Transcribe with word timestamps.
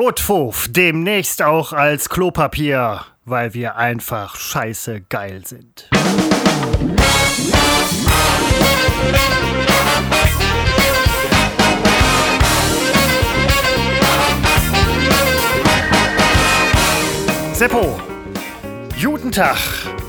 Utfuf, 0.00 0.66
demnächst 0.70 1.42
auch 1.42 1.74
als 1.74 2.08
Klopapier, 2.08 3.02
weil 3.26 3.52
wir 3.52 3.76
einfach 3.76 4.34
scheiße 4.34 5.02
geil 5.02 5.42
sind. 5.44 5.90
Seppo, 17.52 18.00
guten 18.98 19.30
Tag. 19.30 19.58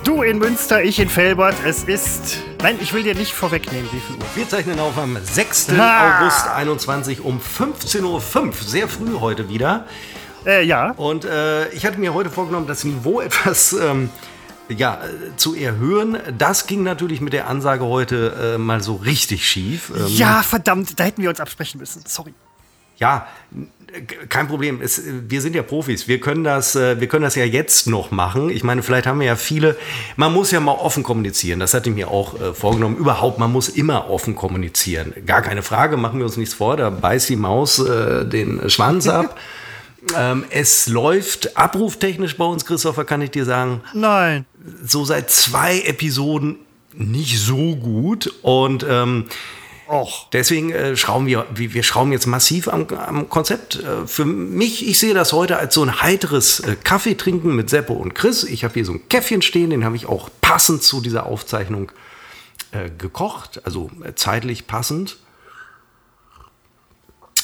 Du 0.03 0.23
in 0.23 0.39
Münster, 0.39 0.83
ich 0.83 0.99
in 0.99 1.09
Felbert. 1.09 1.55
Es 1.65 1.83
ist. 1.83 2.39
Nein, 2.61 2.77
ich 2.81 2.93
will 2.93 3.03
dir 3.03 3.13
nicht 3.15 3.33
vorwegnehmen, 3.33 3.87
wie 3.91 3.99
viel 3.99 4.15
Uhr. 4.15 4.23
Wir 4.35 4.49
zeichnen 4.49 4.79
auf 4.79 4.97
am 4.97 5.17
6. 5.21 5.69
Ah. 5.77 6.19
August 6.21 6.47
21 6.47 7.21
um 7.21 7.39
15.05 7.39 8.03
Uhr. 8.03 8.53
Sehr 8.53 8.87
früh 8.87 9.19
heute 9.19 9.47
wieder. 9.49 9.85
Äh, 10.45 10.63
ja. 10.65 10.91
Und 10.91 11.25
äh, 11.25 11.69
ich 11.69 11.85
hatte 11.85 11.99
mir 11.99 12.13
heute 12.15 12.29
vorgenommen, 12.31 12.65
das 12.67 12.83
Niveau 12.83 13.21
etwas 13.21 13.73
ähm, 13.73 14.09
ja, 14.69 14.95
äh, 14.95 15.35
zu 15.37 15.55
erhöhen. 15.55 16.17
Das 16.37 16.65
ging 16.65 16.81
natürlich 16.83 17.21
mit 17.21 17.33
der 17.33 17.47
Ansage 17.47 17.85
heute 17.85 18.55
äh, 18.55 18.57
mal 18.57 18.81
so 18.81 18.95
richtig 18.95 19.47
schief. 19.47 19.91
Ähm, 19.95 20.07
Ja, 20.07 20.41
verdammt, 20.41 20.99
da 20.99 21.03
hätten 21.03 21.21
wir 21.21 21.29
uns 21.29 21.39
absprechen 21.39 21.79
müssen. 21.79 22.03
Sorry. 22.07 22.33
Ja, 22.97 23.27
kein 24.29 24.47
Problem. 24.47 24.81
Es, 24.81 25.01
wir 25.05 25.41
sind 25.41 25.55
ja 25.55 25.63
Profis. 25.63 26.07
Wir 26.07 26.19
können 26.19 26.43
das, 26.43 26.75
äh, 26.75 26.99
wir 26.99 27.07
können 27.07 27.23
das 27.23 27.35
ja 27.35 27.45
jetzt 27.45 27.87
noch 27.87 28.11
machen. 28.11 28.49
Ich 28.49 28.63
meine, 28.63 28.83
vielleicht 28.83 29.07
haben 29.07 29.19
wir 29.19 29.27
ja 29.27 29.35
viele. 29.35 29.77
Man 30.15 30.33
muss 30.33 30.51
ja 30.51 30.59
mal 30.59 30.73
offen 30.73 31.03
kommunizieren. 31.03 31.59
Das 31.59 31.73
hatte 31.73 31.89
ich 31.89 31.95
mir 31.95 32.09
auch 32.09 32.39
äh, 32.39 32.53
vorgenommen. 32.53 32.97
Überhaupt, 32.97 33.39
man 33.39 33.51
muss 33.51 33.69
immer 33.69 34.09
offen 34.09 34.35
kommunizieren. 34.35 35.13
Gar 35.25 35.41
keine 35.41 35.63
Frage. 35.63 35.97
Machen 35.97 36.19
wir 36.19 36.25
uns 36.25 36.37
nichts 36.37 36.53
vor. 36.53 36.77
Da 36.77 36.89
beißt 36.89 37.29
die 37.29 37.35
Maus 37.35 37.79
äh, 37.79 38.25
den 38.25 38.69
Schwanz 38.69 39.07
ab. 39.07 39.37
ähm, 40.17 40.45
es 40.49 40.87
läuft 40.87 41.57
abruftechnisch 41.57 42.37
bei 42.37 42.45
uns, 42.45 42.65
Christopher, 42.65 43.05
kann 43.05 43.21
ich 43.21 43.31
dir 43.31 43.45
sagen, 43.45 43.81
Nein. 43.93 44.45
so 44.83 45.05
seit 45.05 45.29
zwei 45.29 45.81
Episoden 45.81 46.57
nicht 46.93 47.39
so 47.39 47.75
gut. 47.75 48.33
Und 48.41 48.85
ähm, 48.87 49.25
Och. 49.91 50.27
Deswegen 50.31 50.71
äh, 50.71 50.95
schrauben 50.95 51.25
wir, 51.25 51.45
wir 51.51 51.83
schrauben 51.83 52.13
jetzt 52.13 52.25
massiv 52.25 52.69
am, 52.69 52.87
am 52.87 53.29
Konzept. 53.29 53.75
Äh, 53.75 54.07
für 54.07 54.23
mich, 54.23 54.87
ich 54.87 54.99
sehe 54.99 55.13
das 55.13 55.33
heute 55.33 55.57
als 55.57 55.73
so 55.73 55.83
ein 55.83 56.01
heiteres 56.01 56.61
äh, 56.61 56.77
Kaffee 56.81 57.15
trinken 57.15 57.55
mit 57.55 57.69
Seppo 57.69 57.93
und 57.93 58.15
Chris. 58.15 58.43
Ich 58.45 58.63
habe 58.63 58.73
hier 58.75 58.85
so 58.85 58.93
ein 58.93 59.09
Käffchen 59.09 59.41
stehen, 59.41 59.69
den 59.69 59.83
habe 59.83 59.97
ich 59.97 60.05
auch 60.05 60.29
passend 60.39 60.81
zu 60.83 61.01
dieser 61.01 61.25
Aufzeichnung 61.25 61.91
äh, 62.71 62.89
gekocht, 62.89 63.65
also 63.65 63.91
äh, 64.03 64.15
zeitlich 64.15 64.65
passend, 64.65 65.17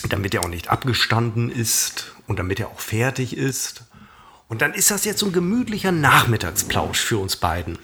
damit 0.07 0.33
er 0.33 0.41
auch 0.43 0.47
nicht 0.47 0.69
abgestanden 0.69 1.51
ist 1.51 2.13
und 2.27 2.39
damit 2.39 2.61
er 2.61 2.69
auch 2.69 2.79
fertig 2.79 3.35
ist. 3.35 3.83
Und 4.47 4.61
dann 4.61 4.73
ist 4.73 4.89
das 4.89 5.03
jetzt 5.03 5.19
so 5.19 5.25
ein 5.25 5.33
gemütlicher 5.33 5.91
Nachmittagsplausch 5.91 6.99
für 6.99 7.17
uns 7.17 7.35
beiden. 7.35 7.77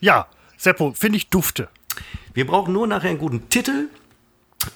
Ja, 0.00 0.26
Seppo, 0.56 0.94
finde 0.96 1.18
ich 1.18 1.30
dufte. 1.30 1.68
Wir 2.34 2.46
brauchen 2.46 2.72
nur 2.72 2.86
nachher 2.86 3.10
einen 3.10 3.18
guten 3.18 3.48
Titel. 3.48 3.88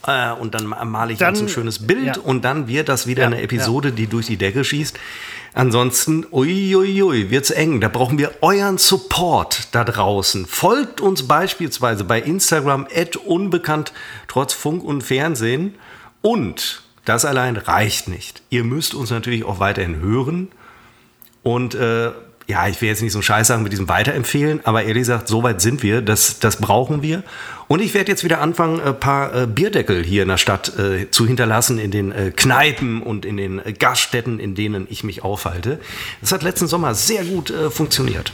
Äh, 0.06 0.32
und 0.32 0.54
dann 0.54 0.66
ma- 0.66 0.84
male 0.84 1.12
ich 1.12 1.18
Dann- 1.20 1.30
uns 1.34 1.40
ein 1.42 1.48
schönes 1.48 1.86
Bild 1.86 2.16
ja. 2.16 2.18
und 2.22 2.44
dann 2.44 2.66
wird 2.66 2.88
das 2.88 3.06
wieder 3.06 3.22
Ja, 3.22 3.26
eine 3.28 3.40
Episode, 3.40 3.92
die 3.92 4.08
durch 4.08 4.26
die 4.26 4.36
Decke 4.36 4.64
schießt. 4.64 4.98
Ansonsten, 5.54 6.26
uiuiui, 6.32 7.30
wird's 7.30 7.50
eng. 7.50 7.80
Da 7.80 7.88
brauchen 7.88 8.18
wir 8.18 8.32
euren 8.40 8.78
Support 8.78 9.68
da 9.72 9.84
draußen. 9.84 10.44
Folgt 10.46 11.00
uns 11.00 11.28
beispielsweise 11.28 12.02
bei 12.04 12.20
Instagram 12.20 12.86
unbekannt 13.24 13.92
trotz 14.28 14.52
Funk 14.52 14.82
und 14.82 15.02
Fernsehen. 15.02 15.76
Und 16.20 16.82
das 17.04 17.24
allein 17.24 17.56
reicht 17.56 18.08
nicht. 18.08 18.42
Ihr 18.50 18.64
müsst 18.64 18.92
uns 18.94 19.10
natürlich 19.10 19.44
auch 19.44 19.60
weiterhin 19.60 20.00
hören. 20.00 20.48
Und 21.44 21.76
äh, 21.76 22.10
ja, 22.46 22.68
ich 22.68 22.80
will 22.80 22.88
jetzt 22.88 23.02
nicht 23.02 23.12
so 23.12 23.22
Scheiß 23.22 23.48
sagen 23.48 23.62
mit 23.62 23.72
diesem 23.72 23.88
Weiterempfehlen, 23.88 24.60
aber 24.64 24.84
ehrlich 24.84 25.02
gesagt, 25.02 25.26
so 25.26 25.42
weit 25.42 25.60
sind 25.60 25.82
wir, 25.82 26.00
das, 26.00 26.38
das 26.38 26.56
brauchen 26.56 27.02
wir. 27.02 27.24
Und 27.68 27.80
ich 27.80 27.94
werde 27.94 28.12
jetzt 28.12 28.22
wieder 28.22 28.40
anfangen, 28.40 28.80
ein 28.80 28.98
paar 28.98 29.34
äh, 29.34 29.46
Bierdeckel 29.48 30.04
hier 30.04 30.22
in 30.22 30.28
der 30.28 30.36
Stadt 30.36 30.78
äh, 30.78 31.10
zu 31.10 31.26
hinterlassen, 31.26 31.80
in 31.80 31.90
den 31.90 32.12
äh, 32.12 32.30
Kneipen 32.34 33.02
und 33.02 33.24
in 33.24 33.36
den 33.36 33.60
Gaststätten, 33.78 34.38
in 34.38 34.54
denen 34.54 34.86
ich 34.88 35.02
mich 35.02 35.24
aufhalte. 35.24 35.80
Das 36.20 36.30
hat 36.30 36.44
letzten 36.44 36.68
Sommer 36.68 36.94
sehr 36.94 37.24
gut 37.24 37.50
äh, 37.50 37.70
funktioniert. 37.70 38.32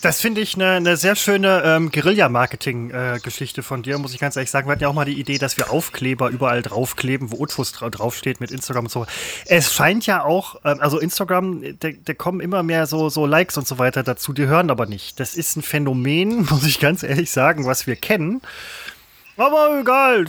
Das 0.00 0.20
finde 0.20 0.40
ich 0.40 0.54
eine 0.54 0.68
eine 0.72 0.96
sehr 0.96 1.16
schöne 1.16 1.62
ähm, 1.64 1.90
Guerilla-Marketing-Geschichte 1.90 3.62
von 3.62 3.82
dir, 3.82 3.98
muss 3.98 4.14
ich 4.14 4.20
ganz 4.20 4.36
ehrlich 4.36 4.50
sagen. 4.50 4.68
Wir 4.68 4.72
hatten 4.72 4.82
ja 4.82 4.88
auch 4.88 4.94
mal 4.94 5.04
die 5.04 5.18
Idee, 5.18 5.38
dass 5.38 5.56
wir 5.56 5.70
Aufkleber 5.70 6.28
überall 6.30 6.62
draufkleben, 6.62 7.32
wo 7.32 7.36
Utfus 7.42 7.72
dra 7.72 7.90
draufsteht 7.90 8.40
mit 8.40 8.50
Instagram 8.52 8.84
und 8.84 8.90
so. 8.90 9.06
Es 9.46 9.72
scheint 9.72 10.06
ja 10.06 10.24
auch, 10.24 10.60
ähm, 10.64 10.78
also 10.80 10.98
Instagram, 10.98 11.62
da 11.80 12.14
kommen 12.14 12.40
immer 12.40 12.62
mehr 12.62 12.86
so, 12.86 13.08
so 13.08 13.26
Likes 13.26 13.58
und 13.58 13.66
so 13.66 13.78
weiter 13.78 14.02
dazu, 14.02 14.32
die 14.32 14.46
hören 14.46 14.70
aber 14.70 14.86
nicht. 14.86 15.18
Das 15.18 15.34
ist 15.34 15.56
ein 15.56 15.62
Phänomen, 15.62 16.46
muss 16.50 16.64
ich 16.64 16.78
ganz 16.78 17.02
ehrlich 17.02 17.30
sagen, 17.30 17.66
was 17.66 17.86
wir 17.86 17.96
kennen. 17.96 18.40
Aber 19.36 19.78
egal, 19.80 20.26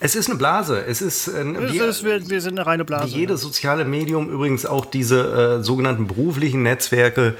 Es 0.00 0.14
ist 0.14 0.30
eine 0.30 0.38
Blase. 0.38 0.82
Es 0.86 1.02
ist, 1.02 1.28
äh, 1.28 1.42
es 1.42 1.72
wir, 1.72 1.84
ist, 1.86 2.04
wir, 2.04 2.28
wir 2.28 2.40
sind 2.40 2.58
eine 2.58 2.66
reine 2.66 2.84
Blase. 2.84 3.14
Wie 3.14 3.20
jedes 3.20 3.42
soziale 3.42 3.84
Medium, 3.84 4.30
übrigens 4.30 4.64
auch 4.64 4.86
diese 4.86 5.58
äh, 5.60 5.62
sogenannten 5.62 6.06
beruflichen 6.06 6.62
Netzwerke, 6.62 7.36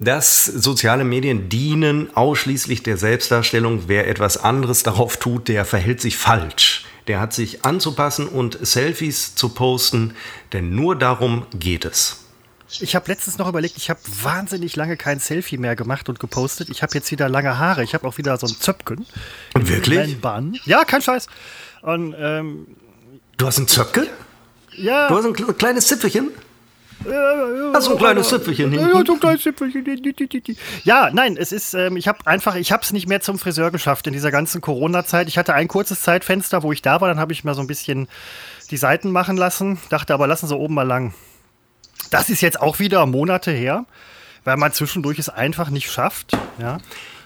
dass 0.00 0.46
soziale 0.46 1.04
Medien 1.04 1.48
dienen 1.48 2.08
ausschließlich 2.16 2.82
der 2.82 2.96
Selbstdarstellung. 2.96 3.84
Wer 3.86 4.08
etwas 4.08 4.38
anderes 4.38 4.82
darauf 4.82 5.18
tut, 5.18 5.46
der 5.48 5.64
verhält 5.64 6.00
sich 6.00 6.16
falsch. 6.16 6.84
Der 7.06 7.20
hat 7.20 7.32
sich 7.34 7.64
anzupassen 7.64 8.26
und 8.26 8.58
Selfies 8.66 9.34
zu 9.34 9.50
posten, 9.50 10.14
denn 10.52 10.74
nur 10.74 10.96
darum 10.96 11.46
geht 11.54 11.84
es. 11.84 12.24
Ich 12.78 12.94
habe 12.94 13.10
letztens 13.10 13.36
noch 13.36 13.48
überlegt, 13.48 13.76
ich 13.76 13.90
habe 13.90 13.98
wahnsinnig 14.22 14.76
lange 14.76 14.96
kein 14.96 15.18
Selfie 15.18 15.56
mehr 15.58 15.74
gemacht 15.74 16.08
und 16.08 16.20
gepostet. 16.20 16.68
Ich 16.70 16.82
habe 16.82 16.94
jetzt 16.94 17.10
wieder 17.10 17.28
lange 17.28 17.58
Haare. 17.58 17.82
Ich 17.82 17.94
habe 17.94 18.06
auch 18.06 18.16
wieder 18.16 18.36
so 18.38 18.46
ein 18.46 18.54
Zöpken. 18.58 19.06
Wirklich? 19.54 20.16
Ja, 20.66 20.84
kein 20.84 21.02
Scheiß. 21.02 21.26
Und 21.82 22.14
ähm, 22.16 22.66
Du 23.38 23.46
hast 23.46 23.58
ein 23.58 23.66
Zöpke? 23.66 24.06
ja. 24.76 25.08
Du 25.08 25.16
hast 25.16 25.24
ein 25.24 25.32
kle- 25.34 25.52
kleines 25.54 25.88
Zipfelchen? 25.88 26.30
Hast 27.74 27.86
du 27.86 27.92
ein 27.92 27.98
kleines 27.98 28.28
Zipfelchen 28.28 28.72
Ja, 28.72 28.80
hinten? 28.80 29.06
so 29.06 29.12
ein 29.14 29.20
kleines 29.20 29.42
Zipfelchen. 29.42 29.84
Ja, 30.84 31.10
nein, 31.12 31.36
es 31.36 31.52
ist, 31.52 31.74
ähm, 31.74 31.96
ich 31.96 32.08
habe 32.08 32.26
einfach, 32.26 32.54
ich 32.56 32.72
habe 32.72 32.82
es 32.82 32.92
nicht 32.92 33.08
mehr 33.08 33.20
zum 33.20 33.38
Friseur 33.38 33.70
geschafft 33.70 34.06
in 34.06 34.12
dieser 34.12 34.30
ganzen 34.30 34.60
Corona-Zeit. 34.60 35.28
Ich 35.28 35.38
hatte 35.38 35.54
ein 35.54 35.68
kurzes 35.68 36.02
Zeitfenster, 36.02 36.62
wo 36.62 36.72
ich 36.72 36.82
da 36.82 37.00
war, 37.00 37.08
dann 37.08 37.18
habe 37.18 37.32
ich 37.32 37.44
mal 37.44 37.54
so 37.54 37.60
ein 37.62 37.66
bisschen 37.66 38.08
die 38.70 38.76
Seiten 38.76 39.10
machen 39.10 39.36
lassen, 39.36 39.78
dachte 39.88 40.14
aber, 40.14 40.26
lassen 40.26 40.46
Sie 40.46 40.56
oben 40.56 40.74
mal 40.74 40.86
lang. 40.86 41.14
Das 42.10 42.28
ist 42.28 42.40
jetzt 42.40 42.60
auch 42.60 42.78
wieder 42.78 43.06
Monate 43.06 43.50
her, 43.50 43.86
weil 44.44 44.56
man 44.56 44.72
zwischendurch 44.72 45.18
es 45.18 45.28
einfach 45.28 45.70
nicht 45.70 45.90
schafft. 45.90 46.36
Ja. 46.58 46.78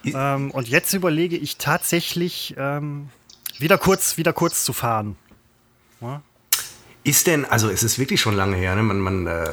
Ähm, 0.05 0.51
und 0.51 0.69
jetzt 0.69 0.93
überlege 0.93 1.37
ich 1.37 1.57
tatsächlich, 1.57 2.55
ähm, 2.59 3.09
wieder 3.59 3.79
kurz, 3.79 4.17
wieder 4.19 4.33
kurz 4.33 4.65
zu 4.65 4.73
fahren. 4.73 5.17
Ist 7.05 7.27
denn, 7.27 7.45
also 7.45 7.69
es 7.69 7.83
ist 7.83 7.99
wirklich 7.99 8.21
schon 8.21 8.35
lange 8.35 8.57
her, 8.57 8.75
ne? 8.75 8.83
man, 8.83 8.99
man, 8.99 9.27
äh, 9.27 9.45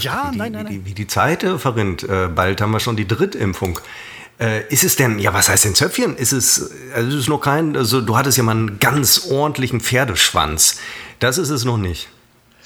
Ja, 0.00 0.28
wie 0.28 0.32
die, 0.32 0.38
nein, 0.38 0.52
nein, 0.52 0.52
wie, 0.52 0.56
nein. 0.64 0.66
die, 0.66 0.84
wie 0.84 0.94
die 0.94 1.06
Zeit 1.06 1.42
äh, 1.42 1.58
verrinnt. 1.58 2.02
Äh, 2.02 2.28
bald 2.28 2.60
haben 2.60 2.72
wir 2.72 2.80
schon 2.80 2.94
die 2.96 3.08
Drittimpfung. 3.08 3.80
Äh, 4.38 4.66
ist 4.68 4.84
es 4.84 4.94
denn, 4.96 5.18
ja, 5.18 5.32
was 5.32 5.48
heißt 5.48 5.64
denn 5.64 5.74
Zöpfchen? 5.74 6.14
Ist 6.16 6.32
es, 6.32 6.70
also 6.94 7.08
es 7.08 7.14
ist 7.22 7.28
noch 7.28 7.40
kein, 7.40 7.74
also 7.76 8.00
du 8.02 8.16
hattest 8.18 8.36
ja 8.36 8.44
mal 8.44 8.52
einen 8.52 8.78
ganz 8.80 9.28
ordentlichen 9.30 9.80
Pferdeschwanz. 9.80 10.78
Das 11.20 11.38
ist 11.38 11.48
es 11.50 11.64
noch 11.64 11.78
nicht. 11.78 12.08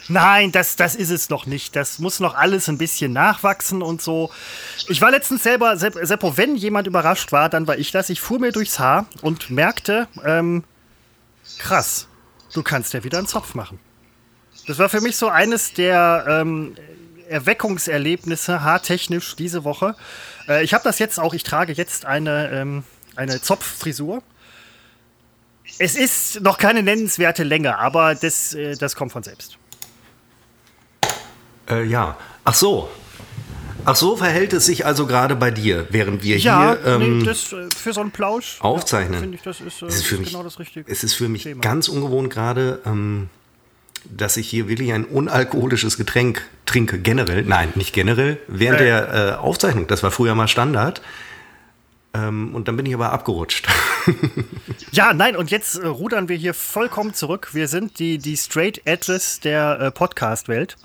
Nein, 0.09 0.51
das, 0.51 0.75
das 0.77 0.95
ist 0.97 1.11
es 1.11 1.29
noch 1.29 1.45
nicht. 1.47 1.77
Das 1.77 1.99
muss 1.99 2.19
noch 2.19 2.35
alles 2.35 2.69
ein 2.69 2.79
bisschen 2.79 3.13
nachwachsen 3.13 3.83
und 3.83 4.01
so. 4.03 4.31
Ich 4.89 5.01
war 5.03 5.11
letztens 5.11 5.43
selber, 5.43 5.77
Sepp- 5.77 5.99
Seppo, 6.03 6.37
wenn 6.39 6.57
jemand 6.57 6.87
überrascht 6.87 7.31
war, 7.31 7.51
dann 7.51 7.67
war 7.69 7.77
ich 7.79 7.93
das. 7.93 8.09
Ich 8.09 8.21
fuhr 8.23 8.39
mir 8.41 8.51
durchs 8.51 8.79
Haar 8.79 9.05
und 9.21 9.51
merkte, 9.51 10.09
ähm, 10.25 10.65
krass, 11.59 12.09
du 12.55 12.63
kannst 12.63 12.95
ja 12.95 13.05
wieder 13.05 13.19
einen 13.19 13.27
Zopf 13.27 13.55
machen. 13.55 13.79
Das 14.67 14.79
war 14.79 14.89
für 14.89 15.01
mich 15.01 15.17
so 15.17 15.29
eines 15.29 15.73
der 15.73 16.25
ähm, 16.29 16.75
Erweckungserlebnisse, 17.29 18.63
haartechnisch, 18.63 19.37
diese 19.37 19.65
Woche. 19.65 19.95
Äh, 20.49 20.65
ich 20.65 20.75
habe 20.75 20.85
das 20.85 20.99
jetzt 20.99 21.19
auch, 21.19 21.35
ich 21.35 21.43
trage 21.43 21.73
jetzt 21.73 22.05
eine, 22.05 22.51
ähm, 22.51 22.85
eine 23.17 23.41
Zopffrisur. 23.41 24.23
Es 25.79 25.95
ist 25.95 26.41
noch 26.41 26.59
keine 26.59 26.83
nennenswerte 26.83 27.45
Länge, 27.45 27.79
aber 27.79 28.15
das, 28.15 28.55
äh, 28.55 28.77
das 28.77 28.97
kommt 28.97 29.13
von 29.13 29.23
selbst. 29.23 29.59
Äh, 31.69 31.85
ja. 31.85 32.17
Ach 32.45 32.55
so. 32.55 32.89
Ach 33.85 33.97
so 33.97 34.17
verhält 34.17 34.53
es 34.53 34.67
sich 34.67 34.85
also 34.85 35.07
gerade 35.07 35.37
bei 35.37 35.51
dir, 35.51 35.87
während 35.91 36.23
wir 36.23 36.37
Ja, 36.39 36.77
hier 36.83 36.95
ähm, 36.95 37.19
nee, 37.19 37.25
das 37.25 37.53
äh, 37.53 37.69
für 37.75 37.93
so 37.93 38.01
einen 38.01 38.11
Plausch 38.11 38.59
aufzeichnen. 38.61 39.23
Ja, 39.23 39.35
ich, 39.35 39.43
das 39.43 39.61
ist, 39.61 39.83
äh, 39.83 39.87
es 39.87 39.97
ist 39.97 40.07
für 40.07 40.19
mich, 40.19 40.31
genau 40.31 40.43
das 40.43 40.59
Richtige. 40.59 40.91
Es 40.91 41.05
ist 41.05 41.15
für 41.15 41.29
mich 41.29 41.45
Thema. 41.45 41.61
ganz 41.61 41.89
ungewohnt 41.89 42.31
gerade, 42.31 42.83
ähm, 42.85 43.31
dass 44.11 44.37
ich 44.37 44.49
hier 44.49 44.69
wirklich 44.69 44.93
ein 44.93 45.05
unalkoholisches 45.05 45.97
Getränk 45.97 46.43
trinke. 46.67 46.99
Generell, 46.99 47.43
nein, 47.43 47.73
nicht 47.75 47.93
generell, 47.93 48.39
während 48.49 48.81
Äh. 48.81 48.85
der 48.85 49.15
äh, 49.15 49.33
Aufzeichnung. 49.37 49.87
Das 49.87 50.03
war 50.03 50.11
früher 50.11 50.35
mal 50.35 50.49
Standard. 50.49 51.03
Ähm, 52.15 52.55
und 52.55 52.69
dann 52.69 52.77
bin 52.77 52.87
ich 52.87 52.95
aber 52.95 53.13
abgerutscht. 53.13 53.69
ja, 54.93 55.13
nein, 55.13 55.37
und 55.37 55.51
jetzt 55.51 55.77
äh, 55.77 55.87
rudern 55.87 56.29
wir 56.29 56.37
hier 56.37 56.55
vollkommen 56.55 57.13
zurück. 57.15 57.51
Wir 57.53 57.69
sind 57.69 57.99
die, 57.99 58.19
die 58.19 58.37
Straight 58.37 58.81
Edges 58.87 59.41
der 59.41 59.79
äh, 59.81 59.91
Podcast-Welt. 59.91 60.77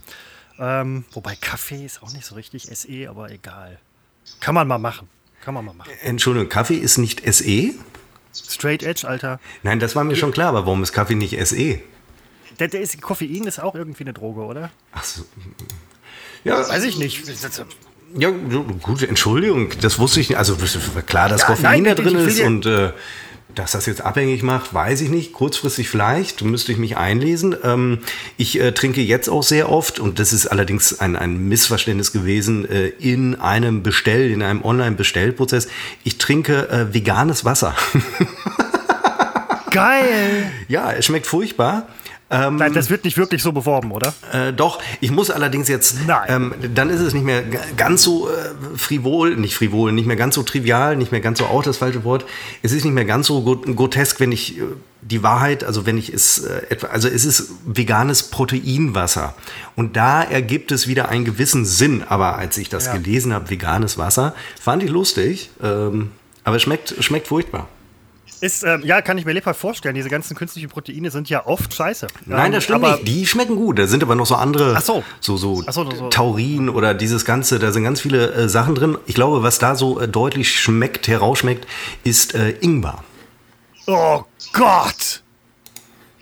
Ähm, 0.60 1.06
wobei 1.12 1.36
Kaffee 1.36 1.86
ist 1.86 2.04
auch 2.04 2.12
nicht 2.12 2.26
so 2.26 2.36
richtig 2.36 2.64
SE, 2.72 3.10
aber 3.10 3.32
egal. 3.32 3.80
Kann 4.40 4.54
man 4.54 4.68
mal 4.68 4.78
machen. 4.78 5.08
Kann 5.42 5.54
man 5.54 5.66
mal 5.66 5.74
machen. 5.74 5.92
Entschuldigung, 6.02 6.50
Kaffee 6.50 6.76
ist 6.76 6.98
nicht 6.98 7.22
SE? 7.34 7.72
Straight 8.34 8.84
Edge, 8.84 9.08
Alter. 9.08 9.40
Nein, 9.64 9.80
das 9.80 9.96
war 9.96 10.04
mir 10.04 10.16
schon 10.16 10.32
klar, 10.32 10.50
aber 10.50 10.66
warum 10.66 10.84
ist 10.84 10.92
Kaffee 10.94 11.16
nicht 11.16 11.38
SE? 11.48 11.80
Der, 12.60 12.68
der 12.68 12.82
ist, 12.82 13.02
Koffein 13.02 13.46
ist 13.46 13.60
auch 13.60 13.76
irgendwie 13.76 14.04
eine 14.04 14.14
Droge, 14.14 14.42
oder? 14.42 14.72
Ach 14.92 15.04
so. 15.04 15.24
Ja, 16.44 16.68
weiß 16.68 16.84
ich 16.84 16.98
nicht. 16.98 17.24
Ja, 18.16 18.30
gut, 18.82 19.02
Entschuldigung, 19.02 19.70
das 19.82 19.98
wusste 19.98 20.20
ich 20.20 20.30
nicht. 20.30 20.38
Also 20.38 20.58
klar, 21.08 21.30
dass 21.30 21.42
ja, 21.42 21.48
Koffein 21.48 21.84
nein, 21.84 21.96
da 21.96 21.96
drin 21.96 22.16
ist 22.18 22.42
und 22.42 22.66
äh, 22.66 22.92
dass 23.56 23.74
das 23.74 23.86
jetzt 23.86 24.02
abhängig 24.02 24.44
macht, 24.44 24.74
weiß 24.74 25.02
ich 25.02 25.10
nicht. 25.10 25.34
Kurzfristig 25.34 25.90
vielleicht, 25.90 26.42
müsste 26.44 26.72
ich 26.72 26.78
mich 26.78 26.98
einlesen. 26.98 27.56
Ähm, 27.64 28.00
ich 28.38 28.60
äh, 28.60 28.72
trinke 28.72 29.02
jetzt 29.02 29.30
auch 29.30 29.44
sehr 29.44 29.70
oft, 29.70 30.00
und 30.00 30.20
das 30.20 30.34
ist 30.34 30.48
allerdings 30.48 31.00
ein, 31.00 31.16
ein 31.16 31.48
Missverständnis 31.48 32.12
gewesen, 32.12 32.70
äh, 32.70 32.88
in 32.88 33.36
einem 33.36 33.84
Bestell, 33.84 34.32
in 34.32 34.42
einem 34.42 34.64
Online-Bestellprozess. 34.64 35.68
Ich 36.04 36.18
trinke 36.18 36.70
äh, 36.70 36.94
veganes 36.94 37.46
Wasser. 37.46 37.76
Geil! 39.72 40.52
Ja, 40.68 40.92
es 40.92 41.06
schmeckt 41.06 41.26
furchtbar. 41.26 41.88
Ähm, 42.34 42.56
Nein, 42.56 42.74
das 42.74 42.90
wird 42.90 43.04
nicht 43.04 43.16
wirklich 43.18 43.44
so 43.44 43.52
beworben, 43.52 43.92
oder? 43.92 44.12
Äh, 44.32 44.54
doch, 44.54 44.80
ich 45.02 45.12
muss 45.12 45.30
allerdings 45.30 45.68
jetzt, 45.68 45.98
ähm, 46.28 46.56
dann 46.74 46.90
ist 46.90 47.00
es 47.00 47.14
nicht 47.14 47.24
mehr 47.26 47.44
ganz 47.78 48.02
so 48.02 48.28
äh, 48.28 48.32
frivol, 48.76 49.36
nicht 49.36 49.56
frivol, 49.56 49.92
nicht 49.92 50.08
mehr 50.08 50.16
ganz 50.16 50.34
so 50.34 50.42
trivial, 50.42 50.96
nicht 50.96 51.12
mehr 51.12 51.22
ganz 51.22 51.38
so 51.38 51.46
auch 51.46 51.62
das 51.62 51.78
falsche 51.78 52.04
Wort. 52.04 52.26
Es 52.64 52.72
ist 52.72 52.86
nicht 52.86 52.94
mehr 52.94 53.06
ganz 53.06 53.28
so 53.28 53.44
grotesk, 53.44 54.20
wenn 54.20 54.32
ich 54.32 54.58
äh, 54.58 54.64
die 55.02 55.22
Wahrheit, 55.22 55.64
also 55.64 55.86
wenn 55.86 55.98
ich 55.98 56.12
es 56.12 56.40
äh, 56.40 56.62
etwa, 56.70 56.88
also 56.88 57.08
es 57.08 57.24
ist 57.24 57.52
veganes 57.66 58.24
Proteinwasser. 58.24 59.36
Und 59.76 59.96
da 59.96 60.24
ergibt 60.24 60.72
es 60.72 60.88
wieder 60.88 61.10
einen 61.10 61.26
gewissen 61.26 61.66
Sinn. 61.66 62.04
Aber 62.08 62.38
als 62.40 62.58
ich 62.58 62.70
das 62.70 62.88
ja. 62.88 62.94
gelesen 62.94 63.32
habe, 63.32 63.52
veganes 63.52 64.00
Wasser, 64.00 64.34
fand 64.60 64.82
ich 64.82 64.90
lustig. 64.90 65.52
Ähm, 65.62 66.10
aber 66.44 66.56
es 66.56 66.64
schmeckt, 66.64 66.96
schmeckt 67.00 67.28
furchtbar. 67.28 67.68
Ist, 68.44 68.64
ähm, 68.64 68.82
ja, 68.84 69.02
kann 69.02 69.18
ich 69.18 69.24
mir 69.24 69.32
lebhaft 69.32 69.58
vorstellen. 69.58 69.96
Diese 69.96 70.10
ganzen 70.10 70.36
künstlichen 70.36 70.68
Proteine 70.68 71.12
sind 71.12 71.30
ja 71.30 71.46
oft 71.46 71.74
scheiße. 71.74 72.08
Nein, 72.26 72.52
das 72.52 72.66
stimmt 72.66 72.82
nicht. 72.82 73.08
Die 73.08 73.26
schmecken 73.26 73.56
gut. 73.56 73.80
Da 73.80 73.88
sind 73.88 74.04
aber 74.04 74.16
noch 74.16 74.26
so 74.26 74.36
andere, 74.36 74.82
so. 74.82 75.02
so, 75.22 75.38
so, 75.38 75.62
so, 75.62 75.90
so, 75.90 76.10
Taurin 76.10 76.68
oder 76.68 76.94
dieses 76.94 77.24
Ganze. 77.24 77.58
Da 77.58 77.72
sind 77.72 77.86
ganz 77.86 78.02
viele 78.02 78.34
äh, 78.34 78.50
Sachen 78.50 78.76
drin. 78.76 78.98
Ich 79.06 79.16
glaube, 79.16 79.44
was 79.44 79.60
da 79.60 79.78
so 79.78 79.98
äh, 79.98 80.10
deutlich 80.10 80.60
schmeckt, 80.60 81.08
herausschmeckt, 81.08 81.66
ist 82.04 82.36
äh, 82.36 82.50
Ingwer. 82.60 83.02
Oh 83.88 84.24
Gott! 84.52 85.24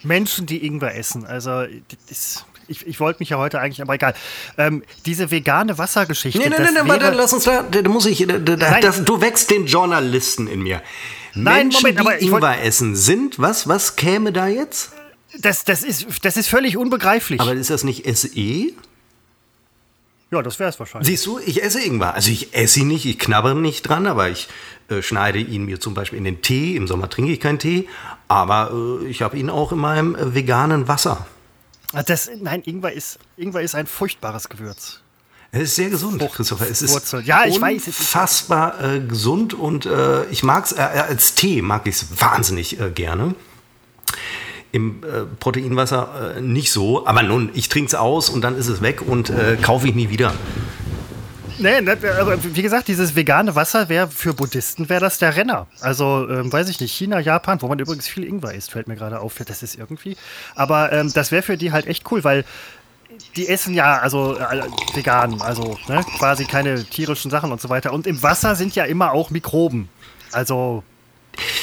Menschen, 0.03 0.45
die 0.45 0.63
Ingwer 0.63 0.95
essen. 0.95 1.25
Also, 1.25 1.63
das 2.07 2.45
ich, 2.67 2.85
ich 2.85 3.00
wollte 3.00 3.17
mich 3.19 3.29
ja 3.29 3.38
heute 3.39 3.59
eigentlich, 3.59 3.81
aber 3.81 3.95
egal. 3.95 4.13
Ähm, 4.59 4.83
diese 5.07 5.31
vegane 5.31 5.79
Wassergeschichte. 5.79 6.38
Nee, 6.38 6.50
nee, 6.50 6.56
nee, 6.59 6.81
nee 6.83 6.88
warte, 6.88 7.09
lass 7.09 7.33
uns 7.33 7.45
da, 7.45 7.63
da 7.63 7.89
muss 7.89 8.06
ich, 8.06 8.27
da, 8.27 8.38
da, 8.38 8.79
das, 8.79 9.03
du 9.03 9.21
wächst 9.21 9.50
den 9.50 9.65
Journalisten 9.65 10.45
in 10.45 10.62
mir. 10.62 10.83
Nein, 11.33 11.67
Menschen, 11.67 11.81
Moment, 11.81 11.99
aber 11.99 12.17
die 12.17 12.25
Ingwer 12.25 12.63
essen 12.63 12.95
sind, 12.95 13.39
was, 13.39 13.67
was 13.67 13.95
käme 13.95 14.31
da 14.33 14.47
jetzt? 14.47 14.91
Das, 15.39 15.63
das, 15.63 15.83
ist, 15.83 16.05
das 16.23 16.35
ist 16.37 16.47
völlig 16.47 16.77
unbegreiflich. 16.77 17.39
Aber 17.39 17.53
ist 17.53 17.69
das 17.69 17.83
nicht 17.83 18.05
SE? 18.17 18.73
Ja, 20.31 20.41
das 20.41 20.59
wäre 20.59 20.69
es 20.69 20.79
wahrscheinlich. 20.79 21.07
Siehst 21.07 21.25
du, 21.25 21.39
ich 21.39 21.61
esse 21.61 21.81
Ingwer. 21.81 22.13
Also 22.13 22.31
ich 22.31 22.53
esse 22.53 22.81
ihn 22.81 22.87
nicht, 22.87 23.05
ich 23.05 23.19
knabbere 23.19 23.55
nicht 23.55 23.83
dran, 23.83 24.07
aber 24.07 24.29
ich 24.29 24.47
äh, 24.89 25.01
schneide 25.01 25.39
ihn 25.39 25.65
mir 25.65 25.79
zum 25.79 25.93
Beispiel 25.93 26.17
in 26.17 26.23
den 26.23 26.41
Tee. 26.41 26.75
Im 26.75 26.87
Sommer 26.87 27.09
trinke 27.09 27.31
ich 27.33 27.39
keinen 27.39 27.59
Tee, 27.59 27.87
aber 28.29 28.71
äh, 29.01 29.07
ich 29.07 29.21
habe 29.21 29.37
ihn 29.37 29.49
auch 29.49 29.73
in 29.73 29.79
meinem 29.79 30.15
äh, 30.15 30.33
veganen 30.33 30.87
Wasser. 30.87 31.27
Ah, 31.93 32.03
das, 32.03 32.29
nein, 32.39 32.61
Ingwer 32.65 32.93
ist, 32.93 33.19
Ingwer 33.35 33.61
ist 33.61 33.75
ein 33.75 33.87
furchtbares 33.87 34.47
Gewürz. 34.47 35.01
Es 35.53 35.63
ist 35.63 35.75
sehr 35.75 35.89
gesund, 35.89 36.21
Frucht, 36.21 36.36
Christopher. 36.36 36.69
Es 36.69 36.81
ist 36.81 36.94
Wurzel. 36.94 37.24
ja, 37.25 37.44
ich 37.45 37.59
weiß, 37.59 37.88
unfassbar 37.88 38.81
äh, 38.81 39.00
gesund 39.01 39.53
und 39.53 39.86
äh, 39.86 40.24
ich 40.25 40.44
mag 40.44 40.63
es, 40.65 40.71
äh, 40.71 40.80
als 40.80 41.36
Tee 41.36 41.62
mag 41.62 41.86
ich 41.88 41.95
es 41.95 42.21
wahnsinnig 42.21 42.80
äh, 42.80 42.89
gerne. 42.89 43.36
Im 44.71 45.03
äh, 45.03 45.25
Proteinwasser 45.39 46.36
äh, 46.38 46.42
nicht 46.42 46.71
so, 46.71 47.06
aber 47.06 47.24
nun, 47.24 47.50
ich 47.53 47.68
trinke 47.68 47.88
es 47.88 47.95
aus 47.95 48.30
und 48.30 48.42
dann 48.42 48.57
ist 48.57 48.68
es 48.68 48.81
weg 48.81 49.01
und 49.06 49.33
kaufe 49.62 49.89
ich 49.89 49.95
nie 49.95 50.09
wieder. 50.09 50.33
Nee, 51.57 51.81
ne, 51.81 51.98
aber 52.19 52.44
wie 52.44 52.62
gesagt, 52.62 52.88
dieses 52.88 53.15
vegane 53.15 53.53
Wasser 53.53 53.88
wäre 53.88 54.07
für 54.07 54.33
Buddhisten 54.33 54.89
wäre 54.89 55.01
das 55.01 55.19
der 55.19 55.36
Renner. 55.36 55.68
Also, 55.81 56.27
ähm, 56.27 56.51
weiß 56.51 56.69
ich 56.69 56.80
nicht, 56.80 56.92
China, 56.92 57.19
Japan, 57.19 57.62
wo 57.62 57.68
man 57.68 57.77
übrigens 57.77 58.07
viel 58.07 58.24
Ingwer 58.24 58.56
isst, 58.56 58.71
fällt 58.71 58.88
mir 58.88 58.95
gerade 58.95 59.19
auf. 59.19 59.36
Das 59.45 59.62
ist 59.62 59.77
irgendwie. 59.77 60.18
Aber 60.56 60.92
ähm, 60.92 61.12
das 61.13 61.31
wäre 61.31 61.44
für 61.44 61.57
die 61.57 61.71
halt 61.71 61.86
echt 61.86 62.09
cool, 62.12 62.24
weil 62.24 62.45
die 63.35 63.47
essen 63.47 63.73
ja, 63.73 64.00
also 64.00 64.38
äh, 64.38 64.63
vegan, 64.94 65.41
also 65.41 65.77
ne, 65.88 66.03
quasi 66.18 66.45
keine 66.45 66.83
tierischen 66.83 67.31
Sachen 67.31 67.51
und 67.51 67.62
so 67.62 67.69
weiter. 67.69 67.94
Und 67.94 68.07
im 68.07 68.21
Wasser 68.21 68.56
sind 68.56 68.75
ja 68.75 68.85
immer 68.85 69.12
auch 69.12 69.29
Mikroben. 69.29 69.89
Also 70.31 70.83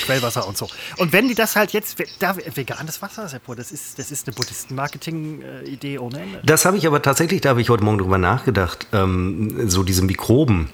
Quellwasser 0.04 0.46
und 0.46 0.56
so. 0.56 0.68
Und 0.96 1.12
wenn 1.12 1.28
die 1.28 1.34
das 1.34 1.56
halt 1.56 1.72
jetzt, 1.72 1.98
da, 2.18 2.36
veganes 2.36 3.02
Wasser, 3.02 3.28
Seppo, 3.28 3.54
das 3.54 3.70
ist, 3.70 3.98
das 3.98 4.10
ist 4.10 4.26
eine 4.26 4.34
Buddhisten-Marketing-Idee 4.34 5.98
ohne 5.98 6.20
Ende. 6.20 6.40
Das 6.44 6.64
habe 6.64 6.76
ich 6.76 6.86
aber 6.86 7.02
tatsächlich, 7.02 7.42
da 7.42 7.50
habe 7.50 7.60
ich 7.60 7.68
heute 7.68 7.84
Morgen 7.84 7.98
drüber 7.98 8.18
nachgedacht, 8.18 8.86
ähm, 8.92 9.68
so 9.68 9.82
diese 9.82 10.02
Mikroben, 10.02 10.70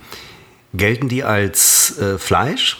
gelten 0.73 1.09
die 1.09 1.25
als 1.25 1.99
äh, 1.99 2.19
Fleisch? 2.19 2.79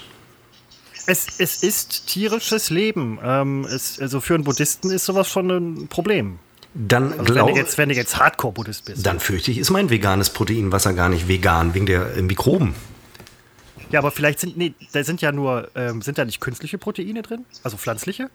Es, 1.07 1.27
es 1.39 1.63
ist 1.63 2.07
tierisches 2.07 2.71
Leben. 2.71 3.19
Ähm, 3.23 3.65
es, 3.65 3.99
also 4.01 4.21
für 4.21 4.35
einen 4.35 4.45
Buddhisten 4.45 4.91
ist 4.91 5.05
sowas 5.05 5.29
schon 5.29 5.51
ein 5.51 5.89
Problem. 5.89 6.39
Dann 6.75 7.13
also 7.13 7.25
glaub, 7.33 7.47
wenn, 7.47 7.55
du 7.55 7.61
jetzt, 7.61 7.79
wenn 7.79 7.89
du 7.89 7.95
jetzt 7.95 8.19
Hardcore-Buddhist 8.19 8.87
bist. 8.87 9.07
Dann 9.07 9.21
fürchte 9.21 9.53
ich, 9.53 9.59
ist 9.59 9.71
mein 9.71 9.91
veganes 9.91 10.31
Proteinwasser 10.31 10.93
gar 10.93 11.09
nicht 11.09 11.29
vegan, 11.29 11.73
wegen 11.75 11.87
der 11.87 12.17
äh, 12.17 12.23
Mikroben. 12.23 12.75
Ja, 13.91 14.01
aber 14.01 14.11
vielleicht 14.11 14.41
sind, 14.41 14.57
nee, 14.57 14.75
da 14.93 15.05
sind 15.05 15.23
ja 15.23 15.31
nur, 15.31 15.69
ähm, 15.77 16.03
sind 16.03 16.19
da 16.19 16.25
nicht 16.25 16.41
künstliche 16.41 16.79
Proteine 16.79 17.23
drin? 17.23 17.45
Also 17.63 17.77
pflanzliche? 17.77 18.29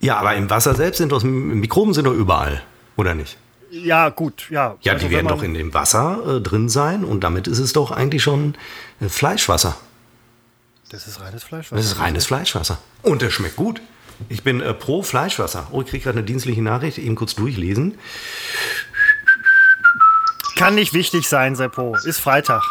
Ja, 0.00 0.16
aber 0.16 0.34
im 0.34 0.48
Wasser 0.48 0.74
selbst 0.74 0.98
sind 0.98 1.12
doch, 1.12 1.22
Mikroben 1.22 1.92
sind 1.92 2.06
doch 2.06 2.14
überall, 2.14 2.62
oder 2.96 3.14
nicht? 3.14 3.36
Ja, 3.70 4.08
gut, 4.08 4.48
ja. 4.50 4.76
Ja, 4.80 4.94
also 4.94 5.06
die 5.06 5.14
werden 5.14 5.28
doch 5.28 5.42
in 5.42 5.54
dem 5.54 5.74
Wasser 5.74 6.36
äh, 6.38 6.40
drin 6.40 6.70
sein 6.70 7.04
und 7.04 7.22
damit 7.22 7.48
ist 7.48 7.58
es 7.58 7.74
doch 7.74 7.90
eigentlich 7.90 8.22
schon 8.22 8.54
äh, 9.00 9.08
Fleischwasser. 9.08 9.76
Das 10.90 11.06
ist 11.06 11.20
reines 11.20 11.44
Fleischwasser. 11.44 11.76
Das 11.76 11.86
ist 11.86 11.98
reines 11.98 12.26
Fleischwasser. 12.26 12.78
Und 13.02 13.22
es 13.22 13.32
schmeckt 13.32 13.56
gut. 13.56 13.80
Ich 14.28 14.42
bin 14.42 14.60
äh, 14.60 14.74
pro 14.74 15.02
Fleischwasser. 15.02 15.68
Oh, 15.70 15.82
ich 15.82 15.88
kriege 15.88 16.04
gerade 16.04 16.18
eine 16.18 16.26
dienstliche 16.26 16.62
Nachricht, 16.62 16.98
eben 16.98 17.14
kurz 17.14 17.34
durchlesen. 17.34 17.98
Kann 20.56 20.74
nicht 20.74 20.94
wichtig 20.94 21.28
sein, 21.28 21.56
Seppo. 21.56 21.96
Ist 22.04 22.20
Freitag. 22.20 22.62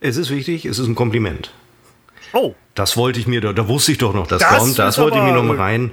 Es 0.00 0.16
ist 0.16 0.30
wichtig, 0.30 0.64
es 0.64 0.78
ist 0.78 0.86
ein 0.86 0.94
Kompliment. 0.94 1.52
Oh. 2.32 2.54
Das 2.74 2.96
wollte 2.96 3.20
ich 3.20 3.26
mir, 3.26 3.40
da, 3.40 3.52
da 3.52 3.68
wusste 3.68 3.92
ich 3.92 3.98
doch 3.98 4.14
noch, 4.14 4.26
das, 4.26 4.40
das 4.40 4.58
kommt. 4.58 4.78
Das 4.78 4.98
wollte 4.98 5.18
ich 5.18 5.24
mir 5.24 5.32
noch 5.32 5.42
mal 5.42 5.56
rein. 5.56 5.90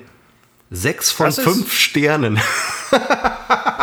Sechs 0.69 1.11
von 1.11 1.31
fünf 1.31 1.73
Sternen. 1.73 2.39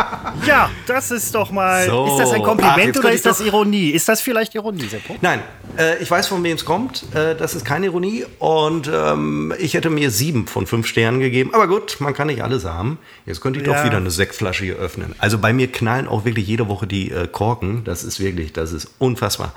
Ja, 0.45 0.69
das 0.85 1.11
ist 1.11 1.33
doch 1.33 1.51
mal. 1.51 1.85
So. 1.85 2.07
Ist 2.07 2.19
das 2.19 2.31
ein 2.31 2.43
Kompliment 2.43 2.95
Ach, 2.95 2.99
oder 2.99 3.11
ist 3.11 3.25
das 3.25 3.41
Ironie? 3.41 3.89
Ist 3.89 4.07
das 4.07 4.21
vielleicht 4.21 4.53
Ironie, 4.55 4.85
Seppo? 4.85 5.15
Nein, 5.21 5.41
äh, 5.77 6.01
ich 6.01 6.09
weiß, 6.09 6.27
von 6.27 6.43
wem 6.43 6.55
es 6.55 6.65
kommt. 6.65 7.03
Äh, 7.13 7.35
das 7.35 7.55
ist 7.55 7.65
keine 7.65 7.87
Ironie. 7.87 8.25
Und 8.39 8.89
ähm, 8.93 9.53
ich 9.57 9.73
hätte 9.73 9.89
mir 9.89 10.11
sieben 10.11 10.47
von 10.47 10.67
fünf 10.67 10.87
Sternen 10.87 11.19
gegeben. 11.19 11.53
Aber 11.53 11.67
gut, 11.67 11.97
man 11.99 12.13
kann 12.13 12.27
nicht 12.27 12.43
alles 12.43 12.65
haben. 12.65 12.99
Jetzt 13.25 13.41
könnte 13.41 13.59
ich 13.59 13.67
ja. 13.67 13.73
doch 13.73 13.85
wieder 13.85 13.97
eine 13.97 14.11
Sektflasche 14.11 14.65
hier 14.65 14.75
öffnen. 14.75 15.15
Also 15.17 15.37
bei 15.37 15.53
mir 15.53 15.71
knallen 15.71 16.07
auch 16.07 16.25
wirklich 16.25 16.47
jede 16.47 16.67
Woche 16.67 16.87
die 16.87 17.11
äh, 17.11 17.27
Korken. 17.27 17.83
Das 17.83 18.03
ist 18.03 18.19
wirklich, 18.19 18.53
das 18.53 18.71
ist 18.71 18.89
unfassbar. 18.99 19.53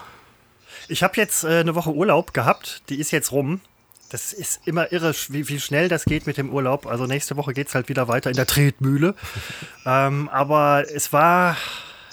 Ich 0.88 1.02
habe 1.02 1.14
jetzt 1.16 1.45
äh, 1.45 1.61
eine 1.61 1.75
Woche 1.75 1.90
Urlaub 1.90 2.33
gehabt. 2.33 2.83
Die 2.88 2.97
ist 2.97 3.11
jetzt 3.11 3.33
rum. 3.33 3.61
Das 4.10 4.32
ist 4.32 4.60
immer 4.66 4.90
irre, 4.90 5.14
wie, 5.28 5.48
wie 5.48 5.60
schnell 5.60 5.88
das 5.88 6.04
geht 6.04 6.26
mit 6.26 6.38
dem 6.38 6.50
Urlaub. 6.50 6.86
Also 6.86 7.06
nächste 7.06 7.36
Woche 7.36 7.52
geht 7.52 7.68
es 7.68 7.74
halt 7.74 7.88
wieder 7.88 8.08
weiter 8.08 8.30
in 8.30 8.36
der 8.36 8.46
Tretmühle. 8.46 9.14
ähm, 9.86 10.28
aber 10.30 10.84
es 10.92 11.12
war, 11.12 11.56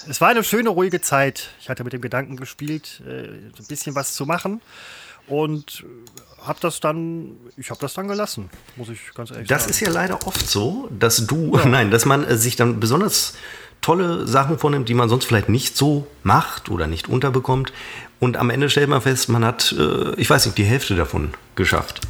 es 0.09 0.19
war 0.19 0.29
eine 0.29 0.43
schöne, 0.43 0.69
ruhige 0.69 1.01
Zeit. 1.01 1.51
Ich 1.61 1.69
hatte 1.69 1.83
mit 1.83 1.93
dem 1.93 2.01
Gedanken 2.01 2.35
gespielt, 2.35 3.01
äh, 3.07 3.27
ein 3.27 3.67
bisschen 3.67 3.95
was 3.95 4.13
zu 4.13 4.25
machen. 4.25 4.61
Und 5.27 5.83
habe 6.45 6.59
das 6.61 6.79
dann, 6.79 7.31
ich 7.57 7.69
habe 7.69 7.79
das 7.79 7.93
dann 7.93 8.07
gelassen, 8.07 8.49
muss 8.75 8.89
ich 8.89 9.13
ganz 9.15 9.31
ehrlich 9.31 9.47
das 9.47 9.63
sagen. 9.63 9.71
Das 9.71 9.75
ist 9.75 9.79
ja 9.79 9.89
leider 9.89 10.27
oft 10.27 10.47
so, 10.47 10.89
dass 10.97 11.25
du, 11.25 11.57
ja. 11.57 11.65
nein, 11.65 11.91
dass 11.91 12.05
man 12.05 12.23
äh, 12.23 12.37
sich 12.37 12.55
dann 12.55 12.79
besonders 12.79 13.33
tolle 13.81 14.27
Sachen 14.27 14.57
vornimmt, 14.57 14.89
die 14.89 14.93
man 14.93 15.09
sonst 15.09 15.25
vielleicht 15.25 15.49
nicht 15.49 15.77
so 15.77 16.07
macht 16.23 16.69
oder 16.69 16.87
nicht 16.87 17.07
unterbekommt. 17.07 17.71
Und 18.19 18.37
am 18.37 18.49
Ende 18.49 18.69
stellt 18.69 18.89
man 18.89 19.01
fest, 19.01 19.29
man 19.29 19.43
hat, 19.43 19.73
äh, 19.77 20.15
ich 20.15 20.29
weiß 20.29 20.45
nicht, 20.45 20.57
die 20.57 20.63
Hälfte 20.63 20.95
davon 20.95 21.33
geschafft. 21.55 22.01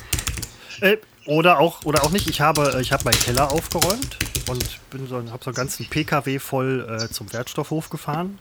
Äh, 0.82 0.98
oder 1.26 1.60
auch, 1.60 1.84
oder 1.86 2.04
auch 2.04 2.12
nicht. 2.12 2.30
Ich 2.30 2.42
habe, 2.42 2.78
ich 2.82 2.92
habe 2.92 3.04
meinen 3.06 3.20
Keller 3.20 3.52
aufgeräumt 3.52 4.18
und 4.48 4.64
so, 5.10 5.16
habe 5.18 5.44
so 5.44 5.50
einen 5.50 5.56
ganzen 5.56 5.88
PKW 5.88 6.40
voll 6.40 6.88
äh, 6.88 7.12
zum 7.12 7.32
Wertstoffhof 7.34 7.90
gefahren. 7.90 8.38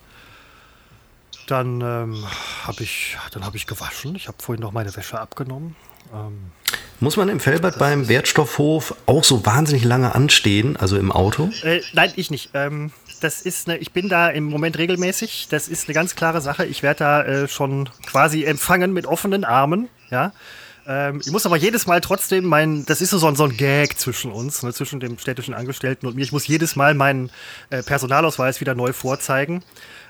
Dann 1.46 1.80
ähm, 1.80 2.24
habe 2.64 2.82
ich, 2.82 3.16
dann 3.32 3.42
ich 3.54 3.66
gewaschen. 3.66 4.14
Ich 4.14 4.28
habe 4.28 4.42
vorhin 4.42 4.62
noch 4.62 4.72
meine 4.72 4.94
Wäsche 4.96 5.18
abgenommen. 5.18 5.76
Ähm, 6.14 6.52
Muss 7.00 7.16
man 7.16 7.28
im 7.28 7.40
Fellbad 7.40 7.78
beim 7.78 8.08
Wertstoffhof 8.08 8.94
auch 9.06 9.24
so 9.24 9.44
wahnsinnig 9.44 9.84
lange 9.84 10.14
anstehen, 10.14 10.76
also 10.76 10.96
im 10.96 11.12
Auto? 11.12 11.50
Äh, 11.62 11.80
nein, 11.92 12.12
ich 12.16 12.30
nicht. 12.30 12.50
Ähm, 12.54 12.92
das 13.20 13.42
ist 13.42 13.68
eine, 13.68 13.78
ich 13.78 13.92
bin 13.92 14.08
da 14.08 14.28
im 14.28 14.44
Moment 14.44 14.78
regelmäßig. 14.78 15.48
Das 15.50 15.68
ist 15.68 15.88
eine 15.88 15.94
ganz 15.94 16.14
klare 16.14 16.40
Sache. 16.40 16.66
Ich 16.66 16.82
werde 16.82 16.98
da 16.98 17.22
äh, 17.22 17.48
schon 17.48 17.88
quasi 18.06 18.44
empfangen 18.44 18.92
mit 18.92 19.06
offenen 19.06 19.44
Armen. 19.44 19.88
Ja. 20.10 20.32
Ähm, 20.86 21.20
ich 21.24 21.32
muss 21.32 21.46
aber 21.46 21.56
jedes 21.56 21.86
Mal 21.86 22.00
trotzdem 22.00 22.44
mein, 22.44 22.84
das 22.84 23.00
ist 23.00 23.10
so 23.10 23.26
ein, 23.26 23.36
so 23.36 23.44
ein 23.44 23.56
Gag 23.56 23.98
zwischen 23.98 24.30
uns, 24.30 24.62
ne, 24.62 24.72
zwischen 24.72 25.00
dem 25.00 25.18
städtischen 25.18 25.54
Angestellten 25.54 26.06
und 26.06 26.16
mir. 26.16 26.22
Ich 26.22 26.32
muss 26.32 26.46
jedes 26.46 26.76
Mal 26.76 26.94
meinen 26.94 27.30
äh, 27.70 27.82
Personalausweis 27.82 28.60
wieder 28.60 28.74
neu 28.74 28.92
vorzeigen. 28.92 29.62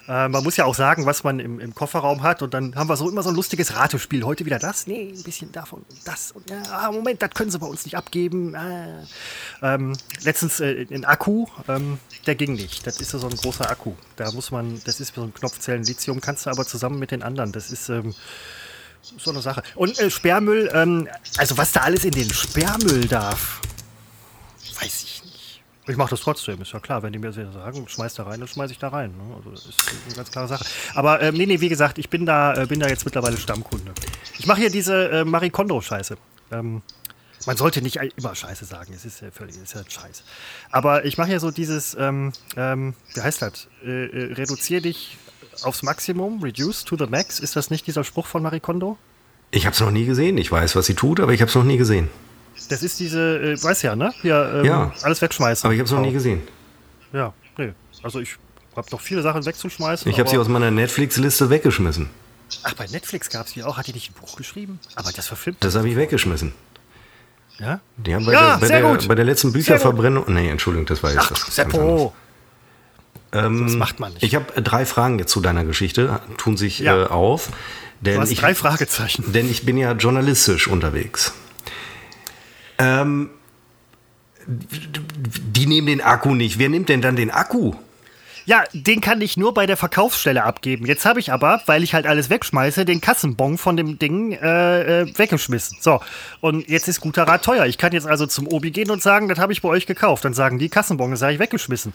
Äh, 0.06 0.28
man 0.28 0.44
muss 0.44 0.56
ja 0.56 0.64
auch 0.64 0.74
sagen, 0.74 1.06
was 1.06 1.24
man 1.24 1.40
im, 1.40 1.60
im, 1.60 1.74
Kofferraum 1.74 2.22
hat. 2.22 2.42
Und 2.42 2.54
dann 2.54 2.74
haben 2.74 2.88
wir 2.88 2.96
so 2.96 3.08
immer 3.08 3.22
so 3.22 3.30
ein 3.30 3.34
lustiges 3.34 3.74
Ratespiel. 3.74 4.24
Heute 4.24 4.44
wieder 4.44 4.58
das, 4.58 4.86
nee, 4.86 5.12
ein 5.16 5.22
bisschen 5.22 5.50
davon, 5.52 5.84
das. 6.04 6.32
Und 6.32 6.50
ja, 6.50 6.62
ah, 6.70 6.92
Moment, 6.92 7.22
das 7.22 7.30
können 7.30 7.50
sie 7.50 7.58
bei 7.58 7.66
uns 7.66 7.84
nicht 7.84 7.96
abgeben. 7.96 8.54
Ah. 8.54 9.04
Ähm, 9.62 9.96
letztens 10.22 10.60
äh, 10.60 10.86
ein 10.90 11.04
Akku, 11.04 11.46
ähm, 11.68 11.98
der 12.26 12.34
ging 12.34 12.52
nicht. 12.54 12.86
Das 12.86 13.00
ist 13.00 13.10
so 13.10 13.26
ein 13.26 13.36
großer 13.36 13.70
Akku. 13.70 13.94
Da 14.16 14.30
muss 14.32 14.50
man, 14.50 14.80
das 14.84 15.00
ist 15.00 15.14
so 15.14 15.22
ein 15.22 15.32
Knopfzellen-Lithium, 15.32 16.20
kannst 16.20 16.46
du 16.46 16.50
aber 16.50 16.66
zusammen 16.66 16.98
mit 16.98 17.10
den 17.10 17.22
anderen. 17.22 17.52
Das 17.52 17.70
ist. 17.70 17.88
Ähm, 17.88 18.14
so 19.18 19.30
eine 19.30 19.42
Sache. 19.42 19.62
Und 19.74 19.98
äh, 19.98 20.10
Sperrmüll, 20.10 20.70
ähm, 20.72 21.08
also 21.36 21.58
was 21.58 21.72
da 21.72 21.80
alles 21.80 22.04
in 22.06 22.12
den 22.12 22.32
Sperrmüll 22.32 23.06
darf, 23.06 23.60
weiß 24.80 25.02
ich 25.04 25.24
nicht. 25.24 25.33
Ich 25.86 25.96
mache 25.96 26.10
das 26.10 26.20
trotzdem, 26.20 26.62
ist 26.62 26.72
ja 26.72 26.80
klar. 26.80 27.02
Wenn 27.02 27.12
die 27.12 27.18
mir 27.18 27.32
sagen, 27.32 27.86
schmeiß 27.86 28.14
da 28.14 28.22
rein, 28.22 28.40
dann 28.40 28.48
schmeiß 28.48 28.70
ich 28.70 28.78
da 28.78 28.88
rein. 28.88 29.10
Ne? 29.10 29.34
Also 29.36 29.50
das 29.50 29.66
ist 29.66 29.90
eine 30.06 30.14
ganz 30.16 30.30
klare 30.30 30.48
Sache. 30.48 30.64
Aber 30.94 31.20
ähm, 31.20 31.34
nee, 31.34 31.44
nee, 31.44 31.60
wie 31.60 31.68
gesagt, 31.68 31.98
ich 31.98 32.08
bin 32.08 32.24
da, 32.24 32.54
äh, 32.54 32.66
bin 32.66 32.80
da 32.80 32.88
jetzt 32.88 33.04
mittlerweile 33.04 33.36
Stammkunde. 33.36 33.92
Ich 34.38 34.46
mache 34.46 34.60
hier 34.60 34.70
diese 34.70 35.10
äh, 35.10 35.24
Marie 35.24 35.50
Kondo-Scheiße. 35.50 36.16
Ähm, 36.52 36.80
man 37.46 37.56
sollte 37.58 37.82
nicht 37.82 37.96
immer 38.16 38.34
Scheiße 38.34 38.64
sagen, 38.64 38.94
es 38.94 39.04
ist 39.04 39.20
ja 39.20 39.30
völlig, 39.30 39.56
es 39.56 39.62
ist 39.62 39.74
ja 39.74 39.82
Scheiß. 39.86 40.24
Aber 40.70 41.04
ich 41.04 41.18
mache 41.18 41.32
ja 41.32 41.38
so 41.38 41.50
dieses, 41.50 41.94
ähm, 42.00 42.32
ähm, 42.56 42.94
wie 43.12 43.20
heißt 43.20 43.42
das? 43.42 43.68
Äh, 43.84 44.06
äh, 44.06 44.32
reduzier 44.32 44.80
dich 44.80 45.18
aufs 45.62 45.82
Maximum, 45.82 46.42
reduce 46.42 46.84
to 46.84 46.96
the 46.96 47.06
max. 47.06 47.40
Ist 47.40 47.56
das 47.56 47.70
nicht 47.70 47.86
dieser 47.86 48.04
Spruch 48.04 48.26
von 48.26 48.42
Marie 48.42 48.60
Kondo? 48.60 48.96
Ich 49.50 49.66
habe 49.66 49.74
es 49.74 49.80
noch 49.80 49.90
nie 49.90 50.06
gesehen. 50.06 50.38
Ich 50.38 50.50
weiß, 50.50 50.74
was 50.76 50.86
sie 50.86 50.94
tut, 50.94 51.20
aber 51.20 51.32
ich 51.32 51.42
habe 51.42 51.50
es 51.50 51.54
noch 51.54 51.64
nie 51.64 51.76
gesehen. 51.76 52.08
Das 52.68 52.82
ist 52.82 52.98
diese, 53.00 53.38
äh, 53.52 53.62
weiß 53.62 53.82
ja, 53.82 53.94
ne? 53.96 54.12
Hier, 54.22 54.52
ähm, 54.56 54.64
ja. 54.64 54.92
alles 55.02 55.20
wegschmeißen. 55.20 55.66
Aber 55.66 55.74
ich 55.74 55.80
habe 55.80 55.86
es 55.86 55.92
noch 55.92 56.00
nie 56.00 56.12
gesehen. 56.12 56.42
Ja, 57.12 57.32
nee. 57.58 57.72
Also 58.02 58.20
ich 58.20 58.36
habe 58.76 58.88
noch 58.90 59.00
viele 59.00 59.22
Sachen 59.22 59.44
wegzuschmeißen. 59.44 60.10
Ich 60.10 60.18
habe 60.18 60.28
sie 60.28 60.38
aus 60.38 60.48
meiner 60.48 60.70
Netflix-Liste 60.70 61.50
weggeschmissen. 61.50 62.08
Ach, 62.62 62.74
bei 62.74 62.86
Netflix 62.86 63.30
gab 63.30 63.46
es 63.46 63.52
die 63.52 63.62
auch. 63.62 63.76
Hat 63.76 63.86
die 63.86 63.92
nicht 63.92 64.10
ein 64.10 64.20
Buch 64.20 64.36
geschrieben? 64.36 64.78
Aber 64.94 65.10
das 65.12 65.26
verfilmt. 65.28 65.62
Das 65.62 65.74
habe 65.74 65.88
ich 65.88 65.96
weggeschmissen. 65.96 66.52
Ja? 67.58 67.80
Ja, 68.06 68.18
bei, 68.18 68.32
ja, 68.32 68.56
der, 68.58 68.68
bei, 68.68 68.68
der, 68.68 69.08
bei 69.08 69.14
der 69.14 69.24
letzten 69.24 69.52
Bücherverbrennung. 69.52 70.24
Nee, 70.28 70.48
Entschuldigung, 70.48 70.86
das 70.86 71.02
war 71.02 71.10
jetzt 71.10 71.20
Ach, 71.24 71.28
das. 71.30 71.54
Seppo. 71.54 72.12
Ähm, 73.32 73.66
das 73.66 73.76
macht 73.76 74.00
man 74.00 74.12
nicht. 74.12 74.22
Ich 74.22 74.34
habe 74.34 74.60
drei 74.60 74.86
Fragen 74.86 75.18
jetzt 75.18 75.30
zu 75.30 75.40
deiner 75.40 75.64
Geschichte, 75.64 76.20
tun 76.36 76.56
sich 76.56 76.78
Ja. 76.80 77.04
äh, 77.04 77.06
auf. 77.06 77.50
Denn 78.00 78.16
Du 78.16 78.20
hast 78.20 78.30
ich, 78.30 78.40
drei 78.40 78.54
Fragezeichen. 78.54 79.32
denn 79.32 79.50
ich 79.50 79.64
bin 79.64 79.76
ja 79.76 79.92
journalistisch 79.92 80.68
unterwegs. 80.68 81.32
Ähm, 82.78 83.30
die 84.46 85.66
nehmen 85.66 85.86
den 85.86 86.00
Akku 86.00 86.34
nicht. 86.34 86.58
Wer 86.58 86.68
nimmt 86.68 86.88
denn 86.88 87.00
dann 87.00 87.16
den 87.16 87.30
Akku? 87.30 87.74
Ja, 88.46 88.64
den 88.74 89.00
kann 89.00 89.22
ich 89.22 89.38
nur 89.38 89.54
bei 89.54 89.64
der 89.64 89.78
Verkaufsstelle 89.78 90.44
abgeben. 90.44 90.84
Jetzt 90.84 91.06
habe 91.06 91.18
ich 91.18 91.32
aber, 91.32 91.62
weil 91.64 91.82
ich 91.82 91.94
halt 91.94 92.06
alles 92.06 92.28
wegschmeiße, 92.28 92.84
den 92.84 93.00
Kassenbon 93.00 93.56
von 93.56 93.74
dem 93.78 93.98
Ding 93.98 94.32
äh, 94.32 95.00
äh, 95.02 95.18
weggeschmissen. 95.18 95.78
So, 95.80 96.00
und 96.42 96.68
jetzt 96.68 96.86
ist 96.86 97.00
guter 97.00 97.22
Rat 97.22 97.42
teuer. 97.42 97.64
Ich 97.64 97.78
kann 97.78 97.92
jetzt 97.92 98.06
also 98.06 98.26
zum 98.26 98.46
Obi 98.46 98.70
gehen 98.70 98.90
und 98.90 99.02
sagen, 99.02 99.28
das 99.28 99.38
habe 99.38 99.54
ich 99.54 99.62
bei 99.62 99.70
euch 99.70 99.86
gekauft. 99.86 100.26
Dann 100.26 100.34
sagen 100.34 100.58
die 100.58 100.68
Kassenbon, 100.68 101.10
das 101.12 101.22
habe 101.22 101.32
ich 101.32 101.38
weggeschmissen. 101.38 101.94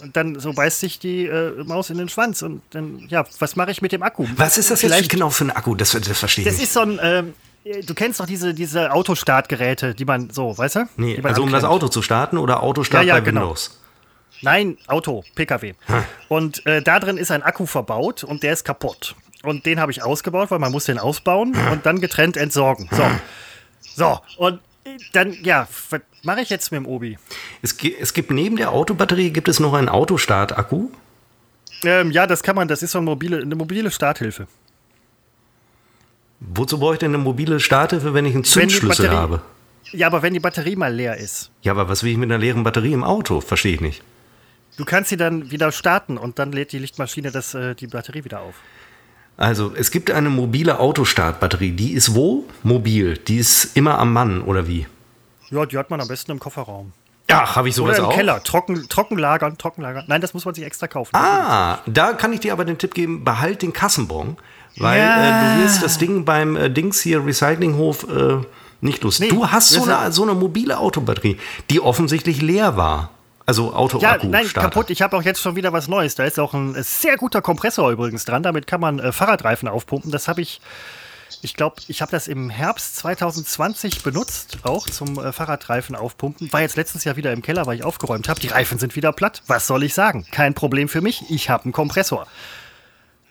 Und 0.00 0.16
dann 0.16 0.40
so 0.40 0.54
beißt 0.54 0.80
sich 0.80 0.98
die 0.98 1.26
äh, 1.26 1.62
Maus 1.64 1.90
in 1.90 1.98
den 1.98 2.08
Schwanz. 2.08 2.40
Und 2.40 2.62
dann, 2.70 3.04
ja, 3.10 3.26
was 3.38 3.54
mache 3.54 3.70
ich 3.70 3.82
mit 3.82 3.92
dem 3.92 4.02
Akku? 4.02 4.26
Was 4.36 4.56
ist 4.56 4.70
das 4.70 4.80
jetzt 4.80 4.92
Vielleicht- 4.92 5.10
genau 5.10 5.28
für 5.28 5.44
ein 5.44 5.50
Akku? 5.50 5.74
Das, 5.74 5.90
das 5.90 6.18
verstehe 6.18 6.42
ich 6.44 6.48
Das 6.48 6.56
nicht. 6.56 6.68
ist 6.68 6.72
so 6.72 6.80
ein, 6.80 6.98
ähm, 7.02 7.34
du 7.64 7.94
kennst 7.94 8.20
doch 8.20 8.26
diese, 8.26 8.54
diese 8.54 8.92
Autostartgeräte, 8.92 9.94
die 9.94 10.04
man 10.04 10.30
so, 10.30 10.56
weißt 10.56 10.76
du? 10.76 10.88
Nee, 10.96 11.20
also 11.22 11.42
um 11.42 11.50
das. 11.50 11.64
Auto 11.64 11.88
zu 11.88 12.02
starten 12.02 12.38
oder 12.38 12.62
Autostart 12.62 13.04
Ja, 13.04 13.14
ja, 13.14 13.20
bei 13.20 13.26
genau. 13.26 13.40
Windows? 13.42 13.80
Nein, 14.42 14.76
Auto, 14.88 15.24
PKW. 15.34 15.74
Und 16.28 16.66
äh, 16.66 16.82
da 16.82 17.00
drin 17.00 17.16
ist 17.16 17.30
ein 17.30 17.42
Akku 17.42 17.66
verbaut 17.66 18.24
und 18.24 18.42
der 18.42 18.52
ist 18.52 18.64
kaputt. 18.64 19.14
Und 19.42 19.64
den 19.64 19.80
habe 19.80 19.92
ich 19.92 20.02
ausgebaut, 20.02 20.50
weil 20.50 20.58
man 20.58 20.72
muss 20.72 20.84
den 20.84 20.98
ausbauen 20.98 21.54
und 21.72 21.86
dann 21.86 22.00
getrennt 22.00 22.36
entsorgen. 22.36 22.88
So. 22.90 23.04
So, 23.96 24.20
und 24.38 24.60
dann, 25.12 25.32
ja, 25.42 25.68
was 25.90 26.00
mache 26.22 26.40
ich 26.40 26.50
jetzt 26.50 26.72
mit 26.72 26.78
dem 26.78 26.86
Obi? 26.86 27.18
Es, 27.62 27.76
es 28.00 28.12
gibt 28.12 28.30
neben 28.30 28.56
der 28.56 28.72
Autobatterie 28.72 29.30
gibt 29.30 29.48
es 29.48 29.60
noch 29.60 29.74
einen 29.74 29.88
Autostart-Akku. 29.88 30.88
Ähm, 31.84 32.10
ja, 32.10 32.26
das 32.26 32.42
kann 32.42 32.56
man, 32.56 32.68
das 32.68 32.82
ist 32.82 32.92
so 32.92 32.98
eine 32.98 33.04
mobile, 33.04 33.40
eine 33.40 33.54
mobile 33.54 33.90
Starthilfe. 33.90 34.46
Wozu 36.40 36.78
brauche 36.78 36.94
ich 36.94 36.98
denn 36.98 37.14
eine 37.14 37.22
mobile 37.22 37.60
Starthilfe, 37.60 38.12
wenn 38.14 38.26
ich 38.26 38.34
einen 38.34 38.44
Zündschlüssel 38.44 39.06
Batterie- 39.08 39.16
habe? 39.16 39.42
Ja, 39.92 40.06
aber 40.08 40.22
wenn 40.22 40.32
die 40.34 40.40
Batterie 40.40 40.76
mal 40.76 40.92
leer 40.92 41.16
ist, 41.16 41.50
Ja, 41.62 41.72
aber 41.72 41.88
was 41.88 42.02
will 42.02 42.10
ich 42.12 42.16
mit 42.18 42.30
einer 42.30 42.38
leeren 42.38 42.64
Batterie 42.64 42.92
im 42.92 43.04
Auto? 43.04 43.40
Verstehe 43.40 43.74
ich 43.74 43.80
nicht. 43.80 44.02
du 44.76 44.84
kannst 44.84 45.10
sie 45.10 45.16
dann 45.16 45.50
wieder 45.52 45.70
starten 45.70 46.16
und 46.18 46.38
dann 46.40 46.50
lädt 46.50 46.72
die 46.72 46.78
Lichtmaschine 46.78 47.30
das, 47.30 47.54
äh, 47.54 47.74
die 47.76 47.86
Batterie 47.86 48.24
wieder 48.24 48.40
auf. 48.40 48.54
Also, 49.36 49.72
es 49.76 49.90
gibt 49.92 50.10
eine 50.10 50.30
mobile 50.30 50.78
Autostartbatterie. 50.80 51.72
Die 51.72 51.92
ist 51.92 52.14
wo? 52.14 52.44
Mobil. 52.62 53.16
Die 53.18 53.36
ist 53.38 53.76
immer 53.76 53.98
am 53.98 54.12
Mann, 54.12 54.42
oder 54.42 54.66
wie? 54.66 54.86
Ja, 55.50 55.64
die 55.66 55.76
hat 55.78 55.90
man 55.90 56.00
am 56.00 56.08
besten 56.08 56.32
im 56.32 56.40
Kofferraum. 56.40 56.92
Ja, 57.30 57.54
habe 57.56 57.68
ich 57.68 57.74
sowas 57.74 57.90
Oder 57.92 57.98
im 58.00 58.04
auch? 58.06 58.14
Keller, 58.14 58.42
trocken, 58.42 58.88
trocken 58.88 59.16
lagern, 59.18 59.56
trocken 59.58 59.82
lagern. 59.82 60.04
Nein, 60.08 60.20
das 60.20 60.34
muss 60.34 60.44
man 60.44 60.54
sich 60.54 60.64
extra 60.64 60.86
kaufen. 60.88 61.10
Ah, 61.14 61.78
da 61.86 62.12
kann 62.12 62.32
ich 62.32 62.40
dir 62.40 62.52
aber 62.52 62.64
den 62.64 62.78
Tipp 62.78 62.94
geben, 62.94 63.24
behalt 63.24 63.62
den 63.62 63.72
Kassenbon, 63.72 64.36
weil 64.78 64.98
Ja. 65.00 65.54
äh, 65.54 65.56
du 65.58 65.64
wirst 65.64 65.82
das 65.82 65.98
Ding 65.98 66.24
beim 66.24 66.56
äh, 66.56 66.70
Dings 66.70 67.00
hier 67.00 67.24
Recyclinghof 67.24 68.04
äh, 68.08 68.38
nicht 68.80 69.02
los. 69.02 69.18
Nee, 69.20 69.28
du 69.28 69.46
hast 69.50 69.70
so 69.70 69.84
eine, 69.84 70.12
so 70.12 70.22
eine 70.22 70.34
mobile 70.34 70.78
Autobatterie, 70.78 71.38
die 71.70 71.80
offensichtlich 71.80 72.42
leer 72.42 72.76
war. 72.76 73.10
Also 73.46 73.74
auto 73.74 73.98
Ja, 73.98 74.16
nein, 74.22 74.46
kaputt. 74.52 74.88
Ich 74.88 75.02
habe 75.02 75.16
auch 75.18 75.22
jetzt 75.22 75.40
schon 75.40 75.54
wieder 75.54 75.72
was 75.72 75.86
Neues. 75.86 76.14
Da 76.14 76.24
ist 76.24 76.38
auch 76.40 76.54
ein 76.54 76.74
äh, 76.74 76.82
sehr 76.82 77.16
guter 77.18 77.42
Kompressor 77.42 77.90
übrigens 77.90 78.24
dran. 78.24 78.42
Damit 78.42 78.66
kann 78.66 78.80
man 78.80 78.98
äh, 78.98 79.12
Fahrradreifen 79.12 79.68
aufpumpen. 79.68 80.10
Das 80.10 80.28
habe 80.28 80.40
ich, 80.40 80.62
ich 81.42 81.54
glaube, 81.54 81.76
ich 81.88 82.00
habe 82.00 82.10
das 82.10 82.26
im 82.26 82.48
Herbst 82.48 82.96
2020 82.96 84.02
benutzt, 84.02 84.58
auch 84.62 84.88
zum 84.88 85.18
äh, 85.18 85.30
Fahrradreifen 85.32 85.94
aufpumpen. 85.94 86.50
War 86.54 86.62
jetzt 86.62 86.76
letztes 86.76 87.04
Jahr 87.04 87.16
wieder 87.16 87.32
im 87.34 87.42
Keller, 87.42 87.66
weil 87.66 87.76
ich 87.76 87.84
aufgeräumt 87.84 88.30
habe. 88.30 88.40
Die 88.40 88.48
Reifen 88.48 88.78
sind 88.78 88.96
wieder 88.96 89.12
platt. 89.12 89.42
Was 89.46 89.66
soll 89.66 89.82
ich 89.82 89.92
sagen? 89.92 90.24
Kein 90.30 90.54
Problem 90.54 90.88
für 90.88 91.02
mich. 91.02 91.24
Ich 91.28 91.50
habe 91.50 91.64
einen 91.64 91.72
Kompressor. 91.74 92.26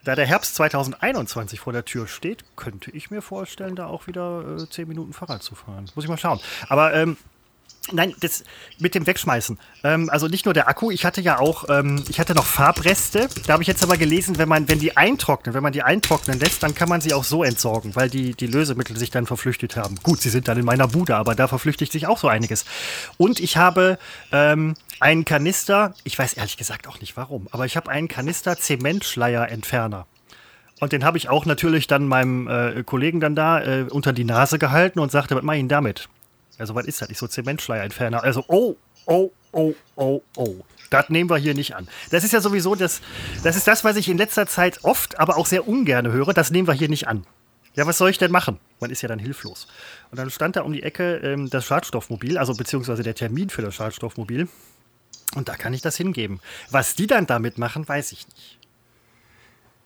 Da 0.03 0.15
der 0.15 0.25
Herbst 0.25 0.55
2021 0.55 1.62
vor 1.62 1.72
der 1.72 1.86
Tür 1.86 2.07
steht, 2.07 2.43
könnte 2.57 2.91
ich 2.91 3.10
mir 3.10 3.22
vorstellen, 3.22 3.75
da 3.75 3.88
auch 3.88 4.07
wieder 4.07 4.57
äh, 4.57 4.69
10 4.69 4.88
Minuten 4.88 5.13
Fahrrad 5.13 5.41
zu 5.41 5.55
fahren. 5.55 5.89
Muss 5.95 6.03
ich 6.03 6.10
mal 6.10 6.17
schauen. 6.17 6.39
Aber 6.67 6.93
ähm, 6.93 7.15
Nein, 7.92 8.16
das 8.22 8.46
mit 8.80 8.96
dem 8.96 9.06
Wegschmeißen. 9.06 9.60
Ähm, 9.84 10.10
also 10.10 10.28
nicht 10.28 10.46
nur 10.46 10.54
der 10.54 10.70
Akku, 10.70 10.90
ich 10.90 11.04
hatte 11.04 11.20
ja 11.20 11.40
auch, 11.40 11.66
ähm, 11.68 12.02
ich 12.08 12.18
hatte 12.18 12.34
noch 12.34 12.46
Farbreste. 12.46 13.28
Da 13.46 13.54
habe 13.54 13.63
ich 13.63 13.68
jetzt 13.68 13.84
aber 13.84 13.98
gelesen, 13.98 14.38
wenn 14.38 14.48
man, 14.48 14.70
wenn 14.70 14.80
die 14.80 14.96
eintrocknen, 14.96 15.54
wenn 15.54 15.63
man 15.63 15.74
die 15.74 15.84
eintrocknen 15.84 16.40
lässt, 16.40 16.63
dann 16.63 16.75
kann 16.75 16.88
man 16.88 17.02
sie 17.02 17.13
auch 17.13 17.25
so 17.25 17.44
entsorgen, 17.44 17.94
weil 17.96 18.10
die, 18.10 18.36
die 18.36 18.48
Lösemittel 18.48 18.96
sich 18.96 19.12
dann 19.12 19.25
verflüchtigt 19.25 19.75
haben. 19.75 19.98
Gut, 20.02 20.22
sie 20.22 20.30
sind 20.30 20.48
dann 20.48 20.58
in 20.58 20.63
meiner 20.63 20.88
Bude, 20.88 21.18
aber 21.18 21.36
da 21.36 21.50
verflüchtigt 21.50 21.92
sich 21.92 22.08
auch 22.08 22.18
so 22.18 22.30
einiges. 22.30 22.63
Und 23.18 23.42
ich 23.42 23.58
habe 23.58 23.98
ähm, 24.32 24.75
einen 25.02 25.25
Kanister, 25.25 25.94
ich 26.06 26.18
weiß 26.18 26.34
ehrlich 26.34 26.56
gesagt 26.56 26.88
auch 26.88 27.02
nicht 27.02 27.18
warum, 27.18 27.50
aber 27.52 27.66
ich 27.66 27.75
habe 27.75 27.92
einen 27.92 28.08
Kanister 28.08 28.58
Zementschleierentferner. 28.58 30.08
Und 30.80 30.94
den 30.94 31.04
habe 31.04 31.18
ich 31.18 31.28
auch 31.28 31.46
natürlich 31.46 31.88
dann 31.88 32.08
meinem 32.08 32.48
äh, 32.48 32.84
Kollegen 32.84 33.20
dann 33.20 33.36
da 33.36 33.62
äh, 33.62 33.86
unter 33.90 34.13
die 34.13 34.24
Nase 34.24 34.58
gehalten 34.58 35.00
und 35.00 35.12
sagte, 35.12 35.36
was 35.36 35.44
mache 35.44 35.58
ich 35.58 35.62
denn 35.62 35.70
damit? 35.70 36.08
Also, 36.57 36.75
was 36.75 36.86
ist 36.86 37.01
das? 37.01 37.10
Ich 37.10 37.17
so 37.17 37.27
Zementschleierentferner. 37.27 38.24
Also, 38.24 38.43
oh, 38.48 38.75
oh, 39.05 39.31
oh, 39.51 39.74
oh, 39.95 40.22
oh. 40.38 40.55
Das 40.89 41.10
nehmen 41.10 41.29
wir 41.29 41.38
hier 41.38 41.55
nicht 41.55 41.75
an. 41.75 41.88
Das 42.12 42.24
ist 42.24 42.33
ja 42.33 42.41
sowieso 42.41 42.75
das, 42.75 43.01
das 43.43 43.55
ist 43.55 43.67
das, 43.67 43.83
was 43.83 43.95
ich 43.95 44.10
in 44.10 44.17
letzter 44.17 44.45
Zeit 44.45 44.83
oft, 44.83 45.19
aber 45.19 45.38
auch 45.38 45.48
sehr 45.48 45.67
ungern 45.67 46.12
höre. 46.12 46.33
Das 46.33 46.51
nehmen 46.51 46.67
wir 46.67 46.74
hier 46.74 46.89
nicht 46.89 47.07
an. 47.07 47.25
Ja, 47.75 47.88
was 47.88 47.98
soll 47.98 48.12
ich 48.12 48.19
denn 48.19 48.31
machen? 48.31 48.60
Man 48.79 48.91
ist 48.91 49.01
ja 49.01 49.07
dann 49.07 49.17
hilflos. 49.17 49.67
Und 50.12 50.19
dann 50.19 50.29
stand 50.29 50.55
da 50.55 50.62
um 50.62 50.74
die 50.74 50.83
Ecke 50.83 51.17
ähm, 51.17 51.50
das 51.50 51.65
Schadstoffmobil, 51.65 52.38
also 52.38 52.53
beziehungsweise 52.53 53.01
der 53.01 53.15
Termin 53.15 53.50
für 53.50 53.63
das 53.63 53.74
Schadstoffmobil. 53.74 54.48
Und 55.36 55.50
da 55.50 55.55
kann 55.55 55.74
ich 55.74 55.81
das 55.81 55.98
hingeben. 55.98 56.39
Was 56.69 56.95
die 56.95 57.07
dann 57.07 57.25
damit 57.25 57.57
machen, 57.57 57.88
weiß 57.88 58.12
ich 58.12 58.27
nicht. 58.27 58.60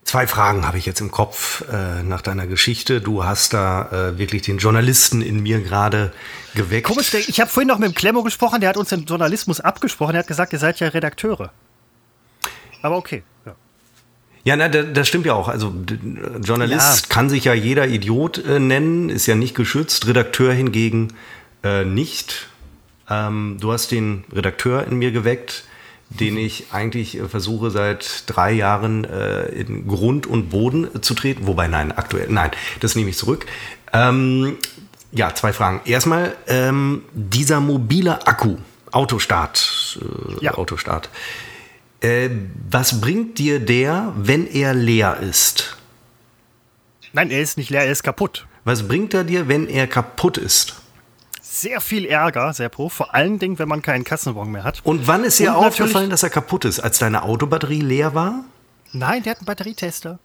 Zwei 0.08 0.26
Fragen 0.26 0.66
habe 0.66 0.78
ich 0.78 0.86
jetzt 0.86 1.02
im 1.02 1.12
Kopf 1.12 1.66
äh, 1.70 2.02
nach 2.02 2.22
deiner 2.22 2.48
Geschichte. 2.48 3.02
Du 3.02 3.26
hast 3.26 3.54
da 3.54 3.90
äh, 3.92 4.18
wirklich 4.18 4.42
den 4.42 4.58
Journalisten 4.58 5.22
in 5.22 5.44
mir 5.44 5.60
gerade 5.60 6.14
geweckt. 6.56 6.88
Komisch, 6.88 7.14
ich 7.14 7.42
habe 7.42 7.52
vorhin 7.52 7.68
noch 7.68 7.78
mit 7.78 7.90
dem 7.90 7.94
Klemmo 7.94 8.24
gesprochen, 8.24 8.62
der 8.62 8.70
hat 8.70 8.78
uns 8.78 8.88
den 8.88 9.04
Journalismus 9.04 9.60
abgesprochen, 9.60 10.14
der 10.14 10.22
hat 10.22 10.28
gesagt, 10.28 10.54
ihr 10.54 10.60
seid 10.60 10.80
ja 10.80 10.88
Redakteure. 10.88 11.52
Aber 12.82 12.96
okay. 12.96 13.24
Ja. 13.46 13.56
Ja, 14.46 14.56
na, 14.56 14.70
das 14.70 15.10
stimmt 15.10 15.26
ja 15.26 15.34
auch. 15.34 15.50
Also 15.50 15.76
Journalist 16.42 17.02
ja. 17.02 17.14
kann 17.14 17.30
sich 17.30 17.44
ja 17.44 17.54
jeder 17.54 17.86
Idiot 17.90 18.38
äh, 18.38 18.60
nennen, 18.60 19.10
ist 19.10 19.26
ja 19.26 19.36
nicht 19.36 19.56
geschützt. 19.56 20.08
Redakteur 20.08 20.54
hingegen 20.54 21.10
äh, 21.66 21.84
nicht. 21.84 22.48
Ähm, 23.10 23.58
du 23.60 23.74
hast 23.74 23.92
den 23.92 24.24
Redakteur 24.34 24.88
in 24.88 24.96
mir 24.96 25.12
geweckt, 25.12 25.66
den 26.10 26.38
ich 26.38 26.66
eigentlich 26.72 27.18
äh, 27.18 27.28
versuche 27.28 27.70
seit 27.72 28.24
drei 28.28 28.52
Jahren 28.52 29.04
äh, 29.04 29.46
in 29.48 29.88
Grund 29.88 30.28
und 30.28 30.50
Boden 30.50 31.02
zu 31.02 31.14
treten. 31.14 31.48
Wobei, 31.48 31.68
nein, 31.68 31.92
aktuell, 31.92 32.28
nein, 32.30 32.52
das 32.80 32.96
nehme 32.96 33.10
ich 33.10 33.18
zurück. 33.18 33.46
Ähm, 33.94 34.58
ja, 35.12 35.34
zwei 35.34 35.54
Fragen. 35.54 35.82
Erstmal, 35.86 36.36
ähm, 36.48 37.04
dieser 37.14 37.60
mobile 37.60 38.26
Akku, 38.28 38.58
Autostart, 38.92 40.00
äh, 40.02 40.46
ja. 40.46 40.54
Autostart. 40.54 41.10
Äh, 42.02 42.30
was 42.70 43.02
bringt 43.02 43.38
dir 43.40 43.60
der, 43.60 44.14
wenn 44.16 44.48
er 44.48 44.74
leer 44.74 45.18
ist? 45.18 45.78
Nein, 47.14 47.32
er 47.32 47.42
ist 47.42 47.58
nicht 47.58 47.70
leer, 47.70 47.84
er 47.84 47.92
ist 47.92 48.04
kaputt. 48.04 48.46
Was 48.64 48.88
bringt 48.88 49.14
er 49.14 49.24
dir, 49.24 49.48
wenn 49.48 49.68
er 49.68 49.88
kaputt 49.88 50.38
ist? 50.38 50.76
Sehr 51.60 51.82
viel 51.82 52.06
Ärger, 52.06 52.54
Seppo. 52.54 52.88
Vor 52.88 53.16
allen 53.16 53.40
Dingen, 53.40 53.58
wenn 53.58 53.68
man 53.68 53.82
keinen 53.82 54.04
Kassenbon 54.04 54.52
mehr 54.52 54.64
hat. 54.64 54.82
Und 54.84 55.08
wann 55.08 55.24
ist 55.24 55.40
dir 55.40 55.58
aufgefallen, 55.58 56.12
dass 56.12 56.22
er 56.22 56.30
kaputt 56.30 56.66
ist? 56.66 56.80
Als 56.80 57.00
deine 57.00 57.24
Autobatterie 57.24 57.82
leer 57.82 58.14
war? 58.14 58.44
Nein, 58.94 59.24
der 59.24 59.32
hat 59.32 59.40
einen 59.40 59.48
Batterietester. 59.48 60.20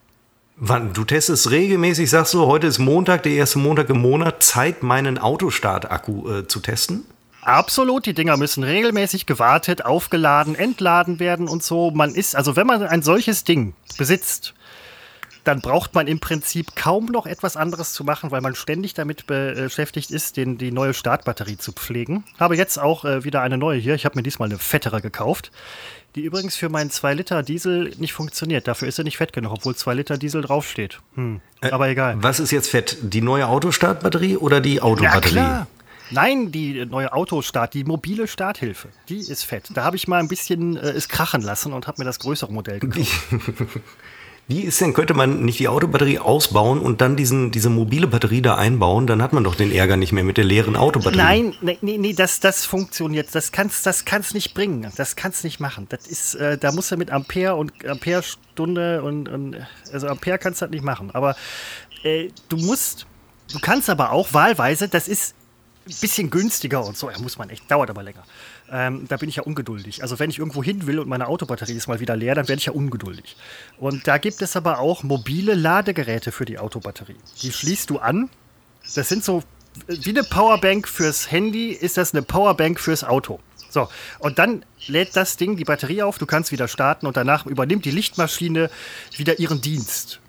Wann, 0.56 0.92
du 0.92 1.04
testest 1.04 1.50
regelmäßig, 1.50 2.10
sagst 2.10 2.34
du, 2.34 2.46
heute 2.46 2.66
ist 2.66 2.78
Montag, 2.78 3.22
der 3.22 3.32
erste 3.32 3.58
Montag 3.58 3.88
im 3.88 4.02
Monat, 4.02 4.42
Zeit, 4.42 4.82
meinen 4.82 5.16
Autostart-Akku 5.16 6.30
äh, 6.30 6.48
zu 6.48 6.60
testen? 6.60 7.06
Absolut, 7.40 8.04
die 8.04 8.12
Dinger 8.12 8.36
müssen 8.36 8.62
regelmäßig 8.62 9.24
gewartet, 9.24 9.86
aufgeladen, 9.86 10.54
entladen 10.54 11.18
werden 11.18 11.48
und 11.48 11.62
so. 11.62 11.92
Man 11.92 12.14
ist, 12.14 12.36
also 12.36 12.56
wenn 12.56 12.66
man 12.66 12.82
ein 12.82 13.02
solches 13.02 13.44
Ding 13.44 13.72
besitzt, 13.96 14.52
dann 15.44 15.60
braucht 15.60 15.94
man 15.94 16.06
im 16.06 16.20
Prinzip 16.20 16.76
kaum 16.76 17.06
noch 17.06 17.26
etwas 17.26 17.56
anderes 17.56 17.92
zu 17.92 18.04
machen, 18.04 18.30
weil 18.30 18.40
man 18.40 18.54
ständig 18.54 18.94
damit 18.94 19.26
beschäftigt 19.26 20.10
ist, 20.10 20.36
den, 20.36 20.56
die 20.58 20.70
neue 20.70 20.94
Startbatterie 20.94 21.58
zu 21.58 21.72
pflegen. 21.72 22.24
Habe 22.38 22.56
jetzt 22.56 22.78
auch 22.78 23.04
äh, 23.04 23.24
wieder 23.24 23.42
eine 23.42 23.58
neue 23.58 23.78
hier. 23.78 23.94
Ich 23.94 24.04
habe 24.04 24.16
mir 24.16 24.22
diesmal 24.22 24.48
eine 24.48 24.58
fettere 24.58 25.00
gekauft, 25.00 25.50
die 26.14 26.20
übrigens 26.22 26.56
für 26.56 26.68
meinen 26.68 26.90
2 26.90 27.14
Liter 27.14 27.42
Diesel 27.42 27.92
nicht 27.98 28.12
funktioniert. 28.12 28.68
Dafür 28.68 28.86
ist 28.86 28.96
sie 28.96 29.04
nicht 29.04 29.16
fett 29.16 29.32
genug, 29.32 29.52
obwohl 29.52 29.74
2 29.74 29.94
Liter 29.94 30.18
Diesel 30.18 30.42
draufsteht. 30.42 31.00
Hm. 31.14 31.40
Äh, 31.60 31.70
Aber 31.70 31.88
egal. 31.88 32.16
Was 32.18 32.38
ist 32.38 32.52
jetzt 32.52 32.68
fett? 32.68 32.98
Die 33.02 33.20
neue 33.20 33.48
Autostartbatterie 33.48 34.36
oder 34.36 34.60
die 34.60 34.80
Autobatterie? 34.80 35.36
Ja, 35.36 35.42
klar. 35.42 35.66
Nein, 36.10 36.52
die 36.52 36.84
neue 36.84 37.12
Autostart, 37.12 37.72
die 37.72 37.84
mobile 37.84 38.28
Starthilfe, 38.28 38.88
die 39.08 39.18
ist 39.18 39.44
fett. 39.44 39.70
Da 39.72 39.82
habe 39.82 39.96
ich 39.96 40.06
mal 40.08 40.20
ein 40.20 40.28
bisschen 40.28 40.76
äh, 40.76 40.90
es 40.90 41.08
krachen 41.08 41.40
lassen 41.40 41.72
und 41.72 41.86
habe 41.86 42.02
mir 42.02 42.04
das 42.04 42.18
größere 42.18 42.52
Modell 42.52 42.80
gekauft. 42.80 43.08
Wie 44.48 44.62
ist 44.62 44.80
denn, 44.80 44.92
könnte 44.92 45.14
man 45.14 45.44
nicht 45.44 45.60
die 45.60 45.68
Autobatterie 45.68 46.18
ausbauen 46.18 46.80
und 46.80 47.00
dann 47.00 47.16
diesen, 47.16 47.52
diese 47.52 47.70
mobile 47.70 48.08
Batterie 48.08 48.42
da 48.42 48.56
einbauen? 48.56 49.06
Dann 49.06 49.22
hat 49.22 49.32
man 49.32 49.44
doch 49.44 49.54
den 49.54 49.70
Ärger 49.70 49.96
nicht 49.96 50.12
mehr 50.12 50.24
mit 50.24 50.36
der 50.36 50.44
leeren 50.44 50.76
Autobatterie. 50.76 51.16
Nein, 51.16 51.54
nee, 51.80 51.96
nee, 51.98 52.12
das, 52.12 52.40
das 52.40 52.66
funktioniert. 52.66 53.34
Das 53.34 53.52
kannst 53.52 53.86
das 53.86 54.04
kann's 54.04 54.34
nicht 54.34 54.52
bringen. 54.52 54.90
Das 54.96 55.14
kannst 55.14 55.44
nicht 55.44 55.60
machen. 55.60 55.86
Das 55.88 56.06
ist, 56.06 56.34
äh, 56.34 56.58
da 56.58 56.72
musst 56.72 56.90
du 56.90 56.96
mit 56.96 57.10
Ampere 57.10 57.54
und 57.54 57.86
Amperestunde 57.86 59.02
und, 59.02 59.28
und 59.28 59.56
also 59.92 60.08
Ampere 60.08 60.38
kannst 60.38 60.60
du 60.60 60.66
das 60.66 60.72
nicht 60.72 60.84
machen. 60.84 61.10
Aber 61.12 61.36
äh, 62.02 62.28
du 62.48 62.56
musst, 62.56 63.06
du 63.52 63.60
kannst 63.60 63.88
aber 63.88 64.10
auch 64.10 64.32
wahlweise, 64.32 64.88
das 64.88 65.06
ist 65.06 65.34
ein 65.86 65.94
bisschen 66.00 66.30
günstiger 66.30 66.84
und 66.84 66.96
so. 66.96 67.10
Ja, 67.10 67.18
muss 67.20 67.38
man 67.38 67.48
echt, 67.50 67.70
dauert 67.70 67.90
aber 67.90 68.02
länger. 68.02 68.24
Ähm, 68.74 69.04
da 69.06 69.18
bin 69.18 69.28
ich 69.28 69.36
ja 69.36 69.42
ungeduldig. 69.42 70.02
Also 70.02 70.18
wenn 70.18 70.30
ich 70.30 70.38
irgendwo 70.38 70.64
hin 70.64 70.86
will 70.86 70.98
und 70.98 71.06
meine 71.06 71.28
Autobatterie 71.28 71.74
ist 71.74 71.88
mal 71.88 72.00
wieder 72.00 72.16
leer, 72.16 72.34
dann 72.34 72.48
werde 72.48 72.58
ich 72.58 72.66
ja 72.66 72.72
ungeduldig. 72.72 73.36
Und 73.78 74.08
da 74.08 74.16
gibt 74.16 74.40
es 74.40 74.56
aber 74.56 74.78
auch 74.78 75.02
mobile 75.02 75.54
Ladegeräte 75.54 76.32
für 76.32 76.46
die 76.46 76.58
Autobatterie. 76.58 77.16
Die 77.42 77.52
schließt 77.52 77.90
du 77.90 77.98
an. 77.98 78.30
Das 78.94 79.10
sind 79.10 79.24
so 79.24 79.42
wie 79.86 80.10
eine 80.10 80.24
Powerbank 80.24 80.88
fürs 80.88 81.30
Handy, 81.30 81.70
ist 81.70 81.98
das 81.98 82.14
eine 82.14 82.22
Powerbank 82.22 82.80
fürs 82.80 83.04
Auto. 83.04 83.40
So, 83.68 83.88
und 84.18 84.38
dann 84.38 84.64
lädt 84.86 85.16
das 85.16 85.36
Ding 85.36 85.56
die 85.56 85.64
Batterie 85.64 86.02
auf, 86.02 86.18
du 86.18 86.26
kannst 86.26 86.52
wieder 86.52 86.68
starten 86.68 87.06
und 87.06 87.16
danach 87.16 87.46
übernimmt 87.46 87.84
die 87.84 87.90
Lichtmaschine 87.90 88.70
wieder 89.16 89.38
ihren 89.38 89.60
Dienst. 89.60 90.20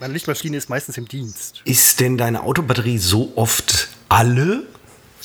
Meine 0.00 0.12
Lichtmaschine 0.12 0.56
ist 0.56 0.68
meistens 0.68 0.96
im 0.96 1.06
Dienst. 1.06 1.62
Ist 1.64 2.00
denn 2.00 2.18
deine 2.18 2.42
Autobatterie 2.42 2.98
so 2.98 3.32
oft 3.36 3.88
alle? 4.08 4.64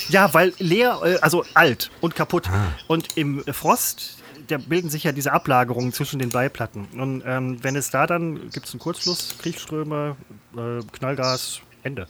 Ja, 0.09 0.33
weil 0.33 0.53
leer, 0.59 0.99
äh, 1.03 1.17
also 1.21 1.45
alt 1.53 1.91
und 2.01 2.15
kaputt. 2.15 2.49
Ah. 2.49 2.67
Und 2.87 3.17
im 3.17 3.43
Frost, 3.45 4.17
da 4.47 4.57
bilden 4.57 4.89
sich 4.89 5.03
ja 5.03 5.11
diese 5.11 5.31
Ablagerungen 5.31 5.93
zwischen 5.93 6.19
den 6.19 6.29
Beiplatten. 6.29 6.87
Und 6.97 7.23
ähm, 7.25 7.63
wenn 7.63 7.75
es 7.75 7.89
da 7.89 8.07
dann, 8.07 8.49
gibt 8.51 8.67
es 8.67 8.73
einen 8.73 8.79
Kurzschluss, 8.79 9.35
Kriegsströme, 9.39 10.15
äh, 10.55 10.83
Knallgas, 10.91 11.61
Ende. 11.83 12.07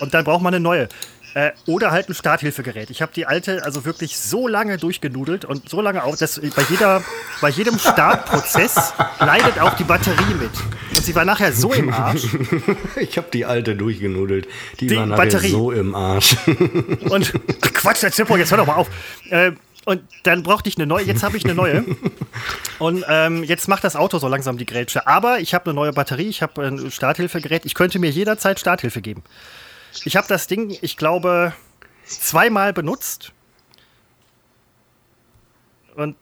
Und 0.00 0.14
dann 0.14 0.24
braucht 0.24 0.42
man 0.42 0.54
eine 0.54 0.62
neue. 0.62 0.88
Äh, 1.36 1.52
oder 1.66 1.90
halt 1.90 2.08
ein 2.08 2.14
Starthilfegerät. 2.14 2.88
Ich 2.88 3.02
habe 3.02 3.12
die 3.14 3.26
alte 3.26 3.62
also 3.62 3.84
wirklich 3.84 4.16
so 4.16 4.48
lange 4.48 4.78
durchgenudelt 4.78 5.44
und 5.44 5.68
so 5.68 5.82
lange 5.82 6.02
auch, 6.02 6.16
dass 6.16 6.40
bei, 6.40 6.62
jeder, 6.70 7.04
bei 7.42 7.50
jedem 7.50 7.78
Startprozess 7.78 8.94
leidet 9.20 9.60
auch 9.60 9.74
die 9.74 9.84
Batterie 9.84 10.32
mit. 10.40 10.50
Und 10.96 11.04
sie 11.04 11.14
war 11.14 11.26
nachher 11.26 11.52
so 11.52 11.74
im 11.74 11.92
Arsch. 11.92 12.26
Ich 12.96 13.18
habe 13.18 13.28
die 13.30 13.44
alte 13.44 13.76
durchgenudelt. 13.76 14.48
Die, 14.80 14.86
die 14.86 14.96
war 14.96 15.04
nachher 15.04 15.24
Batterie. 15.24 15.50
so 15.50 15.72
im 15.72 15.94
Arsch. 15.94 16.36
Und 17.10 17.34
Quatsch, 17.74 18.02
der 18.02 18.12
Zippo, 18.12 18.38
jetzt 18.38 18.50
hör 18.50 18.56
doch 18.56 18.66
mal 18.66 18.76
auf. 18.76 18.88
Äh, 19.28 19.52
und 19.84 20.00
dann 20.22 20.42
brauchte 20.42 20.70
ich 20.70 20.78
eine 20.78 20.86
neue, 20.86 21.04
jetzt 21.04 21.22
habe 21.22 21.36
ich 21.36 21.44
eine 21.44 21.54
neue. 21.54 21.84
Und 22.78 23.04
ähm, 23.08 23.44
jetzt 23.44 23.68
macht 23.68 23.84
das 23.84 23.94
Auto 23.94 24.18
so 24.18 24.26
langsam 24.26 24.56
die 24.56 24.66
Grätsche. 24.66 25.06
Aber 25.06 25.38
ich 25.38 25.52
habe 25.52 25.66
eine 25.66 25.74
neue 25.74 25.92
Batterie, 25.92 26.28
ich 26.28 26.40
habe 26.40 26.66
ein 26.66 26.90
Starthilfegerät. 26.90 27.66
Ich 27.66 27.74
könnte 27.74 27.98
mir 27.98 28.10
jederzeit 28.10 28.58
Starthilfe 28.58 29.02
geben. 29.02 29.22
Ich 30.04 30.16
habe 30.16 30.28
das 30.28 30.46
Ding, 30.46 30.76
ich 30.80 30.96
glaube, 30.96 31.52
zweimal 32.04 32.72
benutzt. 32.72 33.32
Und 35.94 36.16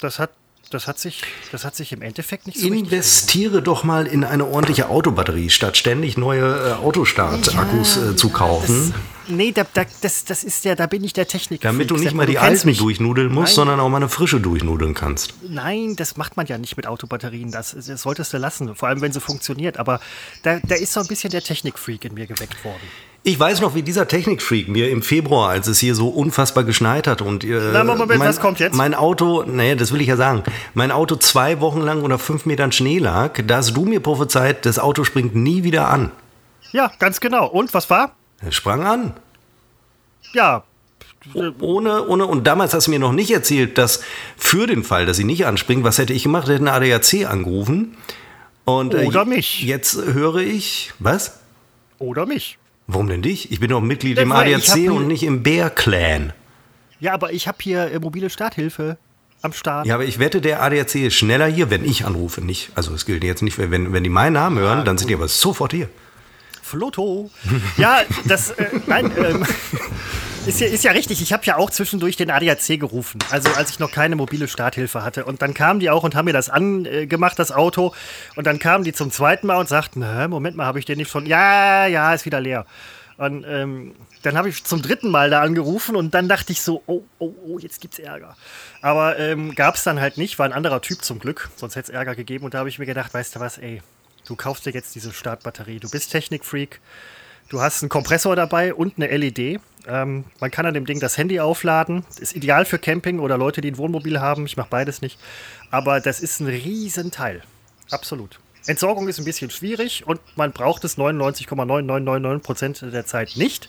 das 0.00 0.18
hat 0.18 0.30
das 0.70 0.86
hat 0.86 1.00
sich, 1.00 1.22
das 1.50 1.64
hat 1.64 1.74
sich 1.74 1.92
im 1.92 2.00
Endeffekt 2.00 2.46
nicht 2.46 2.60
so 2.60 2.68
Investiere 2.68 3.60
doch 3.60 3.82
mal 3.82 4.06
in 4.06 4.22
eine 4.22 4.46
ordentliche 4.46 4.88
Autobatterie, 4.88 5.50
statt 5.50 5.76
ständig 5.76 6.16
neue 6.16 6.44
äh, 6.44 6.72
Autostart-Akkus 6.84 7.96
ja, 7.96 8.10
äh, 8.10 8.16
zu 8.16 8.30
kaufen. 8.30 8.94
Das, 9.26 9.34
nee, 9.36 9.50
da, 9.50 9.64
da, 9.74 9.84
das, 10.00 10.24
das 10.24 10.44
ist 10.44 10.64
ja, 10.64 10.76
da 10.76 10.86
bin 10.86 11.02
ich 11.02 11.12
der 11.12 11.26
Techniker. 11.26 11.68
Damit 11.68 11.90
du 11.90 11.96
nicht 11.96 12.14
mal 12.14 12.24
die 12.24 12.38
alten 12.38 12.68
mich. 12.68 12.78
durchnudeln 12.78 13.32
musst, 13.32 13.48
Nein. 13.48 13.54
sondern 13.56 13.80
auch 13.80 13.88
mal 13.88 13.96
eine 13.96 14.08
frische 14.08 14.40
durchnudeln 14.40 14.94
kannst. 14.94 15.34
Nein, 15.42 15.96
das 15.96 16.16
macht 16.16 16.36
man 16.36 16.46
ja 16.46 16.56
nicht 16.56 16.76
mit 16.76 16.86
Autobatterien. 16.86 17.50
Das, 17.50 17.72
das 17.74 18.02
solltest 18.02 18.32
du 18.32 18.38
lassen, 18.38 18.76
vor 18.76 18.88
allem 18.88 19.00
wenn 19.00 19.12
sie 19.12 19.20
funktioniert. 19.20 19.76
Aber 19.76 20.00
da, 20.44 20.60
da 20.60 20.76
ist 20.76 20.92
so 20.92 21.00
ein 21.00 21.08
bisschen 21.08 21.32
der 21.32 21.42
Technikfreak 21.42 22.04
in 22.04 22.14
mir 22.14 22.28
geweckt 22.28 22.64
worden. 22.64 22.80
Ich 23.22 23.38
weiß 23.38 23.60
noch, 23.60 23.74
wie 23.74 23.82
dieser 23.82 24.08
Technikfreak 24.08 24.68
mir 24.68 24.90
im 24.90 25.02
Februar, 25.02 25.50
als 25.50 25.66
es 25.66 25.78
hier 25.78 25.94
so 25.94 26.08
unfassbar 26.08 26.64
geschneit 26.64 27.06
hat 27.06 27.20
und 27.20 27.44
äh, 27.44 27.70
Na, 27.72 27.84
Moment, 27.84 28.08
mein, 28.08 28.20
was 28.20 28.40
kommt 28.40 28.60
jetzt? 28.60 28.74
Mein 28.74 28.94
Auto, 28.94 29.42
naja, 29.42 29.74
das 29.74 29.92
will 29.92 30.00
ich 30.00 30.06
ja 30.06 30.16
sagen, 30.16 30.42
mein 30.72 30.90
Auto 30.90 31.16
zwei 31.16 31.60
Wochen 31.60 31.82
lang 31.82 32.02
unter 32.02 32.18
fünf 32.18 32.46
Metern 32.46 32.72
Schnee 32.72 32.98
lag, 32.98 33.38
da 33.46 33.58
hast 33.58 33.76
du 33.76 33.84
mir 33.84 34.00
prophezeit, 34.00 34.64
das 34.64 34.78
Auto 34.78 35.04
springt 35.04 35.34
nie 35.34 35.64
wieder 35.64 35.88
an. 35.88 36.10
Ja, 36.72 36.90
ganz 36.98 37.20
genau. 37.20 37.46
Und 37.46 37.74
was 37.74 37.90
war? 37.90 38.14
Es 38.40 38.54
sprang 38.54 38.84
an. 38.86 39.12
Ja. 40.32 40.62
Ohne, 41.60 42.06
ohne, 42.06 42.24
und 42.24 42.46
damals 42.46 42.72
hast 42.72 42.86
du 42.86 42.92
mir 42.92 42.98
noch 42.98 43.12
nicht 43.12 43.30
erzählt, 43.30 43.76
dass 43.76 44.02
für 44.38 44.66
den 44.66 44.82
Fall, 44.82 45.04
dass 45.04 45.18
sie 45.18 45.24
nicht 45.24 45.44
anspringt, 45.44 45.84
was 45.84 45.98
hätte 45.98 46.14
ich 46.14 46.22
gemacht? 46.22 46.44
Ich 46.44 46.54
hätte 46.54 46.66
eine 46.66 46.72
ADAC 46.72 47.26
angerufen. 47.30 47.98
Und, 48.64 48.94
äh, 48.94 49.04
Oder 49.04 49.26
mich. 49.26 49.62
Jetzt 49.62 49.96
höre 49.96 50.36
ich, 50.36 50.92
was? 50.98 51.40
Oder 51.98 52.24
mich. 52.24 52.56
Warum 52.92 53.08
denn 53.08 53.22
dich? 53.22 53.52
Ich 53.52 53.60
bin 53.60 53.70
doch 53.70 53.80
Mitglied 53.80 54.18
im 54.18 54.32
ADAC 54.32 54.90
und 54.90 55.06
nicht 55.06 55.22
im 55.22 55.42
Bär-Clan. 55.42 56.32
Ja, 56.98 57.14
aber 57.14 57.32
ich 57.32 57.46
habe 57.48 57.58
hier 57.60 57.90
äh, 57.92 57.98
mobile 57.98 58.30
Starthilfe 58.30 58.98
am 59.42 59.52
Start. 59.52 59.86
Ja, 59.86 59.94
aber 59.94 60.04
ich 60.04 60.18
wette, 60.18 60.40
der 60.40 60.62
ADAC 60.62 60.96
ist 60.96 61.14
schneller 61.14 61.46
hier, 61.46 61.70
wenn 61.70 61.84
ich 61.84 62.04
anrufe. 62.04 62.40
Nicht, 62.42 62.70
also 62.74 62.92
es 62.92 63.06
gilt 63.06 63.24
jetzt 63.24 63.42
nicht, 63.42 63.58
wenn, 63.58 63.92
wenn 63.92 64.04
die 64.04 64.10
meinen 64.10 64.34
Namen 64.34 64.58
hören, 64.58 64.78
ja, 64.78 64.84
dann 64.84 64.98
sind 64.98 65.08
die 65.08 65.14
aber 65.14 65.28
sofort 65.28 65.72
hier. 65.72 65.88
Flotto. 66.62 67.30
Ja, 67.76 68.02
das, 68.26 68.50
äh, 68.50 68.66
nein, 68.86 69.10
ähm, 69.16 69.46
ist, 70.46 70.60
ja, 70.60 70.66
ist 70.66 70.84
ja 70.84 70.92
richtig. 70.92 71.20
Ich 71.22 71.32
habe 71.32 71.44
ja 71.44 71.56
auch 71.56 71.70
zwischendurch 71.70 72.16
den 72.16 72.30
ADAC 72.30 72.80
gerufen, 72.80 73.18
also 73.30 73.50
als 73.50 73.70
ich 73.70 73.78
noch 73.78 73.92
keine 73.92 74.16
mobile 74.16 74.48
Starthilfe 74.48 75.04
hatte. 75.04 75.24
Und 75.24 75.42
dann 75.42 75.54
kamen 75.54 75.80
die 75.80 75.90
auch 75.90 76.02
und 76.02 76.14
haben 76.14 76.24
mir 76.24 76.32
das 76.32 76.48
angemacht, 76.48 77.38
das 77.38 77.52
Auto. 77.52 77.94
Und 78.36 78.46
dann 78.46 78.58
kamen 78.58 78.84
die 78.84 78.92
zum 78.92 79.10
zweiten 79.10 79.46
Mal 79.46 79.56
und 79.56 79.68
sagten, 79.68 80.00
Moment 80.28 80.56
mal, 80.56 80.66
habe 80.66 80.78
ich 80.78 80.84
den 80.84 80.98
nicht 80.98 81.10
schon? 81.10 81.26
Ja, 81.26 81.86
ja, 81.86 82.14
ist 82.14 82.24
wieder 82.24 82.40
leer. 82.40 82.66
Und 83.18 83.44
ähm, 83.46 83.94
dann 84.22 84.38
habe 84.38 84.48
ich 84.48 84.64
zum 84.64 84.80
dritten 84.80 85.10
Mal 85.10 85.28
da 85.28 85.42
angerufen 85.42 85.94
und 85.94 86.14
dann 86.14 86.26
dachte 86.26 86.52
ich 86.52 86.62
so, 86.62 86.82
oh, 86.86 87.02
oh, 87.18 87.34
oh, 87.44 87.58
jetzt 87.58 87.82
gibt's 87.82 87.98
Ärger. 87.98 88.34
Aber 88.80 89.18
ähm, 89.18 89.54
gab 89.54 89.74
es 89.74 89.84
dann 89.84 90.00
halt 90.00 90.16
nicht, 90.16 90.38
war 90.38 90.46
ein 90.46 90.54
anderer 90.54 90.80
Typ 90.80 91.04
zum 91.04 91.18
Glück, 91.18 91.50
sonst 91.56 91.76
hätte 91.76 91.92
es 91.92 91.94
Ärger 91.94 92.14
gegeben. 92.14 92.46
Und 92.46 92.54
da 92.54 92.60
habe 92.60 92.70
ich 92.70 92.78
mir 92.78 92.86
gedacht, 92.86 93.12
weißt 93.12 93.36
du 93.36 93.40
was, 93.40 93.58
ey, 93.58 93.82
du 94.26 94.36
kaufst 94.36 94.64
dir 94.64 94.70
jetzt 94.70 94.94
diese 94.94 95.12
Startbatterie. 95.12 95.80
Du 95.80 95.90
bist 95.90 96.10
Technikfreak. 96.10 96.80
Du 97.50 97.60
hast 97.60 97.82
einen 97.82 97.88
Kompressor 97.88 98.36
dabei 98.36 98.72
und 98.72 98.94
eine 98.96 99.08
LED. 99.08 99.60
Ähm, 99.86 100.24
man 100.38 100.50
kann 100.52 100.66
an 100.66 100.74
dem 100.74 100.86
Ding 100.86 101.00
das 101.00 101.18
Handy 101.18 101.40
aufladen. 101.40 102.06
Ist 102.20 102.36
ideal 102.36 102.64
für 102.64 102.78
Camping 102.78 103.18
oder 103.18 103.36
Leute, 103.36 103.60
die 103.60 103.72
ein 103.72 103.76
Wohnmobil 103.76 104.20
haben. 104.20 104.46
Ich 104.46 104.56
mache 104.56 104.68
beides 104.70 105.02
nicht. 105.02 105.18
Aber 105.72 106.00
das 106.00 106.20
ist 106.20 106.38
ein 106.40 106.46
Riesenteil. 106.46 107.42
absolut. 107.90 108.38
Entsorgung 108.66 109.08
ist 109.08 109.18
ein 109.18 109.24
bisschen 109.24 109.50
schwierig 109.50 110.06
und 110.06 110.20
man 110.36 110.52
braucht 110.52 110.84
es 110.84 110.96
99,9999% 110.96 112.90
der 112.90 113.06
Zeit 113.06 113.32
nicht. 113.36 113.68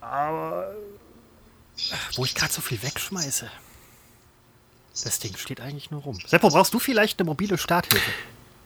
Aber 0.00 0.76
wo 2.14 2.24
ich 2.24 2.36
gerade 2.36 2.52
so 2.52 2.60
viel 2.60 2.80
wegschmeiße. 2.82 3.50
Das 5.02 5.18
Ding 5.18 5.36
steht 5.36 5.60
eigentlich 5.60 5.90
nur 5.90 6.02
rum. 6.02 6.18
Seppo, 6.26 6.50
brauchst 6.50 6.72
du 6.74 6.78
vielleicht 6.78 7.18
eine 7.18 7.26
mobile 7.26 7.58
Starthilfe? 7.58 8.10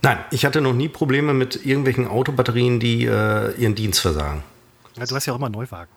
Nein, 0.02 0.18
ich 0.32 0.44
hatte 0.44 0.60
noch 0.60 0.74
nie 0.74 0.88
Probleme 0.88 1.32
mit 1.32 1.64
irgendwelchen 1.64 2.08
Autobatterien, 2.08 2.80
die 2.80 3.04
äh, 3.06 3.52
ihren 3.56 3.76
Dienst 3.76 4.00
versagen. 4.00 4.42
Ja, 4.96 5.06
du 5.06 5.14
hast 5.14 5.26
ja 5.26 5.32
auch 5.32 5.38
immer 5.38 5.48
Neuwagen. 5.48 5.90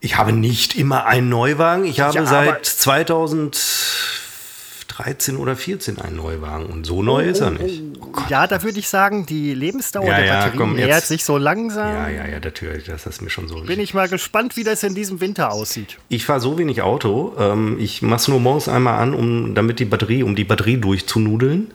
Ich 0.00 0.16
habe 0.16 0.32
nicht 0.32 0.76
immer 0.76 1.06
einen 1.06 1.28
Neuwagen. 1.28 1.84
Ich 1.84 1.98
habe 1.98 2.14
Ja, 2.14 2.24
seit 2.24 2.64
2013 2.64 5.36
oder 5.36 5.56
14 5.56 6.00
einen 6.00 6.14
Neuwagen. 6.14 6.66
Und 6.66 6.86
so 6.86 7.02
neu 7.02 7.24
ist 7.24 7.40
er 7.40 7.50
nicht. 7.50 7.82
Ja, 8.28 8.46
da 8.46 8.62
würde 8.62 8.78
ich 8.78 8.88
sagen, 8.88 9.26
die 9.26 9.54
Lebensdauer 9.54 10.06
Ja, 10.06 10.20
der 10.20 10.32
Batterie 10.32 10.56
komm, 10.56 10.76
nähert 10.76 11.04
sich 11.04 11.24
so 11.24 11.36
langsam. 11.36 11.92
Ja, 11.92 12.08
ja, 12.08 12.28
ja, 12.28 12.38
natürlich. 12.38 12.84
Das 12.84 13.06
ist 13.06 13.22
mir 13.22 13.30
schon 13.30 13.48
so. 13.48 13.60
Bin 13.62 13.80
ich 13.80 13.92
mal 13.92 14.08
gespannt, 14.08 14.56
wie 14.56 14.62
das 14.62 14.84
in 14.84 14.94
diesem 14.94 15.20
Winter 15.20 15.50
aussieht. 15.50 15.98
Ich 16.08 16.24
fahre 16.24 16.40
so 16.40 16.58
wenig 16.58 16.82
Auto. 16.82 17.34
Ähm, 17.36 17.76
ich 17.80 18.02
mache 18.02 18.20
es 18.20 18.28
nur 18.28 18.38
morgens 18.38 18.68
einmal 18.68 19.00
an, 19.00 19.14
um 19.14 19.56
damit 19.56 19.80
die 19.80 19.84
Batterie, 19.84 20.22
um 20.22 20.36
die 20.36 20.44
Batterie 20.44 20.76
durchzunudeln. 20.76 21.72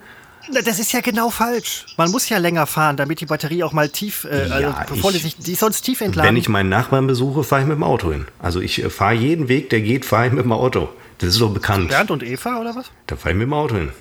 Das 0.51 0.77
ist 0.79 0.91
ja 0.91 0.99
genau 1.01 1.29
falsch. 1.29 1.85
Man 1.97 2.11
muss 2.11 2.27
ja 2.29 2.37
länger 2.37 2.67
fahren, 2.67 2.97
damit 2.97 3.21
die 3.21 3.25
Batterie 3.25 3.63
auch 3.63 3.71
mal 3.71 3.87
tief, 3.89 4.25
äh, 4.25 4.49
also 4.49 4.59
Ja, 4.61 4.85
bevor 4.89 5.11
die 5.11 5.17
ich- 5.17 5.23
sich, 5.23 5.37
die 5.37 5.53
ist 5.53 5.59
sonst 5.59 5.81
tief 5.83 6.01
entladen. 6.01 6.27
Wenn 6.29 6.35
ich 6.37 6.49
meinen 6.49 6.69
Nachbarn 6.69 7.07
besuche, 7.07 7.43
fahre 7.43 7.61
ich 7.61 7.67
mit 7.67 7.77
dem 7.77 7.83
Auto 7.83 8.11
hin. 8.11 8.25
Also 8.39 8.59
ich 8.59 8.83
äh, 8.83 8.89
fahre 8.89 9.13
jeden 9.13 9.47
Weg, 9.47 9.69
der 9.69 9.81
geht, 9.81 10.05
fahre 10.05 10.27
ich 10.27 10.33
mit 10.33 10.43
dem 10.43 10.51
Auto. 10.51 10.89
Das 11.19 11.29
ist 11.29 11.39
doch 11.41 11.53
bekannt. 11.53 11.89
Bernd 11.89 12.11
und 12.11 12.23
Eva 12.23 12.59
oder 12.59 12.75
was? 12.75 12.91
Da 13.07 13.15
fahre 13.15 13.31
ich 13.31 13.37
mit 13.37 13.47
dem 13.47 13.53
Auto 13.53 13.75
hin. 13.75 13.91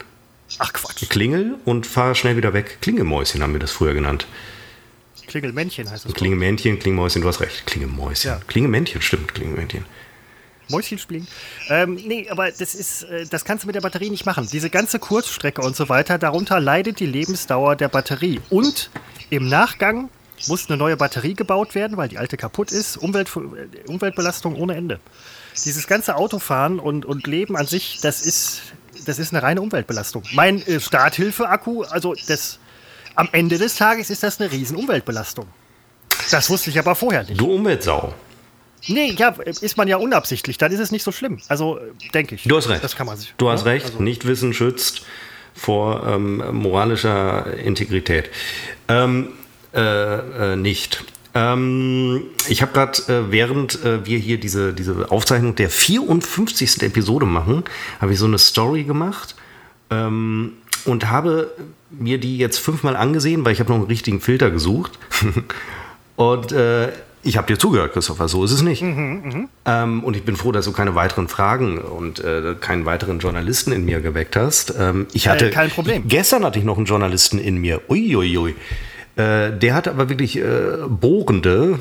Ach 0.58 0.72
Quatsch. 0.72 1.08
Klingel 1.08 1.54
und 1.64 1.86
fahre 1.86 2.14
schnell 2.14 2.36
wieder 2.36 2.52
weg. 2.52 2.78
Klingelmäuschen 2.82 3.42
haben 3.42 3.52
wir 3.52 3.60
das 3.60 3.70
früher 3.70 3.94
genannt. 3.94 4.26
Klingelmännchen 5.28 5.88
heißt 5.90 6.04
es. 6.06 6.12
Klingemännchen, 6.14 6.78
Klingelmäuschen, 6.78 7.22
du 7.22 7.28
hast 7.28 7.40
recht. 7.40 7.66
Klingelmäuschen. 7.66 8.32
Ja. 8.32 8.40
Klingemännchen, 8.48 9.00
stimmt, 9.00 9.32
Klingemännchen. 9.34 9.84
Mäuschen 10.72 10.98
spielen. 10.98 11.28
Ähm, 11.68 11.94
nee, 11.94 12.28
aber 12.28 12.50
das 12.50 12.74
ist, 12.74 13.04
äh, 13.04 13.26
das 13.26 13.44
kannst 13.44 13.62
du 13.62 13.68
mit 13.68 13.76
der 13.76 13.80
Batterie 13.80 14.10
nicht 14.10 14.26
machen. 14.26 14.48
Diese 14.52 14.70
ganze 14.70 14.98
Kurzstrecke 14.98 15.62
und 15.62 15.76
so 15.76 15.88
weiter, 15.88 16.18
darunter 16.18 16.58
leidet 16.58 16.98
die 16.98 17.06
Lebensdauer 17.06 17.76
der 17.76 17.88
Batterie. 17.88 18.40
Und 18.50 18.90
im 19.30 19.48
Nachgang 19.48 20.10
muss 20.48 20.68
eine 20.68 20.76
neue 20.76 20.96
Batterie 20.96 21.34
gebaut 21.34 21.74
werden, 21.74 21.96
weil 21.96 22.08
die 22.08 22.18
alte 22.18 22.36
kaputt 22.36 22.72
ist. 22.72 22.96
Umwelt, 22.96 23.28
äh, 23.36 23.88
Umweltbelastung 23.88 24.56
ohne 24.56 24.74
Ende. 24.74 24.98
Dieses 25.64 25.86
ganze 25.86 26.16
Autofahren 26.16 26.78
und, 26.78 27.04
und 27.04 27.26
Leben 27.26 27.56
an 27.56 27.66
sich, 27.66 28.00
das 28.02 28.22
ist, 28.22 28.62
das 29.06 29.18
ist 29.18 29.32
eine 29.32 29.42
reine 29.42 29.60
Umweltbelastung. 29.60 30.24
Mein 30.32 30.66
äh, 30.66 30.80
Starthilfe-Akku, 30.80 31.82
also 31.84 32.14
das, 32.26 32.58
am 33.14 33.28
Ende 33.32 33.58
des 33.58 33.76
Tages 33.76 34.10
ist 34.10 34.22
das 34.22 34.40
eine 34.40 34.50
riesen 34.50 34.76
Umweltbelastung. 34.76 35.46
Das 36.30 36.48
wusste 36.50 36.70
ich 36.70 36.78
aber 36.78 36.94
vorher 36.94 37.24
nicht. 37.24 37.40
Du 37.40 37.52
Umweltsau. 37.52 38.14
Nee, 38.88 39.14
ja, 39.16 39.28
ist 39.28 39.76
man 39.76 39.88
ja 39.88 39.96
unabsichtlich, 39.96 40.58
dann 40.58 40.72
ist 40.72 40.80
es 40.80 40.90
nicht 40.90 41.04
so 41.04 41.12
schlimm. 41.12 41.38
Also, 41.48 41.78
denke 42.14 42.34
ich. 42.34 42.44
Du 42.44 42.56
hast 42.56 42.68
recht. 42.68 42.82
Das 42.82 42.96
kann 42.96 43.06
man 43.06 43.16
sich. 43.16 43.34
Du 43.36 43.48
hast 43.48 43.64
recht. 43.64 43.86
Also, 43.86 44.02
Nichtwissen 44.02 44.52
schützt 44.52 45.02
vor 45.54 46.06
ähm, 46.06 46.42
moralischer 46.56 47.58
Integrität. 47.58 48.30
Ähm, 48.88 49.28
äh, 49.74 50.52
äh, 50.52 50.56
nicht. 50.56 51.04
Ähm, 51.34 52.24
ich 52.48 52.62
habe 52.62 52.72
gerade, 52.72 52.98
äh, 53.08 53.30
während 53.30 53.82
äh, 53.84 54.04
wir 54.04 54.18
hier 54.18 54.38
diese, 54.38 54.72
diese 54.72 55.10
Aufzeichnung 55.10 55.54
der 55.54 55.70
54. 55.70 56.82
Episode 56.82 57.26
machen, 57.26 57.64
habe 58.00 58.12
ich 58.12 58.18
so 58.18 58.26
eine 58.26 58.38
Story 58.38 58.84
gemacht 58.84 59.34
ähm, 59.90 60.54
und 60.84 61.08
habe 61.08 61.52
mir 61.90 62.18
die 62.18 62.36
jetzt 62.38 62.58
fünfmal 62.58 62.96
angesehen, 62.96 63.44
weil 63.44 63.52
ich 63.52 63.60
habe 63.60 63.70
noch 63.70 63.78
einen 63.78 63.86
richtigen 63.86 64.20
Filter 64.20 64.50
gesucht. 64.50 64.98
und 66.16 66.52
äh, 66.52 66.88
ich 67.22 67.36
habe 67.36 67.46
dir 67.46 67.58
zugehört, 67.58 67.92
Christopher, 67.92 68.28
so 68.28 68.44
ist 68.44 68.52
es 68.52 68.62
nicht. 68.62 68.82
Mhm, 68.82 69.48
Ähm, 69.64 70.04
und 70.04 70.16
ich 70.16 70.24
bin 70.24 70.36
froh, 70.36 70.52
dass 70.52 70.64
du 70.64 70.72
keine 70.72 70.94
weiteren 70.94 71.28
Fragen 71.28 71.78
und 71.78 72.18
äh, 72.20 72.54
keinen 72.58 72.84
weiteren 72.84 73.20
Journalisten 73.20 73.72
in 73.72 73.84
mir 73.84 74.00
geweckt 74.00 74.36
hast. 74.36 74.74
Ähm, 74.78 75.06
ich 75.12 75.28
hatte, 75.28 75.50
kein 75.50 75.70
Problem. 75.70 76.08
Gestern 76.08 76.44
hatte 76.44 76.58
ich 76.58 76.64
noch 76.64 76.76
einen 76.76 76.86
Journalisten 76.86 77.38
in 77.38 77.56
mir. 77.58 77.80
Uiuiui. 77.88 78.38
Ui, 78.38 78.54
ui. 79.16 79.22
Äh, 79.22 79.56
der 79.56 79.74
hat 79.74 79.88
aber 79.88 80.08
wirklich 80.08 80.36
äh, 80.36 80.78
bohrende 80.88 81.78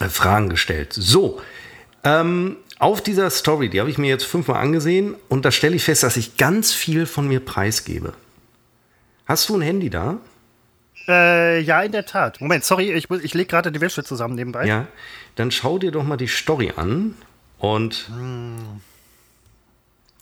äh, 0.00 0.08
Fragen 0.08 0.48
gestellt. 0.48 0.92
So, 0.92 1.40
ähm, 2.04 2.56
auf 2.78 3.02
dieser 3.02 3.28
Story, 3.30 3.68
die 3.68 3.78
habe 3.80 3.90
ich 3.90 3.98
mir 3.98 4.08
jetzt 4.08 4.24
fünfmal 4.24 4.60
angesehen 4.60 5.14
und 5.28 5.44
da 5.44 5.50
stelle 5.50 5.76
ich 5.76 5.84
fest, 5.84 6.02
dass 6.02 6.16
ich 6.16 6.36
ganz 6.38 6.72
viel 6.72 7.06
von 7.06 7.28
mir 7.28 7.40
preisgebe. 7.40 8.14
Hast 9.26 9.48
du 9.48 9.56
ein 9.56 9.60
Handy 9.60 9.90
da? 9.90 10.16
Äh, 11.08 11.60
ja, 11.60 11.82
in 11.82 11.92
der 11.92 12.06
Tat. 12.06 12.40
Moment, 12.40 12.64
sorry, 12.64 12.92
ich, 12.92 13.10
ich 13.10 13.34
lege 13.34 13.46
gerade 13.46 13.72
die 13.72 13.80
Wäsche 13.80 14.04
zusammen 14.04 14.34
nebenbei. 14.34 14.66
Ja. 14.66 14.86
Dann 15.36 15.50
schau 15.50 15.78
dir 15.78 15.90
doch 15.92 16.04
mal 16.04 16.16
die 16.16 16.26
Story 16.28 16.72
an 16.76 17.14
und 17.58 18.10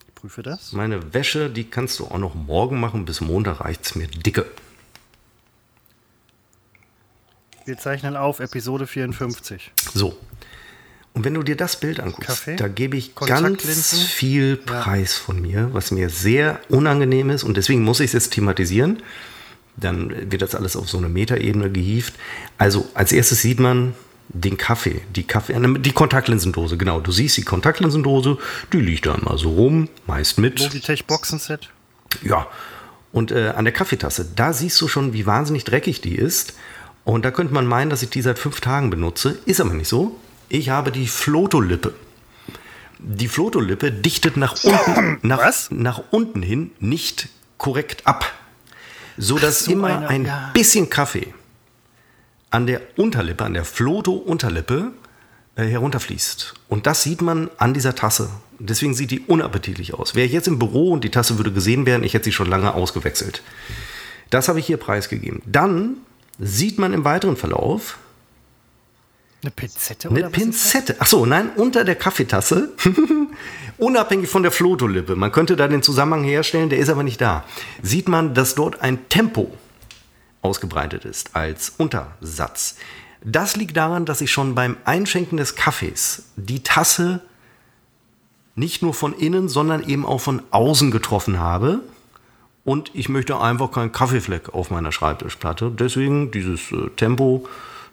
Ich 0.09 0.15
prüfe 0.15 0.43
das. 0.43 0.73
meine 0.73 1.13
Wäsche, 1.15 1.51
die 1.51 1.65
kannst 1.65 1.99
du 1.99 2.07
auch 2.07 2.19
noch 2.19 2.35
morgen 2.35 2.79
machen. 2.81 3.05
Bis 3.05 3.21
Montag 3.21 3.61
reicht 3.61 3.85
es 3.87 3.95
mir 3.95 4.07
dicke. 4.07 4.47
Wir 7.65 7.77
zeichnen 7.77 8.17
auf 8.17 8.41
Episode 8.41 8.87
54. 8.87 9.73
So. 9.93 10.17
Und 11.13 11.25
wenn 11.25 11.35
du 11.35 11.43
dir 11.43 11.57
das 11.57 11.81
Bild 11.81 12.01
anguckst, 12.01 12.29
Kaffee, 12.29 12.57
da 12.57 12.69
gebe 12.69 12.97
ich 12.97 13.15
ganz 13.15 13.99
viel 14.05 14.57
Preis 14.57 15.15
von 15.15 15.41
mir, 15.41 15.69
was 15.75 15.91
mir 15.91 16.11
sehr 16.11 16.61
unangenehm 16.69 17.31
ist 17.31 17.43
und 17.43 17.57
deswegen 17.57 17.83
muss 17.83 18.01
ich 18.01 18.07
es 18.07 18.13
jetzt 18.13 18.31
thematisieren. 18.35 19.03
Dann 19.81 20.31
wird 20.31 20.43
das 20.43 20.55
alles 20.55 20.77
auf 20.77 20.89
so 20.89 20.99
eine 20.99 21.09
Metaebene 21.09 21.71
gehievt. 21.71 22.15
Also 22.57 22.89
als 22.95 23.13
erstes 23.13 23.43
sieht 23.43 23.61
man 23.61 23.95
den 24.29 24.57
Kaffee, 24.57 25.01
die 25.15 25.23
Kaffee, 25.23 25.55
äh, 25.55 25.79
die 25.79 25.93
Kontaktlinsendose, 25.93 26.77
genau. 26.77 27.01
Du 27.01 27.13
siehst 27.13 27.37
die 27.37 27.45
Kontaktlinsendose, 27.45 28.39
die 28.73 28.81
liegt 28.81 29.07
da 29.07 29.15
immer 29.15 29.39
so 29.39 29.51
rum, 29.51 29.89
meist 30.07 30.39
mit. 30.39 30.61
Logitech 30.61 31.07
Boxenset. 31.07 31.71
Ja, 32.23 32.47
und 33.13 33.33
äh, 33.33 33.53
an 33.57 33.65
der 33.65 33.73
Kaffeetasse, 33.73 34.29
da 34.37 34.53
siehst 34.53 34.81
du 34.81 34.89
schon, 34.89 35.13
wie 35.13 35.27
wahnsinnig 35.27 35.65
dreckig 35.65 36.01
die 36.01 36.15
ist. 36.15 36.55
Und 37.05 37.25
da 37.25 37.31
könnte 37.31 37.55
man 37.55 37.67
meinen, 37.67 37.89
dass 37.89 38.03
ich 38.03 38.11
die 38.11 38.21
seit 38.21 38.39
fünf 38.39 38.61
Tagen 38.61 38.91
benutze. 38.91 39.39
Ist 39.47 39.61
aber 39.61 39.73
nicht 39.73 39.89
so. 39.89 40.19
Ich 40.51 40.69
habe 40.69 40.93
die 40.93 41.07
Flotolippe. 41.07 41.95
Die 42.99 43.29
Flotolippe 43.29 43.93
dichtet 43.93 44.37
nach 44.37 44.57
unten, 44.63 45.19
nach, 45.27 45.71
nach 45.71 46.03
unten 46.11 46.43
hin 46.43 46.73
nicht 46.81 47.29
korrekt 47.57 48.07
ab. 48.07 48.31
So 49.19 49.39
dass 49.39 49.65
so 49.65 49.73
immer 49.73 49.89
eine- 49.89 50.09
ein 50.09 50.25
ja. 50.27 50.51
bisschen 50.55 50.89
Kaffee 50.91 51.35
an 52.51 52.67
der 52.67 52.81
Unterlippe, 52.97 53.45
an 53.45 53.53
der 53.55 53.65
Floto-Unterlippe 53.65 54.93
äh, 55.57 55.65
herunterfließt. 55.67 56.55
Und 56.69 56.87
das 56.87 57.03
sieht 57.03 57.21
man 57.21 57.51
an 57.59 57.75
dieser 57.75 57.95
Tasse. 57.95 58.31
Deswegen 58.59 58.95
sieht 58.95 59.11
die 59.11 59.21
unappetitlich 59.21 59.95
aus. 59.95 60.15
Wäre 60.15 60.27
ich 60.27 60.33
jetzt 60.33 60.49
im 60.49 60.59
Büro 60.59 60.93
und 60.93 61.05
die 61.05 61.11
Tasse 61.11 61.37
würde 61.37 61.53
gesehen 61.53 61.85
werden, 61.85 62.05
ich 62.05 62.15
hätte 62.15 62.25
sie 62.27 62.33
schon 62.33 62.49
lange 62.49 62.75
ausgewechselt. 62.75 63.43
Das 64.31 64.49
habe 64.49 64.61
ich 64.61 64.67
hier 64.67 64.77
preisgegeben. 64.79 65.43
Dann 65.47 65.97
sieht 66.39 66.79
man 66.79 66.93
im 66.93 67.05
weiteren 67.05 67.37
Verlauf 67.37 67.99
Eine 69.43 69.53
Pinzette 69.53 70.09
eine 70.09 70.19
oder 70.19 70.29
was 70.29 70.33
ist 70.33 70.45
Pinzette. 70.45 70.97
Ach 70.99 71.07
so, 71.07 71.25
nein, 71.25 71.51
unter 71.57 71.85
der 71.85 71.95
Kaffeetasse. 71.95 72.73
Unabhängig 73.79 74.29
von 74.29 74.43
der 74.43 74.51
Flotolippe. 74.51 75.15
Man 75.15 75.31
könnte 75.31 75.55
da 75.55 75.69
den 75.69 75.83
Zusammenhang 75.83 76.25
herstellen, 76.25 76.69
der 76.69 76.79
ist 76.79 76.89
aber 76.89 77.05
nicht 77.05 77.21
da. 77.21 77.45
Sieht 77.81 78.09
man, 78.09 78.35
dass 78.35 78.57
dort 78.57 78.81
ein 78.83 79.09
Tempo 79.09 79.53
ausgebreitet 80.43 81.05
ist 81.05 81.37
als 81.37 81.71
Untersatz. 81.79 82.77
Das 83.25 83.57
liegt 83.57 83.77
daran, 83.77 84.05
dass 84.05 84.21
ich 84.21 84.33
schon 84.33 84.55
beim 84.55 84.77
Einschenken 84.85 85.39
des 85.39 85.55
Kaffees 85.55 86.25
die 86.37 86.63
Tasse 86.63 87.21
nicht 88.55 88.83
nur 88.83 88.95
von 88.95 89.13
innen, 89.13 89.49
sondern 89.49 89.85
eben 89.89 90.05
auch 90.05 90.21
von 90.21 90.43
außen 90.51 90.91
getroffen 90.91 91.39
habe. 91.39 91.81
Und 92.65 92.91
ich 92.95 93.09
möchte 93.09 93.39
einfach 93.41 93.71
keinen 93.71 93.93
Kaffeefleck 93.93 94.53
auf 94.53 94.71
meiner 94.71 94.93
Schreibtischplatte. 94.93 95.71
Deswegen 95.71 96.33
dieses 96.33 96.73
äh, 96.73 96.91
Tempo, 96.97 97.47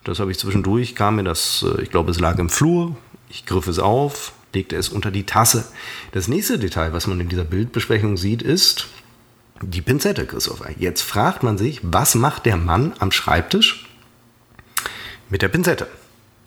das 0.06 0.20
habe 0.20 0.32
ich 0.32 0.40
zwischendurch, 0.40 0.96
kam 0.96 1.18
mir 1.18 1.24
das, 1.24 1.66
äh, 1.78 1.82
ich 1.82 1.92
glaube, 1.92 2.12
es 2.12 2.20
lag 2.20 2.38
im 2.40 2.50
Flur. 2.50 2.96
Ich 3.30 3.46
griff 3.46 3.68
es 3.68 3.80
auf, 3.80 4.34
legte 4.54 4.76
es 4.78 4.88
unter 4.90 5.12
die 5.12 5.24
Tasse. 5.26 5.66
Das 6.14 6.28
nächste 6.28 6.58
Detail, 6.58 6.94
was 6.94 7.08
man 7.08 7.20
in 7.20 7.28
dieser 7.28 7.44
Bildbesprechung 7.44 8.16
sieht, 8.16 8.42
ist 8.42 8.88
die 9.62 9.82
Pinzette, 9.82 10.26
Christopher. 10.26 10.70
Jetzt 10.78 11.02
fragt 11.02 11.44
man 11.44 11.58
sich, 11.58 11.80
was 11.84 12.16
macht 12.16 12.46
der 12.46 12.56
Mann 12.58 12.94
am 13.00 13.12
Schreibtisch 13.12 13.86
mit 15.30 15.42
der 15.42 15.50
Pinzette? 15.50 15.88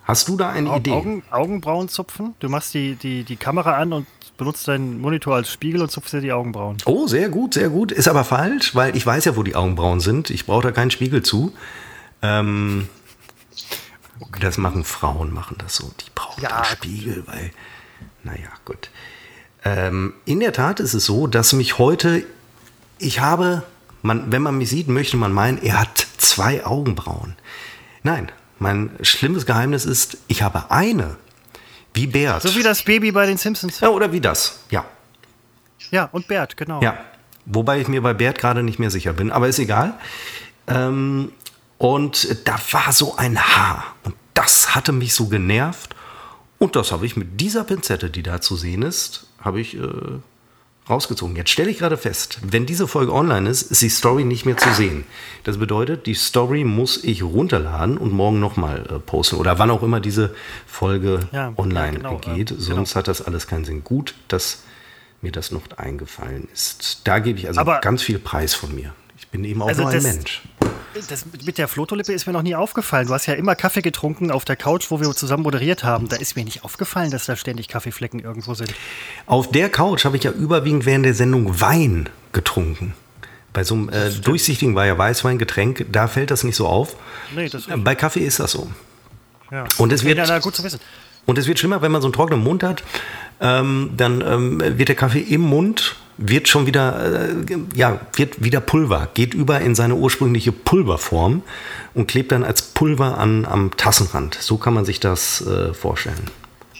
Hast 0.03 0.27
du 0.27 0.37
da 0.37 0.49
eine 0.49 0.71
Au- 0.71 0.77
Idee? 0.77 0.91
Augen, 0.91 1.23
Augenbrauen 1.29 1.87
zupfen. 1.89 2.33
Du 2.39 2.49
machst 2.49 2.73
die, 2.73 2.95
die, 2.95 3.23
die 3.23 3.35
Kamera 3.35 3.77
an 3.77 3.93
und 3.93 4.07
benutzt 4.37 4.67
deinen 4.67 4.99
Monitor 5.01 5.35
als 5.35 5.51
Spiegel 5.51 5.81
und 5.81 5.91
zupfst 5.91 6.13
dir 6.13 6.21
die 6.21 6.31
Augenbrauen. 6.31 6.77
Oh, 6.85 7.05
sehr 7.07 7.29
gut, 7.29 7.53
sehr 7.53 7.69
gut. 7.69 7.91
Ist 7.91 8.07
aber 8.07 8.23
falsch, 8.23 8.73
weil 8.73 8.95
ich 8.95 9.05
weiß 9.05 9.25
ja, 9.25 9.35
wo 9.35 9.43
die 9.43 9.55
Augenbrauen 9.55 9.99
sind. 9.99 10.29
Ich 10.31 10.45
brauche 10.45 10.63
da 10.63 10.71
keinen 10.71 10.89
Spiegel 10.91 11.21
zu. 11.21 11.51
Ähm, 12.21 12.87
Das 14.39 14.57
machen 14.57 14.83
Frauen, 14.83 15.33
machen 15.33 15.55
das 15.59 15.75
so. 15.75 15.91
Die 15.99 16.09
brauchen 16.13 16.41
Ja, 16.43 16.57
einen 16.57 16.65
Spiegel, 16.65 17.23
weil, 17.27 17.51
naja, 18.23 18.49
gut. 18.65 18.89
Ähm, 19.63 20.13
in 20.25 20.39
der 20.39 20.53
Tat 20.53 20.79
ist 20.79 20.93
es 20.93 21.05
so, 21.05 21.27
dass 21.27 21.53
mich 21.53 21.77
heute, 21.77 22.23
ich 22.97 23.19
habe 23.19 23.63
Man, 24.01 24.31
wenn 24.31 24.41
man 24.41 24.57
mich 24.57 24.69
sieht, 24.69 24.87
möchte 24.87 25.17
man 25.17 25.33
meinen, 25.33 25.61
er 25.61 25.81
hat 25.81 26.07
zwei 26.17 26.65
Augenbrauen. 26.65 27.35
Nein, 28.03 28.31
mein 28.57 28.91
schlimmes 29.01 29.45
Geheimnis 29.45 29.83
ist, 29.85 30.17
ich 30.27 30.41
habe 30.41 30.71
eine. 30.71 31.17
Wie 31.93 32.07
Bert. 32.07 32.41
So 32.43 32.55
wie 32.55 32.63
das 32.63 32.83
Baby 32.83 33.11
bei 33.11 33.25
den 33.25 33.37
Simpsons. 33.37 33.81
Ja, 33.81 33.89
oder 33.89 34.13
wie 34.13 34.21
das, 34.21 34.59
ja. 34.69 34.85
Ja, 35.91 36.05
und 36.13 36.27
Bert, 36.27 36.55
genau. 36.55 36.81
Ja, 36.81 36.97
wobei 37.45 37.81
ich 37.81 37.89
mir 37.89 38.01
bei 38.01 38.13
Bert 38.13 38.39
gerade 38.39 38.63
nicht 38.63 38.79
mehr 38.79 38.89
sicher 38.89 39.11
bin, 39.11 39.31
aber 39.31 39.49
ist 39.49 39.59
egal. 39.59 39.95
Ähm, 40.67 41.33
und 41.79 42.37
da 42.47 42.55
war 42.71 42.91
so 42.91 43.15
ein 43.17 43.39
Haar 43.39 43.95
und 44.03 44.13
das 44.35 44.75
hatte 44.75 44.91
mich 44.91 45.15
so 45.15 45.25
genervt. 45.27 45.95
Und 46.59 46.75
das 46.75 46.91
habe 46.91 47.05
ich 47.05 47.15
mit 47.15 47.39
dieser 47.41 47.63
Pinzette, 47.63 48.09
die 48.09 48.21
da 48.21 48.41
zu 48.41 48.55
sehen 48.57 48.81
ist, 48.83 49.27
habe 49.39 49.61
ich 49.61 49.77
äh, 49.77 49.81
rausgezogen. 50.89 51.35
Jetzt 51.37 51.51
stelle 51.51 51.69
ich 51.69 51.77
gerade 51.77 51.95
fest, 51.97 52.39
wenn 52.41 52.65
diese 52.65 52.85
Folge 52.87 53.13
online 53.13 53.49
ist, 53.49 53.61
ist 53.71 53.81
die 53.81 53.87
Story 53.89 54.25
nicht 54.25 54.45
mehr 54.45 54.57
zu 54.57 54.69
sehen. 54.73 55.05
Das 55.45 55.57
bedeutet, 55.57 56.05
die 56.05 56.15
Story 56.15 56.65
muss 56.65 57.01
ich 57.03 57.23
runterladen 57.23 57.97
und 57.97 58.11
morgen 58.11 58.41
nochmal 58.41 58.85
äh, 58.89 58.99
posten 58.99 59.37
oder 59.37 59.57
wann 59.57 59.71
auch 59.71 59.83
immer 59.83 60.01
diese 60.01 60.35
Folge 60.67 61.27
Ja, 61.31 61.53
online 61.55 61.99
ja, 62.03 62.09
genau, 62.09 62.17
geht. 62.17 62.51
äh, 62.51 62.55
Sonst 62.55 62.89
genau. 62.89 62.95
hat 62.99 63.07
das 63.07 63.21
alles 63.21 63.47
keinen 63.47 63.63
Sinn. 63.63 63.83
Gut, 63.85 64.15
dass 64.27 64.63
mir 65.21 65.31
das 65.31 65.51
noch 65.51 65.61
eingefallen 65.77 66.49
ist. 66.53 67.01
Da 67.05 67.19
gebe 67.19 67.39
ich 67.39 67.47
also 67.47 67.61
Aber- 67.61 67.79
ganz 67.79 68.01
viel 68.01 68.19
Preis 68.19 68.53
von 68.53 68.75
mir. 68.75 68.93
Ich 69.17 69.27
bin 69.29 69.43
eben 69.45 69.61
auch 69.61 69.67
Also 69.69 69.83
nur 69.83 69.91
ein 69.91 70.01
Mensch. 70.03 70.41
Das 71.09 71.25
mit 71.45 71.57
der 71.57 71.67
Flotolippe 71.67 72.13
ist 72.13 72.25
mir 72.25 72.33
noch 72.33 72.41
nie 72.41 72.55
aufgefallen. 72.55 73.07
Du 73.07 73.13
hast 73.13 73.25
ja 73.27 73.35
immer 73.35 73.55
Kaffee 73.55 73.81
getrunken 73.81 74.31
auf 74.31 74.43
der 74.45 74.55
Couch, 74.55 74.89
wo 74.89 74.99
wir 74.99 75.11
zusammen 75.15 75.43
moderiert 75.43 75.83
haben. 75.83 76.07
Da 76.09 76.15
ist 76.15 76.35
mir 76.35 76.43
nicht 76.43 76.63
aufgefallen, 76.63 77.11
dass 77.11 77.25
da 77.25 77.35
ständig 77.35 77.67
Kaffeeflecken 77.67 78.19
irgendwo 78.19 78.53
sind. 78.55 78.73
Auf 79.27 79.49
der 79.51 79.69
Couch 79.69 80.05
habe 80.05 80.17
ich 80.17 80.23
ja 80.23 80.31
überwiegend 80.31 80.85
während 80.85 81.05
der 81.05 81.13
Sendung 81.13 81.61
Wein 81.61 82.09
getrunken. 82.33 82.93
Bei 83.53 83.63
so 83.63 83.75
einem 83.75 83.89
äh, 83.89 84.09
durchsichtigen 84.09 84.75
war 84.75 84.85
ja 84.85 84.97
Weißweingetränk, 84.97 85.85
da 85.91 86.07
fällt 86.07 86.31
das 86.31 86.43
nicht 86.43 86.55
so 86.55 86.67
auf. 86.67 86.95
Nee, 87.35 87.49
Bei 87.77 87.95
Kaffee 87.95 88.21
ist 88.25 88.39
das 88.39 88.51
so. 88.51 88.69
ja. 89.51 89.65
Und 89.77 89.91
es 89.93 90.03
wird- 90.03 90.17
ja, 90.17 90.25
na, 90.27 90.39
gut 90.39 90.55
zu 90.55 90.63
wissen. 90.63 90.79
Und 91.29 91.37
es 91.37 91.45
wird 91.45 91.59
schlimmer, 91.59 91.83
wenn 91.83 91.91
man 91.91 92.01
so 92.01 92.07
einen 92.07 92.13
trockenen 92.13 92.43
Mund 92.43 92.63
hat, 92.63 92.81
ähm, 93.39 93.91
dann 93.95 94.23
ähm, 94.25 94.59
wird 94.79 94.89
der 94.89 94.95
Kaffee 94.95 95.19
im 95.19 95.41
Mund, 95.41 95.95
wird 96.17 96.47
schon 96.47 96.65
wieder, 96.65 97.29
äh, 97.29 97.35
ja, 97.75 97.99
wird 98.15 98.43
wieder 98.43 98.61
Pulver, 98.61 99.09
geht 99.13 99.35
über 99.35 99.61
in 99.61 99.75
seine 99.75 99.93
ursprüngliche 99.93 100.51
Pulverform 100.51 101.43
und 101.93 102.07
klebt 102.07 102.31
dann 102.31 102.43
als 102.43 102.63
Pulver 102.63 103.19
an, 103.19 103.45
am 103.45 103.77
Tassenrand. 103.77 104.39
So 104.41 104.57
kann 104.57 104.73
man 104.73 104.85
sich 104.85 104.99
das 104.99 105.45
äh, 105.45 105.71
vorstellen. 105.75 106.31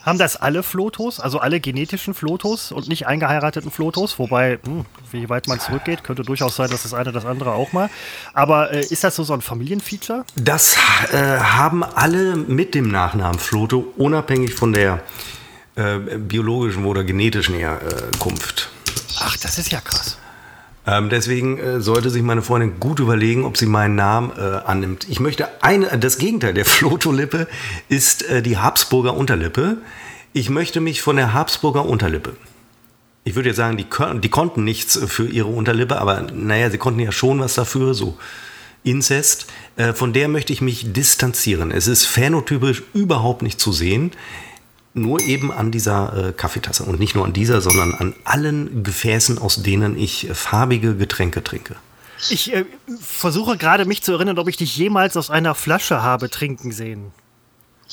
Haben 0.03 0.17
das 0.17 0.35
alle 0.37 0.63
Flotos, 0.63 1.19
also 1.19 1.39
alle 1.39 1.59
genetischen 1.59 2.13
Flotos 2.13 2.71
und 2.71 2.87
nicht 2.87 3.07
eingeheirateten 3.07 3.71
Flotos? 3.71 4.17
Wobei, 4.19 4.59
hm, 4.63 4.85
wie 5.11 5.29
weit 5.29 5.47
man 5.47 5.59
zurückgeht, 5.59 6.03
könnte 6.03 6.23
durchaus 6.23 6.55
sein, 6.55 6.69
dass 6.69 6.83
das 6.83 6.93
eine 6.93 7.11
das 7.11 7.25
andere 7.25 7.53
auch 7.53 7.73
mal. 7.73 7.89
Aber 8.33 8.71
äh, 8.71 8.81
ist 8.81 9.03
das 9.03 9.15
so, 9.15 9.23
so 9.23 9.33
ein 9.33 9.41
Familienfeature? 9.41 10.25
Das 10.35 10.77
äh, 11.11 11.17
haben 11.17 11.83
alle 11.83 12.35
mit 12.35 12.75
dem 12.75 12.89
Nachnamen 12.89 13.39
Floto, 13.39 13.93
unabhängig 13.97 14.53
von 14.53 14.73
der 14.73 15.01
äh, 15.75 15.97
biologischen 15.97 16.85
oder 16.85 17.03
genetischen 17.03 17.55
Herkunft. 17.55 18.69
Ach, 19.19 19.35
das 19.37 19.57
ist 19.57 19.71
ja 19.71 19.81
krass. 19.81 20.17
Ähm, 20.87 21.09
deswegen 21.09 21.57
äh, 21.57 21.81
sollte 21.81 22.09
sich 22.09 22.23
meine 22.23 22.41
Freundin 22.41 22.79
gut 22.79 22.99
überlegen, 22.99 23.45
ob 23.45 23.57
sie 23.57 23.65
meinen 23.65 23.95
Namen 23.95 24.31
äh, 24.37 24.41
annimmt. 24.65 25.07
Ich 25.09 25.19
möchte 25.19 25.47
eine, 25.61 25.97
das 25.99 26.17
Gegenteil 26.17 26.53
der 26.53 26.65
Flotolippe 26.65 27.47
ist 27.89 28.27
äh, 28.29 28.41
die 28.41 28.57
Habsburger 28.57 29.15
Unterlippe. 29.15 29.77
Ich 30.33 30.49
möchte 30.49 30.79
mich 30.79 31.01
von 31.01 31.15
der 31.15 31.33
Habsburger 31.33 31.85
Unterlippe. 31.85 32.35
Ich 33.23 33.35
würde 33.35 33.49
jetzt 33.49 33.57
sagen, 33.57 33.77
die, 33.77 33.85
die 34.21 34.29
konnten 34.29 34.63
nichts 34.63 34.99
für 35.07 35.27
ihre 35.27 35.49
Unterlippe, 35.49 35.99
aber 35.99 36.21
naja, 36.33 36.69
sie 36.69 36.77
konnten 36.77 36.99
ja 36.99 37.11
schon 37.11 37.39
was 37.39 37.53
dafür, 37.53 37.93
so 37.93 38.17
Inzest. 38.83 39.47
Äh, 39.75 39.93
von 39.93 40.13
der 40.13 40.27
möchte 40.27 40.53
ich 40.53 40.61
mich 40.61 40.93
distanzieren. 40.93 41.71
Es 41.71 41.87
ist 41.87 42.05
phänotypisch 42.05 42.83
überhaupt 42.93 43.41
nicht 43.41 43.59
zu 43.59 43.71
sehen. 43.71 44.11
Nur 44.93 45.21
eben 45.21 45.51
an 45.51 45.71
dieser 45.71 46.29
äh, 46.29 46.31
Kaffeetasse. 46.33 46.83
Und 46.83 46.99
nicht 46.99 47.15
nur 47.15 47.25
an 47.25 47.33
dieser, 47.33 47.61
sondern 47.61 47.93
an 47.93 48.15
allen 48.23 48.83
Gefäßen, 48.83 49.37
aus 49.37 49.61
denen 49.61 49.97
ich 49.97 50.29
äh, 50.29 50.33
farbige 50.33 50.95
Getränke 50.95 51.43
trinke. 51.43 51.75
Ich 52.29 52.53
äh, 52.53 52.65
versuche 53.01 53.57
gerade 53.57 53.85
mich 53.85 54.03
zu 54.03 54.13
erinnern, 54.13 54.39
ob 54.39 54.47
ich 54.49 54.57
dich 54.57 54.75
jemals 54.75 55.15
aus 55.15 55.29
einer 55.29 55.55
Flasche 55.55 56.01
habe 56.01 56.29
trinken 56.29 56.71
sehen. 56.71 57.11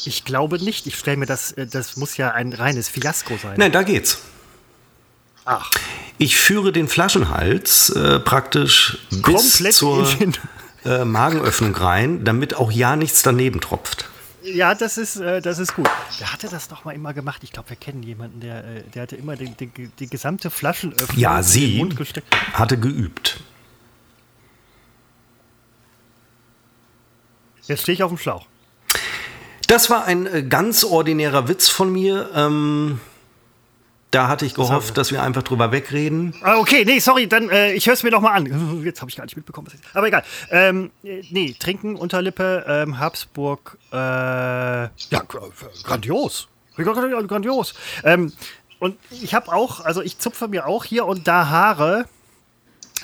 Ich 0.04 0.24
glaube 0.24 0.62
nicht. 0.62 0.86
Ich 0.86 0.98
stelle 0.98 1.16
mir 1.16 1.26
das, 1.26 1.52
äh, 1.52 1.66
das 1.66 1.96
muss 1.96 2.16
ja 2.16 2.32
ein 2.32 2.52
reines 2.52 2.88
Fiasko 2.88 3.36
sein. 3.40 3.54
Nein, 3.56 3.72
da 3.72 3.82
geht's. 3.82 4.18
Ach, 5.44 5.70
Ich 6.18 6.36
führe 6.36 6.72
den 6.72 6.88
Flaschenhals 6.88 7.90
äh, 7.90 8.18
praktisch 8.18 8.98
bis 9.10 9.22
Komplett 9.22 9.74
zur 9.74 10.20
in 10.20 10.32
äh, 10.84 11.04
Magenöffnung 11.04 11.74
rein, 11.74 12.24
damit 12.24 12.56
auch 12.56 12.72
ja 12.72 12.96
nichts 12.96 13.22
daneben 13.22 13.60
tropft. 13.60 14.08
Ja, 14.54 14.74
das 14.74 14.98
ist, 14.98 15.16
äh, 15.16 15.40
das 15.40 15.58
ist 15.58 15.74
gut. 15.74 15.88
Wer 16.18 16.32
hatte 16.32 16.48
das 16.48 16.68
doch 16.68 16.84
mal 16.84 16.92
immer 16.94 17.12
gemacht? 17.14 17.42
Ich 17.44 17.52
glaube, 17.52 17.70
wir 17.70 17.76
kennen 17.76 18.02
jemanden, 18.02 18.40
der, 18.40 18.64
äh, 18.64 18.82
der 18.94 19.02
hatte 19.02 19.16
immer 19.16 19.36
den, 19.36 19.56
den, 19.56 19.72
die 19.98 20.06
gesamte 20.08 20.50
Flaschenöffnung 20.50 21.18
Ja, 21.18 21.36
in 21.38 21.42
den 21.44 21.48
sie 21.50 21.78
Mund 21.78 21.96
gesteckt. 21.96 22.34
hatte 22.54 22.78
geübt. 22.78 23.40
Jetzt 27.66 27.82
stehe 27.82 27.94
ich 27.94 28.02
auf 28.02 28.10
dem 28.10 28.18
Schlauch. 28.18 28.46
Das 29.66 29.90
war 29.90 30.04
ein 30.04 30.26
äh, 30.26 30.42
ganz 30.44 30.84
ordinärer 30.84 31.48
Witz 31.48 31.68
von 31.68 31.92
mir. 31.92 32.30
Ähm, 32.34 33.00
da 34.10 34.28
hatte 34.28 34.46
ich 34.46 34.54
gehofft, 34.54 34.96
dass 34.96 35.10
wir 35.10 35.22
einfach 35.22 35.42
drüber 35.42 35.72
wegreden. 35.72 36.34
Ah, 36.42 36.56
okay, 36.58 36.84
nee, 36.84 36.98
sorry, 37.00 37.26
dann, 37.26 37.50
äh, 37.50 37.72
ich 37.72 37.86
höre 37.86 37.94
es 37.94 38.02
mir 38.02 38.10
noch 38.10 38.20
mal 38.20 38.32
an. 38.32 38.82
Jetzt 38.84 39.00
habe 39.00 39.10
ich 39.10 39.16
gar 39.16 39.24
nicht 39.24 39.36
mitbekommen, 39.36 39.66
was 39.66 39.74
ich, 39.74 39.80
aber 39.94 40.06
egal. 40.06 40.22
Ähm, 40.50 40.90
äh, 41.02 41.22
nee, 41.30 41.54
Trinken, 41.58 41.96
Unterlippe, 41.96 42.64
ähm, 42.68 42.98
Habsburg, 42.98 43.76
äh, 43.92 43.96
ja, 43.96 44.88
gra- 45.12 45.50
grandios. 45.82 46.48
Gra- 46.76 47.26
Grandios. 47.26 47.74
Ähm, 48.04 48.32
und 48.78 48.96
ich 49.10 49.34
habe 49.34 49.52
auch, 49.52 49.80
also 49.80 50.02
ich 50.02 50.18
zupfe 50.18 50.48
mir 50.48 50.66
auch 50.66 50.84
hier 50.84 51.06
und 51.06 51.26
da 51.26 51.48
Haare, 51.48 52.06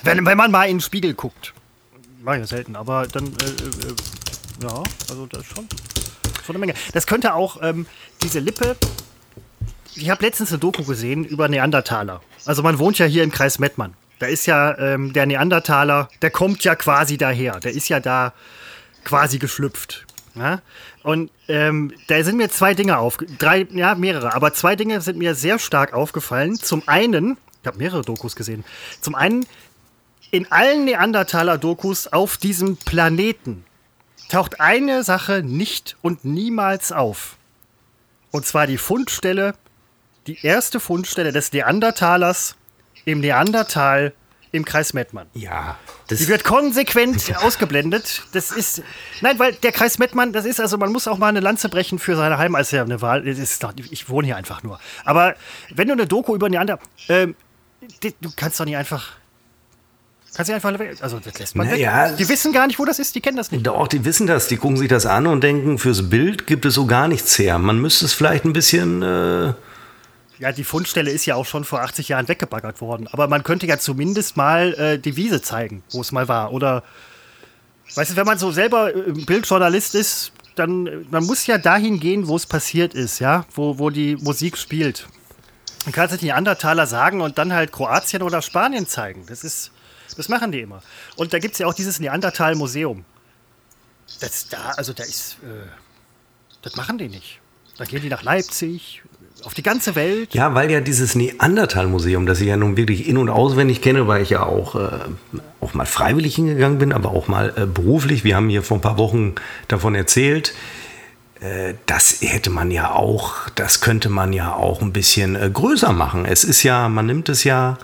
wenn, 0.03 0.25
wenn 0.25 0.37
man 0.37 0.51
mal 0.51 0.65
in 0.65 0.77
den 0.77 0.81
Spiegel 0.81 1.13
guckt. 1.15 1.53
Mach 2.21 2.33
ich 2.35 2.39
ja 2.41 2.47
selten, 2.47 2.75
aber 2.75 3.07
dann, 3.07 3.25
äh, 3.25 3.29
äh, 3.29 3.91
äh, 3.91 3.95
ja, 4.63 4.83
also 5.09 5.25
das 5.25 5.41
ist 5.41 5.47
schon, 5.55 5.67
schon 6.45 6.55
eine 6.55 6.59
Menge. 6.59 6.73
Das 6.93 7.07
könnte 7.07 7.33
auch 7.33 7.57
ähm, 7.61 7.85
diese 8.21 8.39
Lippe, 8.39 8.77
ich 9.95 10.09
habe 10.09 10.23
letztens 10.23 10.51
eine 10.51 10.59
Doku 10.59 10.83
gesehen 10.83 11.25
über 11.25 11.47
Neandertaler. 11.47 12.21
Also 12.45 12.63
man 12.63 12.79
wohnt 12.79 12.99
ja 12.99 13.05
hier 13.05 13.23
im 13.23 13.31
Kreis 13.31 13.59
Mettmann. 13.59 13.93
Da 14.19 14.27
ist 14.27 14.45
ja 14.45 14.77
ähm, 14.77 15.13
der 15.13 15.25
Neandertaler, 15.25 16.09
der 16.21 16.31
kommt 16.31 16.63
ja 16.63 16.75
quasi 16.75 17.17
daher. 17.17 17.59
Der 17.59 17.73
ist 17.73 17.89
ja 17.89 17.99
da 17.99 18.33
quasi 19.03 19.39
geschlüpft. 19.39 20.05
Ja? 20.35 20.61
Und 21.03 21.31
ähm, 21.47 21.93
da 22.07 22.23
sind 22.23 22.37
mir 22.37 22.49
zwei 22.49 22.73
Dinge 22.73 22.97
auf, 22.97 23.17
drei, 23.37 23.67
ja 23.71 23.95
mehrere, 23.95 24.33
aber 24.33 24.53
zwei 24.53 24.75
Dinge 24.75 25.01
sind 25.01 25.17
mir 25.17 25.35
sehr 25.35 25.59
stark 25.59 25.93
aufgefallen. 25.93 26.55
Zum 26.55 26.87
einen, 26.87 27.37
ich 27.61 27.67
habe 27.67 27.77
mehrere 27.77 28.01
Dokus 28.01 28.35
gesehen. 28.35 28.63
Zum 29.01 29.15
einen 29.15 29.45
in 30.31 30.51
allen 30.51 30.85
Neandertaler-Dokus 30.85 32.07
auf 32.07 32.37
diesem 32.37 32.77
Planeten 32.77 33.65
taucht 34.29 34.59
eine 34.59 35.03
Sache 35.03 35.43
nicht 35.43 35.95
und 36.01 36.25
niemals 36.25 36.91
auf. 36.91 37.37
Und 38.31 38.45
zwar 38.47 38.65
die 38.65 38.79
Fundstelle, 38.79 39.53
die 40.27 40.45
erste 40.45 40.79
Fundstelle 40.79 41.31
des 41.31 41.51
Neandertalers 41.51 42.55
im 43.05 43.19
Neandertal 43.19 44.13
im 44.51 44.65
Kreis 44.65 44.93
Mettmann. 44.93 45.25
Ja, 45.33 45.77
das 46.07 46.19
Die 46.19 46.27
wird 46.27 46.43
konsequent 46.43 47.33
ausgeblendet. 47.41 48.21
Das 48.33 48.51
ist. 48.51 48.83
Nein, 49.21 49.39
weil 49.39 49.53
der 49.53 49.71
Kreis 49.71 49.97
Mettmann, 49.97 50.31
das 50.31 50.45
ist 50.45 50.61
also, 50.61 50.77
man 50.77 50.91
muss 50.91 51.07
auch 51.07 51.17
mal 51.17 51.27
eine 51.29 51.39
Lanze 51.39 51.69
brechen 51.69 51.97
für 51.97 52.15
seine 52.15 52.37
Heim, 52.37 52.53
als 52.53 52.69
ja 52.69 52.83
eine 52.83 53.01
Wahl. 53.01 53.27
Ist 53.27 53.65
ich 53.89 54.09
wohne 54.09 54.27
hier 54.27 54.37
einfach 54.37 54.61
nur. 54.61 54.79
Aber 55.05 55.35
wenn 55.73 55.87
du 55.87 55.93
eine 55.93 56.05
Doku 56.05 56.35
über 56.35 56.49
Neander. 56.49 56.77
Ähm, 57.09 57.35
du 58.21 58.29
kannst 58.35 58.59
doch 58.59 58.65
nicht 58.65 58.77
einfach. 58.77 59.13
Kannst 60.35 60.49
du 60.49 60.53
einfach. 60.55 60.71
Also, 61.01 61.19
das 61.19 61.39
lässt 61.39 61.55
man 61.55 61.67
Naja. 61.67 62.11
weg. 62.11 62.17
Die 62.17 62.29
wissen 62.29 62.53
gar 62.53 62.67
nicht, 62.67 62.77
wo 62.77 62.85
das 62.85 62.99
ist, 62.99 63.15
die 63.15 63.21
kennen 63.21 63.37
das 63.37 63.51
nicht. 63.51 63.65
Doch, 63.65 63.87
die 63.87 64.05
wissen 64.05 64.27
das. 64.27 64.47
Die 64.47 64.57
gucken 64.57 64.77
sich 64.77 64.87
das 64.87 65.07
an 65.07 65.25
und 65.25 65.41
denken, 65.43 65.79
fürs 65.79 66.09
Bild 66.11 66.45
gibt 66.45 66.65
es 66.65 66.75
so 66.75 66.85
gar 66.85 67.07
nichts 67.07 67.37
her. 67.39 67.57
Man 67.57 67.79
müsste 67.79 68.05
es 68.05 68.13
vielleicht 68.13 68.45
ein 68.45 68.53
bisschen. 68.53 69.01
Äh, 69.01 69.53
Ja, 70.43 70.51
die 70.51 70.65
Fundstelle 70.65 71.09
ist 71.09 71.25
ja 71.25 71.35
auch 71.35 71.45
schon 71.45 71.63
vor 71.63 71.83
80 71.83 72.09
Jahren 72.09 72.27
weggebaggert 72.27 72.81
worden. 72.81 73.07
Aber 73.07 73.29
man 73.29 73.43
könnte 73.43 73.65
ja 73.65 73.79
zumindest 73.79 74.35
mal 74.35 74.73
äh, 74.73 74.99
die 74.99 75.15
Wiese 75.15 75.41
zeigen, 75.41 75.83
wo 75.91 76.01
es 76.01 76.11
mal 76.11 76.27
war. 76.27 76.51
Oder, 76.51 76.83
weißt 77.95 78.11
du, 78.11 78.15
wenn 78.17 78.25
man 78.25 78.37
so 78.37 78.51
selber 78.51 78.93
äh, 78.93 79.13
Bildjournalist 79.13 79.95
ist, 79.95 80.33
dann, 80.55 80.87
äh, 80.87 80.97
man 81.09 81.23
muss 81.23 81.47
ja 81.47 81.57
dahin 81.57 81.97
gehen, 82.01 82.27
wo 82.27 82.35
es 82.35 82.45
passiert 82.45 82.93
ist, 82.93 83.19
ja, 83.19 83.45
wo, 83.55 83.79
wo 83.79 83.89
die 83.89 84.17
Musik 84.17 84.57
spielt. 84.57 85.07
Man 85.85 85.93
kann 85.93 86.07
es 86.07 86.11
nicht 86.11 86.23
Neandertaler 86.23 86.87
sagen 86.87 87.21
und 87.21 87.37
dann 87.37 87.53
halt 87.53 87.71
Kroatien 87.71 88.21
oder 88.21 88.41
Spanien 88.41 88.85
zeigen. 88.85 89.25
Das 89.27 89.45
ist, 89.45 89.71
das 90.17 90.27
machen 90.27 90.51
die 90.51 90.59
immer. 90.59 90.83
Und 91.15 91.31
da 91.31 91.39
gibt 91.39 91.53
es 91.53 91.59
ja 91.59 91.67
auch 91.67 91.73
dieses 91.73 92.01
Neandertal-Museum. 92.01 93.05
Das 94.19 94.49
da, 94.49 94.71
also 94.71 94.91
da 94.91 95.03
ist, 95.03 95.37
äh, 95.41 95.69
das 96.63 96.75
machen 96.75 96.97
die 96.97 97.07
nicht. 97.07 97.39
Dann 97.77 97.87
gehen 97.87 98.01
die 98.01 98.09
nach 98.09 98.23
Leipzig, 98.23 99.01
auf 99.45 99.53
die 99.53 99.63
ganze 99.63 99.95
Welt. 99.95 100.33
Ja, 100.33 100.53
weil 100.53 100.71
ja 100.71 100.79
dieses 100.79 101.15
Neandertal-Museum, 101.15 102.25
das 102.25 102.39
ich 102.39 102.47
ja 102.47 102.57
nun 102.57 102.77
wirklich 102.77 103.07
in- 103.07 103.17
und 103.17 103.29
auswendig 103.29 103.81
kenne, 103.81 104.07
weil 104.07 104.21
ich 104.21 104.29
ja 104.29 104.43
auch, 104.43 104.75
äh, 104.75 104.89
auch 105.59 105.73
mal 105.73 105.85
freiwillig 105.85 106.35
hingegangen 106.35 106.77
bin, 106.77 106.93
aber 106.93 107.11
auch 107.11 107.27
mal 107.27 107.53
äh, 107.55 107.65
beruflich. 107.65 108.23
Wir 108.23 108.35
haben 108.35 108.49
hier 108.49 108.63
vor 108.63 108.77
ein 108.77 108.81
paar 108.81 108.97
Wochen 108.97 109.35
davon 109.67 109.95
erzählt. 109.95 110.53
Äh, 111.41 111.73
das 111.85 112.21
hätte 112.21 112.49
man 112.49 112.71
ja 112.71 112.91
auch, 112.91 113.49
das 113.55 113.81
könnte 113.81 114.09
man 114.09 114.33
ja 114.33 114.53
auch 114.53 114.81
ein 114.81 114.93
bisschen 114.93 115.35
äh, 115.35 115.49
größer 115.51 115.91
machen. 115.91 116.25
Es 116.25 116.43
ist 116.43 116.63
ja, 116.63 116.87
man 116.87 117.05
nimmt 117.05 117.27
es 117.29 117.43
ja 117.43 117.77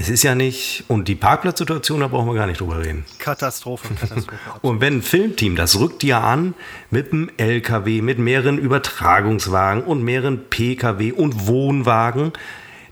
es 0.00 0.08
ist 0.08 0.22
ja 0.22 0.36
nicht, 0.36 0.84
und 0.86 1.08
die 1.08 1.16
Parkplatzsituation, 1.16 1.98
da 1.98 2.06
brauchen 2.06 2.28
wir 2.28 2.34
gar 2.34 2.46
nicht 2.46 2.60
drüber 2.60 2.78
reden. 2.78 3.04
Katastrophe, 3.18 3.94
Katastrophe. 4.00 4.38
und 4.62 4.80
wenn 4.80 4.98
ein 4.98 5.02
Filmteam, 5.02 5.56
das 5.56 5.80
rückt 5.80 6.04
ja 6.04 6.20
an 6.20 6.54
mit 6.90 7.12
einem 7.12 7.28
LKW, 7.36 8.00
mit 8.00 8.20
mehreren 8.20 8.58
Übertragungswagen 8.58 9.82
und 9.82 10.04
mehreren 10.04 10.44
PKW 10.50 11.10
und 11.10 11.48
Wohnwagen, 11.48 12.32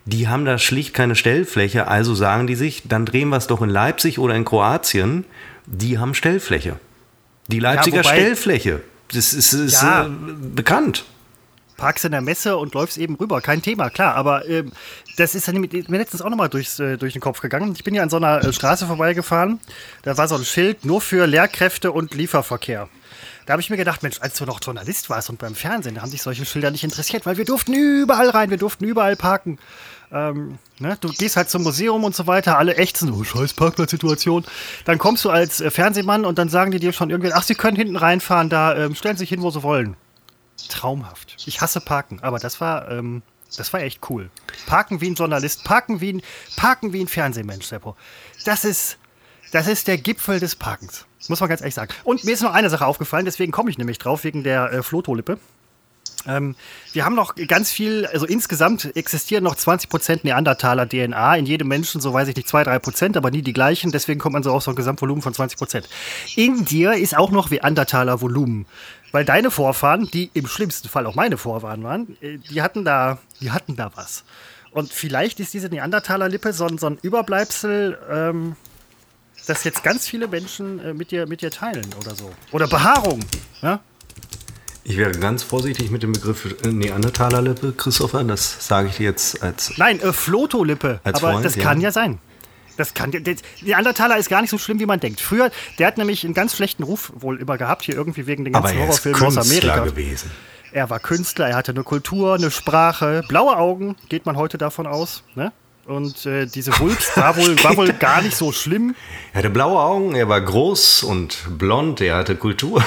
die 0.05 0.27
haben 0.27 0.45
da 0.45 0.59
schlicht 0.59 0.95
keine 0.95 1.15
Stellfläche, 1.15 1.87
also 1.87 2.17
sagen 2.17 2.49
die 2.49 2.57
sich, 2.57 2.83
dann 2.89 3.07
drehen 3.07 3.29
wir 3.29 3.37
es 3.37 3.47
doch 3.47 3.63
in 3.63 3.71
Leipzig 3.71 4.19
oder 4.19 4.35
in 4.35 4.45
Kroatien, 4.45 5.25
die 5.67 5.99
haben 5.99 6.13
Stellfläche. 6.13 6.81
Die 7.47 7.61
Leipziger 7.61 7.99
ja, 7.99 8.05
Stellfläche, 8.05 8.83
das 9.13 9.33
ist, 9.33 9.53
ist 9.53 9.81
ja. 9.81 10.07
äh, 10.07 10.11
bekannt 10.55 11.05
parkst 11.77 12.05
in 12.07 12.13
der 12.13 12.21
Messe 12.21 12.57
und 12.57 12.75
läufst 12.75 12.99
eben 12.99 13.17
rüber. 13.17 13.41
Kein 13.41 13.63
Thema, 13.63 13.91
klar. 13.91 14.15
Aber 14.15 14.49
ähm, 14.49 14.73
das 15.17 15.35
ist 15.35 15.53
mir 15.53 15.99
letztens 15.99 16.23
auch 16.23 16.31
nochmal 16.31 16.51
äh, 16.55 16.97
durch 16.97 17.13
den 17.13 17.23
Kopf 17.23 17.41
gegangen. 17.41 17.73
Ich 17.75 17.85
bin 17.85 17.95
ja 17.95 18.03
an 18.03 18.11
so 18.11 18.17
einer 18.17 18.45
äh, 18.45 18.53
Straße 18.53 18.87
vorbeigefahren. 18.87 19.61
Da 20.03 20.17
war 20.17 20.29
so 20.29 20.37
ein 20.37 20.45
Schild 20.45 20.85
nur 20.85 21.01
für 21.01 21.27
Lehrkräfte 21.27 21.93
und 21.93 22.15
Lieferverkehr. 22.15 22.89
Da 23.47 23.53
habe 23.53 23.63
ich 23.63 23.71
mir 23.71 23.77
gedacht, 23.77 24.03
Mensch, 24.03 24.21
als 24.21 24.37
du 24.39 24.45
noch 24.45 24.61
Journalist 24.63 25.09
warst 25.09 25.31
und 25.31 25.39
beim 25.39 25.55
Fernsehen, 25.55 25.95
da 25.95 26.03
haben 26.03 26.11
sich 26.11 26.23
solche 26.23 26.45
Schilder 26.45 26.71
nicht 26.71 26.85
interessiert, 26.85 27.27
weil 27.27 27.37
wir 27.37 27.45
durften 27.45 27.73
überall 27.75 28.31
rein, 28.31 28.51
wir 28.51 28.57
durften 28.57 28.85
überall 28.85 29.15
parken. 29.17 29.59
Ähm, 30.13 30.59
ne? 30.79 30.97
Du 31.01 31.09
gehst 31.09 31.37
halt 31.37 31.49
zum 31.49 31.63
Museum 31.63 32.03
und 32.05 32.15
so 32.15 32.27
weiter, 32.27 32.59
alle 32.59 32.77
ächzen, 32.77 33.13
oh, 33.13 33.25
scheiß 33.25 33.55
Parkplatzsituation. 33.55 34.45
Dann 34.85 34.99
kommst 34.99 35.25
du 35.25 35.31
als 35.31 35.61
äh, 35.61 35.71
Fernsehmann 35.71 36.25
und 36.25 36.39
dann 36.39 36.49
sagen 36.49 36.73
die 36.73 36.81
dir 36.81 36.93
schon 36.93 37.11
irgendwie, 37.11 37.33
ach, 37.33 37.43
sie 37.43 37.55
können 37.55 37.77
hinten 37.77 37.97
reinfahren, 37.97 38.49
da 38.49 38.77
ähm, 38.77 38.95
stellen 38.95 39.17
sich 39.17 39.29
hin, 39.29 39.43
wo 39.43 39.51
sie 39.51 39.63
wollen 39.63 39.97
traumhaft. 40.69 41.37
Ich 41.47 41.61
hasse 41.61 41.81
Parken, 41.81 42.21
aber 42.23 42.39
das 42.39 42.61
war, 42.61 42.91
ähm, 42.91 43.23
das 43.57 43.73
war 43.73 43.81
echt 43.81 44.01
cool. 44.11 44.31
Parken 44.67 45.01
wie 45.01 45.11
ein 45.11 45.15
Journalist, 45.15 45.65
parken 45.65 46.01
wie 46.01 46.15
ein, 46.15 46.23
parken 46.57 46.93
wie 46.93 47.01
ein 47.01 47.09
Fernsehmensch, 47.09 47.67
Seppo. 47.67 47.97
Das 48.45 48.65
ist, 48.65 48.99
das 49.53 49.67
ist 49.67 49.89
der 49.89 49.99
Gipfel 49.99 50.41
des 50.41 50.57
Parkens. 50.57 51.07
Muss 51.29 51.41
man 51.41 51.49
ganz 51.49 51.61
ehrlich 51.61 51.75
sagen. 51.75 51.93
Und 52.05 52.25
mir 52.25 52.35
ist 52.35 52.43
noch 52.43 52.53
eine 52.53 52.71
Sache 52.71 52.87
aufgefallen, 52.87 53.25
deswegen 53.25 53.53
komme 53.53 53.71
ich 53.71 53.79
nämlich 53.79 53.99
drauf, 53.99 54.25
wegen 54.25 54.45
der 54.45 54.73
äh, 54.73 54.83
Flotolippe. 54.83 55.39
Ähm, 56.27 56.57
wir 56.93 57.05
haben 57.05 57.15
noch 57.15 57.35
ganz 57.35 57.71
viel, 57.71 58.07
also 58.07 58.27
insgesamt 58.27 58.97
existieren 58.97 59.45
noch 59.45 59.55
20% 59.55 60.21
Neandertaler 60.23 60.89
DNA 60.89 61.37
in 61.37 61.47
jedem 61.47 61.69
Menschen, 61.69 62.01
so 62.01 62.13
weiß 62.13 62.29
ich 62.29 62.37
nicht, 62.37 62.49
2-3%, 62.49 63.17
aber 63.17 63.31
nie 63.31 63.43
die 63.43 63.53
gleichen, 63.53 63.93
deswegen 63.93 64.19
kommt 64.19 64.33
man 64.33 64.43
so 64.43 64.53
auf 64.53 64.63
so 64.63 64.71
ein 64.71 64.77
Gesamtvolumen 64.77 65.23
von 65.23 65.35
20%. 65.35 65.85
In 66.37 66.65
dir 66.65 66.95
ist 66.95 67.17
auch 67.17 67.31
noch 67.31 67.51
Neandertaler 67.51 68.21
Volumen. 68.21 68.67
Weil 69.13 69.25
deine 69.25 69.51
Vorfahren, 69.51 70.09
die 70.13 70.31
im 70.35 70.47
schlimmsten 70.47 70.89
Fall 70.89 71.07
auch 71.07 71.15
meine 71.15 71.37
Vorfahren 71.37 71.83
waren, 71.85 72.17
äh, 72.21 72.39
die 72.39 72.63
hatten 72.63 72.85
da, 72.85 73.19
die 73.41 73.51
hatten 73.51 73.77
da 73.77 73.91
was. 73.95 74.25
Und 74.73 74.93
vielleicht 74.93 75.41
ist 75.41 75.55
diese 75.55 75.69
Neandertaler-Lippe 75.69 76.53
so, 76.53 76.69
so, 76.77 76.87
ein 76.89 76.99
Überbleibsel, 77.01 77.99
ähm, 78.11 78.57
das 79.47 79.65
jetzt 79.65 79.83
ganz 79.83 80.07
viele 80.07 80.29
Menschen 80.29 80.81
äh, 80.81 80.93
mit, 80.93 81.13
dir, 81.13 81.27
mit 81.27 81.41
dir 81.41 81.51
teilen 81.51 81.87
oder 81.99 82.15
so. 82.15 82.31
Oder 82.53 82.67
Behaarung. 82.67 83.21
Ja? 83.63 83.81
Ich 84.85 84.97
wäre 84.97 85.13
ganz 85.13 85.43
vorsichtig 85.43 85.91
mit 85.91 86.03
dem 86.03 86.13
Begriff 86.13 86.55
äh, 86.63 86.69
Neandertaler-Lippe, 86.69 87.73
Christopher. 87.77 88.23
Das 88.25 88.67
sage 88.67 88.89
ich 88.89 88.97
dir 88.97 89.05
jetzt 89.05 89.43
als. 89.43 89.77
Nein, 89.79 90.01
äh, 90.01 90.13
Flotolippe. 90.13 91.01
Aber 91.05 91.19
Freund, 91.19 91.45
das 91.45 91.57
kann 91.57 91.81
ja 91.81 91.91
sein. 91.91 92.19
Das 92.77 92.95
kann, 92.95 93.11
der, 93.11 93.21
der 93.21 93.37
Neandertaler 93.63 94.17
ist 94.19 94.29
gar 94.29 94.41
nicht 94.41 94.51
so 94.51 94.59
schlimm, 94.59 94.79
wie 94.81 94.87
man 94.87 95.01
denkt. 95.01 95.21
Früher, 95.21 95.51
der 95.79 95.87
hat 95.87 95.99
nämlich 95.99 96.25
einen 96.25 96.35
ganz 96.35 96.55
schlechten 96.57 96.83
Ruf 96.83 97.13
wohl 97.15 97.41
immer 97.41 97.57
gehabt, 97.59 97.83
hier 97.85 97.95
irgendwie 97.95 98.27
wegen 98.27 98.45
den 98.45 98.53
ganzen 98.53 98.79
Horrorfilmen 98.79 99.23
aus 99.23 99.39
Amerika. 99.39 99.85
gewesen. 99.85 100.31
Er 100.73 100.91
war 100.91 101.01
Künstler, 101.01 101.49
er 101.49 101.57
hatte 101.57 101.73
eine 101.73 101.85
Kultur, 101.85 102.35
eine 102.35 102.51
Sprache, 102.51 103.23
blaue 103.29 103.57
Augen, 103.57 103.97
geht 104.09 104.27
man 104.27 104.37
heute 104.37 104.59
davon 104.59 104.87
aus. 104.87 105.23
Ne? 105.35 105.53
Und 105.87 106.27
äh, 106.27 106.47
diese 106.47 106.77
Wulst 106.81 107.17
war 107.17 107.37
wohl, 107.37 107.63
war 107.63 107.77
wohl 107.77 107.93
gar 107.93 108.21
nicht 108.21 108.37
so 108.37 108.51
schlimm. 108.51 108.97
Er 109.33 109.39
hatte 109.39 109.51
blaue 109.51 109.79
Augen, 109.79 110.17
er 110.17 110.29
war 110.29 110.41
groß 110.41 111.05
und 111.05 111.47
blond, 111.59 112.01
er 112.01 112.17
hatte 112.17 112.35
Kultur. 112.35 112.83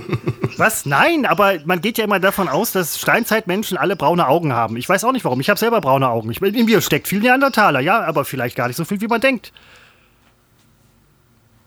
Was? 0.56 0.86
Nein, 0.86 1.26
aber 1.26 1.58
man 1.66 1.82
geht 1.82 1.98
ja 1.98 2.04
immer 2.04 2.20
davon 2.20 2.48
aus, 2.48 2.72
dass 2.72 2.98
Steinzeitmenschen 2.98 3.76
alle 3.76 3.96
braune 3.96 4.26
Augen 4.26 4.54
haben. 4.54 4.78
Ich 4.78 4.88
weiß 4.88 5.04
auch 5.04 5.12
nicht 5.12 5.26
warum. 5.26 5.40
Ich 5.40 5.50
habe 5.50 5.60
selber 5.60 5.82
braune 5.82 6.08
Augen. 6.08 6.30
Ich, 6.30 6.40
in 6.40 6.64
mir 6.64 6.80
steckt 6.80 7.06
viel 7.06 7.20
Neandertaler, 7.20 7.80
ja, 7.80 8.02
aber 8.02 8.24
vielleicht 8.24 8.56
gar 8.56 8.66
nicht 8.66 8.76
so 8.76 8.86
viel, 8.86 9.00
wie 9.02 9.08
man 9.08 9.20
denkt. 9.20 9.52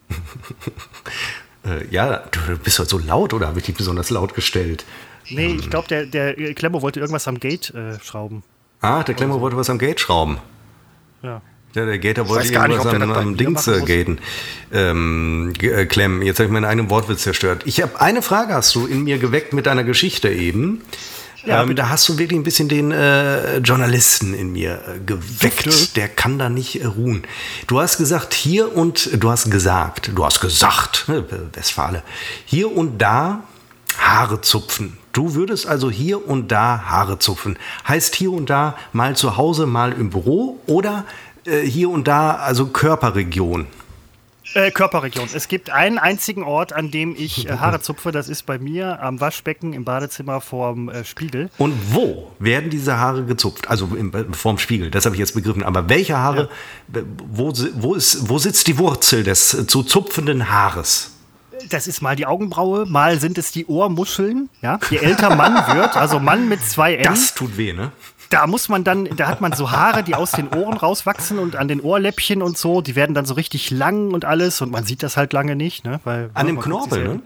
äh, 1.63 1.85
ja, 1.91 2.23
du 2.31 2.57
bist 2.57 2.79
heute 2.79 2.89
so 2.89 2.97
laut 2.97 3.33
oder 3.33 3.47
habe 3.47 3.59
ich 3.59 3.65
dich 3.65 3.75
besonders 3.75 4.09
laut 4.09 4.33
gestellt? 4.33 4.83
Nee, 5.29 5.57
ich 5.59 5.69
glaube, 5.69 5.87
der, 5.87 6.07
der 6.07 6.33
Klemmo 6.55 6.81
wollte 6.81 6.99
irgendwas 6.99 7.27
am 7.27 7.39
Gate 7.39 7.71
äh, 7.75 7.99
schrauben. 7.99 8.41
Ah, 8.81 9.03
der 9.03 9.13
Klemmo 9.13 9.39
wollte 9.41 9.55
was 9.55 9.69
am 9.69 9.77
Gate 9.77 9.99
schrauben. 9.99 10.39
Ja. 11.23 11.41
Ja, 11.73 11.85
der 11.85 11.99
Gator 11.99 12.27
wollte 12.27 12.51
irgendwas 12.51 12.83
nicht, 12.83 13.01
am, 13.01 13.11
am 13.13 13.37
Dings 13.37 13.65
äh, 13.67 13.79
gaten. 13.79 14.19
Ähm, 14.73 15.53
äh, 15.61 15.85
klemmen. 15.85 16.21
Jetzt 16.21 16.39
habe 16.39 16.47
ich 16.47 16.51
meinen 16.51 16.65
eigenen 16.65 16.89
Wortwitz 16.89 17.23
zerstört. 17.23 17.63
Ich 17.65 17.81
habe 17.81 18.01
eine 18.01 18.21
Frage 18.21 18.53
hast 18.53 18.75
du 18.75 18.87
in 18.87 19.03
mir 19.03 19.19
geweckt 19.19 19.53
mit 19.53 19.67
deiner 19.67 19.85
Geschichte 19.85 20.29
eben. 20.29 20.81
Ja, 21.45 21.63
ähm, 21.63 21.75
da 21.75 21.89
hast 21.89 22.07
du 22.07 22.17
wirklich 22.17 22.39
ein 22.39 22.43
bisschen 22.43 22.67
den 22.67 22.91
äh, 22.91 23.57
Journalisten 23.57 24.33
in 24.33 24.51
mir 24.51 24.81
äh, 24.87 24.99
geweckt. 24.99 25.63
Bitte? 25.63 25.87
Der 25.95 26.07
kann 26.07 26.37
da 26.37 26.49
nicht 26.49 26.81
äh, 26.81 26.85
ruhen. 26.85 27.23
Du 27.67 27.79
hast 27.79 27.97
gesagt, 27.97 28.33
hier 28.33 28.75
und 28.75 29.09
du 29.21 29.29
hast 29.31 29.49
gesagt, 29.49 30.11
du 30.13 30.25
hast 30.25 30.39
gesagt, 30.39 31.05
ne, 31.07 31.25
Westfale, 31.53 32.03
hier 32.45 32.75
und 32.75 32.99
da 32.99 33.43
Haare 33.97 34.41
zupfen. 34.41 34.97
Du 35.11 35.35
würdest 35.35 35.67
also 35.67 35.91
hier 35.91 36.27
und 36.27 36.51
da 36.51 36.83
Haare 36.85 37.19
zupfen. 37.19 37.57
Heißt 37.87 38.15
hier 38.15 38.31
und 38.31 38.49
da 38.49 38.75
mal 38.93 39.15
zu 39.15 39.37
Hause, 39.37 39.65
mal 39.65 39.91
im 39.93 40.09
Büro 40.09 40.59
oder 40.67 41.05
äh, 41.45 41.61
hier 41.61 41.89
und 41.89 42.07
da, 42.07 42.35
also 42.35 42.67
Körperregion? 42.67 43.67
Äh, 44.53 44.71
Körperregion. 44.71 45.29
Es 45.33 45.47
gibt 45.47 45.69
einen 45.69 45.97
einzigen 45.97 46.43
Ort, 46.43 46.73
an 46.73 46.91
dem 46.91 47.15
ich 47.17 47.47
äh, 47.47 47.57
Haare 47.57 47.79
zupfe. 47.79 48.11
Das 48.11 48.27
ist 48.27 48.45
bei 48.45 48.59
mir 48.59 49.01
am 49.01 49.21
Waschbecken 49.21 49.73
im 49.73 49.85
Badezimmer 49.85 50.41
vorm 50.41 50.89
äh, 50.89 51.05
Spiegel. 51.05 51.49
Und 51.57 51.73
wo 51.93 52.31
werden 52.39 52.69
diese 52.69 52.97
Haare 52.97 53.23
gezupft? 53.23 53.69
Also 53.69 53.87
im, 53.95 54.11
vorm 54.33 54.57
Spiegel, 54.57 54.91
das 54.91 55.05
habe 55.05 55.15
ich 55.15 55.19
jetzt 55.19 55.35
begriffen. 55.35 55.63
Aber 55.63 55.87
welche 55.87 56.17
Haare, 56.17 56.49
ja. 56.93 57.01
wo, 57.31 57.53
wo, 57.75 57.95
ist, 57.95 58.29
wo 58.29 58.39
sitzt 58.39 58.67
die 58.67 58.77
Wurzel 58.77 59.23
des 59.23 59.53
äh, 59.53 59.67
zu 59.67 59.83
zupfenden 59.83 60.51
Haares? 60.51 61.11
Das 61.69 61.87
ist 61.87 62.01
mal 62.01 62.15
die 62.15 62.25
Augenbraue, 62.25 62.85
mal 62.85 63.19
sind 63.19 63.37
es 63.37 63.51
die 63.51 63.65
Ohrmuscheln. 63.65 64.49
Ja? 64.61 64.79
Je 64.89 64.97
älter 64.97 65.35
Mann 65.35 65.55
wird, 65.75 65.95
also 65.97 66.19
Mann 66.19 66.47
mit 66.49 66.63
zwei 66.63 66.95
N. 66.95 67.03
Das 67.03 67.33
tut 67.33 67.57
weh, 67.57 67.73
ne? 67.73 67.91
da 68.31 68.47
muss 68.47 68.69
man 68.69 68.83
dann, 68.83 69.09
da 69.17 69.27
hat 69.27 69.41
man 69.41 69.53
so 69.53 69.71
Haare, 69.71 70.03
die 70.03 70.15
aus 70.15 70.31
den 70.31 70.47
Ohren 70.47 70.77
rauswachsen 70.77 71.37
und 71.37 71.57
an 71.57 71.67
den 71.67 71.81
Ohrläppchen 71.81 72.41
und 72.41 72.57
so, 72.57 72.81
die 72.81 72.95
werden 72.95 73.13
dann 73.13 73.25
so 73.25 73.33
richtig 73.33 73.71
lang 73.71 74.11
und 74.11 74.25
alles 74.25 74.61
und 74.61 74.71
man 74.71 74.85
sieht 74.85 75.03
das 75.03 75.17
halt 75.17 75.33
lange 75.33 75.55
nicht, 75.55 75.83
ne? 75.83 75.99
Weil, 76.05 76.29
an 76.33 76.47
dem 76.47 76.59
Knorpel, 76.59 77.03
ne? 77.03 77.21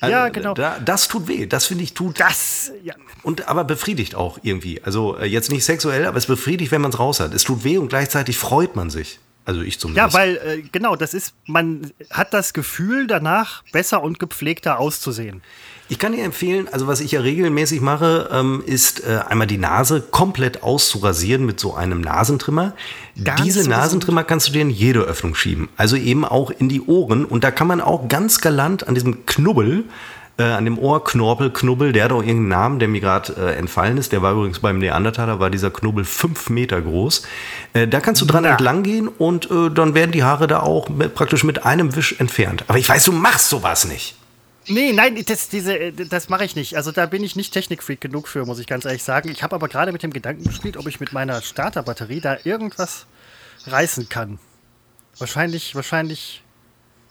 Also, 0.00 0.12
ja, 0.16 0.28
genau. 0.30 0.54
Da, 0.54 0.80
das 0.84 1.06
tut 1.06 1.28
weh. 1.28 1.46
Das 1.46 1.66
finde 1.66 1.84
ich 1.84 1.94
tut. 1.94 2.18
Das, 2.18 2.72
ja. 2.82 2.94
Und 3.22 3.46
aber 3.48 3.62
befriedigt 3.62 4.16
auch 4.16 4.40
irgendwie. 4.42 4.82
Also 4.82 5.16
äh, 5.16 5.26
jetzt 5.26 5.52
nicht 5.52 5.64
sexuell, 5.64 6.06
aber 6.06 6.16
es 6.16 6.26
befriedigt, 6.26 6.72
wenn 6.72 6.80
man 6.80 6.90
es 6.90 6.98
raus 6.98 7.20
hat. 7.20 7.32
Es 7.32 7.44
tut 7.44 7.62
weh 7.62 7.78
und 7.78 7.86
gleichzeitig 7.86 8.36
freut 8.36 8.74
man 8.74 8.90
sich. 8.90 9.20
Also 9.44 9.62
ich 9.62 9.78
zumindest. 9.78 10.14
Ja, 10.14 10.18
weil 10.18 10.36
äh, 10.36 10.62
genau, 10.70 10.94
das 10.96 11.14
ist, 11.14 11.34
man 11.46 11.90
hat 12.10 12.32
das 12.32 12.52
Gefühl, 12.52 13.06
danach 13.06 13.64
besser 13.72 14.02
und 14.02 14.18
gepflegter 14.18 14.78
auszusehen. 14.78 15.42
Ich 15.88 15.98
kann 15.98 16.12
dir 16.12 16.24
empfehlen, 16.24 16.68
also 16.70 16.86
was 16.86 17.00
ich 17.00 17.12
ja 17.12 17.20
regelmäßig 17.20 17.80
mache, 17.80 18.30
ähm, 18.32 18.62
ist 18.64 19.04
äh, 19.04 19.20
einmal 19.28 19.46
die 19.46 19.58
Nase 19.58 20.00
komplett 20.00 20.62
auszurasieren 20.62 21.44
mit 21.44 21.60
so 21.60 21.74
einem 21.74 22.00
Nasentrimmer. 22.00 22.74
Ganz 23.22 23.42
Diese 23.42 23.68
Nasentrimmer 23.68 24.24
kannst 24.24 24.48
du 24.48 24.52
dir 24.52 24.62
in 24.62 24.70
jede 24.70 25.00
Öffnung 25.00 25.34
schieben, 25.34 25.68
also 25.76 25.96
eben 25.96 26.24
auch 26.24 26.50
in 26.50 26.68
die 26.68 26.80
Ohren. 26.80 27.24
Und 27.24 27.44
da 27.44 27.50
kann 27.50 27.66
man 27.66 27.80
auch 27.80 28.08
ganz 28.08 28.40
galant 28.40 28.88
an 28.88 28.94
diesem 28.94 29.26
Knubbel 29.26 29.84
äh, 30.38 30.44
an 30.44 30.64
dem 30.64 30.78
Ohrknorpel, 30.78 31.50
Knubbel, 31.50 31.92
der 31.92 32.04
hat 32.04 32.12
auch 32.12 32.22
irgendeinen 32.22 32.48
Namen, 32.48 32.78
der 32.78 32.88
mir 32.88 33.00
gerade 33.00 33.34
äh, 33.36 33.54
entfallen 33.56 33.98
ist. 33.98 34.12
Der 34.12 34.22
war 34.22 34.32
übrigens 34.32 34.60
beim 34.60 34.78
Neandertaler, 34.78 35.40
war 35.40 35.50
dieser 35.50 35.70
Knubbel 35.70 36.04
fünf 36.04 36.48
Meter 36.50 36.80
groß. 36.80 37.22
Äh, 37.74 37.88
da 37.88 38.00
kannst 38.00 38.22
du 38.22 38.26
dran 38.26 38.44
ja. 38.44 38.52
entlang 38.52 38.82
gehen 38.82 39.08
und 39.08 39.50
äh, 39.50 39.70
dann 39.70 39.94
werden 39.94 40.12
die 40.12 40.24
Haare 40.24 40.46
da 40.46 40.60
auch 40.60 40.88
mit, 40.88 41.14
praktisch 41.14 41.44
mit 41.44 41.64
einem 41.64 41.94
Wisch 41.96 42.18
entfernt. 42.18 42.64
Aber 42.68 42.78
ich 42.78 42.88
weiß, 42.88 43.04
du 43.04 43.12
machst 43.12 43.48
sowas 43.48 43.84
nicht. 43.86 44.16
Nee, 44.68 44.92
nein, 44.92 45.22
das, 45.26 45.48
das 46.08 46.28
mache 46.28 46.44
ich 46.44 46.54
nicht. 46.54 46.76
Also 46.76 46.92
da 46.92 47.06
bin 47.06 47.24
ich 47.24 47.34
nicht 47.34 47.52
Technikfreak 47.52 48.00
genug 48.00 48.28
für, 48.28 48.46
muss 48.46 48.60
ich 48.60 48.68
ganz 48.68 48.84
ehrlich 48.84 49.02
sagen. 49.02 49.28
Ich 49.28 49.42
habe 49.42 49.56
aber 49.56 49.68
gerade 49.68 49.90
mit 49.90 50.02
dem 50.04 50.12
Gedanken 50.12 50.44
gespielt, 50.44 50.76
ob 50.76 50.86
ich 50.86 51.00
mit 51.00 51.12
meiner 51.12 51.42
Starterbatterie 51.42 52.20
da 52.20 52.36
irgendwas 52.44 53.06
reißen 53.66 54.08
kann. 54.08 54.38
Wahrscheinlich, 55.18 55.74
wahrscheinlich 55.74 56.41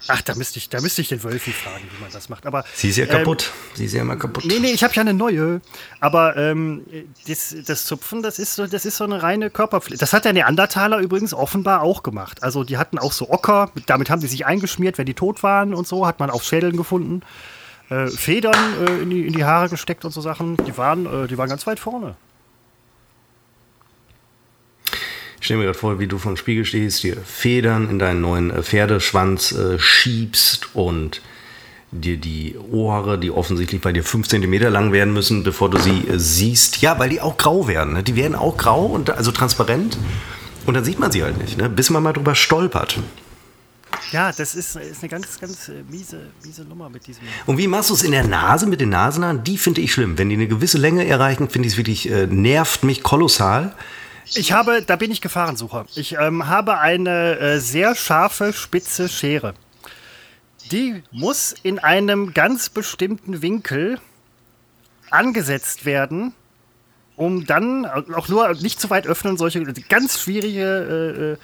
Ach, 0.08 0.22
da 0.22 0.36
müsste 0.36 0.58
ich, 0.60 0.70
da 0.70 0.82
müsste 0.82 1.02
ich 1.02 1.10
den 1.10 1.24
Wölfen 1.24 1.54
fragen, 1.54 1.84
wie 1.96 2.02
man 2.02 2.12
das 2.12 2.30
macht. 2.30 2.46
Aber 2.46 2.66
sie 2.74 2.90
ist 2.90 2.98
ja 2.98 3.06
ähm, 3.06 3.12
kaputt. 3.12 3.52
Sie 3.76 3.86
ist 3.86 3.94
ja 3.94 4.02
immer 4.02 4.16
kaputt. 4.16 4.46
Nee, 4.46 4.60
nee, 4.60 4.72
ich 4.72 4.84
habe 4.84 4.94
ja 4.94 5.02
eine 5.02 5.14
neue. 5.14 5.62
Aber 6.00 6.38
ähm, 6.38 6.86
das, 7.28 7.56
das, 7.66 7.86
Zupfen, 7.86 8.24
das 8.24 8.40
ist 8.40 8.56
so, 8.56 8.68
das 8.68 8.86
ist 8.86 8.98
so 8.98 9.04
eine 9.04 9.22
reine 9.22 9.50
Körperpflege. 9.50 10.00
Das 10.00 10.14
hat 10.14 10.26
der 10.26 10.34
Neandertaler 10.34 11.00
übrigens 11.00 11.34
offenbar 11.34 11.82
auch 11.82 12.04
gemacht. 12.04 12.44
Also 12.44 12.64
die 12.64 12.78
hatten 12.78 12.98
auch 12.98 13.12
so 13.12 13.30
Ocker, 13.30 13.72
damit 13.86 14.10
haben 14.10 14.22
die 14.22 14.28
sich 14.28 14.46
eingeschmiert, 14.46 14.98
wenn 14.98 15.06
die 15.06 15.14
tot 15.14 15.44
waren 15.44 15.74
und 15.74 15.88
so, 15.88 16.08
hat 16.08 16.20
man 16.20 16.30
auf 16.30 16.44
Schädeln 16.44 16.78
gefunden. 16.78 17.22
Äh, 17.90 18.08
Federn 18.08 18.56
äh, 18.88 19.02
in, 19.02 19.10
die, 19.10 19.28
in 19.28 19.34
die 19.34 19.44
Haare 19.44 19.70
gesteckt 19.70 20.06
und 20.06 20.12
so 20.12 20.22
Sachen. 20.22 20.58
Die 20.66 20.78
waren, 20.78 21.06
äh, 21.06 21.28
die 21.28 21.38
waren 21.38 21.50
ganz 21.50 21.68
weit 21.68 21.80
vorne. 21.80 22.16
Ich 25.42 25.46
stelle 25.46 25.58
mir 25.58 25.66
gerade 25.66 25.80
vor, 25.80 26.00
wie 26.00 26.06
du 26.06 26.20
vom 26.20 26.38
Spiegel 26.38 26.66
stehst, 26.66 27.02
dir 27.02 27.18
Federn 27.18 27.90
in 27.90 27.98
deinen 27.98 28.22
neuen 28.22 28.52
äh, 28.52 28.62
Pferdeschwanz 28.62 29.52
äh, 29.52 29.80
schiebst 29.80 30.76
und 30.76 31.24
dir 31.90 32.18
die 32.18 32.56
Ohrhaare, 32.72 33.18
die 33.18 33.32
offensichtlich 33.32 33.82
bei 33.82 33.92
dir 33.92 34.04
5 34.04 34.28
cm 34.28 34.54
lang 34.72 34.92
werden 34.92 35.16
müssen, 35.16 35.42
bevor 35.42 35.72
du 35.72 35.80
sie 35.80 36.08
äh, 36.08 36.20
siehst. 36.20 36.84
Ja, 36.84 37.00
weil 37.00 37.10
die 37.10 37.22
auch 37.22 37.38
grau 37.38 37.68
werden. 37.68 37.94
Ne? 37.94 38.04
Die 38.04 38.16
werden 38.16 38.36
auch 38.36 38.56
grau 38.56 38.86
und 38.86 39.10
also 39.10 39.32
transparent. 39.32 39.98
Und 40.68 40.76
dann 40.76 40.86
sieht 40.86 41.00
man 41.00 41.12
sie 41.12 41.24
halt 41.24 41.40
nicht, 41.40 41.58
ne? 41.58 41.70
bis 41.70 41.90
man 41.90 42.04
mal 42.04 42.14
drüber 42.14 42.36
stolpert. 42.36 43.00
Ja, 44.12 44.32
das 44.32 44.54
ist, 44.54 44.76
ist 44.76 45.02
eine 45.02 45.10
ganz, 45.10 45.40
ganz 45.40 45.70
äh, 45.70 45.82
miese, 45.90 46.20
miese 46.46 46.66
Nummer 46.66 46.88
mit 46.92 47.08
diesem. 47.08 47.24
Und 47.48 47.58
wie 47.58 47.66
machst 47.66 47.90
du 47.90 47.96
es 47.96 48.04
in 48.04 48.12
der 48.12 48.28
Nase 48.28 48.68
mit 48.68 48.80
den 48.80 48.90
Nasenhaaren? 48.90 49.44
Die 49.44 49.58
finde 49.58 49.82
ich 49.82 49.92
schlimm. 49.92 50.20
Wenn 50.20 50.30
die 50.30 50.36
eine 50.36 50.48
gewisse 50.48 50.78
Länge 50.78 51.08
erreichen, 51.08 51.50
finde 51.50 51.66
ich 51.66 51.74
es 51.74 51.78
wirklich, 51.80 52.12
äh, 52.12 52.28
nervt 52.28 52.84
mich 52.84 53.02
kolossal. 53.02 53.74
Ich 54.34 54.52
habe, 54.52 54.82
da 54.82 54.96
bin 54.96 55.12
ich 55.12 55.22
Gefahrensucher. 55.22 55.86
Ich 55.96 56.14
ähm, 56.14 56.48
habe 56.48 56.78
eine 56.78 57.38
äh, 57.38 57.60
sehr 57.60 57.96
scharfe, 57.96 58.54
spitze 58.54 59.10
Schere. 59.10 59.54
Die 60.72 61.04
muss 61.12 61.54
in 61.64 61.80
einem 61.80 62.34
ganz 62.34 62.70
bestimmten 62.70 63.42
Winkel 63.42 64.00
angesetzt 65.10 65.86
werden, 65.86 66.34
um 67.16 67.46
dann 67.46 67.86
auch 67.86 68.30
nur 68.30 68.54
nicht 68.56 68.80
zu 68.80 68.90
weit 68.90 69.06
öffnen, 69.06 69.38
solche 69.38 69.62
ganz 69.90 70.20
schwierige, 70.20 70.64
äh, 70.64 71.32
äh 71.34 71.38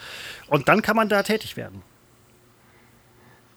und 0.47 0.69
dann 0.69 0.81
kann 0.81 0.95
man 0.95 1.09
da 1.09 1.23
tätig 1.23 1.57
werden. 1.57 1.81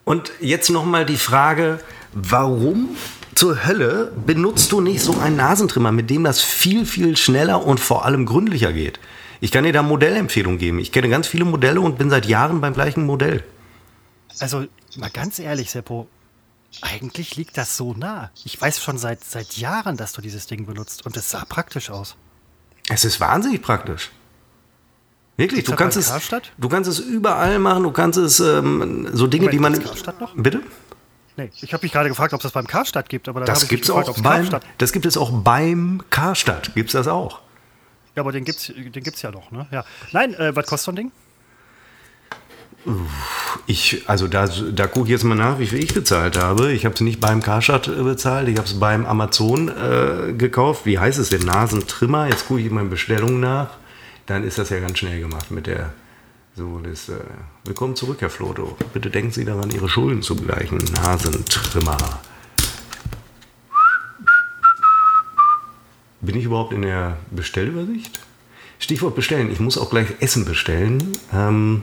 Und 0.04 0.32
jetzt 0.40 0.70
nochmal 0.70 1.06
die 1.06 1.18
Frage, 1.18 1.78
warum 2.12 2.96
zur 3.40 3.64
Hölle 3.64 4.12
benutzt 4.26 4.70
du 4.70 4.82
nicht 4.82 5.00
so 5.00 5.16
einen 5.16 5.36
Nasentrimmer, 5.36 5.92
mit 5.92 6.10
dem 6.10 6.24
das 6.24 6.42
viel, 6.42 6.84
viel 6.84 7.16
schneller 7.16 7.64
und 7.64 7.80
vor 7.80 8.04
allem 8.04 8.26
gründlicher 8.26 8.70
geht? 8.70 9.00
Ich 9.40 9.50
kann 9.50 9.64
dir 9.64 9.72
da 9.72 9.82
Modellempfehlungen 9.82 10.58
geben. 10.58 10.78
Ich 10.78 10.92
kenne 10.92 11.08
ganz 11.08 11.26
viele 11.26 11.46
Modelle 11.46 11.80
und 11.80 11.96
bin 11.96 12.10
seit 12.10 12.26
Jahren 12.26 12.60
beim 12.60 12.74
gleichen 12.74 13.06
Modell. 13.06 13.42
Also, 14.40 14.66
mal 14.98 15.08
ganz 15.08 15.38
ehrlich, 15.38 15.70
Seppo, 15.70 16.06
eigentlich 16.82 17.36
liegt 17.36 17.56
das 17.56 17.78
so 17.78 17.94
nah. 17.94 18.30
Ich 18.44 18.60
weiß 18.60 18.82
schon 18.82 18.98
seit, 18.98 19.24
seit 19.24 19.56
Jahren, 19.56 19.96
dass 19.96 20.12
du 20.12 20.20
dieses 20.20 20.46
Ding 20.46 20.66
benutzt 20.66 21.06
und 21.06 21.16
es 21.16 21.30
sah 21.30 21.46
praktisch 21.46 21.88
aus. 21.88 22.16
Es 22.90 23.06
ist 23.06 23.20
wahnsinnig 23.20 23.62
praktisch. 23.62 24.10
Wirklich, 25.38 25.64
du 25.64 25.74
kannst, 25.74 25.96
es, 25.96 26.12
du 26.58 26.68
kannst 26.68 26.90
es 26.90 26.98
überall 26.98 27.58
machen, 27.58 27.84
du 27.84 27.90
kannst 27.90 28.18
es 28.18 28.38
ähm, 28.38 29.08
so 29.14 29.26
Dinge, 29.26 29.46
Moment, 29.46 29.54
die 29.54 29.58
man. 29.58 29.82
Karstadt 29.82 30.20
noch? 30.20 30.34
Bitte? 30.36 30.60
Nee, 31.40 31.50
ich 31.62 31.72
habe 31.72 31.82
mich 31.82 31.92
gerade 31.92 32.10
gefragt, 32.10 32.34
ob 32.34 32.40
es 32.40 32.42
das 32.42 32.52
beim 32.52 32.66
Karstadt 32.66 33.08
gibt, 33.08 33.26
aber 33.26 33.40
das 33.40 33.66
gibt 33.66 33.84
es 33.84 33.90
auch 33.90 34.18
beim, 34.20 34.48
Das 34.76 34.92
gibt 34.92 35.06
es 35.06 35.16
auch 35.16 35.30
beim 35.30 36.02
Karstadt. 36.10 36.74
Gibt 36.74 36.90
es 36.90 36.92
das 36.92 37.08
auch? 37.08 37.40
Ja, 38.14 38.22
aber 38.22 38.32
den 38.32 38.44
gibt's, 38.44 38.66
den 38.66 39.02
gibt's 39.02 39.22
ja 39.22 39.30
noch, 39.30 39.50
ne? 39.50 39.66
Ja. 39.70 39.84
Nein, 40.12 40.34
äh, 40.34 40.54
was 40.54 40.66
kostet 40.66 40.84
so 40.84 40.92
ein 40.92 40.96
Ding? 40.96 41.12
Ich, 43.66 44.02
also 44.06 44.28
da, 44.28 44.48
da 44.48 44.86
gucke 44.86 45.06
ich 45.06 45.12
jetzt 45.12 45.24
mal 45.24 45.34
nach, 45.34 45.58
wie 45.58 45.66
viel 45.66 45.82
ich 45.82 45.94
bezahlt 45.94 46.36
habe. 46.36 46.72
Ich 46.72 46.84
habe 46.84 46.94
es 46.94 47.00
nicht 47.00 47.20
beim 47.20 47.42
Karstadt 47.42 47.88
äh, 47.88 48.02
bezahlt, 48.02 48.48
ich 48.48 48.58
habe 48.58 48.66
es 48.66 48.78
beim 48.78 49.06
Amazon 49.06 49.68
äh, 49.68 50.34
gekauft. 50.34 50.84
Wie 50.84 50.98
heißt 50.98 51.18
es 51.18 51.30
denn? 51.30 51.42
Nasentrimmer. 51.42 52.26
Jetzt 52.26 52.48
gucke 52.48 52.60
ich 52.60 52.66
in 52.66 52.74
meinen 52.74 52.90
Bestellungen 52.90 53.40
nach. 53.40 53.78
Dann 54.26 54.44
ist 54.44 54.58
das 54.58 54.68
ja 54.68 54.80
ganz 54.80 54.98
schnell 54.98 55.20
gemacht 55.20 55.50
mit 55.50 55.66
der. 55.66 55.94
So, 56.56 56.80
das, 56.82 57.08
äh, 57.08 57.14
willkommen 57.64 57.94
zurück, 57.94 58.16
Herr 58.20 58.28
Floto. 58.28 58.76
Bitte 58.92 59.08
denken 59.08 59.30
Sie 59.30 59.44
daran, 59.44 59.70
Ihre 59.70 59.88
Schulden 59.88 60.20
zu 60.20 60.34
begleichen. 60.34 60.78
Nasentrimmer. 60.94 61.96
Bin 66.20 66.36
ich 66.36 66.44
überhaupt 66.44 66.72
in 66.72 66.82
der 66.82 67.18
Bestellübersicht? 67.30 68.18
Stichwort 68.80 69.14
bestellen. 69.14 69.50
Ich 69.52 69.60
muss 69.60 69.78
auch 69.78 69.90
gleich 69.90 70.08
Essen 70.18 70.44
bestellen. 70.44 71.12
Ähm, 71.32 71.82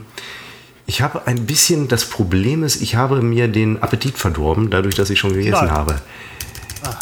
ich 0.86 1.00
habe 1.00 1.26
ein 1.26 1.46
bisschen, 1.46 1.88
das 1.88 2.04
Problem 2.04 2.62
ist, 2.62 2.82
ich 2.82 2.94
habe 2.94 3.22
mir 3.22 3.48
den 3.48 3.82
Appetit 3.82 4.18
verdorben, 4.18 4.68
dadurch, 4.68 4.94
dass 4.94 5.08
ich 5.08 5.18
schon 5.18 5.32
gegessen 5.32 5.66
Nein. 5.66 5.70
habe. 5.70 6.02
Ah. 6.82 6.94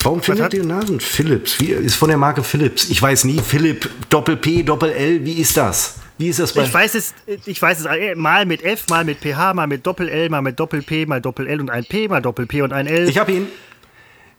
Warum 0.00 0.18
Was 0.18 0.26
findet 0.26 0.52
ihr 0.52 0.64
Nasen? 0.64 1.00
Philips. 1.00 1.58
Wie, 1.58 1.70
ist 1.70 1.94
von 1.94 2.08
der 2.08 2.18
Marke 2.18 2.42
Philips. 2.42 2.90
Ich 2.90 3.00
weiß 3.00 3.24
nie, 3.24 3.40
Philipp, 3.40 3.88
Doppel 4.10 4.36
P, 4.36 4.62
Doppel 4.62 4.92
L, 4.92 5.24
wie 5.24 5.40
ist 5.40 5.56
das? 5.56 5.94
Wie 6.22 6.28
ist 6.28 6.38
das 6.38 6.52
bei 6.52 6.62
Ich 6.62 6.72
weiß 6.72 6.94
es, 6.94 7.14
ich 7.46 7.60
weiß 7.60 7.80
es 7.80 7.86
äh, 7.86 8.14
mal 8.14 8.46
mit 8.46 8.62
F, 8.62 8.86
mal 8.88 9.04
mit 9.04 9.18
PH, 9.18 9.54
mal 9.54 9.66
mit 9.66 9.84
Doppel 9.84 10.08
L, 10.08 10.28
mal 10.28 10.40
mit 10.40 10.60
Doppel 10.60 10.80
P, 10.80 11.04
mal 11.04 11.20
Doppel 11.20 11.48
L 11.48 11.60
und 11.60 11.68
ein 11.68 11.84
P, 11.84 12.06
mal 12.06 12.22
Doppel 12.22 12.46
P 12.46 12.62
und 12.62 12.72
ein 12.72 12.86
L. 12.86 13.08
Ich 13.08 13.18
habe 13.18 13.32
ihn 13.32 13.48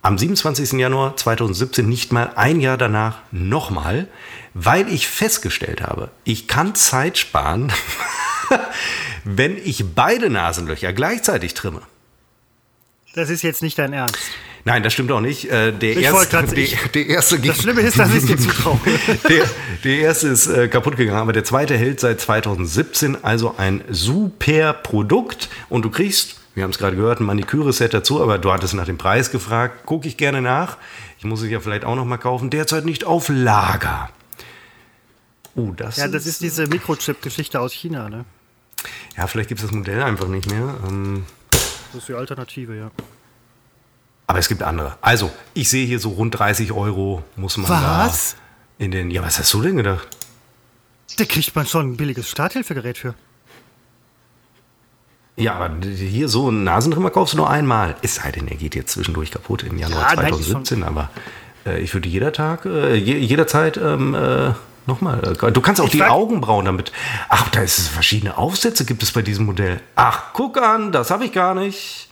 am 0.00 0.16
27. 0.18 0.72
Januar 0.72 1.16
2017, 1.16 1.86
nicht 1.88 2.12
mal 2.12 2.32
ein 2.36 2.60
Jahr 2.60 2.76
danach, 2.76 3.20
nochmal, 3.30 4.08
weil 4.52 4.92
ich 4.92 5.08
festgestellt 5.08 5.80
habe, 5.80 6.10
ich 6.24 6.46
kann 6.46 6.74
Zeit 6.74 7.16
sparen, 7.16 7.72
wenn 9.24 9.56
ich 9.56 9.94
beide 9.94 10.30
Nasenlöcher 10.30 10.92
gleichzeitig 10.92 11.54
trimme. 11.54 11.82
Das 13.14 13.30
ist 13.30 13.42
jetzt 13.42 13.62
nicht 13.62 13.78
dein 13.78 13.92
Ernst. 13.92 14.18
Nein, 14.64 14.82
das 14.82 14.92
stimmt 14.92 15.12
auch 15.12 15.20
nicht. 15.20 15.50
Äh, 15.50 15.72
der, 15.72 15.96
erste, 15.96 16.42
der, 16.46 16.66
der 16.94 17.06
erste 17.06 17.38
Das 17.38 17.60
Schlimme 17.60 17.82
ist, 17.82 17.98
dass 17.98 18.14
ich 18.14 18.24
dir 18.24 18.38
zutraue. 18.38 18.80
der, 19.28 19.44
der 19.84 19.98
erste 19.98 20.28
ist 20.28 20.46
äh, 20.46 20.68
kaputt 20.68 20.96
gegangen, 20.96 21.20
aber 21.20 21.32
der 21.32 21.44
zweite 21.44 21.76
hält 21.76 22.00
seit 22.00 22.20
2017, 22.20 23.22
also 23.22 23.54
ein 23.58 23.84
super 23.90 24.72
Produkt. 24.72 25.48
Und 25.68 25.84
du 25.84 25.90
kriegst 25.90 26.40
wir 26.54 26.62
haben 26.62 26.70
es 26.70 26.78
gerade 26.78 26.94
gehört, 26.94 27.20
ein 27.20 27.26
Maniküre-Set 27.26 27.94
dazu, 27.94 28.22
aber 28.22 28.38
du 28.38 28.52
hattest 28.52 28.74
nach 28.74 28.84
dem 28.84 28.96
Preis 28.96 29.32
gefragt. 29.32 29.86
Gucke 29.86 30.06
ich 30.06 30.16
gerne 30.16 30.40
nach. 30.40 30.76
Ich 31.18 31.24
muss 31.24 31.42
es 31.42 31.50
ja 31.50 31.58
vielleicht 31.58 31.84
auch 31.84 31.96
noch 31.96 32.04
mal 32.04 32.16
kaufen. 32.16 32.48
Derzeit 32.48 32.84
nicht 32.84 33.04
auf 33.04 33.28
Lager. 33.28 34.08
Oh, 35.56 35.72
das 35.76 35.96
Ja, 35.96 36.08
das 36.08 36.22
ist, 36.22 36.34
ist 36.34 36.42
diese 36.42 36.66
Mikrochip-Geschichte 36.66 37.60
aus 37.60 37.72
China, 37.72 38.08
ne? 38.08 38.24
Ja, 39.16 39.26
vielleicht 39.26 39.48
gibt 39.48 39.60
es 39.60 39.66
das 39.66 39.74
Modell 39.74 40.02
einfach 40.02 40.28
nicht 40.28 40.50
mehr. 40.50 40.74
Ähm, 40.86 41.24
das 41.52 42.02
ist 42.02 42.08
die 42.08 42.14
Alternative, 42.14 42.76
ja. 42.76 42.90
Aber 44.26 44.38
es 44.38 44.48
gibt 44.48 44.62
andere. 44.62 44.96
Also, 45.00 45.30
ich 45.52 45.68
sehe 45.68 45.86
hier 45.86 45.98
so 45.98 46.10
rund 46.10 46.38
30 46.38 46.72
Euro 46.72 47.22
muss 47.36 47.56
man 47.56 47.68
was? 47.68 48.36
da 48.78 48.84
in 48.84 48.90
den. 48.90 49.10
Ja, 49.10 49.22
was 49.22 49.38
hast 49.38 49.52
du 49.52 49.62
denn 49.62 49.76
gedacht? 49.76 50.08
Da 51.18 51.24
kriegt 51.24 51.54
man 51.54 51.66
schon 51.66 51.92
ein 51.92 51.96
billiges 51.96 52.28
Starthilfegerät 52.28 52.98
für. 52.98 53.14
Ja, 55.36 55.54
aber 55.54 55.86
hier 55.86 56.28
so 56.28 56.48
einen 56.48 56.64
Nasentrimmer 56.64 57.10
kaufst 57.10 57.34
du 57.34 57.38
nur 57.38 57.50
einmal. 57.50 57.96
Es 58.02 58.16
sei 58.16 58.30
denn, 58.30 58.48
er 58.48 58.56
geht 58.56 58.74
jetzt 58.74 58.92
zwischendurch 58.92 59.30
kaputt 59.30 59.64
im 59.64 59.78
Januar 59.78 60.10
ja, 60.10 60.14
2017, 60.14 60.80
nein, 60.80 60.88
aber 60.88 61.10
äh, 61.66 61.80
ich 61.80 61.92
würde 61.92 62.08
jeder 62.08 62.32
Tag, 62.32 62.66
äh, 62.66 62.94
jederzeit 62.94 63.76
ähm, 63.76 64.14
äh, 64.14 64.52
nochmal. 64.88 65.36
Äh, 65.40 65.52
du 65.52 65.60
kannst 65.60 65.80
auch 65.80 65.86
ich 65.86 65.92
die 65.92 66.02
Augenbrauen 66.02 66.64
damit. 66.64 66.92
Ach, 67.28 67.48
da 67.50 67.60
ist 67.60 67.78
es 67.78 67.88
verschiedene 67.88 68.36
Aufsätze 68.36 68.84
gibt 68.84 69.02
es 69.02 69.12
bei 69.12 69.22
diesem 69.22 69.46
Modell. 69.46 69.80
Ach, 69.94 70.32
guck 70.32 70.60
an, 70.60 70.92
das 70.92 71.10
habe 71.10 71.24
ich 71.24 71.32
gar 71.32 71.54
nicht. 71.54 72.08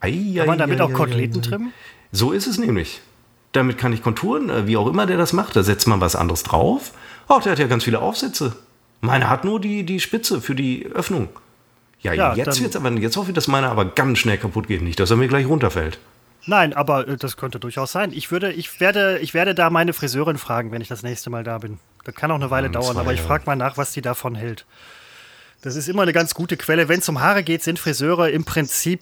Ei, 0.00 0.34
Kann 0.36 0.46
man 0.46 0.58
damit 0.58 0.80
auch 0.80 0.92
Koteletten 0.92 1.42
trimmen? 1.42 1.72
So 2.12 2.32
ist 2.32 2.46
es 2.46 2.58
nämlich. 2.58 3.00
Damit 3.52 3.78
kann 3.78 3.92
ich 3.92 4.02
Konturen, 4.02 4.48
äh, 4.48 4.66
wie 4.66 4.76
auch 4.76 4.86
immer 4.86 5.06
der 5.06 5.16
das 5.16 5.32
macht. 5.32 5.56
Da 5.56 5.62
setzt 5.62 5.86
man 5.86 6.00
was 6.00 6.16
anderes 6.16 6.42
drauf. 6.42 6.92
Ach, 7.28 7.42
der 7.42 7.52
hat 7.52 7.58
ja 7.58 7.66
ganz 7.66 7.84
viele 7.84 8.00
Aufsätze. 8.00 8.56
Meine 9.00 9.30
hat 9.30 9.44
nur 9.44 9.60
die, 9.60 9.84
die 9.84 10.00
Spitze 10.00 10.40
für 10.40 10.54
die 10.54 10.86
Öffnung. 10.86 11.28
Ja, 12.00 12.12
ja 12.12 12.34
jetzt 12.34 12.60
wird's 12.62 12.76
aber, 12.76 12.90
jetzt 12.92 13.16
hoffe 13.16 13.30
ich, 13.30 13.34
dass 13.34 13.48
meiner 13.48 13.70
aber 13.70 13.84
ganz 13.84 14.18
schnell 14.18 14.38
kaputt 14.38 14.68
geht, 14.68 14.82
nicht, 14.82 14.98
dass 15.00 15.10
er 15.10 15.16
mir 15.16 15.28
gleich 15.28 15.46
runterfällt. 15.46 15.98
Nein, 16.46 16.72
aber 16.72 17.06
äh, 17.06 17.16
das 17.16 17.36
könnte 17.36 17.60
durchaus 17.60 17.92
sein. 17.92 18.12
Ich 18.12 18.30
würde, 18.30 18.52
ich 18.52 18.80
werde, 18.80 19.18
ich 19.18 19.34
werde 19.34 19.54
da 19.54 19.70
meine 19.70 19.92
Friseurin 19.92 20.38
fragen, 20.38 20.72
wenn 20.72 20.80
ich 20.80 20.88
das 20.88 21.02
nächste 21.02 21.30
Mal 21.30 21.44
da 21.44 21.58
bin. 21.58 21.78
Das 22.10 22.20
kann 22.20 22.30
auch 22.32 22.36
eine 22.36 22.50
Weile 22.50 22.66
ja, 22.66 22.72
dauern, 22.72 22.96
aber 22.96 23.12
ich 23.12 23.20
frage 23.20 23.44
mal 23.46 23.56
nach, 23.56 23.76
was 23.76 23.92
die 23.92 24.02
davon 24.02 24.34
hält. 24.34 24.66
Das 25.62 25.76
ist 25.76 25.88
immer 25.88 26.02
eine 26.02 26.12
ganz 26.12 26.34
gute 26.34 26.56
Quelle. 26.56 26.88
Wenn 26.88 27.00
es 27.00 27.08
um 27.08 27.20
Haare 27.20 27.44
geht, 27.44 27.62
sind 27.62 27.78
Friseure 27.78 28.30
im 28.30 28.44
Prinzip 28.44 29.00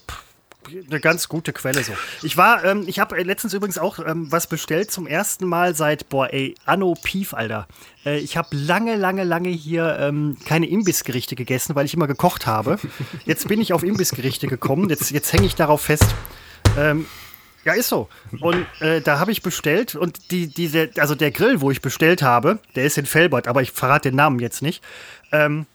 eine 0.90 1.00
ganz 1.00 1.28
gute 1.28 1.54
Quelle 1.54 1.82
so. 1.82 1.92
Ich 2.22 2.36
war, 2.36 2.64
ähm, 2.64 2.84
ich 2.86 2.98
habe 2.98 3.16
letztens 3.22 3.54
übrigens 3.54 3.78
auch 3.78 3.98
ähm, 4.00 4.30
was 4.30 4.46
bestellt 4.48 4.90
zum 4.90 5.06
ersten 5.06 5.46
Mal 5.46 5.74
seit, 5.74 6.11
boah, 6.11 6.30
ey, 6.30 6.54
Anno 6.66 6.94
Pief, 7.02 7.32
Alter. 7.32 7.66
Äh, 8.04 8.18
ich 8.18 8.36
habe 8.36 8.54
lange, 8.54 8.96
lange, 8.96 9.24
lange 9.24 9.48
hier 9.48 9.96
ähm, 9.98 10.36
keine 10.44 10.68
Imbissgerichte 10.68 11.36
gegessen, 11.36 11.74
weil 11.74 11.86
ich 11.86 11.94
immer 11.94 12.09
gekocht 12.09 12.46
habe. 12.46 12.78
Jetzt 13.24 13.48
bin 13.48 13.62
ich 13.62 13.72
auf 13.72 13.82
Imbissgerichte 13.82 14.48
gekommen. 14.48 14.90
Jetzt, 14.90 15.11
jetzt 15.11 15.32
hänge 15.32 15.46
ich 15.46 15.54
darauf 15.54 15.80
fest. 15.80 16.06
Ja, 17.68 17.74
ist 17.74 17.90
so. 17.90 18.08
Und 18.40 18.66
äh, 18.80 19.02
da 19.02 19.18
habe 19.18 19.30
ich 19.30 19.42
bestellt 19.42 19.94
und 19.94 20.30
die, 20.30 20.46
diese, 20.46 20.88
also 20.96 21.14
der 21.14 21.30
Grill, 21.30 21.60
wo 21.60 21.70
ich 21.70 21.82
bestellt 21.82 22.22
habe, 22.22 22.60
der 22.76 22.86
ist 22.86 22.96
in 22.96 23.04
Felbert, 23.04 23.46
aber 23.46 23.60
ich 23.60 23.72
verrate 23.72 24.08
den 24.08 24.16
Namen 24.16 24.38
jetzt 24.38 24.62
nicht. 24.62 24.82
Ähm, 25.32 25.66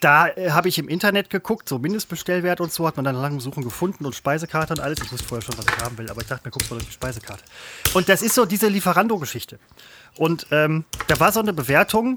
da 0.00 0.28
äh, 0.28 0.52
habe 0.52 0.70
ich 0.70 0.78
im 0.78 0.88
Internet 0.88 1.28
geguckt, 1.28 1.68
so 1.68 1.78
Mindestbestellwert 1.78 2.62
und 2.62 2.72
so, 2.72 2.86
hat 2.86 2.96
man 2.96 3.04
dann 3.04 3.16
lang 3.16 3.40
Suchen 3.40 3.62
gefunden 3.62 4.06
und 4.06 4.14
Speisekarte 4.14 4.72
und 4.72 4.80
alles. 4.80 5.00
Ich 5.02 5.12
wusste 5.12 5.28
vorher 5.28 5.44
schon, 5.44 5.58
was 5.58 5.66
ich 5.66 5.84
haben 5.84 5.98
will, 5.98 6.08
aber 6.08 6.22
ich 6.22 6.28
dachte 6.28 6.48
mir, 6.48 6.50
guckst 6.50 6.70
du 6.70 6.76
durch 6.76 6.86
die 6.86 6.92
Speisekarte. 6.94 7.44
Und 7.92 8.08
das 8.08 8.22
ist 8.22 8.34
so 8.34 8.46
diese 8.46 8.68
Lieferando-Geschichte. 8.68 9.58
Und 10.16 10.46
ähm, 10.50 10.86
da 11.08 11.20
war 11.20 11.30
so 11.30 11.40
eine 11.40 11.52
Bewertung, 11.52 12.16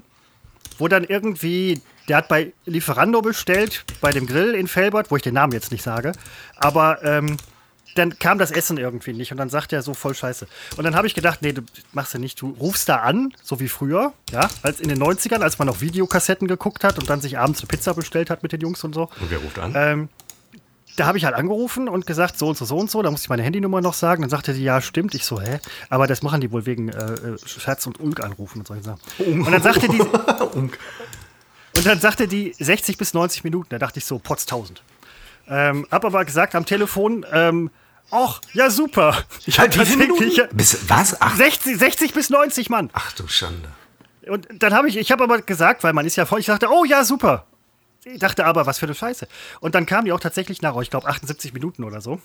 wo 0.78 0.88
dann 0.88 1.04
irgendwie, 1.04 1.82
der 2.08 2.16
hat 2.16 2.28
bei 2.28 2.54
Lieferando 2.64 3.20
bestellt, 3.20 3.84
bei 4.00 4.12
dem 4.12 4.26
Grill 4.26 4.54
in 4.54 4.68
Felbert, 4.68 5.10
wo 5.10 5.16
ich 5.16 5.22
den 5.22 5.34
Namen 5.34 5.52
jetzt 5.52 5.70
nicht 5.70 5.82
sage, 5.82 6.12
aber 6.56 7.04
ähm, 7.04 7.36
dann 7.98 8.18
kam 8.18 8.38
das 8.38 8.50
Essen 8.50 8.78
irgendwie 8.78 9.12
nicht 9.12 9.32
und 9.32 9.38
dann 9.38 9.48
sagt 9.48 9.72
er 9.72 9.82
so 9.82 9.94
voll 9.94 10.14
scheiße. 10.14 10.46
Und 10.76 10.84
dann 10.84 10.94
habe 10.94 11.06
ich 11.06 11.14
gedacht, 11.14 11.42
nee, 11.42 11.52
du 11.52 11.62
machst 11.92 12.14
ja 12.14 12.20
nicht, 12.20 12.40
du 12.40 12.50
rufst 12.60 12.88
da 12.88 12.96
an, 12.96 13.32
so 13.42 13.60
wie 13.60 13.68
früher, 13.68 14.12
ja, 14.30 14.48
als 14.62 14.80
in 14.80 14.88
den 14.88 15.02
90ern, 15.02 15.40
als 15.40 15.58
man 15.58 15.66
noch 15.66 15.80
Videokassetten 15.80 16.48
geguckt 16.48 16.84
hat 16.84 16.98
und 16.98 17.10
dann 17.10 17.20
sich 17.20 17.38
abends 17.38 17.60
eine 17.60 17.68
Pizza 17.68 17.94
bestellt 17.94 18.30
hat 18.30 18.42
mit 18.42 18.52
den 18.52 18.60
Jungs 18.60 18.84
und 18.84 18.94
so. 18.94 19.02
Und 19.20 19.30
wer 19.30 19.38
ruft 19.38 19.58
an? 19.58 19.72
Ähm, 19.76 20.08
da 20.96 21.06
habe 21.06 21.18
ich 21.18 21.24
halt 21.24 21.34
angerufen 21.34 21.88
und 21.88 22.06
gesagt, 22.06 22.38
so 22.38 22.48
und 22.48 22.56
so, 22.56 22.64
so 22.64 22.78
und 22.78 22.90
so. 22.90 23.02
Da 23.02 23.10
musste 23.10 23.26
ich 23.26 23.28
meine 23.28 23.42
Handynummer 23.42 23.80
noch 23.80 23.94
sagen. 23.94 24.22
Dann 24.22 24.30
sagte 24.30 24.54
die, 24.54 24.62
ja, 24.62 24.80
stimmt. 24.80 25.14
Ich 25.14 25.24
so, 25.26 25.40
hä? 25.40 25.60
Aber 25.90 26.06
das 26.06 26.22
machen 26.22 26.40
die 26.40 26.50
wohl 26.50 26.64
wegen 26.64 26.88
äh, 26.88 27.12
äh 27.12 27.38
Schatz 27.44 27.86
und 27.86 28.00
Ulk 28.00 28.24
anrufen 28.24 28.60
und 28.60 28.66
solche 28.66 28.82
Sachen. 28.82 29.00
Und 29.18 29.52
dann 29.52 29.62
sagte 29.62 29.88
die. 29.88 30.00
und 30.54 30.72
dann 31.84 32.00
sagte 32.00 32.26
die 32.26 32.54
60 32.58 32.96
bis 32.96 33.12
90 33.12 33.44
Minuten. 33.44 33.68
Da 33.70 33.78
dachte 33.78 33.98
ich 33.98 34.06
so, 34.06 34.18
potz 34.18 34.44
1000. 34.44 34.82
Ähm, 35.48 35.86
hab 35.90 36.04
aber 36.04 36.24
gesagt 36.24 36.54
am 36.54 36.64
Telefon, 36.64 37.24
ähm, 37.30 37.70
ach, 38.10 38.40
ja, 38.52 38.70
super. 38.70 39.24
Ich 39.46 39.58
viele 39.84 39.96
Minuten? 39.96 40.48
Bis, 40.52 40.88
was? 40.88 41.20
Ach. 41.20 41.36
60, 41.36 41.78
60 41.78 42.14
bis 42.14 42.30
90, 42.30 42.70
Mann. 42.70 42.90
Ach 42.92 43.12
du 43.12 43.26
Schande. 43.28 43.68
Und 44.26 44.48
dann 44.50 44.74
habe 44.74 44.88
ich, 44.88 44.96
ich 44.96 45.12
habe 45.12 45.24
aber 45.24 45.40
gesagt, 45.42 45.84
weil 45.84 45.92
man 45.92 46.04
ist 46.06 46.16
ja 46.16 46.26
voll, 46.26 46.40
ich 46.40 46.46
dachte, 46.46 46.68
oh 46.70 46.84
ja, 46.84 47.04
super. 47.04 47.46
Ich 48.04 48.20
dachte 48.20 48.44
aber, 48.44 48.66
was 48.66 48.78
für 48.78 48.86
eine 48.86 48.94
Scheiße. 48.94 49.26
Und 49.60 49.74
dann 49.74 49.86
kam 49.86 50.04
die 50.04 50.12
auch 50.12 50.20
tatsächlich 50.20 50.62
nach, 50.62 50.76
ich 50.80 50.90
glaube, 50.90 51.08
78 51.08 51.52
Minuten 51.52 51.84
oder 51.84 52.00
so. 52.00 52.20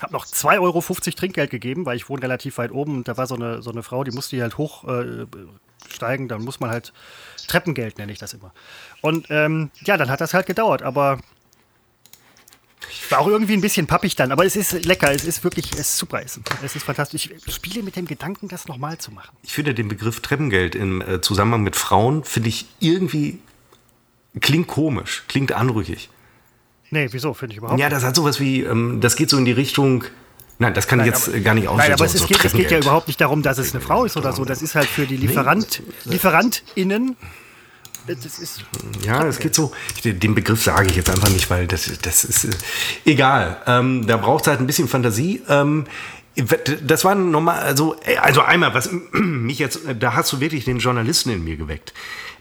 Hab 0.00 0.12
noch 0.12 0.24
2,50 0.24 0.60
Euro 0.60 0.80
Trinkgeld 0.80 1.50
gegeben, 1.50 1.84
weil 1.84 1.96
ich 1.96 2.08
wohne 2.08 2.22
relativ 2.22 2.58
weit 2.58 2.72
oben 2.72 2.98
und 2.98 3.08
da 3.08 3.16
war 3.16 3.26
so 3.26 3.34
eine, 3.34 3.60
so 3.60 3.70
eine 3.70 3.82
Frau, 3.82 4.02
die 4.04 4.12
musste 4.12 4.36
hier 4.36 4.44
halt 4.44 4.56
hochsteigen. 4.56 6.26
Äh, 6.26 6.28
dann 6.28 6.42
muss 6.42 6.60
man 6.60 6.70
halt 6.70 6.92
Treppengeld, 7.48 7.98
nenne 7.98 8.12
ich 8.12 8.18
das 8.18 8.32
immer. 8.32 8.52
Und 9.02 9.26
ähm, 9.30 9.70
ja, 9.84 9.96
dann 9.96 10.10
hat 10.10 10.20
das 10.20 10.32
halt 10.32 10.46
gedauert, 10.46 10.82
aber 10.82 11.18
war 13.10 13.20
auch 13.20 13.26
irgendwie 13.26 13.54
ein 13.54 13.60
bisschen 13.60 13.86
pappig 13.86 14.16
dann, 14.16 14.32
aber 14.32 14.44
es 14.44 14.56
ist 14.56 14.84
lecker, 14.84 15.12
es 15.12 15.24
ist 15.24 15.44
wirklich, 15.44 15.72
es 15.72 15.80
ist 15.80 15.96
super, 15.96 16.22
es 16.22 16.36
ist 16.76 16.82
fantastisch. 16.82 17.30
Ich 17.46 17.54
spiele 17.54 17.82
mit 17.82 17.96
dem 17.96 18.06
Gedanken, 18.06 18.48
das 18.48 18.68
nochmal 18.68 18.98
zu 18.98 19.10
machen. 19.10 19.36
Ich 19.42 19.52
finde 19.52 19.74
den 19.74 19.88
Begriff 19.88 20.20
Treppengeld 20.20 20.74
im 20.74 21.00
äh, 21.00 21.20
Zusammenhang 21.20 21.62
mit 21.62 21.76
Frauen, 21.76 22.24
finde 22.24 22.48
ich 22.48 22.66
irgendwie 22.80 23.38
Klingt 24.38 24.68
komisch, 24.68 25.24
klingt 25.26 25.52
anrüchig. 25.52 26.08
Nee, 26.90 27.08
wieso? 27.10 27.34
Finde 27.34 27.54
ich 27.54 27.58
überhaupt 27.58 27.80
Ja, 27.80 27.88
das 27.88 28.04
hat 28.04 28.14
sowas 28.14 28.38
wie, 28.38 28.62
ähm, 28.62 29.00
das 29.00 29.16
geht 29.16 29.30
so 29.30 29.38
in 29.38 29.44
die 29.44 29.52
Richtung. 29.52 30.04
Nein, 30.58 30.74
das 30.74 30.86
kann 30.86 30.98
nein, 30.98 31.08
ich 31.08 31.14
jetzt 31.14 31.28
aber, 31.28 31.40
gar 31.40 31.54
nicht 31.54 31.68
aussehen. 31.68 31.78
Nein, 31.78 31.92
aber 31.92 32.08
so, 32.08 32.14
es, 32.14 32.20
so 32.20 32.26
geht, 32.26 32.44
es, 32.44 32.52
geht, 32.52 32.70
ja 32.70 32.78
überhaupt 32.78 33.08
nicht 33.08 33.20
darum, 33.20 33.42
dass 33.42 33.58
es 33.58 33.74
eine 33.74 33.82
Frau 33.82 34.04
ist 34.04 34.16
oder 34.16 34.32
so. 34.32 34.44
Das 34.44 34.62
ist 34.62 34.74
halt 34.74 34.86
für 34.86 35.06
die 35.06 35.16
Lieferant, 35.16 35.82
LieferantInnen. 36.04 37.16
Das 38.14 38.38
ist 38.38 38.64
ja, 39.02 39.24
es 39.26 39.38
geht 39.38 39.54
so. 39.54 39.72
Den 40.04 40.34
Begriff 40.34 40.62
sage 40.62 40.88
ich 40.88 40.96
jetzt 40.96 41.10
einfach 41.10 41.28
nicht, 41.28 41.50
weil 41.50 41.66
das, 41.66 41.90
das 42.02 42.24
ist 42.24 42.44
äh, 42.44 42.50
egal. 43.04 43.60
Ähm, 43.66 44.06
da 44.06 44.16
braucht 44.16 44.42
es 44.42 44.48
halt 44.48 44.60
ein 44.60 44.66
bisschen 44.66 44.88
Fantasie. 44.88 45.42
Ähm, 45.48 45.84
das 46.82 47.04
war 47.04 47.14
normal, 47.14 47.58
also, 47.60 47.96
äh, 48.04 48.16
also 48.16 48.42
einmal, 48.42 48.74
was 48.74 48.90
mich 49.12 49.58
jetzt, 49.58 49.80
da 49.98 50.14
hast 50.14 50.32
du 50.32 50.40
wirklich 50.40 50.64
den 50.64 50.78
Journalisten 50.78 51.30
in 51.30 51.44
mir 51.44 51.56
geweckt. 51.56 51.92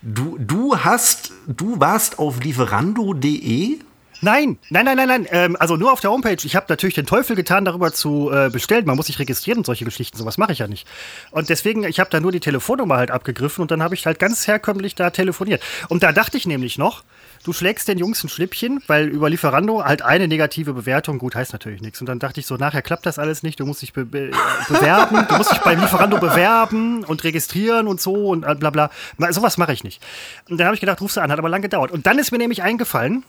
Du, 0.01 0.37
du 0.39 0.77
hast, 0.77 1.31
du 1.47 1.79
warst 1.79 2.19
auf 2.19 2.41
lieferando.de 2.41 3.79
Nein, 4.21 4.57
nein, 4.69 4.83
nein, 4.83 4.97
nein, 4.97 5.07
nein. 5.07 5.27
Ähm, 5.31 5.55
also 5.59 5.77
nur 5.77 5.93
auf 5.93 6.01
der 6.01 6.11
Homepage. 6.11 6.37
Ich 6.43 6.55
habe 6.55 6.65
natürlich 6.67 6.95
den 6.95 7.05
Teufel 7.05 7.35
getan, 7.37 7.63
darüber 7.63 7.93
zu 7.93 8.29
äh, 8.31 8.49
bestellen. 8.49 8.85
Man 8.85 8.97
muss 8.97 9.07
sich 9.07 9.17
registrieren 9.17 9.59
und 9.59 9.65
solche 9.65 9.85
Geschichten. 9.85 10.17
Sowas 10.17 10.37
mache 10.37 10.51
ich 10.51 10.59
ja 10.59 10.67
nicht. 10.67 10.85
Und 11.31 11.49
deswegen, 11.49 11.83
ich 11.85 11.99
habe 12.01 12.09
da 12.09 12.19
nur 12.19 12.33
die 12.33 12.41
Telefonnummer 12.41 12.97
halt 12.97 13.11
abgegriffen 13.11 13.61
und 13.61 13.71
dann 13.71 13.81
habe 13.81 13.95
ich 13.95 14.05
halt 14.05 14.19
ganz 14.19 14.45
herkömmlich 14.45 14.95
da 14.95 15.09
telefoniert. 15.09 15.63
Und 15.87 16.03
da 16.03 16.11
dachte 16.11 16.35
ich 16.35 16.45
nämlich 16.45 16.77
noch, 16.77 17.03
du 17.45 17.53
schlägst 17.53 17.87
den 17.87 17.97
Jungs 17.97 18.21
ein 18.21 18.29
Schlippchen, 18.29 18.83
weil 18.87 19.07
über 19.07 19.29
Lieferando 19.29 19.85
halt 19.85 20.01
eine 20.01 20.27
negative 20.27 20.73
Bewertung, 20.73 21.17
gut, 21.17 21.35
heißt 21.35 21.53
natürlich 21.53 21.81
nichts. 21.81 22.01
Und 22.01 22.07
dann 22.07 22.19
dachte 22.19 22.41
ich 22.41 22.45
so, 22.45 22.57
nachher 22.57 22.81
klappt 22.81 23.05
das 23.05 23.19
alles 23.19 23.41
nicht, 23.41 23.59
du 23.61 23.65
musst 23.65 23.81
dich 23.81 23.93
be 23.93 24.05
be 24.05 24.31
bewerben, 24.67 25.25
du 25.29 25.35
musst 25.37 25.51
dich 25.51 25.59
bei 25.59 25.75
Lieferando 25.75 26.17
bewerben 26.19 27.05
und 27.05 27.23
registrieren 27.23 27.87
und 27.87 28.01
so 28.01 28.27
und 28.27 28.41
bla 28.59 28.69
bla. 28.69 28.89
Sowas 29.29 29.57
mache 29.57 29.71
ich 29.71 29.85
nicht. 29.85 30.01
Und 30.49 30.57
dann 30.57 30.67
habe 30.67 30.75
ich 30.75 30.81
gedacht, 30.81 30.99
rufst 30.99 31.15
du 31.15 31.21
an, 31.21 31.31
hat 31.31 31.39
aber 31.39 31.49
lang 31.49 31.61
gedauert. 31.61 31.91
Und 31.91 32.05
dann 32.05 32.19
ist 32.19 32.31
mir 32.31 32.37
nämlich 32.37 32.63
eingefallen, 32.63 33.23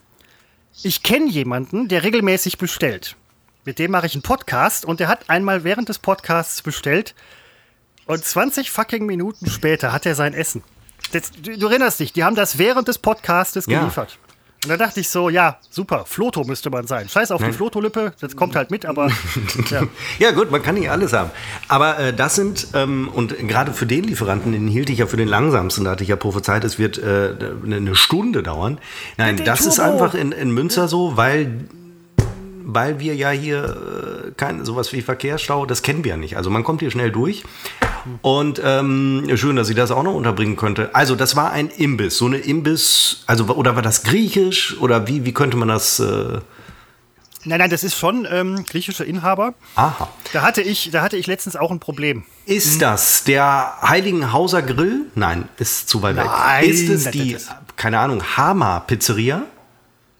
ich 0.83 1.03
kenne 1.03 1.29
jemanden, 1.29 1.89
der 1.89 2.03
regelmäßig 2.03 2.59
bestellt. 2.59 3.17
Mit 3.65 3.79
dem 3.79 3.91
mache 3.91 4.07
ich 4.07 4.15
einen 4.15 4.23
Podcast 4.23 4.85
und 4.85 5.01
der 5.01 5.09
hat 5.09 5.29
einmal 5.29 5.65
während 5.65 5.89
des 5.89 5.99
Podcasts 5.99 6.63
bestellt 6.63 7.15
und 8.07 8.25
20 8.25 8.71
fucking 8.71 9.07
Minuten 9.07 9.49
später 9.49 9.93
hat 9.93 10.07
er 10.07 10.15
sein 10.15 10.35
Essen. 10.35 10.65
Das, 11.13 11.31
du, 11.31 11.59
du, 11.59 11.67
erinnerst 11.67 12.01
dich, 12.01 12.13
die 12.13 12.25
haben 12.25 12.37
das 12.37 12.59
während 12.59 12.89
des 12.89 12.99
Podcastes 12.99 13.67
geliefert. 13.67 14.13
Ja. 14.13 14.30
Und 14.63 14.69
da 14.69 14.77
dachte 14.77 15.01
ich 15.01 15.09
so, 15.09 15.31
ja, 15.31 15.57
super, 15.71 16.05
Floto 16.07 16.45
müsste 16.45 16.69
man 16.69 16.87
sein. 16.87 17.09
Scheiß 17.09 17.31
auf 17.31 17.43
die 17.43 17.51
Floto-Lippe, 17.51 18.13
das 18.21 18.37
kommt 18.37 18.57
halt 18.57 18.71
mit, 18.71 18.85
aber. 18.85 19.11
Ja, 19.71 19.83
ja 20.19 20.31
gut, 20.33 20.51
man 20.51 20.63
kann 20.63 20.75
nicht 20.75 20.91
alles 20.91 21.13
haben. 21.13 21.31
Aber 21.69 21.99
äh, 21.99 22.13
das 22.13 22.35
sind, 22.35 22.69
ähm, 22.75 23.09
und 23.09 23.37
gerade 23.49 23.73
für 23.73 23.87
den 23.87 24.05
Lieferanten, 24.05 24.53
den 24.53 24.69
hielt 24.69 24.91
ich 24.91 24.99
ja 24.99 25.07
für 25.07 25.17
den 25.17 25.29
langsamsten, 25.29 25.85
da 25.85 25.93
hatte 25.93 26.03
ich 26.03 26.09
ja 26.09 26.17
prophezeit, 26.17 26.65
es 26.65 26.79
wird 26.79 26.99
äh, 26.99 27.35
eine 27.65 27.95
Stunde 27.95 28.43
dauern. 28.43 28.79
Nein, 29.17 29.43
das 29.45 29.61
Turbo. 29.61 29.71
ist 29.71 29.81
einfach 29.81 30.15
in, 30.15 30.33
in 30.33 30.51
Münster 30.51 30.89
so, 30.89 31.17
weil 31.17 31.65
weil 32.65 33.01
wir 33.01 33.15
ja 33.15 33.31
hier 33.31 33.65
äh, 34.29 34.31
kein 34.37 34.65
sowas 34.65 34.93
wie 34.93 35.03
Verkehrsstau, 35.03 35.67
das 35.67 35.83
kennen 35.83 36.05
wir 36.05 36.13
ja 36.13 36.17
nicht. 36.17 36.37
Also 36.37 36.51
man 36.51 36.65
kommt 36.65 36.81
hier 36.81 36.91
schnell 36.91 37.11
durch. 37.11 37.45
Und 38.23 38.61
ähm, 38.65 39.31
schön, 39.35 39.57
dass 39.57 39.67
sie 39.67 39.75
das 39.75 39.91
auch 39.91 40.03
noch 40.03 40.15
unterbringen 40.15 40.57
könnte. 40.57 40.95
Also 40.95 41.17
das 41.17 41.37
war 41.37 41.53
ein 41.53 41.69
Imbiss, 41.69 42.17
so 42.17 42.27
eine 42.27 42.39
Imbiss, 42.39 43.25
also 43.27 43.45
oder 43.47 43.77
war 43.77 43.83
das 43.83 44.03
griechisch 44.03 44.79
oder 44.81 45.07
wie, 45.07 45.25
wie 45.25 45.33
könnte 45.33 45.57
man 45.57 45.69
das? 45.69 46.01
Äh 46.01 46.39
Nein, 47.45 47.59
nein, 47.59 47.71
das 47.71 47.85
ist 47.85 47.97
schon 47.97 48.29
ähm, 48.31 48.67
griechischer 48.67 49.07
Inhaber. 49.07 49.55
Aha. 49.75 50.11
Da 50.35 50.43
hatte 50.43 50.61
ich, 50.61 50.91
da 50.91 51.01
hatte 51.01 51.17
ich 51.17 51.27
letztens 51.27 51.57
auch 51.57 51.71
ein 51.71 51.81
Problem. 51.81 52.25
Ist 52.45 52.75
mhm. 52.75 52.81
das 52.81 53.25
der 53.25 53.79
Heiligenhauser 53.81 54.61
Grill? 54.61 55.07
Nein, 55.15 55.49
ist 55.57 55.89
zu 55.89 56.03
weit 56.03 56.17
weg. 56.17 56.29
Ist 56.63 56.89
es 56.91 57.11
die, 57.11 57.39
keine 57.77 57.99
Ahnung, 57.99 58.23
Hama 58.37 58.81
Pizzeria? 58.81 59.45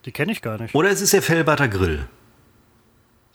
Die 0.07 0.13
kenne 0.13 0.33
ich 0.33 0.41
gar 0.41 0.59
nicht. 0.59 0.75
Oder 0.75 0.89
ist 0.89 1.03
es 1.03 1.11
der 1.11 1.21
Fellbatter 1.21 1.69
Grill? 1.69 2.07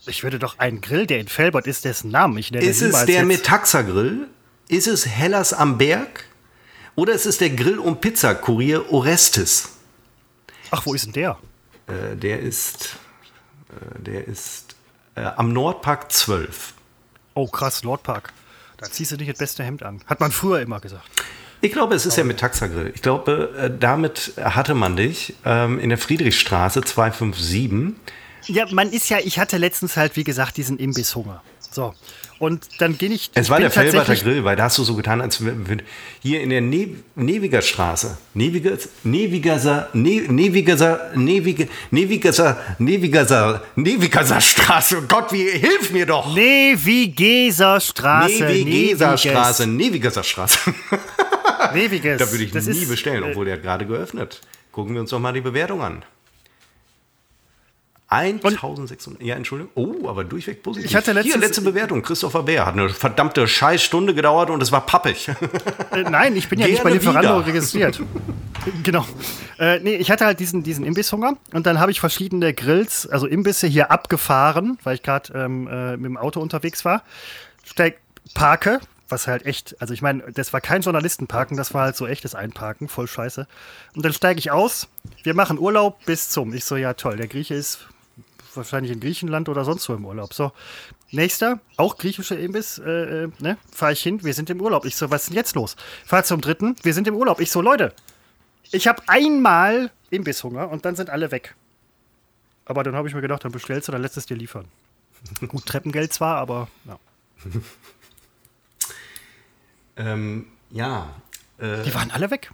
Ich 0.08 0.24
würde 0.24 0.40
doch 0.40 0.60
einen 0.60 0.82
Grill, 0.82 1.08
der 1.08 1.20
in 1.20 1.28
Felbert 1.28 1.68
ist, 1.68 1.86
dessen 1.86 2.12
Namen 2.12 2.38
ich 2.38 2.52
nenne. 2.52 2.66
Ist 2.66 2.82
es 2.82 3.06
der 3.06 3.26
Metaxa 3.26 3.82
Grill? 3.82 4.28
Ist 4.68 4.88
es 4.88 5.06
Hellas 5.06 5.54
am 5.54 5.78
Berg? 5.78 6.26
Oder 6.96 7.14
ist 7.14 7.26
es 7.26 7.38
der 7.38 7.50
Grill- 7.50 7.80
und 7.80 8.02
Pizza-Kurier 8.02 8.92
Orestes? 8.92 9.70
Ach, 10.72 10.86
wo 10.86 10.94
ist 10.94 11.06
denn 11.06 11.14
der? 11.14 11.38
Äh, 11.88 12.16
der 12.16 12.40
ist, 12.40 12.98
äh, 13.70 14.00
der 14.02 14.28
ist 14.28 14.76
äh, 15.16 15.22
am 15.22 15.54
Nordpark 15.54 16.12
12. 16.12 16.74
Oh, 17.34 17.48
krass, 17.48 17.84
Nordpark. 17.84 18.32
Da 18.78 18.90
ziehst 18.90 19.12
du 19.12 19.18
dich 19.18 19.28
das 19.28 19.38
beste 19.38 19.64
Hemd 19.64 19.84
an. 19.84 20.02
Hat 20.06 20.20
man 20.20 20.32
früher 20.32 20.62
immer 20.62 20.80
gesagt. 20.80 21.10
Ich 21.62 21.72
glaube, 21.72 21.96
es 21.96 22.06
ist 22.06 22.18
der 22.18 22.26
Metaxa 22.26 22.68
Grill. 22.68 22.92
Ich 22.94 23.02
glaube, 23.02 23.54
äh, 23.58 23.72
damit 23.78 24.34
hatte 24.42 24.74
man 24.74 24.96
dich 24.96 25.36
ähm, 25.46 25.80
in 25.80 25.90
der 25.90 25.98
Friedrichstraße 25.98 26.82
257 26.82 27.96
ja, 28.48 28.66
man 28.72 28.92
ist 28.92 29.10
ja, 29.10 29.18
ich 29.24 29.40
hatte 29.40 29.58
letztens 29.58 29.98
halt, 29.98 30.16
wie 30.16 30.24
gesagt, 30.24 30.58
diesen 30.58 30.78
Imbisshunger. 30.78 31.42
So. 31.72 31.94
Und 32.38 32.68
dann 32.80 32.98
gehe 32.98 33.10
ich. 33.10 33.32
Es 33.34 33.50
war 33.50 33.60
der 33.60 33.72
Fellbatter 33.72 34.16
Grill, 34.16 34.44
weil 34.44 34.58
da 34.58 34.64
hast 34.64 34.78
du 34.78 34.84
so 34.84 34.96
getan, 34.96 35.22
als 35.22 35.44
wenn 35.44 35.82
hier 36.22 36.42
in 36.42 36.50
der 36.50 36.60
ne 36.60 36.96
Neviger 37.16 37.62
Straße, 37.62 38.18
Neviger, 38.34 38.78
Nevigerser, 39.04 39.90
ne 39.94 40.22
Nevigerser, 40.28 41.12
Neviger, 41.16 41.66
Nevigerser, 41.92 42.58
Nevigerser, 42.78 43.64
Nevigerser 43.76 44.42
Straße. 44.42 44.98
Oh 44.98 45.06
Gott, 45.08 45.32
wie, 45.32 45.50
hilf 45.50 45.92
mir 45.92 46.06
doch! 46.06 46.34
Nevigeser 46.34 47.80
Straße. 47.80 48.44
Nevigeser 48.44 49.18
Straße, 49.18 49.68
Nevigerser 49.68 50.24
Straße. 50.24 50.74
Ewiges. 51.74 52.20
Da 52.20 52.32
würde 52.32 52.44
ich 52.44 52.52
Das 52.52 52.68
nie 52.68 52.86
bestellen, 52.86 53.24
äh, 53.24 53.30
obwohl 53.30 53.46
der 53.46 53.56
hat 53.56 53.64
gerade 53.64 53.86
geöffnet. 53.86 54.42
Gucken 54.72 54.94
wir 54.94 55.02
uns 55.02 55.10
doch 55.10 55.20
mal 55.20 55.34
die 55.34 55.42
Bewertung 55.42 55.82
an. 55.82 56.04
1600. 58.08 59.22
Ja, 59.24 59.36
Entschuldigung. 59.36 59.72
Oh, 59.76 60.08
aber 60.08 60.24
durchweg 60.24 60.62
positiv. 60.62 60.90
Ich 60.90 60.96
hatte 60.96 61.20
Hier, 61.22 61.38
letzte 61.38 61.62
Bewertung. 61.62 62.04
Christopher 62.04 62.44
Bär 62.44 62.66
hat 62.66 62.74
eine 62.74 62.90
verdammte 62.90 63.48
Scheißstunde 63.48 64.14
gedauert 64.14 64.50
und 64.52 64.62
es 64.62 64.72
war 64.72 64.86
pappig. 64.86 65.30
Äh, 65.92 66.04
nein, 66.10 66.36
ich 66.36 66.50
bin 66.50 66.60
ja 66.60 66.68
nicht 66.68 66.84
bei 66.84 66.90
Gerne 66.92 67.00
Lieferando 67.00 67.38
wieder. 67.40 67.48
registriert. 67.48 68.02
genau. 68.84 69.06
Äh, 69.60 69.80
nee, 69.80 69.96
ich 69.96 70.12
hatte 70.12 70.26
halt 70.26 70.40
diesen, 70.40 70.62
diesen 70.64 70.86
Imbisshunger 70.86 71.38
und 71.54 71.66
dann 71.66 71.80
habe 71.80 71.92
ich 71.92 72.00
verschiedene 72.00 72.54
Grills, 72.54 73.08
also 73.08 73.28
Imbisse 73.28 73.68
hier 73.68 73.92
abgefahren, 73.92 74.78
weil 74.84 74.96
ich 74.96 75.04
gerade 75.04 75.34
ähm, 75.34 75.68
äh, 75.68 75.92
mit 75.98 76.06
dem 76.06 76.18
Auto 76.18 76.42
unterwegs 76.42 76.86
war. 76.86 77.04
Steig, 77.64 78.00
parke, 78.34 78.80
was 79.10 79.28
halt 79.28 79.46
echt, 79.46 79.76
also 79.80 79.94
ich 79.94 80.02
meine, 80.02 80.24
das 80.34 80.54
war 80.54 80.62
kein 80.62 80.82
Journalistenparken, 80.82 81.58
das 81.58 81.74
war 81.74 81.84
halt 81.84 81.96
so 81.96 82.08
echtes 82.08 82.36
Einparken, 82.36 82.88
voll 82.88 83.08
scheiße. 83.08 83.48
Und 83.96 84.06
dann 84.06 84.14
steige 84.14 84.40
ich 84.40 84.52
aus, 84.52 84.88
wir 85.24 85.34
machen 85.34 85.60
Urlaub 85.60 86.04
bis 86.06 86.30
zum. 86.30 86.54
Ich 86.54 86.66
so, 86.66 86.76
ja 86.76 86.94
toll, 86.94 87.18
der 87.18 87.28
Grieche 87.28 87.54
ist 87.56 87.88
wahrscheinlich 88.58 88.92
in 88.92 89.00
Griechenland 89.00 89.50
oder 89.50 89.66
sonst 89.66 89.88
wo 89.90 89.94
im 89.94 90.06
Urlaub. 90.06 90.34
So, 90.34 90.52
nächster, 91.12 91.60
auch 91.78 91.98
griechischer 91.98 92.38
Imbiss, 92.38 92.78
äh, 92.80 93.24
äh, 93.24 93.32
ne, 93.40 93.58
fahre 93.72 93.94
ich 93.94 94.02
hin, 94.02 94.24
wir 94.24 94.34
sind 94.34 94.50
im 94.50 94.62
Urlaub. 94.62 94.86
Ich 94.86 94.96
so, 94.96 95.10
was 95.12 95.24
ist 95.24 95.30
denn 95.30 95.38
jetzt 95.38 95.56
los? 95.56 95.76
Fahr 96.06 96.24
zum 96.24 96.42
dritten, 96.42 96.76
wir 96.84 96.94
sind 96.94 97.08
im 97.08 97.16
Urlaub. 97.16 97.40
Ich 97.40 97.52
so, 97.52 97.62
Leute, 97.62 97.94
ich 98.72 98.88
habe 98.88 99.04
einmal 99.08 99.92
Imbisshunger 100.10 100.70
und 100.70 100.86
dann 100.86 100.96
sind 100.96 101.10
alle 101.10 101.32
weg. 101.32 101.56
Aber 102.66 102.84
dann 102.84 102.96
habe 102.96 103.08
ich 103.08 103.14
mir 103.14 103.22
gedacht, 103.22 103.44
dann 103.46 103.52
bestellst 103.52 103.88
du, 103.88 103.92
dann 103.92 104.02
lässt 104.02 104.18
es 104.18 104.26
dir 104.26 104.38
liefern. 104.38 104.68
Gut, 105.48 105.66
Treppengeld 105.66 106.14
zwar, 106.14 106.38
aber 106.38 106.68
ja. 106.86 107.00
ähm, 109.98 110.48
ja. 110.72 111.16
Äh, 111.58 111.84
die 111.84 111.94
waren 111.94 112.12
alle 112.12 112.32
weg. 112.32 112.52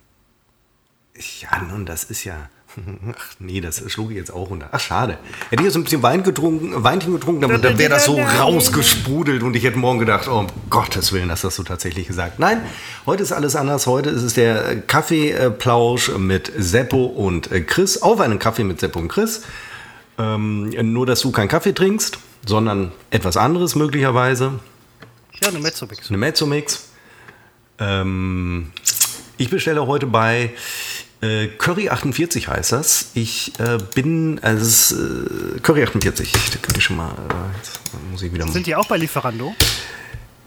ja, 1.39 1.61
nun, 1.63 1.85
das 1.85 2.03
ist 2.05 2.23
ja. 2.23 2.49
Ach 3.17 3.33
nee, 3.39 3.61
das 3.61 3.83
schlug 3.91 4.11
ich 4.11 4.17
jetzt 4.17 4.31
auch 4.31 4.49
runter. 4.49 4.69
Ach, 4.71 4.79
schade. 4.79 5.17
Hätte 5.49 5.61
ich 5.61 5.67
jetzt 5.67 5.75
ein 5.75 5.83
bisschen 5.83 6.03
Wein 6.03 6.23
getrunken, 6.23 6.83
Weinchen 6.83 7.13
getrunken, 7.13 7.41
dann, 7.41 7.61
dann 7.61 7.77
wäre 7.77 7.89
das 7.89 8.05
so 8.05 8.19
rausgesprudelt 8.19 9.43
und 9.43 9.55
ich 9.55 9.63
hätte 9.63 9.77
morgen 9.77 9.99
gedacht, 9.99 10.27
oh 10.27 10.39
um 10.39 10.47
Gottes 10.69 11.11
Willen, 11.11 11.29
hast 11.31 11.43
du 11.43 11.47
das 11.47 11.55
so 11.55 11.63
tatsächlich 11.63 12.07
gesagt. 12.07 12.39
Nein, 12.39 12.61
heute 13.05 13.23
ist 13.23 13.31
alles 13.31 13.55
anders. 13.55 13.87
Heute 13.87 14.09
ist 14.09 14.23
es 14.23 14.33
der 14.33 14.81
Kaffeeplausch 14.81 16.11
mit 16.17 16.51
Seppo 16.57 17.05
und 17.05 17.51
äh, 17.51 17.61
Chris. 17.61 18.01
Auf 18.01 18.19
einen 18.19 18.39
Kaffee 18.39 18.63
mit 18.63 18.79
Seppo 18.79 18.99
und 18.99 19.07
Chris. 19.07 19.43
Ähm, 20.17 20.69
nur, 20.93 21.05
dass 21.05 21.21
du 21.21 21.31
keinen 21.31 21.47
Kaffee 21.47 21.73
trinkst, 21.73 22.19
sondern 22.45 22.91
etwas 23.09 23.37
anderes 23.37 23.75
möglicherweise. 23.75 24.59
Ja, 25.41 25.49
eine 25.49 25.59
Mezzomix. 25.59 26.09
Eine 26.09 26.17
Mezzomix. 26.17 26.89
Ähm, 27.79 28.71
ich 29.37 29.49
bestelle 29.49 29.87
heute 29.87 30.05
bei 30.05 30.51
äh, 31.21 31.47
Curry 31.47 31.89
48 31.89 32.47
heißt 32.47 32.71
das. 32.71 33.11
Ich 33.13 33.53
äh, 33.59 33.77
bin, 33.93 34.39
also 34.41 34.65
ist, 34.65 34.91
äh, 34.91 35.59
Curry 35.59 35.83
48. 35.83 36.31
Da 36.31 36.39
könnte 36.61 36.79
ich 36.79 36.83
schon 36.83 36.97
mal, 36.97 37.11
äh, 37.11 37.57
jetzt 37.57 37.79
muss 38.11 38.21
ich 38.21 38.33
wieder 38.33 38.45
mal. 38.45 38.51
Sind 38.51 38.67
die 38.67 38.75
auch 38.75 38.87
bei 38.87 38.97
Lieferando? 38.97 39.55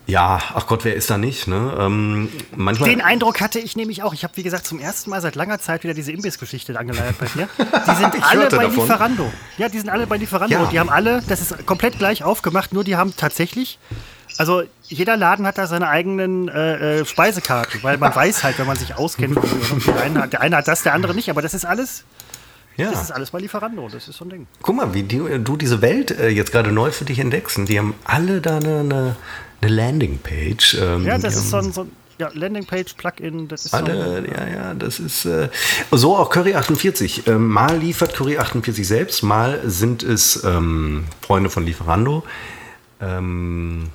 Ja, 0.07 0.39
ach 0.53 0.67
Gott, 0.67 0.85
wer 0.85 0.95
ist 0.95 1.09
da 1.09 1.17
nicht? 1.17 1.47
Ne? 1.49 1.77
Ähm, 1.79 2.29
manchmal. 2.55 2.91
Den 2.91 3.01
Eindruck 3.01 3.41
hatte 3.41 3.59
ich 3.59 3.75
nämlich 3.75 4.03
auch. 4.03 4.13
Ich 4.13 4.23
habe, 4.23 4.37
wie 4.37 4.43
gesagt, 4.43 4.67
zum 4.67 4.79
ersten 4.79 5.09
Mal 5.09 5.23
seit 5.23 5.35
langer 5.35 5.61
Zeit 5.61 5.83
wieder 5.83 5.95
diese 5.95 6.13
Imbissgeschichte 6.13 6.79
angeleiert 6.79 7.19
bei 7.19 7.27
dir. 7.27 7.49
Die 7.59 7.95
sind 7.95 8.23
alle 8.23 8.51
bei 8.51 8.65
davon. 8.65 8.75
Lieferando. 8.75 9.33
Ja, 9.57 9.69
die 9.71 9.79
sind 9.79 9.89
alle 9.89 10.07
bei 10.07 10.19
Lieferando. 10.19 10.55
Ja. 10.55 10.67
Die 10.67 10.79
haben 10.79 10.91
alle, 10.91 11.23
das 11.27 11.41
ist 11.41 11.67
komplett 11.67 11.99
gleich 11.99 12.23
aufgemacht, 12.23 12.75
nur 12.75 12.85
die 12.85 12.97
haben 12.97 13.15
tatsächlich, 13.17 13.79
also 14.39 14.63
jeder 14.83 15.17
Laden 15.17 15.47
hat 15.47 15.59
da 15.59 15.67
seine 15.67 15.89
eigenen 15.89 16.49
äh, 16.49 17.01
äh, 17.01 17.05
Speisekarten, 17.05 17.83
weil 17.83 17.99
man 17.99 18.15
weiß 18.15 18.43
halt, 18.45 18.59
wenn 18.59 18.67
man 18.67 18.77
sich 18.77 18.97
auskennt, 18.97 19.39
der 19.87 20.01
eine, 20.01 20.23
hat, 20.23 20.33
der 20.33 20.41
eine 20.41 20.57
hat 20.57 20.69
das, 20.69 20.83
der 20.83 20.95
andere 20.95 21.15
nicht, 21.15 21.31
aber 21.31 21.43
das 21.43 21.55
ist 21.55 21.65
alles, 21.65 22.05
ja. 22.77 22.91
das 22.91 23.03
ist 23.03 23.11
alles 23.13 23.31
bei 23.31 23.39
Lieferando. 23.39 23.89
Das 23.89 24.09
ist 24.09 24.17
so 24.17 24.25
ein 24.25 24.31
Ding. 24.31 24.47
Guck 24.63 24.77
mal, 24.77 24.95
wie 24.95 25.03
die, 25.03 25.21
du 25.43 25.57
diese 25.57 25.83
Welt 25.83 26.11
äh, 26.11 26.29
jetzt 26.29 26.53
gerade 26.53 26.73
neu 26.73 26.91
für 26.91 27.05
dich 27.05 27.19
entdeckst. 27.19 27.59
Die 27.69 27.79
haben 27.79 27.95
alle 28.05 28.41
da 28.41 28.57
eine, 28.57 28.81
eine, 28.81 29.17
eine 29.61 29.71
Landingpage. 29.71 30.79
Ähm, 30.81 31.07
Ja, 31.07 31.19
das 31.19 31.37
ist 31.37 31.51
so 31.51 31.59
ein, 31.59 31.73
so 31.73 31.83
ein 31.83 31.93
ja, 32.19 32.31
Landingpage, 32.33 32.95
Plugin, 32.95 33.49
das 33.49 33.65
ist 33.65 33.73
so 33.73 33.79
ein, 33.79 33.91
Alle, 33.91 34.25
ja, 34.29 34.49
ja, 34.49 34.75
das 34.75 35.01
ist 35.01 35.25
äh, 35.25 35.49
so 35.91 36.17
auch 36.17 36.31
Curry 36.31 36.55
48. 36.55 37.27
Ähm, 37.27 37.49
mal 37.49 37.77
liefert 37.77 38.15
Curry 38.15 38.39
48 38.39 38.87
selbst, 38.87 39.23
mal 39.23 39.61
sind 39.65 40.03
es 40.03 40.43
ähm, 40.45 41.05
Freunde 41.23 41.51
von 41.51 41.65
Lieferando. 41.65 42.25
Ähm, 43.01 43.91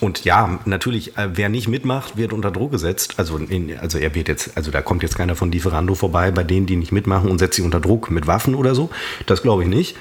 und 0.00 0.24
ja, 0.24 0.58
natürlich, 0.64 1.16
äh, 1.16 1.30
wer 1.34 1.48
nicht 1.48 1.68
mitmacht, 1.68 2.16
wird 2.16 2.32
unter 2.32 2.50
Druck 2.50 2.72
gesetzt. 2.72 3.14
Also, 3.18 3.38
in, 3.38 3.78
also 3.78 3.98
er 3.98 4.14
wird 4.14 4.28
jetzt, 4.28 4.56
also 4.56 4.70
da 4.70 4.82
kommt 4.82 5.02
jetzt 5.02 5.16
keiner 5.16 5.36
von 5.36 5.50
Lieferando 5.50 5.94
vorbei 5.94 6.30
bei 6.30 6.44
denen, 6.44 6.66
die 6.66 6.76
nicht 6.76 6.92
mitmachen 6.92 7.30
und 7.30 7.38
setzt 7.38 7.56
sie 7.56 7.62
unter 7.62 7.80
Druck 7.80 8.10
mit 8.10 8.26
Waffen 8.26 8.54
oder 8.54 8.74
so. 8.74 8.90
Das 9.26 9.42
glaube 9.42 9.62
ich 9.62 9.68
nicht. 9.68 9.96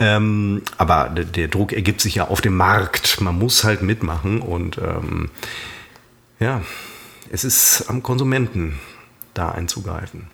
Ähm, 0.00 0.62
aber 0.76 1.08
der, 1.08 1.48
Druck 1.48 1.72
ergibt 1.72 2.00
sich 2.00 2.16
ja 2.16 2.28
auf 2.28 2.40
dem 2.40 2.56
Markt. 2.56 3.20
Man 3.20 3.38
muss 3.38 3.64
halt 3.64 3.82
mitmachen 3.82 4.40
und 4.40 4.78
ähm, 4.78 5.30
ja, 6.38 6.62
es 7.30 7.44
ist 7.44 7.88
am 7.88 8.02
Konsumenten, 8.02 8.78
da 9.34 9.50
einzugreifen. 9.50 10.28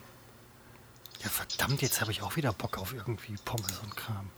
ja 1.22 1.30
verdammt, 1.30 1.82
jetzt 1.82 2.00
habe 2.00 2.10
ich 2.10 2.22
auch 2.22 2.36
wieder 2.36 2.52
Bock 2.52 2.78
auf 2.78 2.92
irgendwie 2.94 3.36
Pommes 3.44 3.80
und 3.82 3.96
Kram. 3.96 4.28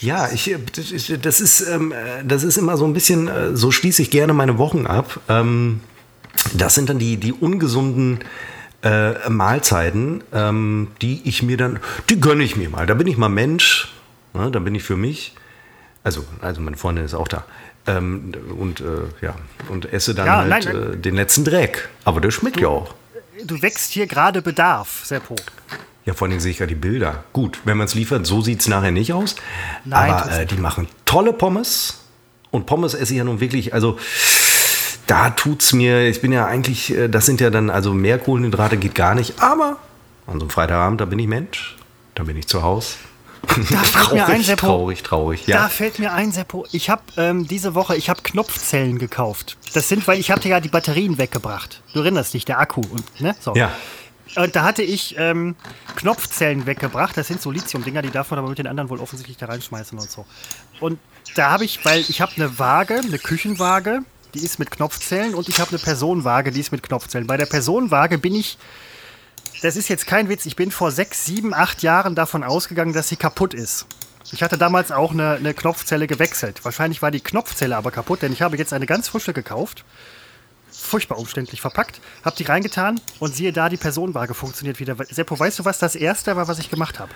Ja, 0.00 0.28
ich, 0.32 0.54
das 0.74 0.90
ist- 0.90 1.24
das 1.24 1.40
ist, 1.40 1.60
ähm, 1.68 1.92
äh, 1.92 2.22
immer 2.56 2.76
so 2.76 2.84
ein 2.84 2.92
bisschen, 2.92 3.28
äh, 3.28 3.56
so 3.56 3.70
schließe 3.70 4.02
ich 4.02 4.10
gerne 4.10 4.32
meine 4.32 4.58
Wochen 4.58 4.86
ab. 4.86 5.20
Ähm, 5.28 5.80
das 6.52 6.74
sind 6.74 6.88
dann 6.88 6.98
die, 6.98 7.16
die 7.16 7.32
ungesunden 7.32 8.20
äh, 8.82 9.30
Mahlzeiten, 9.30 10.22
ähm, 10.32 10.88
die 11.00 11.22
ich 11.24 11.42
mir 11.42 11.56
dann, 11.56 11.78
die 12.10 12.20
gönne 12.20 12.44
ich 12.44 12.54
mir 12.56 12.68
mal. 12.68 12.86
Da 12.86 12.92
bin 12.94 13.06
ich 13.06 13.16
mal 13.16 13.30
Mensch, 13.30 13.92
ne, 14.34 14.50
da 14.50 14.58
bin 14.58 14.74
ich 14.74 14.82
für 14.82 14.96
mich. 14.96 15.34
Also, 16.02 16.22
also 16.42 16.60
meine 16.60 16.76
Freundin 16.76 17.04
ist 17.06 17.14
auch 17.14 17.28
da. 17.28 17.44
Und 17.86 18.80
äh, 18.80 18.84
ja, 19.24 19.34
und 19.70 19.90
esse 19.92 20.14
dann 20.14 20.26
Ja, 20.26 20.36
halt 20.38 20.48
nein, 20.50 20.62
nein. 20.64 21.02
Den 21.02 21.14
letzten 21.16 21.44
Dreck. 21.44 21.88
Aber 22.04 22.20
der 22.20 22.30
schmeckt 22.30 22.60
ja 22.60 22.68
auch. 22.68 22.94
Du 23.44 23.60
wächst 23.62 23.92
hier 23.92 24.06
gerade 24.06 24.42
Bedarf, 24.42 25.02
Seppo. 25.04 25.34
Ja, 26.06 26.12
vor 26.14 26.28
allem 26.28 26.38
sehe 26.40 26.50
ich 26.50 26.58
ja 26.58 26.66
die 26.66 26.74
Bilder. 26.74 27.24
Gut, 27.32 27.60
wenn 27.64 27.76
man 27.78 27.86
es 27.86 27.94
liefert, 27.94 28.26
so 28.26 28.42
sieht 28.42 28.60
es 28.60 28.68
nachher 28.68 28.90
nicht 28.90 29.12
aus. 29.12 29.36
Nein, 29.84 30.10
Aber 30.12 30.30
äh, 30.40 30.46
die 30.46 30.56
machen 30.56 30.86
tolle 31.06 31.32
Pommes. 31.32 32.00
Und 32.50 32.66
Pommes 32.66 32.94
esse 32.94 33.12
ich 33.14 33.18
ja 33.18 33.24
nun 33.24 33.40
wirklich, 33.40 33.72
also 33.74 33.98
da 35.06 35.30
tut's 35.30 35.72
mir, 35.72 36.06
ich 36.08 36.20
bin 36.20 36.32
ja 36.32 36.46
eigentlich, 36.46 36.94
äh, 36.94 37.08
das 37.08 37.26
sind 37.26 37.40
ja 37.40 37.50
dann, 37.50 37.70
also 37.70 37.92
mehr 37.94 38.18
Kohlenhydrate 38.18 38.76
geht 38.76 38.94
gar 38.94 39.14
nicht. 39.14 39.40
Aber 39.42 39.78
an 40.26 40.34
so 40.38 40.44
einem 40.44 40.50
Freitagabend, 40.50 41.00
da 41.00 41.04
bin 41.06 41.18
ich 41.18 41.26
Mensch. 41.26 41.76
Da 42.14 42.22
bin 42.24 42.36
ich 42.36 42.46
zu 42.48 42.62
Hause. 42.62 42.94
Da 43.70 43.76
fällt 43.78 44.12
mir 44.14 44.26
ein, 44.26 44.42
Seppo. 44.42 44.66
traurig, 44.66 45.02
traurig. 45.02 45.44
Da 45.46 45.52
Ja. 45.52 45.68
fällt 45.68 45.98
mir 45.98 46.12
ein, 46.14 46.32
Seppo. 46.32 46.66
Ich 46.72 46.88
habe 46.88 47.02
ähm, 47.18 47.46
diese 47.46 47.74
Woche, 47.74 47.94
ich 47.94 48.08
habe 48.08 48.22
Knopfzellen 48.22 48.98
gekauft. 48.98 49.58
Das 49.74 49.88
sind, 49.88 50.06
weil 50.08 50.18
ich 50.18 50.28
dir 50.28 50.48
ja 50.48 50.60
die 50.60 50.68
Batterien 50.70 51.18
weggebracht. 51.18 51.82
Du 51.92 52.00
erinnerst 52.00 52.32
dich, 52.32 52.46
der 52.46 52.58
Akku 52.58 52.80
und 52.80 53.20
ne, 53.20 53.34
so. 53.40 53.54
ja. 53.54 53.70
Und 54.36 54.56
da 54.56 54.64
hatte 54.64 54.82
ich 54.82 55.14
ähm, 55.18 55.54
Knopfzellen 55.96 56.66
weggebracht. 56.66 57.16
Das 57.16 57.28
sind 57.28 57.40
so 57.40 57.50
Lithium-Dinger, 57.50 58.02
die 58.02 58.10
darf 58.10 58.30
man 58.30 58.38
aber 58.38 58.48
mit 58.48 58.58
den 58.58 58.66
anderen 58.66 58.90
wohl 58.90 58.98
offensichtlich 58.98 59.36
da 59.36 59.46
reinschmeißen 59.46 59.98
und 59.98 60.10
so. 60.10 60.26
Und 60.80 60.98
da 61.34 61.50
habe 61.50 61.64
ich, 61.64 61.84
weil 61.84 62.00
ich 62.00 62.20
habe 62.20 62.32
eine 62.36 62.58
Waage, 62.58 62.96
eine 62.96 63.18
Küchenwaage, 63.18 64.00
die 64.34 64.40
ist 64.40 64.58
mit 64.58 64.70
Knopfzellen 64.70 65.34
und 65.34 65.48
ich 65.48 65.60
habe 65.60 65.70
eine 65.70 65.78
Personenwaage, 65.78 66.50
die 66.50 66.60
ist 66.60 66.72
mit 66.72 66.82
Knopfzellen. 66.82 67.26
Bei 67.26 67.36
der 67.36 67.46
Personenwaage 67.46 68.18
bin 68.18 68.34
ich, 68.34 68.58
das 69.62 69.76
ist 69.76 69.88
jetzt 69.88 70.06
kein 70.06 70.28
Witz, 70.28 70.46
ich 70.46 70.56
bin 70.56 70.70
vor 70.70 70.90
sechs, 70.90 71.24
sieben, 71.24 71.54
acht 71.54 71.82
Jahren 71.82 72.14
davon 72.14 72.42
ausgegangen, 72.42 72.92
dass 72.92 73.08
sie 73.08 73.16
kaputt 73.16 73.54
ist. 73.54 73.86
Ich 74.32 74.42
hatte 74.42 74.58
damals 74.58 74.90
auch 74.90 75.12
eine, 75.12 75.34
eine 75.34 75.54
Knopfzelle 75.54 76.06
gewechselt. 76.06 76.64
Wahrscheinlich 76.64 77.02
war 77.02 77.10
die 77.10 77.20
Knopfzelle 77.20 77.76
aber 77.76 77.90
kaputt, 77.90 78.22
denn 78.22 78.32
ich 78.32 78.42
habe 78.42 78.56
jetzt 78.56 78.72
eine 78.72 78.86
ganz 78.86 79.08
frische 79.08 79.32
gekauft 79.32 79.84
furchtbar 80.84 81.18
umständlich 81.18 81.60
verpackt, 81.60 82.00
hab 82.24 82.36
die 82.36 82.44
reingetan 82.44 83.00
und 83.18 83.34
siehe 83.34 83.52
da, 83.52 83.68
die 83.68 83.76
Personenwaage 83.76 84.34
funktioniert 84.34 84.78
wieder. 84.80 84.96
Seppo, 85.10 85.38
weißt 85.38 85.58
du, 85.58 85.64
was 85.64 85.78
das 85.78 85.94
erste 85.96 86.36
war, 86.36 86.46
was 86.48 86.58
ich 86.58 86.70
gemacht 86.70 86.98
habe? 86.98 87.12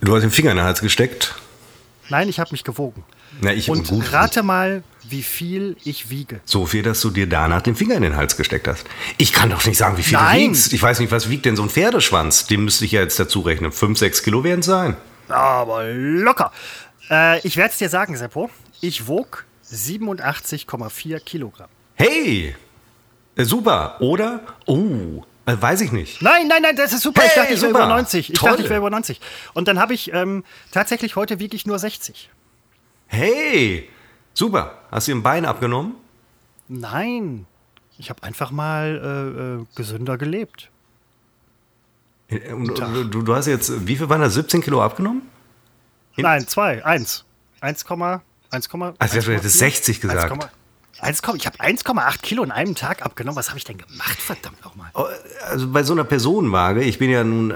Du 0.00 0.14
hast 0.14 0.22
den 0.22 0.30
Finger 0.30 0.50
in 0.50 0.58
den 0.58 0.66
Hals 0.66 0.80
gesteckt. 0.80 1.34
Nein, 2.10 2.28
ich 2.28 2.38
habe 2.38 2.50
mich 2.52 2.64
gewogen. 2.64 3.02
Na, 3.40 3.52
ich 3.52 3.70
Und 3.70 3.88
gut. 3.88 4.12
rate 4.12 4.42
mal, 4.42 4.82
wie 5.08 5.22
viel 5.22 5.76
ich 5.84 6.10
wiege. 6.10 6.40
So 6.44 6.66
viel, 6.66 6.82
dass 6.82 7.00
du 7.00 7.10
dir 7.10 7.26
danach 7.26 7.62
den 7.62 7.74
Finger 7.76 7.94
in 7.96 8.02
den 8.02 8.14
Hals 8.16 8.36
gesteckt 8.36 8.68
hast. 8.68 8.84
Ich 9.16 9.32
kann 9.32 9.48
doch 9.50 9.64
nicht 9.64 9.78
sagen, 9.78 9.96
wie 9.96 10.02
viel 10.02 10.18
Nein. 10.18 10.40
du 10.40 10.48
wiegst. 10.50 10.72
Ich 10.74 10.82
weiß 10.82 11.00
nicht, 11.00 11.10
was 11.10 11.30
wiegt 11.30 11.46
denn 11.46 11.56
so 11.56 11.62
ein 11.62 11.70
Pferdeschwanz? 11.70 12.46
Den 12.46 12.64
müsste 12.64 12.84
ich 12.84 12.92
ja 12.92 13.00
jetzt 13.00 13.18
dazu 13.18 13.40
rechnen. 13.40 13.72
5, 13.72 13.98
6 13.98 14.22
Kilo 14.22 14.44
werden 14.44 14.60
es 14.60 14.66
sein. 14.66 14.96
Aber 15.28 15.84
locker. 15.84 16.52
Äh, 17.10 17.40
ich 17.46 17.56
werde 17.56 17.72
es 17.72 17.78
dir 17.78 17.88
sagen, 17.88 18.16
Seppo. 18.16 18.50
Ich 18.82 19.06
wog 19.06 19.46
87,4 19.72 21.20
Kilogramm. 21.20 21.68
Hey! 21.94 22.54
Äh, 23.36 23.44
Super, 23.44 23.96
oder? 24.00 24.40
Oh, 24.66 25.24
äh, 25.46 25.56
weiß 25.60 25.80
ich 25.82 25.92
nicht. 25.92 26.22
Nein, 26.22 26.48
nein, 26.48 26.62
nein, 26.62 26.76
das 26.76 26.92
ist 26.92 27.02
super. 27.02 27.22
ich 27.24 27.30
Hey, 27.30 27.42
dachte, 27.42 27.54
ich 27.54 27.60
wäre 27.60 27.70
über 27.70 27.86
90. 27.86 28.30
Ich 28.30 28.38
Toll. 28.38 28.50
dachte, 28.50 28.62
ich 28.62 28.68
wäre 28.68 28.78
über 28.78 28.90
90. 28.90 29.20
Und 29.52 29.68
dann 29.68 29.78
habe 29.78 29.92
ich 29.94 30.12
ähm, 30.12 30.44
tatsächlich 30.70 31.16
heute 31.16 31.38
wiege 31.38 31.54
ich 31.56 31.66
nur 31.66 31.78
60. 31.78 32.30
Hey! 33.06 33.88
Super. 34.32 34.78
Hast 34.90 35.06
du 35.06 35.12
dir 35.12 35.18
ein 35.18 35.22
Bein 35.22 35.44
abgenommen? 35.44 35.94
Nein. 36.68 37.46
Ich 37.98 38.10
habe 38.10 38.22
einfach 38.22 38.50
mal 38.50 39.60
äh, 39.60 39.62
äh, 39.62 39.66
gesünder 39.76 40.18
gelebt. 40.18 40.70
Und, 42.30 42.78
du, 42.78 43.22
du 43.22 43.34
hast 43.34 43.46
jetzt, 43.46 43.86
wie 43.86 43.96
viel 43.96 44.08
waren 44.08 44.22
das? 44.22 44.34
17 44.34 44.62
Kilo 44.62 44.82
abgenommen? 44.82 45.22
Nein, 46.16 46.46
zwei, 46.48 46.84
eins. 46.84 47.24
1, 47.60 47.84
1, 48.50 48.70
also, 48.98 49.20
du 49.20 49.32
hättest 49.34 49.58
60 49.58 50.00
gesagt. 50.00 50.32
1, 50.32 50.48
1, 51.04 51.22
ich 51.36 51.46
habe 51.46 51.58
1,8 51.58 52.22
Kilo 52.22 52.42
in 52.42 52.50
einem 52.50 52.74
Tag 52.74 53.02
abgenommen. 53.02 53.36
Was 53.36 53.48
habe 53.48 53.58
ich 53.58 53.64
denn 53.64 53.78
gemacht, 53.78 54.18
verdammt 54.18 54.64
nochmal? 54.64 54.88
Oh, 54.94 55.04
also 55.48 55.68
bei 55.68 55.82
so 55.82 55.92
einer 55.92 56.04
Personenwaage, 56.04 56.82
ich 56.82 56.98
bin 56.98 57.10
ja 57.10 57.22
nun 57.22 57.50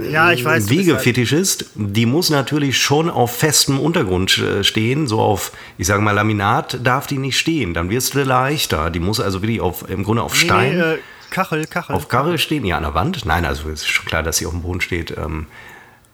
äh, 0.00 0.10
ja, 0.10 0.32
ich 0.32 0.44
weiß, 0.44 0.64
ein 0.64 0.70
Wegefetischist, 0.70 1.66
die 1.74 2.06
muss 2.06 2.30
natürlich 2.30 2.78
schon 2.78 3.08
auf 3.08 3.36
festem 3.36 3.78
Untergrund 3.78 4.38
äh, 4.38 4.64
stehen. 4.64 5.06
So 5.06 5.20
auf, 5.20 5.52
ich 5.78 5.86
sage 5.86 6.02
mal, 6.02 6.12
Laminat 6.12 6.84
darf 6.84 7.06
die 7.06 7.18
nicht 7.18 7.38
stehen. 7.38 7.74
Dann 7.74 7.90
wirst 7.90 8.14
du 8.14 8.22
leichter. 8.22 8.90
Die 8.90 9.00
muss 9.00 9.20
also 9.20 9.42
wirklich 9.42 9.60
auf, 9.60 9.88
im 9.88 10.02
Grunde 10.02 10.22
auf 10.22 10.34
Stein. 10.34 10.76
Nee, 10.76 10.82
äh, 10.82 10.98
Kachel, 11.30 11.66
Kachel. 11.66 11.96
Auf 11.96 12.08
Kachel 12.08 12.38
stehen, 12.38 12.64
ja, 12.64 12.76
an 12.76 12.82
der 12.82 12.94
Wand. 12.94 13.24
Nein, 13.24 13.44
also 13.44 13.68
ist 13.68 13.86
schon 13.86 14.06
klar, 14.06 14.22
dass 14.22 14.38
sie 14.38 14.46
auf 14.46 14.52
dem 14.52 14.62
Boden 14.62 14.80
steht. 14.80 15.16
Ähm, 15.16 15.46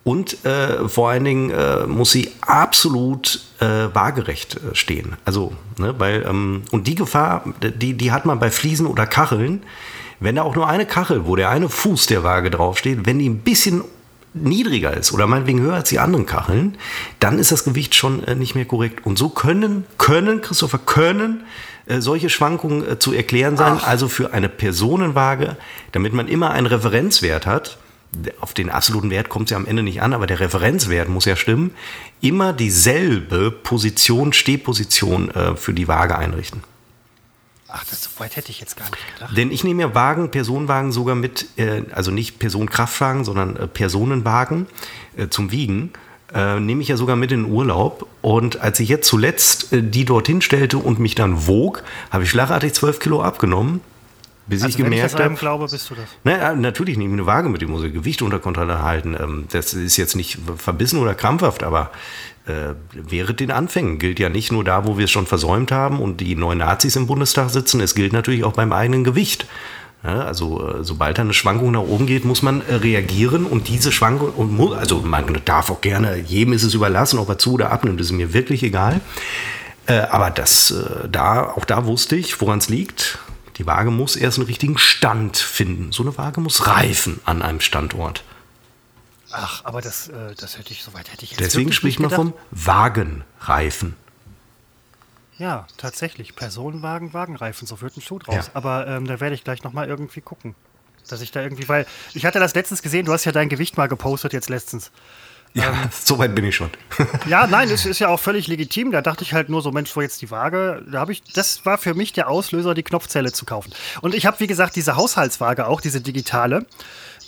und 0.03 0.45
äh, 0.45 0.89
vor 0.89 1.11
allen 1.11 1.25
Dingen 1.25 1.51
äh, 1.51 1.87
muss 1.87 2.11
sie 2.11 2.31
absolut 2.41 3.43
äh, 3.61 3.67
waagerecht 3.93 4.57
äh, 4.57 4.75
stehen. 4.75 5.17
Also, 5.25 5.53
ne, 5.79 5.95
weil, 5.99 6.25
ähm, 6.27 6.63
und 6.71 6.87
die 6.87 6.95
Gefahr, 6.95 7.45
die, 7.63 7.95
die 7.95 8.13
hat 8.13 8.25
man 8.25 8.39
bei 8.39 8.51
Fliesen 8.51 8.87
oder 8.87 9.07
Kacheln. 9.07 9.63
Wenn 10.19 10.37
da 10.37 10.43
auch 10.43 10.55
nur 10.55 10.69
eine 10.69 10.85
Kachel, 10.85 11.27
wo 11.27 11.35
der 11.37 11.49
eine 11.49 11.69
Fuß 11.69 12.07
der 12.07 12.23
Waage 12.23 12.51
draufsteht, 12.51 13.07
wenn 13.07 13.19
die 13.19 13.29
ein 13.29 13.39
bisschen 13.39 13.83
niedriger 14.35 14.97
ist 14.97 15.13
oder 15.13 15.27
meinetwegen 15.27 15.61
höher 15.61 15.75
als 15.75 15.89
die 15.89 15.99
anderen 15.99 16.27
Kacheln, 16.27 16.77
dann 17.19 17.39
ist 17.39 17.53
das 17.53 17.65
Gewicht 17.65 17.95
schon 17.95 18.25
äh, 18.25 18.35
nicht 18.35 18.55
mehr 18.55 18.65
korrekt. 18.65 19.05
Und 19.05 19.19
so 19.19 19.29
können, 19.29 19.85
können, 19.99 20.41
Christopher, 20.41 20.79
können 20.79 21.43
äh, 21.87 22.01
solche 22.01 22.31
Schwankungen 22.31 22.89
äh, 22.89 22.99
zu 22.99 23.13
erklären 23.13 23.57
sein. 23.57 23.75
Ach. 23.77 23.87
Also 23.87 24.09
für 24.09 24.33
eine 24.33 24.49
Personenwaage, 24.49 25.57
damit 25.93 26.13
man 26.13 26.29
immer 26.29 26.51
einen 26.51 26.67
Referenzwert 26.67 27.47
hat, 27.47 27.79
auf 28.41 28.55
den 28.55 28.71
absoluten 28.71 29.11
Wert 29.11 29.29
kommt 29.29 29.47
es 29.47 29.51
ja 29.53 29.57
am 29.57 29.67
Ende 29.67 29.83
nicht 29.83 30.03
an, 30.03 30.13
aber 30.13 30.27
der 30.27 30.41
Referenzwert 30.41 31.09
muss 31.09 31.25
ja 31.25 31.37
stimmen, 31.37 31.73
immer 32.21 32.53
dieselbe 32.53 33.51
Position, 33.51 34.33
Stehposition 34.33 35.31
äh, 35.31 35.57
für 35.57 35.73
die 35.73 35.89
Waage 35.89 36.19
einrichten. 36.19 36.63
Ach, 37.69 37.85
das 37.85 38.03
so 38.03 38.11
weit 38.19 38.35
hätte 38.35 38.51
ich 38.51 38.59
jetzt 38.61 38.77
gar 38.77 38.91
nicht 38.91 39.15
gedacht. 39.15 39.37
Denn 39.37 39.53
ich 39.53 39.63
nehme 39.63 39.83
ja 39.83 39.95
Wagen, 39.95 40.31
Personenwagen 40.33 40.91
sogar 40.91 41.15
mit, 41.15 41.47
äh, 41.57 41.83
also 41.93 42.11
nicht 42.11 42.41
Personenkraftwagen, 42.41 43.25
sondern 43.25 43.57
äh, 43.57 43.67
Personenwagen 43.69 44.67
äh, 45.17 45.29
zum 45.29 45.53
Wiegen. 45.53 45.93
Äh, 46.35 46.59
nehme 46.59 46.83
ich 46.83 46.89
ja 46.89 46.97
sogar 46.97 47.15
mit 47.15 47.31
in 47.31 47.45
den 47.45 47.53
Urlaub. 47.53 48.09
Und 48.23 48.61
als 48.61 48.81
ich 48.81 48.89
jetzt 48.89 49.07
zuletzt 49.07 49.73
äh, 49.73 49.83
die 49.85 50.05
dorthin 50.05 50.43
stellte 50.43 50.79
und 50.79 50.99
mich 50.99 51.15
dann 51.15 51.47
wog, 51.47 51.85
habe 52.11 52.25
ich 52.25 52.31
schlagartig 52.31 52.73
12 52.73 52.99
Kilo 52.99 53.23
abgenommen 53.23 53.81
bis 54.51 54.63
also 54.63 54.71
ich 54.71 54.85
gemerkt 54.85 55.19
habe. 55.19 55.35
glaube, 55.35 55.69
bist 55.69 55.89
du 55.89 55.95
das. 55.95 56.05
Naja, 56.25 56.55
natürlich 56.55 56.99
nehme 56.99 57.15
ich 57.15 57.21
eine 57.21 57.27
Waage 57.27 57.49
mit, 57.49 57.63
dem 57.63 57.71
muss 57.71 57.83
ich 57.83 57.93
Gewicht 57.93 58.21
unter 58.21 58.39
Kontrolle 58.39 58.83
halten. 58.83 59.17
Ähm, 59.19 59.45
das 59.51 59.73
ist 59.73 59.97
jetzt 59.97 60.17
nicht 60.17 60.39
verbissen 60.57 60.99
oder 60.99 61.15
krampfhaft, 61.15 61.63
aber 61.63 61.91
äh, 62.47 62.75
während 62.93 63.41
den 63.41 63.51
Anfängen 63.51 63.99
gilt 63.99 64.19
ja 64.19 64.29
nicht 64.29 64.53
nur 64.53 64.65
da, 64.65 64.85
wo 64.85 64.99
wir 64.99 65.05
es 65.05 65.11
schon 65.11 65.27
versäumt 65.27 65.73
haben 65.73 66.01
und 66.01 66.21
die 66.21 66.37
neuen 66.37 66.59
Nazis 66.59 66.97
im 66.97 67.07
Bundestag 67.07 67.51
sitzen, 67.51 67.81
es 67.81 67.95
gilt 67.95 68.13
natürlich 68.13 68.45
auch 68.45 68.53
beim 68.53 68.73
eigenen 68.73 69.05
Gewicht. 69.05 69.47
Ja, 70.03 70.23
also 70.23 70.67
äh, 70.67 70.83
sobald 70.83 71.21
eine 71.21 71.35
Schwankung 71.35 71.73
nach 71.73 71.81
oben 71.81 72.07
geht, 72.07 72.25
muss 72.25 72.43
man 72.43 72.63
äh, 72.63 72.77
reagieren 72.77 73.45
und 73.45 73.69
diese 73.69 73.93
Schwankung, 73.93 74.73
also 74.73 75.01
man 75.01 75.41
darf 75.45 75.71
auch 75.71 75.83
gerne, 75.83 76.17
jedem 76.17 76.55
ist 76.55 76.63
es 76.63 76.75
überlassen, 76.75 77.19
ob 77.19 77.29
er 77.29 77.39
zu 77.39 77.53
oder 77.55 77.71
abnimmt, 77.71 78.01
ist 78.01 78.11
mir 78.11 78.33
wirklich 78.33 78.63
egal. 78.63 79.01
Äh, 79.87 79.99
aber 80.11 80.31
das, 80.31 80.71
äh, 80.71 81.09
da, 81.11 81.43
auch 81.43 81.65
da 81.65 81.85
wusste 81.85 82.17
ich, 82.17 82.41
woran 82.41 82.59
es 82.59 82.69
liegt. 82.69 83.19
Die 83.61 83.67
Waage 83.67 83.91
muss 83.91 84.17
erst 84.17 84.39
einen 84.39 84.47
richtigen 84.47 84.79
Stand 84.79 85.37
finden. 85.37 85.93
So 85.93 86.03
eine 86.03 86.17
Waage 86.17 86.41
muss 86.41 86.67
reifen 86.67 87.21
an 87.27 87.43
einem 87.43 87.61
Standort. 87.61 88.25
Ach, 89.33 89.63
aber 89.67 89.83
das, 89.83 90.09
äh, 90.09 90.35
das 90.35 90.57
hätte 90.57 90.73
ich, 90.73 90.83
soweit 90.83 91.13
hätte 91.13 91.25
ich 91.25 91.33
jetzt 91.33 91.41
Deswegen 91.41 91.71
spricht 91.71 92.01
man 92.01 92.09
vom 92.09 92.33
Wagenreifen. 92.53 93.97
Ja, 95.37 95.67
tatsächlich. 95.77 96.35
Personenwagen, 96.35 97.13
Wagenreifen, 97.13 97.67
so 97.67 97.83
wird 97.83 97.99
ein 97.99 98.01
Schuh 98.01 98.19
draus. 98.19 98.47
Ja. 98.47 98.53
Aber 98.55 98.87
ähm, 98.87 99.07
da 99.07 99.21
werde 99.21 99.35
ich 99.35 99.45
gleich 99.45 99.63
nochmal 99.63 99.89
irgendwie 99.89 100.23
gucken. 100.23 100.55
Dass 101.11 101.21
ich 101.21 101.31
da 101.31 101.43
irgendwie, 101.43 101.69
weil 101.69 101.85
ich 102.15 102.25
hatte 102.25 102.41
das 102.41 102.55
letztens 102.55 102.81
gesehen, 102.81 103.05
du 103.05 103.13
hast 103.13 103.27
ja 103.27 103.33
dein 103.33 103.51
Gewicht 103.51 103.77
mal 103.77 103.89
gepostet 103.89 104.33
jetzt 104.33 104.49
letztens. 104.49 104.91
Ja, 105.55 105.71
ähm, 105.71 105.89
so 106.05 106.19
weit 106.19 106.35
bin 106.35 106.45
ich 106.45 106.55
schon. 106.55 106.71
ja, 107.27 107.47
nein, 107.47 107.71
es 107.71 107.87
ist 107.87 107.99
ja 107.99 108.09
auch 108.09 108.21
völlig 108.21 108.47
legitim. 108.47 108.93
Da 108.93 109.03
dachte 109.03 109.25
ich 109.25 109.35
halt 109.35 109.49
nur 109.49 109.63
so, 109.63 109.73
Mensch, 109.73 109.95
wo 109.97 110.01
jetzt 110.01 110.23
die 110.23 110.31
Waage? 110.31 110.85
Da 110.91 111.01
habe 111.01 111.13
ich, 111.13 111.23
das 111.23 111.65
war 111.67 111.79
für 111.79 111.95
mich 111.95 112.13
der 112.13 112.29
Auslöser, 112.29 112.75
die 112.75 112.83
Knopfzelle 112.83 113.33
zu 113.33 113.45
kaufen. 113.45 113.73
Und 114.01 114.15
ich 114.15 114.27
habe, 114.27 114.39
wie 114.41 114.47
gesagt, 114.47 114.77
diese 114.77 114.97
Haushaltswaage 114.97 115.67
auch, 115.67 115.81
diese 115.81 116.01
digitale, 116.01 116.67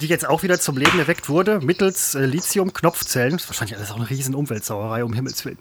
die 0.00 0.06
jetzt 0.06 0.26
auch 0.26 0.42
wieder 0.42 0.58
zum 0.60 0.76
Leben 0.76 0.98
erweckt 0.98 1.28
wurde, 1.28 1.60
mittels 1.60 2.14
äh, 2.14 2.24
Lithium-Knopfzellen. 2.24 3.32
Das 3.32 3.42
ist 3.42 3.48
wahrscheinlich 3.48 3.76
alles 3.76 3.90
auch 3.90 3.96
eine 3.96 4.08
riesen 4.08 4.34
Umweltsauerei, 4.34 5.04
um 5.04 5.12
Himmels 5.12 5.44
Willen. 5.44 5.58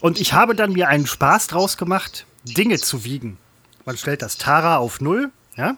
Und 0.00 0.20
ich 0.20 0.32
habe 0.32 0.54
dann 0.54 0.72
mir 0.72 0.88
einen 0.88 1.06
Spaß 1.06 1.48
draus 1.48 1.76
gemacht, 1.76 2.26
Dinge 2.44 2.78
zu 2.78 3.04
wiegen. 3.04 3.38
Man 3.84 3.96
stellt 3.96 4.22
das 4.22 4.38
Tara 4.38 4.78
auf 4.78 5.00
Null, 5.00 5.30
ja, 5.56 5.76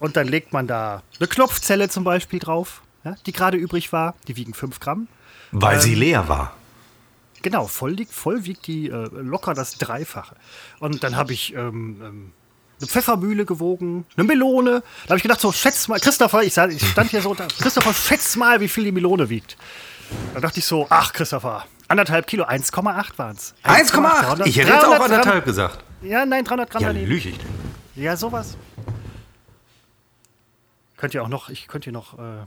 und 0.00 0.16
dann 0.16 0.28
legt 0.28 0.52
man 0.52 0.66
da 0.66 1.02
eine 1.18 1.28
Knopfzelle 1.28 1.88
zum 1.88 2.04
Beispiel 2.04 2.38
drauf, 2.38 2.82
ja, 3.04 3.16
die 3.26 3.32
gerade 3.32 3.56
übrig 3.56 3.92
war. 3.92 4.14
Die 4.28 4.36
wiegen 4.36 4.54
5 4.54 4.80
Gramm. 4.80 5.08
Weil 5.52 5.76
ähm, 5.76 5.80
sie 5.80 5.94
leer 5.94 6.28
war. 6.28 6.54
Genau, 7.42 7.66
voll, 7.66 7.96
voll 8.10 8.44
wiegt 8.44 8.66
die 8.66 8.88
äh, 8.88 9.08
locker 9.12 9.54
das 9.54 9.78
Dreifache. 9.78 10.36
Und 10.80 11.04
dann 11.04 11.16
habe 11.16 11.32
ich 11.32 11.54
ähm, 11.54 12.00
ähm, 12.02 12.32
eine 12.80 12.88
Pfeffermühle 12.88 13.44
gewogen, 13.44 14.06
eine 14.16 14.26
Melone. 14.26 14.82
Da 15.04 15.10
habe 15.10 15.16
ich 15.16 15.22
gedacht, 15.22 15.40
so 15.40 15.52
schätz 15.52 15.88
mal, 15.88 16.00
Christopher, 16.00 16.42
ich, 16.42 16.56
ich 16.56 16.88
stand 16.88 17.10
hier 17.10 17.22
so, 17.22 17.34
da, 17.34 17.46
Christopher, 17.46 17.94
schätz 17.94 18.36
mal, 18.36 18.60
wie 18.60 18.68
viel 18.68 18.84
die 18.84 18.92
Melone 18.92 19.28
wiegt. 19.28 19.56
Da 20.34 20.40
dachte 20.40 20.58
ich 20.58 20.64
so, 20.64 20.86
ach 20.90 21.12
Christopher, 21.12 21.64
anderthalb 21.86 22.26
Kilo, 22.26 22.44
1,8 22.44 23.18
waren 23.18 23.36
es. 23.36 23.54
1,8? 23.64 24.46
Ich 24.46 24.58
hätte 24.58 24.72
jetzt 24.72 24.84
auch 24.84 25.00
anderthalb 25.00 25.44
gesagt. 25.44 25.84
Ja, 26.02 26.24
nein, 26.24 26.44
300 26.44 26.70
Gramm 26.70 26.82
ja, 26.82 26.88
daneben. 26.88 27.08
lüge 27.08 27.28
ich 27.30 27.38
denn? 27.38 27.48
Ja, 27.96 28.16
sowas. 28.16 28.56
Könnt 30.96 31.14
ihr 31.14 31.22
auch 31.22 31.28
noch, 31.28 31.50
ich 31.50 31.68
könnte 31.68 31.86
hier 31.86 31.92
noch... 31.92 32.18
Äh, 32.18 32.46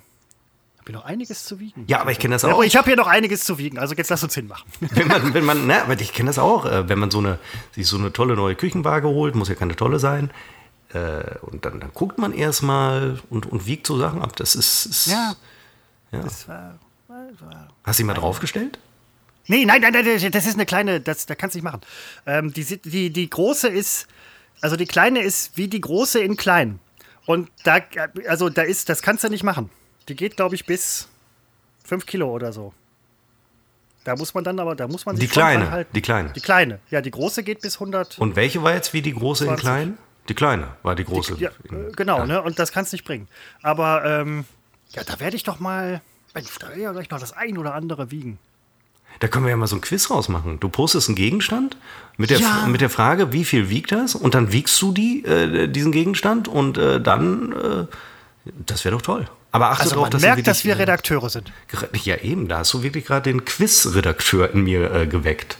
habe 0.81 0.91
hier 0.91 0.99
noch 0.99 1.05
einiges 1.05 1.45
zu 1.45 1.59
wiegen. 1.59 1.85
Ja, 1.87 2.01
aber 2.01 2.11
ich 2.11 2.19
kenne 2.19 2.35
das 2.35 2.43
auch. 2.43 2.59
Ja, 2.59 2.65
ich 2.65 2.75
habe 2.75 2.85
hier 2.87 2.95
noch 2.95 3.07
einiges 3.07 3.43
zu 3.43 3.57
wiegen. 3.57 3.77
Also 3.77 3.93
jetzt 3.93 4.09
lass 4.09 4.23
uns 4.23 4.33
hinmachen. 4.33 4.65
Wenn 4.79 5.07
man, 5.07 5.33
wenn 5.33 5.45
man, 5.45 5.67
na, 5.67 5.83
aber 5.83 5.99
ich 5.99 6.13
kenne 6.13 6.29
das 6.29 6.39
auch. 6.39 6.65
Äh, 6.65 6.89
wenn 6.89 6.99
man 6.99 7.11
so 7.11 7.19
eine, 7.19 7.37
sich 7.73 7.87
so 7.87 7.97
eine 7.97 8.11
tolle 8.11 8.35
neue 8.35 8.55
Küchenwaage 8.55 9.07
holt, 9.07 9.35
muss 9.35 9.49
ja 9.49 9.55
keine 9.55 9.75
tolle 9.75 9.99
sein. 9.99 10.31
Äh, 10.93 11.37
und 11.41 11.65
dann, 11.65 11.79
dann 11.79 11.91
guckt 11.93 12.17
man 12.17 12.33
erstmal 12.33 13.19
und, 13.29 13.45
und 13.45 13.65
wiegt 13.65 13.85
so 13.85 13.97
Sachen 13.97 14.21
ab. 14.21 14.35
Das 14.35 14.55
ist. 14.55 14.85
ist 14.85 15.07
ja. 15.07 15.35
ja. 16.11 16.19
Das 16.21 16.47
war, 16.47 16.79
war, 17.07 17.67
Hast 17.83 17.99
du 17.99 18.03
ihn 18.03 18.07
mal 18.07 18.13
draufgestellt? 18.13 18.79
Nee, 19.47 19.65
nein, 19.65 19.81
nein, 19.81 19.93
nein, 19.93 20.31
das 20.31 20.45
ist 20.45 20.53
eine 20.53 20.65
kleine, 20.65 21.01
das, 21.01 21.25
da 21.25 21.35
kannst 21.35 21.55
du 21.55 21.57
nicht 21.57 21.65
machen. 21.65 21.81
Ähm, 22.25 22.53
die, 22.53 22.63
die, 22.63 23.11
die 23.11 23.29
große 23.29 23.67
ist, 23.67 24.07
also 24.61 24.75
die 24.75 24.85
kleine 24.85 25.21
ist 25.21 25.57
wie 25.57 25.67
die 25.67 25.81
große 25.81 26.19
in 26.19 26.37
klein. 26.37 26.79
Und 27.25 27.49
da, 27.63 27.79
also 28.27 28.49
da 28.49 28.61
ist, 28.61 28.89
das 28.89 29.01
kannst 29.01 29.23
du 29.23 29.29
nicht 29.29 29.43
machen. 29.43 29.69
Die 30.07 30.15
geht, 30.15 30.35
glaube 30.35 30.55
ich, 30.55 30.65
bis 30.65 31.07
5 31.85 32.05
Kilo 32.05 32.29
oder 32.29 32.53
so. 32.53 32.73
Da 34.03 34.15
muss 34.15 34.33
man 34.33 34.43
dann 34.43 34.59
aber, 34.59 34.75
da 34.75 34.87
muss 34.87 35.05
man 35.05 35.15
sich 35.15 35.27
Die 35.27 35.31
kleine, 35.31 35.85
die 35.93 36.01
kleine. 36.01 36.31
Die 36.33 36.41
kleine. 36.41 36.79
Ja, 36.89 37.01
die 37.01 37.11
große 37.11 37.43
geht 37.43 37.61
bis 37.61 37.75
100. 37.75 38.17
Und 38.17 38.35
welche 38.35 38.63
war 38.63 38.73
jetzt 38.73 38.93
wie 38.93 39.01
die 39.01 39.13
große 39.13 39.45
20. 39.45 39.51
in 39.51 39.61
klein? 39.61 39.97
Die 40.27 40.33
kleine 40.33 40.69
war 40.81 40.95
die 40.95 41.03
große. 41.03 41.35
Die, 41.35 41.43
ja, 41.43 41.51
in, 41.69 41.91
genau, 41.91 42.19
ja. 42.19 42.25
ne? 42.25 42.41
Und 42.41 42.57
das 42.57 42.71
kannst 42.71 42.91
du 42.91 42.95
nicht 42.95 43.05
bringen. 43.05 43.27
Aber 43.61 44.03
ähm, 44.05 44.45
ja, 44.89 45.03
da 45.03 45.19
werde 45.19 45.35
ich 45.35 45.43
doch 45.43 45.59
mal, 45.59 46.01
Mensch, 46.33 46.47
da 46.59 46.67
werde 46.67 46.79
ich 46.79 46.83
ja 46.83 46.91
gleich 46.91 47.09
noch 47.11 47.19
das 47.19 47.33
ein 47.33 47.57
oder 47.57 47.75
andere 47.75 48.09
wiegen. 48.09 48.39
Da 49.19 49.27
können 49.27 49.45
wir 49.45 49.51
ja 49.51 49.57
mal 49.57 49.67
so 49.67 49.75
ein 49.75 49.81
Quiz 49.81 50.09
rausmachen. 50.09 50.59
Du 50.59 50.69
postest 50.69 51.09
einen 51.09 51.15
Gegenstand 51.15 51.77
mit 52.17 52.31
der, 52.31 52.39
ja. 52.39 52.65
mit 52.67 52.81
der 52.81 52.89
Frage, 52.89 53.33
wie 53.33 53.45
viel 53.45 53.69
wiegt 53.69 53.91
das? 53.91 54.15
Und 54.15 54.33
dann 54.33 54.51
wiegst 54.51 54.81
du 54.81 54.91
die, 54.93 55.23
äh, 55.25 55.67
diesen 55.67 55.91
Gegenstand 55.91 56.47
und 56.47 56.77
äh, 56.77 56.99
dann, 56.99 57.51
äh, 57.51 57.85
das 58.65 58.83
wäre 58.83 58.95
doch 58.95 59.01
toll. 59.03 59.27
Aber 59.51 59.69
achte 59.69 59.83
also 59.83 59.95
darauf, 59.95 60.09
dass 60.09 60.21
merkt, 60.21 60.47
dass 60.47 60.63
wir 60.63 60.79
Redakteure 60.79 61.29
sind. 61.29 61.51
Ja, 62.03 62.17
eben, 62.17 62.47
da 62.47 62.59
hast 62.59 62.73
du 62.73 62.83
wirklich 62.83 63.05
gerade 63.05 63.29
den 63.29 63.43
Quiz-Redakteur 63.43 64.51
in 64.53 64.63
mir 64.63 64.93
äh, 64.93 65.07
geweckt. 65.07 65.57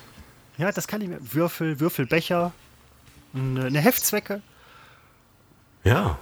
Ja, 0.57 0.71
das 0.71 0.87
kann 0.87 1.01
ich 1.01 1.09
mir. 1.09 1.19
Würfel, 1.19 1.79
Würfelbecher, 1.79 2.53
eine, 3.33 3.79
Heftzwecke. 3.79 4.41
Ja. 5.83 6.17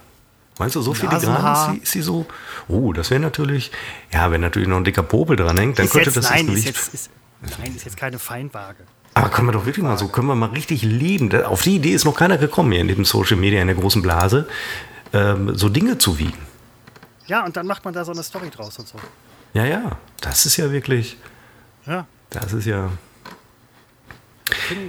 Meinst 0.58 0.76
du, 0.76 0.82
so 0.82 0.94
filigran 0.94 1.76
ist, 1.76 1.84
ist 1.84 1.92
sie 1.92 2.02
so? 2.02 2.26
Oh, 2.68 2.92
das 2.92 3.10
wäre 3.10 3.20
natürlich. 3.20 3.70
Ja, 4.12 4.30
wenn 4.30 4.40
natürlich 4.40 4.68
noch 4.68 4.76
ein 4.76 4.84
dicker 4.84 5.02
Popel 5.02 5.36
dran 5.36 5.56
hängt, 5.56 5.78
dann 5.78 5.86
ist 5.86 5.92
könnte 5.92 6.10
jetzt, 6.10 6.16
das 6.16 6.30
nein, 6.30 6.46
das 6.46 6.56
Gewicht. 6.56 6.68
Ist 6.70 6.92
jetzt, 6.92 7.10
ist, 7.42 7.58
nein, 7.58 7.74
ist 7.74 7.84
jetzt 7.84 7.96
keine 7.96 8.18
Feinwaage. 8.18 8.84
Aber 9.14 9.28
können 9.28 9.48
wir 9.48 9.52
doch 9.52 9.66
wirklich 9.66 9.84
mal 9.84 9.96
so, 9.96 10.08
können 10.08 10.26
wir 10.26 10.34
mal 10.34 10.50
richtig 10.50 10.82
leben. 10.82 11.44
Auf 11.44 11.62
die 11.62 11.76
Idee 11.76 11.92
ist 11.92 12.04
noch 12.04 12.16
keiner 12.16 12.36
gekommen 12.36 12.72
hier 12.72 12.80
in 12.80 12.88
dem 12.88 13.04
Social 13.04 13.36
Media, 13.36 13.60
in 13.60 13.68
der 13.68 13.76
großen 13.76 14.02
Blase, 14.02 14.48
ähm, 15.12 15.56
so 15.56 15.68
Dinge 15.68 15.98
zu 15.98 16.18
wiegen. 16.18 16.49
Ja, 17.30 17.44
und 17.44 17.56
dann 17.56 17.64
macht 17.64 17.84
man 17.84 17.94
da 17.94 18.04
so 18.04 18.10
eine 18.10 18.24
Story 18.24 18.50
draus 18.50 18.76
und 18.80 18.88
so. 18.88 18.98
Ja, 19.54 19.64
ja, 19.64 19.92
das 20.20 20.46
ist 20.46 20.56
ja 20.56 20.72
wirklich. 20.72 21.16
Ja. 21.86 22.08
Das 22.28 22.52
ist 22.52 22.66
ja. 22.66 22.90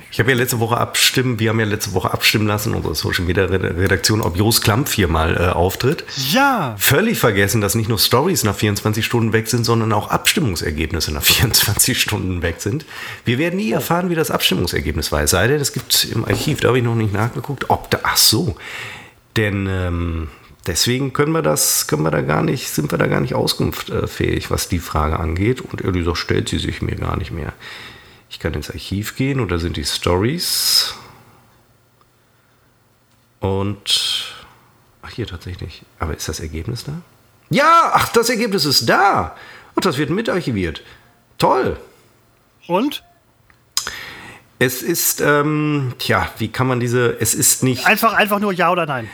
Ich 0.10 0.20
habe 0.20 0.32
ja 0.32 0.38
letzte 0.38 0.60
Woche 0.60 0.76
abstimmen, 0.78 1.38
wir 1.38 1.50
haben 1.52 1.60
ja 1.60 1.68
letzte 1.68 1.94
Woche 1.94 2.12
abstimmen 2.12 2.48
lassen, 2.48 2.74
unsere 2.74 2.96
Social 2.96 3.26
Media 3.26 3.46
Redaktion, 3.46 4.22
ob 4.22 4.36
Jos 4.36 4.62
Klampf 4.62 4.92
hier 4.94 5.08
mal 5.08 5.38
äh, 5.38 5.50
auftritt. 5.50 6.04
Ja. 6.32 6.76
Völlig 6.80 7.20
vergessen, 7.20 7.62
dass 7.62 7.76
nicht 7.76 7.88
nur 7.88 8.00
Stories 8.00 8.44
nach 8.44 8.56
24 8.56 9.06
Stunden 9.06 9.34
weg 9.34 9.48
sind, 9.48 9.64
sondern 9.64 9.94
auch 9.94 10.10
Abstimmungsergebnisse 10.10 11.14
nach 11.14 11.24
24 11.24 12.02
Stunden 12.02 12.42
weg 12.42 12.56
sind. 12.58 12.88
Wir 13.24 13.38
werden 13.38 13.58
nie 13.58 13.72
erfahren, 13.72 14.10
wie 14.10 14.16
das 14.16 14.32
Abstimmungsergebnis 14.32 15.12
war. 15.12 15.22
Es 15.22 15.30
sei 15.30 15.46
denn, 15.46 15.62
es 15.62 15.74
gibt 15.74 16.06
im 16.06 16.26
Archiv, 16.26 16.62
da 16.62 16.70
habe 16.70 16.80
ich 16.80 16.84
noch 16.84 16.96
nicht 16.96 17.14
nachgeguckt, 17.14 17.70
ob 17.70 17.92
da, 17.92 18.00
ach 18.02 18.18
so. 18.18 18.56
Denn 19.38 19.68
ähm, 19.70 20.30
deswegen 20.68 21.14
können 21.14 21.32
wir 21.32 21.42
das, 21.42 21.88
können 21.88 22.04
wir 22.04 22.12
da 22.12 22.22
gar 22.22 22.44
nicht, 22.44 22.70
sind 22.70 22.92
wir 22.92 22.98
da 22.98 23.08
gar 23.08 23.22
nicht 23.22 23.36
auskunftsfähig, 23.36 24.52
was 24.52 24.70
die 24.70 24.80
Frage 24.80 25.20
angeht. 25.20 25.62
Und 25.62 25.82
ehrlich 25.82 26.02
gesagt 26.02 26.18
stellt 26.18 26.50
sie 26.50 26.60
sich 26.60 26.82
mir 26.82 26.96
gar 26.96 27.18
nicht 27.18 27.32
mehr. 27.32 27.54
Ich 28.30 28.40
kann 28.40 28.54
ins 28.54 28.70
Archiv 28.70 29.16
gehen 29.16 29.40
und 29.40 29.52
da 29.52 29.58
sind 29.58 29.78
die 29.78 29.86
Stories. 29.86 30.96
Und 33.40 34.36
ach 35.02 35.12
hier 35.12 35.28
tatsächlich. 35.28 35.82
Aber 36.00 36.16
ist 36.16 36.30
das 36.30 36.40
Ergebnis 36.40 36.84
da? 36.84 36.94
Ja, 37.50 37.92
ach, 37.94 38.10
das 38.10 38.30
Ergebnis 38.30 38.66
ist 38.66 38.88
da. 38.88 39.36
Und 39.76 39.86
das 39.86 39.98
wird 39.98 40.10
mitarchiviert. 40.10 40.84
Toll. 41.38 41.78
Und? 42.68 43.04
Es 44.60 44.84
ist, 44.84 45.22
ähm, 45.22 45.94
tja, 45.98 46.30
wie 46.38 46.50
kann 46.50 46.68
man 46.68 46.80
diese, 46.80 47.18
es 47.20 47.34
ist 47.34 47.64
nicht. 47.64 47.88
Einfach, 47.88 48.14
einfach 48.14 48.40
nur 48.40 48.54
Ja 48.54 48.72
oder 48.72 48.86
Nein. 48.86 49.10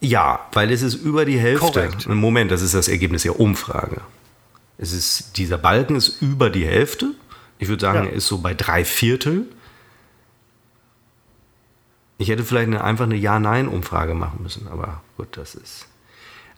Ja, 0.00 0.40
weil 0.52 0.70
es 0.72 0.82
ist 0.82 0.94
über 0.94 1.24
die 1.24 1.38
Hälfte. 1.38 1.66
Korrekt. 1.66 2.06
Moment, 2.08 2.50
das 2.50 2.62
ist 2.62 2.74
das 2.74 2.88
Ergebnis 2.88 3.22
der 3.22 3.38
Umfrage. 3.38 4.00
Es 4.78 4.92
ist, 4.92 5.36
dieser 5.36 5.58
Balken 5.58 5.94
ist 5.96 6.22
über 6.22 6.48
die 6.48 6.64
Hälfte. 6.64 7.10
Ich 7.58 7.68
würde 7.68 7.82
sagen, 7.82 8.04
Ja. 8.04 8.10
er 8.10 8.12
ist 8.14 8.26
so 8.26 8.38
bei 8.38 8.54
drei 8.54 8.84
Viertel. 8.84 9.46
Ich 12.18 12.28
hätte 12.28 12.44
vielleicht 12.44 12.68
eine, 12.68 12.82
einfach 12.84 13.04
eine 13.04 13.16
Ja-Nein-Umfrage 13.16 14.14
machen 14.14 14.42
müssen, 14.42 14.68
aber 14.68 15.02
gut, 15.16 15.36
das 15.36 15.54
ist. 15.54 15.86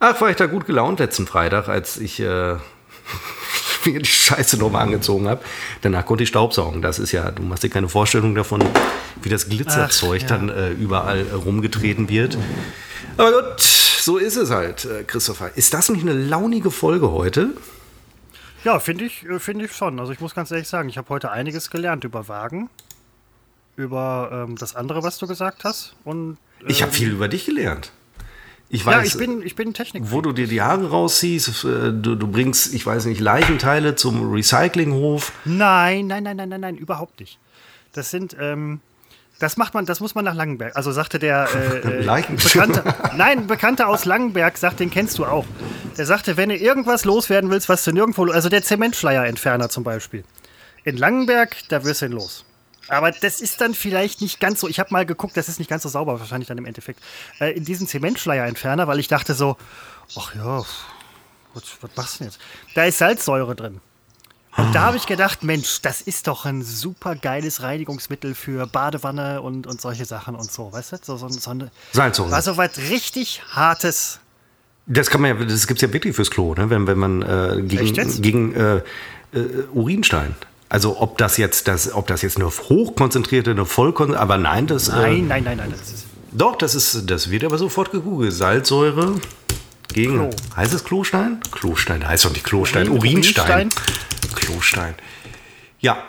Ach, 0.01 0.21
war 0.21 0.31
ich 0.31 0.37
da 0.37 0.47
gut 0.47 0.67
gelaunt 0.67 0.99
letzten 0.99 1.27
Freitag, 1.27 1.69
als 1.69 1.97
ich 1.99 2.19
äh, 2.21 2.55
mir 3.85 3.99
die 4.01 4.05
Scheiße 4.05 4.57
nochmal 4.57 4.83
angezogen 4.83 5.29
habe. 5.29 5.43
Danach 5.83 6.05
konnte 6.07 6.25
ich 6.25 6.29
Staubsaugen. 6.29 6.83
Das 6.83 6.99
ist 6.99 7.13
ja, 7.13 7.31
du 7.31 7.43
machst 7.43 7.63
dir 7.63 7.71
keine 7.71 7.89
Vorstellung 7.89 8.35
davon, 8.35 8.63
wie 9.23 9.29
das 9.29 9.49
Glitzerzeug 9.49 10.23
Ach, 10.25 10.31
ja. 10.31 10.37
dann 10.37 10.49
äh, 10.49 10.71
überall 10.71 11.27
äh, 11.27 11.33
rumgetreten 11.35 12.09
wird. 12.09 12.37
Aber 13.17 13.43
gut, 13.43 13.61
so 13.61 14.17
ist 14.19 14.37
es 14.37 14.51
halt, 14.51 14.85
äh, 14.85 15.05
Christopher. 15.05 15.57
Ist 15.57 15.75
das 15.75 15.89
nicht 15.89 16.03
eine 16.03 16.13
launige 16.15 16.71
Folge 16.71 17.11
heute? 17.13 17.51
Ja, 18.65 18.79
finde 18.79 19.05
ich, 19.05 19.25
äh, 19.25 19.39
finde 19.39 19.65
ich 19.67 19.73
schon. 19.73 19.99
Also 20.01 20.13
ich 20.13 20.21
muss 20.21 20.35
ganz 20.35 20.51
ehrlich 20.51 20.69
sagen, 20.69 20.89
ich 20.89 20.99
habe 20.99 21.09
heute 21.09 21.31
einiges 21.31 21.71
gelernt 21.71 22.05
über 22.05 22.29
Wagen, 22.29 22.71
über 23.77 24.47
ähm, 24.49 24.57
das 24.57 24.75
andere, 24.77 25.03
was 25.03 25.19
du 25.19 25.27
gesagt 25.27 25.65
hast. 25.65 25.95
Und 26.05 26.39
äh, 26.65 26.71
Ich 26.71 26.83
habe 26.83 26.93
viel 26.93 27.11
über 27.11 27.29
dich 27.29 27.45
gelernt. 27.47 27.93
Ich 28.69 28.85
ja, 28.85 28.93
weiß, 28.93 29.09
ich 29.09 29.19
bin, 29.19 29.43
ich 29.43 29.55
bin 29.55 29.75
Technik. 29.75 30.05
wo 30.07 30.23
du 30.23 30.33
dir 30.33 30.47
die 30.47 30.63
Haare 30.63 30.89
rausziehst, 30.89 31.65
äh, 31.65 31.93
du, 31.93 32.15
du 32.15 32.27
bringst, 32.27 32.73
ich 32.73 32.87
weiß 32.87 33.05
nicht, 33.05 33.21
Leichenteile 33.21 33.97
zum 33.97 34.33
Recyclinghof. 34.33 35.33
Nein, 35.45 36.07
nein, 36.07 36.23
nein, 36.23 36.37
nein, 36.39 36.49
nein, 36.49 36.61
nein, 36.61 36.77
überhaupt 36.77 37.21
nicht. 37.21 37.39
Das 37.93 38.11
sind, 38.11 38.35
ähm, 38.41 38.81
das 39.43 39.57
macht 39.57 39.75
man, 39.75 39.87
das 39.87 39.99
muss 39.99 40.15
man 40.15 40.25
nach 40.25 40.35
Langenberg. 40.35 40.77
Also 40.77 40.93
sagte 40.93 41.19
der 41.19 41.49
äh, 41.85 42.03
äh, 42.03 42.37
Bekannte, 42.37 42.85
nein, 43.17 43.41
ein 43.41 43.47
Bekannter 43.49 43.89
aus 43.89 44.05
Langenberg, 44.05 44.57
sagt, 44.57 44.79
den 44.79 44.91
kennst 44.91 45.19
du 45.19 45.25
auch. 45.25 45.45
Der 45.99 46.07
sagte, 46.07 46.37
wenn 46.37 46.49
du 46.49 46.57
irgendwas 46.57 47.05
loswerden 47.05 47.51
willst, 47.51 47.69
was 47.69 47.83
du 47.85 47.93
nirgendwo, 47.93 48.31
also 48.31 48.49
der 48.49 48.63
Zementschleierentferner 48.63 49.69
zum 49.69 49.83
Beispiel. 49.83 50.25
In 50.85 50.97
Langenberg, 50.97 51.57
da 51.69 51.85
wirst 51.85 52.03
du 52.03 52.07
ihn 52.07 52.13
los. 52.13 52.45
Aber 52.89 53.11
das 53.11 53.41
ist 53.41 53.61
dann 53.61 53.75
vielleicht 53.75 54.21
nicht 54.21 54.39
ganz 54.39 54.61
so. 54.61 54.69
Ich 54.69 54.79
habe 54.79 54.91
mal 54.93 55.07
geguckt, 55.07 55.37
das 55.37 55.49
ist 55.49 55.59
nicht 55.59 55.69
ganz 55.69 55.83
so 55.83 55.89
sauber, 55.89 56.21
wahrscheinlich 56.21 56.49
dann 56.49 56.59
im 56.59 56.67
Endeffekt. 56.67 57.01
Äh, 57.41 57.53
in 57.53 57.65
diesen 57.65 57.89
Zementschleierentferner, 57.89 58.87
weil 58.87 59.01
ich 59.01 59.09
dachte 59.09 59.35
so, 59.35 59.57
ach 60.17 60.35
ja, 60.37 60.59
was, 61.55 61.65
was 61.81 61.91
machst 61.97 62.15
du 62.15 62.19
denn 62.19 62.27
jetzt? 62.29 62.41
Da 62.75 62.85
ist 62.85 62.99
Salzsäure 62.99 63.57
drin. 63.57 63.81
Und 64.57 64.75
da 64.75 64.83
habe 64.83 64.99
ich 64.99 65.07
gedacht, 65.07 65.45
Mensch, 65.45 65.81
das 65.81 66.03
ist 66.03 66.27
doch 66.27 66.45
ein 66.45 66.63
super 66.63 67.15
geiles 67.15 67.63
Reinigungsmittel 67.63 68.35
für 68.35 68.67
Badewanne 68.67 69.41
und, 69.41 69.67
und 69.67 69.81
solche 69.81 70.05
Sachen 70.05 70.35
und 70.35 70.51
so, 70.51 70.71
weißt 70.73 70.93
du? 70.93 70.97
So, 71.03 71.17
so, 71.17 71.29
so 71.29 71.51
eine, 71.51 71.71
Salzsäure. 71.93 72.31
war 72.31 72.43
so 72.43 72.57
was 72.59 72.77
richtig 72.91 73.43
Hartes. 73.51 74.21
Das 74.87 75.09
kann 75.09 75.23
man 75.23 75.39
ja, 75.39 75.45
das 75.47 75.67
gibt's 75.67 75.81
ja 75.81 75.91
wirklich 75.93 76.15
fürs 76.15 76.31
Klo, 76.31 76.55
ne? 76.55 76.69
wenn, 76.69 76.87
wenn 76.87 76.99
man 76.99 77.23
äh, 77.23 77.63
gegen, 77.63 78.23
gegen 78.23 78.55
äh, 78.55 78.77
äh, 78.77 78.83
Urinstein. 79.73 80.35
Also 80.69 81.01
ob 81.01 81.19
das 81.19 81.39
jetzt 81.39 81.69
das, 81.69 81.93
ob 81.93 82.07
das 82.07 82.23
jetzt 82.23 82.37
eine 82.37 82.47
hochkonzentrierte, 82.47 83.53
eine 83.53 83.65
vollkonzentrierte, 83.65 84.23
aber 84.23 84.39
nein, 84.39 84.67
das 84.67 84.89
äh, 84.89 84.93
Nein, 84.93 85.29
nein, 85.29 85.45
nein, 85.45 85.57
nein. 85.59 85.71
Das 85.71 85.93
ist, 85.93 86.07
Doch, 86.33 86.57
das 86.57 86.75
ist, 86.75 87.11
das 87.11 87.31
wird 87.31 87.45
aber 87.45 87.57
sofort 87.57 87.91
gegoogelt. 87.91 88.33
Salzsäure 88.33 89.15
gegen. 89.89 90.15
Klo. 90.15 90.31
Heißt 90.57 90.73
es 90.75 90.85
Klostein? 90.85 91.41
Klostein 91.51 92.07
heißt 92.07 92.25
doch 92.25 92.33
nicht 92.33 92.45
Klostein. 92.45 92.89
Urin- 92.89 92.99
Urinstein. 92.99 93.51
Urinstein? 93.69 94.35
Klostein. 94.35 94.95
Ja. 95.81 96.03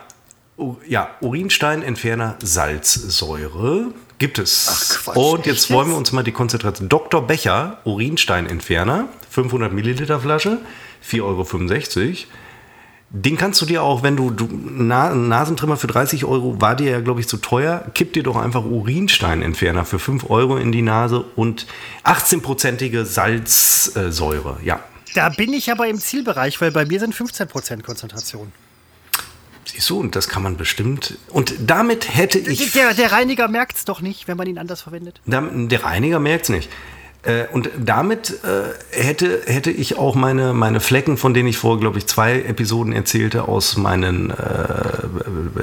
U 0.57 0.75
ja, 0.87 1.09
Urinsteinentferner 1.21 2.37
Salzsäure 2.43 3.87
gibt 4.19 4.37
es. 4.39 4.67
Ach, 4.69 5.03
Quatsch, 5.03 5.17
Und 5.17 5.45
jetzt 5.47 5.71
wollen 5.71 5.89
wir 5.89 5.97
uns 5.97 6.11
mal 6.11 6.23
die 6.23 6.31
Konzentration. 6.31 6.89
Dr. 6.89 7.25
Becher 7.25 7.79
Urinsteinentferner, 7.85 9.07
500 9.31 9.73
Milliliter 9.73 10.19
Flasche, 10.19 10.59
4,65 11.03 11.21
Euro. 11.23 11.43
Den 13.15 13.37
kannst 13.37 13.61
du 13.61 13.67
dir 13.67 13.83
auch, 13.83 14.01
wenn 14.01 14.17
du, 14.17 14.31
du 14.31 14.49
Na, 14.51 15.13
Nasentrimmer 15.13 15.77
für 15.77 15.85
30 15.85 16.25
Euro 16.25 16.59
war 16.59 16.75
dir 16.75 16.89
ja, 16.89 16.99
glaube 16.99 17.19
ich, 17.19 17.27
zu 17.27 17.37
teuer, 17.37 17.85
kipp 17.93 18.11
dir 18.13 18.23
doch 18.23 18.35
einfach 18.35 18.65
Urinsteinentferner 18.65 19.85
für 19.85 19.99
5 19.99 20.31
Euro 20.31 20.57
in 20.57 20.71
die 20.71 20.81
Nase 20.81 21.23
und 21.35 21.67
18-prozentige 22.03 23.05
Salzsäure. 23.05 24.57
Ja, 24.63 24.79
da 25.13 25.29
bin 25.29 25.53
ich 25.53 25.71
aber 25.71 25.87
im 25.87 25.99
Zielbereich, 25.99 26.59
weil 26.59 26.71
bei 26.71 26.85
mir 26.85 26.99
sind 26.99 27.13
15% 27.13 27.83
Konzentration. 27.83 28.51
siehst 29.65 29.87
du, 29.91 29.99
und 29.99 30.15
das 30.15 30.27
kann 30.27 30.41
man 30.41 30.57
bestimmt. 30.57 31.19
Und 31.29 31.53
damit 31.59 32.15
hätte 32.15 32.39
ich. 32.39 32.71
Der, 32.71 32.95
der 32.95 33.11
Reiniger 33.11 33.47
merkt 33.47 33.77
es 33.77 33.85
doch 33.85 34.01
nicht, 34.01 34.27
wenn 34.27 34.37
man 34.37 34.47
ihn 34.47 34.57
anders 34.57 34.81
verwendet. 34.81 35.21
Der 35.25 35.83
Reiniger 35.83 36.19
merkt 36.19 36.45
es 36.45 36.49
nicht. 36.49 36.69
Äh, 37.23 37.45
Und 37.51 37.69
damit 37.77 38.43
äh, 38.43 38.73
hätte, 38.91 39.43
hätte 39.45 39.71
ich 39.71 39.97
auch 39.97 40.13
meine, 40.15 40.53
meine 40.53 40.79
Flecken, 40.81 41.17
von 41.17 41.33
denen 41.33 41.47
ich 41.47 41.57
vor, 41.57 41.79
glaube 41.79 41.97
ich, 41.97 42.05
zwei 42.05 42.41
Episoden 42.41 42.91
erzählte, 42.93 43.47
aus 43.47 43.77
meinen 43.77 44.29
äh, 44.31 44.33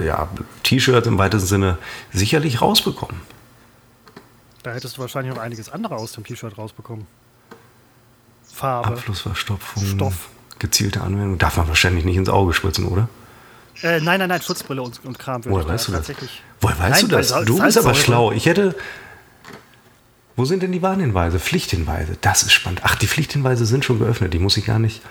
äh, 0.01 0.07
ja, 0.07 0.29
T-Shirts 0.63 1.07
im 1.07 1.19
weitesten 1.19 1.47
Sinne 1.49 1.79
sicherlich 2.13 2.63
rausbekommen. 2.63 3.21
Da 4.63 4.73
hättest 4.73 4.97
du 4.97 5.03
wahrscheinlich 5.03 5.35
noch 5.35 5.41
einiges 5.43 5.69
andere 5.71 5.97
aus 5.97 6.13
dem 6.13 6.25
T-Shirt 6.25 6.57
rausbekommen. 6.57 7.07
Farbe. 8.53 8.89
Abflussverstopfung, 8.89 9.85
Stoff. 9.85 10.29
gezielte 10.59 11.01
Anwendung. 11.03 11.39
Darf 11.39 11.57
man 11.57 11.69
wahrscheinlich 11.69 12.05
nicht 12.05 12.17
ins 12.17 12.29
Auge 12.29 12.53
spritzen, 12.53 12.87
oder? 12.87 13.09
Äh, 13.83 14.01
nein, 14.01 14.19
nein, 14.19 14.29
nein, 14.29 14.43
Schutzbrille 14.43 14.83
und, 14.83 15.03
und 15.05 15.19
Kram. 15.19 15.43
Woher 15.47 15.67
weißt 15.67 15.89
du 15.89 15.93
das? 15.93 16.11
Woher 16.61 16.79
weißt 16.79 17.03
Nein, 17.03 17.09
du 17.11 17.17
das? 17.17 17.45
Du 17.45 17.63
bist 17.63 17.79
aber 17.79 17.95
schlau. 17.95 18.33
Ich 18.33 18.47
hätte. 18.47 18.75
Wo 20.37 20.45
sind 20.45 20.63
denn 20.63 20.73
die 20.73 20.83
Warnhinweise? 20.83 21.39
Pflichthinweise. 21.39 22.17
Das 22.21 22.43
ist 22.43 22.53
spannend. 22.53 22.81
Ach, 22.85 22.95
die 22.95 23.07
Pflichthinweise 23.07 23.67
sind 23.67 23.85
schon 23.85 23.99
geöffnet. 23.99 24.33
Die 24.33 24.39
muss 24.39 24.57
ich 24.57 24.65
gar 24.67 24.79
nicht. 24.79 25.03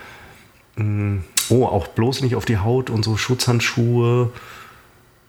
Mm, 0.76 1.20
Oh, 1.52 1.66
auch 1.66 1.88
bloß 1.88 2.22
nicht 2.22 2.36
auf 2.36 2.46
die 2.46 2.60
Haut 2.60 2.90
und 2.92 3.04
so 3.04 3.18
Schutzhandschuhe. 3.18 4.32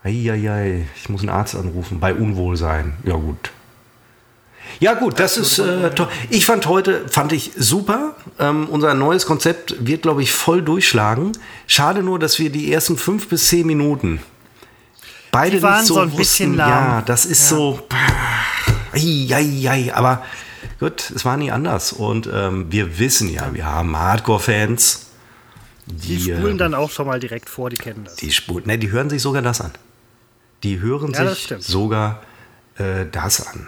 Eieiei, 0.05 0.87
ich 0.97 1.09
muss 1.09 1.21
einen 1.23 1.31
Arzt 1.31 1.55
anrufen. 1.55 1.99
Bei 2.01 2.15
Unwohlsein. 2.15 2.95
Ja, 3.05 3.15
gut. 3.17 3.51
Ja 4.81 4.95
gut, 4.95 5.19
das 5.19 5.37
ist 5.37 5.59
äh, 5.59 5.91
toll. 5.95 6.09
Ich 6.29 6.45
fand 6.47 6.67
heute, 6.67 7.09
fand 7.09 7.33
ich 7.33 7.53
super. 7.57 8.15
Ähm, 8.39 8.69
unser 8.71 8.93
neues 8.95 9.25
Konzept 9.27 9.75
wird, 9.81 10.03
glaube 10.03 10.23
ich, 10.23 10.33
voll 10.33 10.63
durchschlagen. 10.63 11.33
Schade 11.67 12.03
nur, 12.03 12.19
dass 12.19 12.39
wir 12.39 12.51
die 12.51 12.71
ersten 12.73 12.97
fünf 12.97 13.29
bis 13.29 13.49
zehn 13.49 13.67
Minuten 13.67 14.21
beide 15.33 15.57
Die 15.57 15.63
waren 15.63 15.79
nicht 15.79 15.87
so, 15.89 15.95
so 15.95 16.01
ein 16.01 16.11
bisschen 16.11 16.51
wussten. 16.51 16.57
lahm. 16.57 16.69
Ja, 16.71 17.03
das 17.03 17.25
ist 17.27 17.49
so. 17.49 17.81
Ei, 17.91 18.73
ei, 18.95 19.69
ei, 19.69 19.93
aber 19.95 20.25
gut, 20.79 21.11
es 21.15 21.25
war 21.25 21.37
nie 21.37 21.51
anders. 21.51 21.93
Und 21.93 22.29
ähm, 22.33 22.67
wir 22.71 22.99
wissen 22.99 23.33
ja, 23.33 23.53
wir 23.55 23.65
haben 23.67 23.97
Hardcore-Fans. 23.97 25.07
Die 25.87 26.17
Die, 26.17 26.33
spulen 26.33 26.57
äh, 26.57 26.59
dann 26.59 26.75
auch 26.75 26.91
schon 26.91 27.07
mal 27.07 27.19
direkt 27.21 27.49
vor, 27.49 27.71
die 27.71 27.77
kennen 27.77 28.05
das. 28.05 28.17
die 28.17 28.31
Spur, 28.31 28.63
ne, 28.65 28.79
die 28.79 28.91
hören 28.91 29.11
sich 29.11 29.23
sogar 29.23 29.43
das 29.43 29.61
an. 29.61 29.73
Die 30.63 30.81
hören 30.81 31.13
Ja, 31.13 31.35
sich 31.35 31.49
sogar 31.61 32.23
äh, 32.77 33.07
das 33.11 33.47
an. 33.47 33.67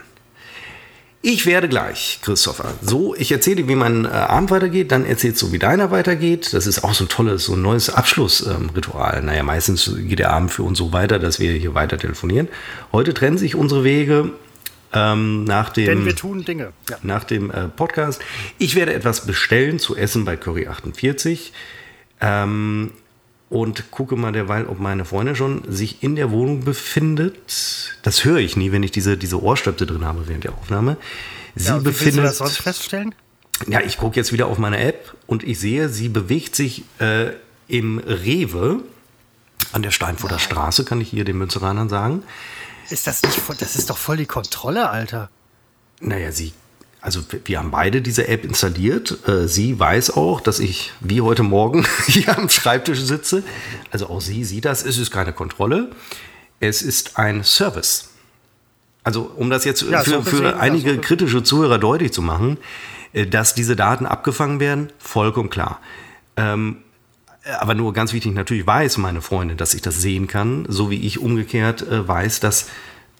Ich 1.24 1.46
werde 1.46 1.68
gleich, 1.68 2.18
Christopher, 2.22 2.74
so, 2.82 3.14
ich 3.14 3.30
erzähle, 3.30 3.68
wie 3.68 3.76
mein 3.76 4.04
äh, 4.04 4.08
Abend 4.08 4.50
weitergeht, 4.50 4.90
dann 4.90 5.06
erzählst 5.06 5.40
du, 5.40 5.52
wie 5.52 5.58
deiner 5.60 5.92
weitergeht. 5.92 6.52
Das 6.52 6.66
ist 6.66 6.82
auch 6.82 6.94
so 6.94 7.04
ein 7.04 7.08
tolles, 7.08 7.44
so 7.44 7.52
ein 7.54 7.62
neues 7.62 7.90
Abschlussritual. 7.90 9.18
Ähm, 9.18 9.26
naja, 9.26 9.44
meistens 9.44 9.88
geht 9.98 10.18
der 10.18 10.32
Abend 10.32 10.50
für 10.50 10.64
uns 10.64 10.78
so 10.78 10.92
weiter, 10.92 11.20
dass 11.20 11.38
wir 11.38 11.52
hier 11.52 11.74
weiter 11.74 11.96
telefonieren. 11.96 12.48
Heute 12.90 13.14
trennen 13.14 13.38
sich 13.38 13.54
unsere 13.54 13.84
Wege 13.84 14.32
ähm, 14.92 15.44
nach 15.44 15.70
dem 15.70 15.86
Denn 15.86 16.04
wir 16.04 16.16
tun 16.16 16.44
Dinge. 16.44 16.72
Ja. 16.90 16.98
nach 17.02 17.24
dem 17.24 17.50
äh, 17.50 17.68
Podcast. 17.68 18.20
Ich 18.58 18.74
werde 18.74 18.92
etwas 18.94 19.26
bestellen 19.26 19.78
zu 19.78 19.96
essen 19.96 20.24
bei 20.24 20.36
Curry 20.36 20.66
48. 20.68 21.52
Ähm, 22.20 22.92
und 23.48 23.90
gucke 23.90 24.16
mal 24.16 24.32
derweil, 24.32 24.64
ob 24.66 24.80
meine 24.80 25.04
Freundin 25.04 25.36
schon 25.36 25.62
sich 25.68 26.02
in 26.02 26.16
der 26.16 26.30
Wohnung 26.30 26.64
befindet. 26.64 27.36
Das 28.02 28.24
höre 28.24 28.38
ich 28.38 28.56
nie, 28.56 28.72
wenn 28.72 28.82
ich 28.82 28.92
diese, 28.92 29.18
diese 29.18 29.42
Ohrstöpsel 29.42 29.86
drin 29.86 30.06
habe 30.06 30.26
während 30.26 30.44
der 30.44 30.54
Aufnahme. 30.54 30.96
Sie 31.54 31.68
Ja, 31.68 31.74
und 31.74 31.80
wie 31.80 31.84
du 31.84 31.90
befindet. 31.90 32.24
das 32.24 32.38
sonst 32.38 32.56
feststellen? 32.62 33.14
Ja, 33.68 33.80
ich 33.80 33.98
gucke 33.98 34.16
jetzt 34.16 34.32
wieder 34.32 34.46
auf 34.46 34.56
meine 34.56 34.78
App 34.78 35.14
und 35.26 35.44
ich 35.44 35.60
sehe, 35.60 35.90
sie 35.90 36.08
bewegt 36.08 36.56
sich 36.56 36.84
äh, 36.98 37.32
im 37.68 37.98
Rewe 37.98 38.80
an 39.72 39.82
der 39.82 39.90
Steinfurter 39.90 40.38
Straße, 40.38 40.84
kann 40.86 41.00
ich 41.02 41.10
hier 41.10 41.24
den 41.24 41.36
Münzeranern 41.36 41.90
sagen. 41.90 42.22
Ist 42.92 43.06
das 43.06 43.22
nicht 43.22 43.36
voll, 43.38 43.56
das 43.58 43.74
ist 43.76 43.88
doch 43.88 43.96
voll 43.96 44.18
die 44.18 44.26
Kontrolle, 44.26 44.90
Alter. 44.90 45.30
Naja, 46.00 46.30
sie, 46.30 46.52
also 47.00 47.20
wir- 47.46 47.58
haben 47.58 47.70
beide 47.70 48.02
diese 48.02 48.28
App 48.28 48.44
installiert. 48.44 49.26
Äh, 49.26 49.48
sie 49.48 49.78
weiß 49.78 50.10
auch, 50.10 50.40
dass 50.42 50.58
ich 50.58 50.92
wie 51.00 51.22
heute 51.22 51.42
Morgen 51.42 51.86
hier 52.06 52.36
am 52.36 52.48
Schreibtisch 52.50 53.00
sitze. 53.00 53.42
Also 53.90 54.08
auch 54.10 54.20
sie 54.20 54.44
sieht 54.44 54.66
das. 54.66 54.84
Es 54.84 54.98
ist 54.98 55.10
keine 55.10 55.32
Kontrolle. 55.32 55.90
Es 56.60 56.82
ist 56.82 57.18
ein 57.18 57.44
Service. 57.44 58.10
Also 59.04 59.22
um 59.36 59.48
das 59.50 59.64
jetzt 59.64 59.82
Ja, 59.82 60.02
für, 60.04 60.22
für 60.22 60.60
einige 60.60 60.98
kritische 60.98 61.42
Zuhörer 61.42 61.78
deutlich 61.78 62.12
zu 62.12 62.20
machen, 62.22 62.58
äh, 63.14 63.26
dass 63.26 63.54
diese 63.54 63.74
Daten 63.74 64.04
abgefangen 64.04 64.60
werden, 64.60 64.92
vollkommen 64.98 65.48
klar. 65.50 65.80
Ähm, 66.36 66.76
aber 67.58 67.74
nur 67.74 67.92
ganz 67.92 68.12
wichtig, 68.12 68.34
natürlich 68.34 68.66
weiß 68.66 68.98
meine 68.98 69.20
Freundin, 69.20 69.56
dass 69.56 69.74
ich 69.74 69.82
das 69.82 70.00
sehen 70.00 70.26
kann, 70.26 70.64
so 70.68 70.90
wie 70.90 71.06
ich 71.06 71.18
umgekehrt 71.18 71.82
äh, 71.82 72.06
weiß, 72.06 72.40
dass 72.40 72.68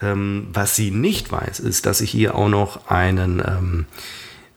ähm, 0.01 0.49
was 0.53 0.77
sie 0.77 0.91
nicht 0.91 1.33
weiß, 1.33 1.61
ist, 1.61 1.87
dass 1.87 2.01
ich 2.01 2.11
hier 2.11 2.35
auch 2.35 2.49
noch 2.49 2.89
einen, 2.89 3.41
ähm, 3.41 3.87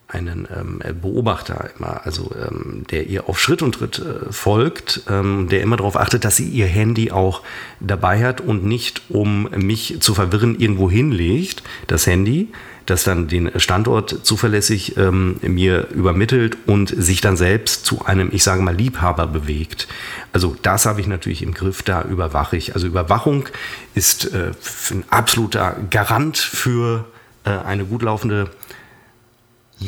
einen 0.08 0.46
ähm, 0.54 0.80
Beobachter 1.00 1.70
immer, 1.76 2.04
also 2.04 2.30
ähm, 2.34 2.84
der 2.90 3.06
ihr 3.06 3.28
auf 3.28 3.40
Schritt 3.40 3.62
und 3.62 3.76
Tritt 3.76 3.98
äh, 3.98 4.32
folgt, 4.32 5.02
ähm, 5.08 5.48
der 5.48 5.62
immer 5.62 5.76
darauf 5.76 5.96
achtet, 5.96 6.24
dass 6.24 6.36
sie 6.36 6.48
ihr 6.48 6.66
Handy 6.66 7.10
auch 7.10 7.42
dabei 7.80 8.24
hat 8.24 8.40
und 8.40 8.64
nicht, 8.64 9.02
um 9.08 9.48
mich 9.50 9.98
zu 10.00 10.14
verwirren, 10.14 10.58
irgendwo 10.58 10.90
hinlegt, 10.90 11.62
das 11.86 12.06
Handy, 12.06 12.48
das 12.86 13.04
dann 13.04 13.28
den 13.28 13.50
Standort 13.58 14.20
zuverlässig 14.22 14.96
ähm, 14.96 15.36
mir 15.42 15.88
übermittelt 15.90 16.56
und 16.66 16.88
sich 16.88 17.20
dann 17.20 17.36
selbst 17.36 17.84
zu 17.84 18.04
einem, 18.04 18.30
ich 18.32 18.44
sage 18.44 18.62
mal, 18.62 18.74
Liebhaber 18.74 19.26
bewegt. 19.26 19.88
Also 20.32 20.56
das 20.62 20.86
habe 20.86 21.00
ich 21.00 21.06
natürlich 21.06 21.42
im 21.42 21.52
Griff, 21.52 21.82
da 21.82 22.02
überwache 22.02 22.56
ich. 22.56 22.74
Also 22.74 22.86
Überwachung 22.86 23.48
ist 23.94 24.32
äh, 24.32 24.52
ein 24.90 25.04
absoluter 25.10 25.76
Garant 25.90 26.38
für 26.38 27.04
äh, 27.44 27.50
eine 27.50 27.84
gut 27.84 28.02
laufende 28.02 28.50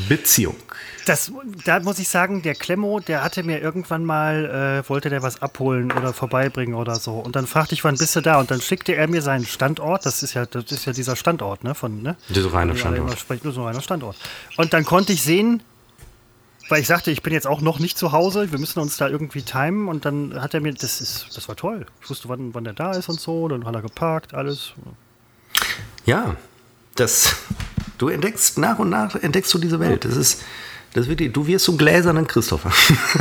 Beziehung. 0.09 0.57
Das, 1.09 1.33
da 1.65 1.81
muss 1.81 1.99
ich 1.99 2.09
sagen, 2.09 2.43
der 2.43 2.55
Klemmo, 2.55 3.01
der 3.01 3.25
hatte 3.25 3.43
mir 3.43 3.61
irgendwann 3.61 4.05
mal, 4.05 4.83
äh, 4.85 4.89
wollte 4.91 5.09
der 5.09 5.23
was 5.23 5.41
abholen 5.41 5.91
oder 5.93 6.13
vorbeibringen 6.13 6.75
oder 6.75 6.97
so. 6.97 7.13
Und 7.19 7.35
dann 7.35 7.47
fragte 7.47 7.75
ich, 7.75 7.83
wann 7.85 7.97
bist 7.97 8.15
du 8.15 8.21
da? 8.21 8.39
Und 8.39 8.51
dann 8.51 8.61
schickte 8.61 8.95
er 8.95 9.09
mir 9.09 9.23
seinen 9.23 9.47
Standort. 9.47 10.05
Das 10.05 10.23
ist 10.23 10.35
ja, 10.35 10.45
das 10.45 10.71
ist 10.71 10.85
ja 10.85 10.93
dieser 10.93 11.17
Standort, 11.17 11.65
ne? 11.65 11.75
Von, 11.75 12.03
ne? 12.03 12.17
Dieser 12.29 12.53
reine 12.53 12.73
Ja, 12.73 12.79
Standort. 12.79 13.19
spricht 13.19 13.45
nur 13.45 13.55
so 13.55 13.63
ein 13.63 13.69
reiner 13.69 13.81
Standort. 13.81 14.17
Und 14.59 14.75
dann 14.75 14.85
konnte 14.85 15.15
ich 15.15 15.23
sehen, 15.23 15.63
weil 16.69 16.83
ich 16.83 16.87
sagte, 16.87 17.11
ich 17.11 17.23
bin 17.23 17.33
jetzt 17.33 17.47
auch 17.47 17.63
noch 17.63 17.79
nicht 17.79 17.97
zu 17.97 18.13
Hause, 18.13 18.53
wir 18.53 18.59
müssen 18.59 18.79
uns 18.81 18.99
da 18.99 19.09
irgendwie 19.09 19.41
timen. 19.41 19.89
Und 19.89 20.05
dann 20.05 20.41
hat 20.43 20.53
er 20.53 20.61
mir, 20.61 20.75
das 20.75 21.01
ist, 21.01 21.29
das 21.35 21.49
war 21.49 21.57
toll. 21.57 21.87
Ich 22.03 22.11
wusste, 22.11 22.29
wann, 22.29 22.53
wann 22.55 22.65
der 22.65 22.75
da 22.75 22.93
ist 22.93 23.09
und 23.09 23.19
so. 23.19 23.49
Dann 23.49 23.65
hat 23.65 23.75
er 23.75 23.81
geparkt, 23.81 24.35
alles. 24.35 24.73
Ja, 26.05 26.37
das, 26.97 27.35
du 27.97 28.09
entdeckst 28.09 28.59
nach 28.59 28.79
und 28.79 28.91
nach 28.91 29.15
entdeckst 29.15 29.55
du 29.55 29.59
diese 29.59 29.81
Welt. 29.81 30.05
Das 30.05 30.17
ist, 30.17 30.43
das 30.95 31.09
wird, 31.09 31.21
die- 31.21 31.29
du 31.33 31.47
wirst 31.47 31.65
zum 31.67 31.77
gläsernen 31.79 32.27
Christopher. 32.27 32.73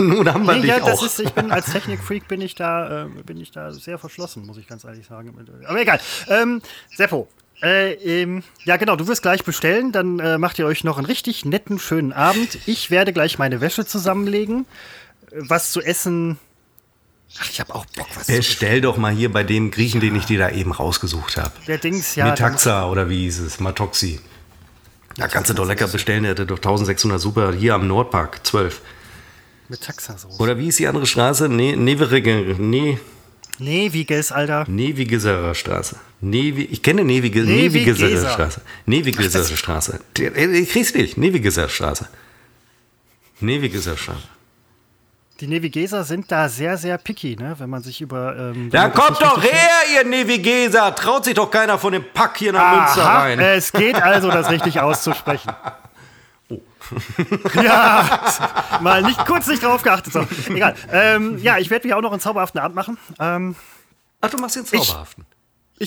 Nun 0.02 0.32
haben 0.32 0.46
wir 0.46 0.54
Nee, 0.56 0.62
dich 0.62 0.70
ja, 0.70 0.80
das 0.80 1.00
auch. 1.00 1.04
ist, 1.06 1.20
ich 1.20 1.32
bin 1.32 1.52
als 1.52 1.72
Technikfreak 1.72 2.28
bin 2.28 2.42
ich 2.42 2.56
da, 2.56 3.04
äh, 3.06 3.08
bin 3.26 3.38
ich 3.40 3.52
da 3.52 3.72
sehr 3.72 3.98
verschlossen, 4.00 4.46
muss 4.46 4.58
ich 4.58 4.68
ganz 4.68 4.84
ehrlich 4.84 5.06
sagen. 5.08 5.34
Aber 5.68 5.80
egal. 5.82 6.00
Ähm, 6.30 6.62
Seppo, 6.96 7.28
äh, 7.62 7.94
ähm, 7.94 8.44
ja 8.66 8.78
genau, 8.78 8.96
du 8.96 9.08
wirst 9.08 9.22
gleich 9.22 9.44
bestellen, 9.44 9.92
dann 9.92 10.20
äh, 10.20 10.38
macht 10.38 10.60
ihr 10.60 10.66
euch 10.66 10.84
noch 10.84 10.98
einen 10.98 11.06
richtig 11.08 11.44
netten, 11.46 11.80
schönen 11.80 12.14
Abend. 12.14 12.58
Ich 12.68 12.92
werde 12.92 13.14
gleich 13.14 13.38
meine 13.40 13.62
Wäsche 13.62 13.86
zusammenlegen, 13.86 14.66
äh, 15.32 15.36
was 15.48 15.72
zu 15.72 15.82
essen. 15.82 16.38
Ach, 17.42 17.50
ich 17.50 17.60
habe 17.60 17.76
auch 17.76 17.86
Bock, 17.88 18.08
was 18.16 18.28
zu 18.28 18.32
Bestell 18.38 18.80
doch 18.82 18.96
mal 18.98 19.12
hier 19.12 19.32
bei 19.32 19.44
dem 19.44 19.70
Griechen, 19.70 20.00
den 20.00 20.16
ich 20.16 20.26
dir 20.26 20.40
da 20.40 20.50
eben 20.50 20.72
rausgesucht 20.72 21.36
habe. 21.38 21.52
Der 21.68 21.78
Dings, 21.78 22.16
ja. 22.16 22.26
Metaxa 22.26 22.90
oder 22.90 23.10
wie 23.10 23.24
hieß 23.24 23.40
es? 23.40 23.60
Matoxi. 23.60 24.20
Da 25.18 25.28
kannst 25.28 25.50
du 25.50 25.54
doch 25.56 25.66
lecker 25.66 25.88
bestellen, 25.88 26.24
der 26.24 26.32
hatte 26.32 26.46
doch 26.46 26.58
1600 26.58 27.20
super 27.20 27.54
hier 27.54 27.74
am 27.74 27.88
Nordpark, 27.88 28.46
12. 28.46 28.82
Mit 29.70 29.82
Taxasoße. 29.82 30.40
Oder 30.42 30.58
wie 30.58 30.68
ist 30.68 30.80
die 30.80 30.88
andere 30.88 31.06
Straße? 31.08 31.50
Ne, 31.50 31.76
Neverige, 31.76 32.56
ne, 32.58 33.00
Neviges, 33.60 34.32
Alter. 34.32 34.66
Nevigeserer 34.70 35.56
Straße. 35.56 35.96
Nevi, 36.22 36.64
ich 36.66 36.84
kenne 36.84 37.04
Nevige, 37.04 37.42
Nevigeser. 37.42 38.06
Nevigeserer 38.06 38.32
Straße. 38.34 38.62
Nevigeserer 38.86 39.58
Straße. 39.58 40.00
Äh, 40.20 40.60
Ich 40.60 40.70
krieg's 40.70 40.94
nicht. 40.94 41.18
Nevigeserer 41.18 41.68
Straße. 41.70 42.08
Nevigeserer 43.40 43.98
Straße. 43.98 44.28
Die 45.40 45.48
Nevigeser 45.48 46.04
sind 46.04 46.32
da 46.32 46.50
sehr, 46.50 46.78
sehr 46.78 46.98
picky, 46.98 47.36
ne? 47.36 47.56
wenn 47.60 47.70
man 47.70 47.84
sich 47.84 48.02
über. 48.02 48.36
Ähm, 48.36 48.70
Da 48.72 48.90
kommt 48.90 49.22
doch 49.22 49.42
her, 49.42 49.70
ihr 49.96 50.04
Nevigeser! 50.04 50.96
Traut 50.96 51.26
sich 51.26 51.36
doch 51.36 51.52
keiner 51.52 51.78
von 51.78 51.94
dem 51.94 52.04
Pack 52.14 52.38
hier 52.38 52.54
nach 52.54 52.76
Münster 52.76 53.04
rein. 53.04 53.40
es 53.40 53.72
geht 53.72 54.02
also, 54.02 54.30
das 54.30 54.50
richtig 54.50 54.80
auszusprechen. 54.80 55.52
ja, 57.54 58.22
mal 58.82 59.02
nicht 59.02 59.26
kurz 59.26 59.48
nicht 59.48 59.62
drauf 59.62 59.84
geachtet. 59.84 60.14
So, 60.14 60.26
egal. 60.50 60.74
Ähm, 60.92 61.38
ja, 61.40 61.58
ich 61.58 61.70
werde 61.70 61.88
mir 61.88 61.98
auch 61.98 62.02
noch 62.02 62.12
einen 62.12 62.22
zauberhaften 62.22 62.62
Abend 62.62 62.76
machen. 62.76 62.98
Ähm, 63.20 63.56
Ach, 64.22 64.30
du 64.30 64.38
machst 64.38 64.56
den 64.56 64.66
Zauberhaften. 64.66 65.26
ich 65.30 65.37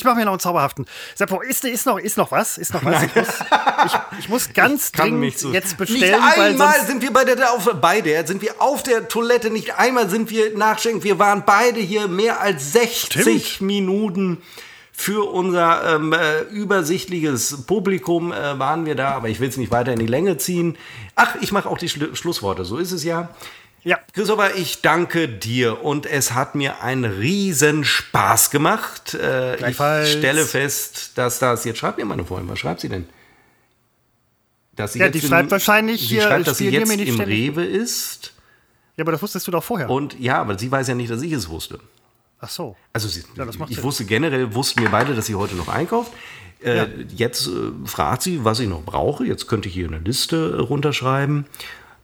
mache 0.04 0.16
mir 0.16 0.24
noch 0.24 0.32
einen 0.32 0.40
zauberhaften. 0.40 0.86
Seppo, 1.14 1.40
ist, 1.40 1.64
ist, 1.64 1.86
noch, 1.86 1.98
ist 1.98 2.16
noch 2.16 2.30
was? 2.30 2.58
Ist 2.58 2.72
noch 2.72 2.84
was? 2.84 3.02
Ich 3.02 3.14
muss, 3.14 3.28
ich, 3.86 4.18
ich 4.20 4.28
muss 4.28 4.52
ganz 4.52 4.92
dringend 4.92 5.42
jetzt 5.52 5.76
bestellen, 5.76 6.22
Nicht 6.22 6.38
einmal 6.38 6.86
sind 6.86 7.02
wir 7.02 7.12
bei 7.12 7.24
der, 7.24 7.52
auf, 7.52 7.68
bei 7.80 8.00
der, 8.00 8.26
sind 8.26 8.42
wir 8.42 8.60
auf 8.60 8.82
der 8.82 9.08
Toilette, 9.08 9.50
nicht 9.50 9.76
einmal 9.76 10.08
sind 10.08 10.30
wir 10.30 10.56
nachschenken. 10.56 11.02
Wir 11.02 11.18
waren 11.18 11.44
beide 11.44 11.80
hier 11.80 12.08
mehr 12.08 12.40
als 12.40 12.72
60 12.72 13.46
Stimmt. 13.46 13.60
Minuten 13.62 14.42
für 14.92 15.30
unser 15.32 15.96
ähm, 15.96 16.12
äh, 16.12 16.42
übersichtliches 16.50 17.62
Publikum 17.66 18.32
äh, 18.32 18.58
waren 18.58 18.84
wir 18.84 18.94
da, 18.94 19.12
aber 19.12 19.28
ich 19.28 19.40
will 19.40 19.48
es 19.48 19.56
nicht 19.56 19.72
weiter 19.72 19.94
in 19.94 19.98
die 19.98 20.06
Länge 20.06 20.36
ziehen. 20.36 20.76
Ach, 21.16 21.36
ich 21.40 21.52
mache 21.52 21.68
auch 21.68 21.78
die 21.78 21.88
Schlu 21.88 22.14
Schlussworte, 22.14 22.64
so 22.66 22.76
ist 22.76 22.92
es 22.92 23.02
ja. 23.02 23.30
Ja, 23.82 23.98
Christopher, 24.12 24.54
ich 24.56 24.82
danke 24.82 25.26
dir 25.28 25.82
und 25.82 26.04
es 26.04 26.32
hat 26.34 26.54
mir 26.54 26.82
einen 26.82 27.04
riesen 27.10 27.84
Spaß 27.84 28.50
gemacht. 28.50 29.14
Äh, 29.14 29.70
ich 29.70 29.76
stelle 29.76 30.44
fest, 30.44 31.12
dass 31.16 31.38
das, 31.38 31.64
jetzt 31.64 31.78
schreibt 31.78 31.96
mir 31.98 32.04
meine 32.04 32.24
Freundin, 32.24 32.48
was 32.50 32.58
schreibt 32.58 32.80
sie 32.80 32.90
denn? 32.90 33.06
Dass 34.76 34.92
sie 34.92 34.98
Ja, 34.98 35.08
die 35.08 35.20
schreibt 35.20 35.50
wahrscheinlich 35.50 36.00
sie 36.02 36.06
hier, 36.08 36.22
schreibt, 36.22 36.46
dass 36.46 36.58
sie 36.58 36.68
jetzt 36.68 36.90
im 36.92 37.14
ständig. 37.14 37.26
Rewe 37.26 37.64
ist 37.64 38.32
ja, 38.96 39.04
aber 39.04 39.12
das 39.12 39.22
wusstest 39.22 39.46
du 39.46 39.50
doch 39.50 39.64
vorher. 39.64 39.88
und 39.88 40.18
ja, 40.20 40.38
aber 40.40 40.58
sie 40.58 40.70
weiß 40.70 40.88
ja 40.88 40.94
nicht, 40.94 41.10
dass 41.10 41.22
ich 41.22 41.32
es 41.32 41.48
wusste. 41.48 41.80
Ach 42.38 42.50
so. 42.50 42.76
Also 42.92 43.08
sie, 43.08 43.24
Ja, 43.36 43.46
das 43.46 43.58
macht 43.58 43.70
ich 43.70 43.76
Sinn. 43.76 43.84
wusste 43.84 44.04
generell, 44.04 44.54
wussten 44.54 44.82
wir 44.82 44.90
beide, 44.90 45.14
dass 45.14 45.24
sie 45.26 45.34
heute 45.36 45.54
noch 45.56 45.68
einkauft. 45.68 46.12
Äh, 46.62 46.76
Ja. 46.76 46.86
Jetzt 47.16 47.46
äh, 47.46 47.50
fragt 47.86 48.20
sie, 48.22 48.44
was 48.44 48.60
ich 48.60 48.68
noch 48.68 48.82
brauche. 48.82 49.24
Jetzt 49.24 49.46
könnte 49.46 49.68
ich 49.68 49.74
hier 49.74 49.86
eine 49.88 49.98
Liste 49.98 50.54
äh, 50.56 50.60
runterschreiben. 50.60 51.46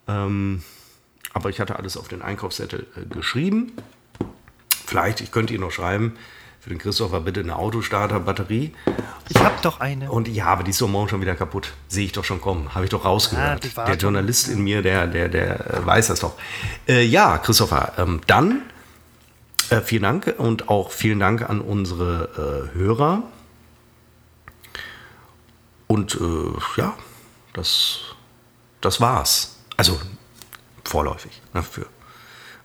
Ähm, 0.09 0.63
aber 1.37 1.51
ich 1.51 1.61
hatte 1.61 1.77
alles 1.77 1.99
auf 1.99 2.09
den 2.09 2.23
Einkaufszettel 2.23 2.87
äh, 2.97 3.15
geschrieben. 3.15 3.73
Vielleicht, 4.87 5.21
ich 5.21 5.31
könnte 5.31 5.53
ihr 5.53 5.61
noch 5.61 5.71
schreiben, 5.71 6.17
für 6.61 6.71
den 6.71 6.79
Christopher 6.79 7.21
bitte 7.21 7.41
eine 7.41 7.57
Autostarter-Batterie. 7.57 8.73
Ich 9.29 9.37
hab 9.37 9.61
doch 9.61 9.79
eine. 9.81 10.11
Und 10.11 10.29
ja, 10.29 10.47
aber 10.47 10.63
die 10.65 10.71
ist 10.71 10.81
doch 10.81 10.89
morgen 10.89 11.11
schon 11.11 11.21
wieder 11.21 11.35
kaputt. 11.35 11.75
Sehe 11.89 12.07
ich 12.07 12.13
doch 12.13 12.25
schon 12.25 12.41
kommen. 12.41 12.75
Habe 12.75 12.87
ich 12.87 12.91
doch 12.91 13.05
Ja, 13.05 13.11
rausgehört. 13.11 13.65
die 13.65 13.69
der 13.69 13.77
Wartung. 13.77 13.99
Journalist 13.99 14.49
in 14.49 14.65
mir, 14.65 14.81
der, 14.81 15.07
der, 15.07 15.29
der 15.29 15.75
äh, 15.75 15.85
weiß 15.87 16.07
das 16.07 16.21
doch. 16.21 16.37
Äh, 16.89 17.05
ja, 17.05 17.37
Christopher, 17.37 17.93
ähm, 17.99 18.23
dann 18.27 18.63
äh, 19.69 19.83
vielen 19.83 20.05
Dank 20.05 20.35
und 20.39 20.71
auch 20.71 20.91
vielen 20.91 21.21
Dank 21.21 21.43
an 21.51 21.61
unsere 21.61 22.71
äh, 22.73 22.79
Hörer. 22.79 23.25
Und 25.87 26.15
äh, 26.19 26.81
ja, 26.81 26.95
das, 27.53 28.01
das 28.81 29.03
war's. 29.03 29.59
Also 29.77 30.01
vorläufig 30.89 31.41
ne, 31.55 31.63
für 31.63 31.87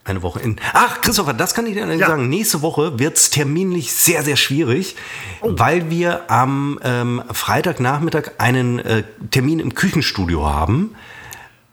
eine 0.04 0.24
Woche 0.24 0.40
in. 0.40 0.56
Ach, 0.74 1.02
Christopher, 1.02 1.34
das 1.34 1.54
kann 1.54 1.68
ich 1.68 1.74
dir 1.76 1.86
Ja. 1.94 2.08
sagen. 2.08 2.28
Nächste 2.30 2.62
Woche 2.64 2.98
wird 2.98 3.18
es 3.18 3.30
terminlich 3.30 3.94
sehr, 3.94 4.24
sehr 4.24 4.36
schwierig, 4.36 4.96
weil 5.42 5.90
wir 5.92 6.30
am 6.32 6.80
ähm, 6.84 7.22
Freitagnachmittag 7.32 8.32
einen 8.40 8.80
äh, 8.80 9.04
Termin 9.30 9.60
im 9.60 9.76
Küchenstudio 9.76 10.46
haben. 10.48 10.96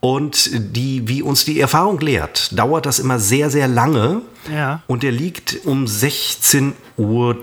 Und 0.01 0.51
die, 0.76 1.09
wie 1.09 1.22
uns 1.22 1.44
die 1.44 1.59
Erfahrung 1.59 1.99
lehrt, 1.99 2.57
dauert 2.57 2.86
das 2.86 3.01
immer 3.01 3.18
sehr, 3.18 3.51
sehr 3.51 3.66
lange. 3.66 4.22
Ja. 4.55 4.82
Und 4.86 5.03
der 5.03 5.11
liegt 5.11 5.59
um 5.64 5.86
16.30 5.86 6.72
Uhr. 6.99 7.36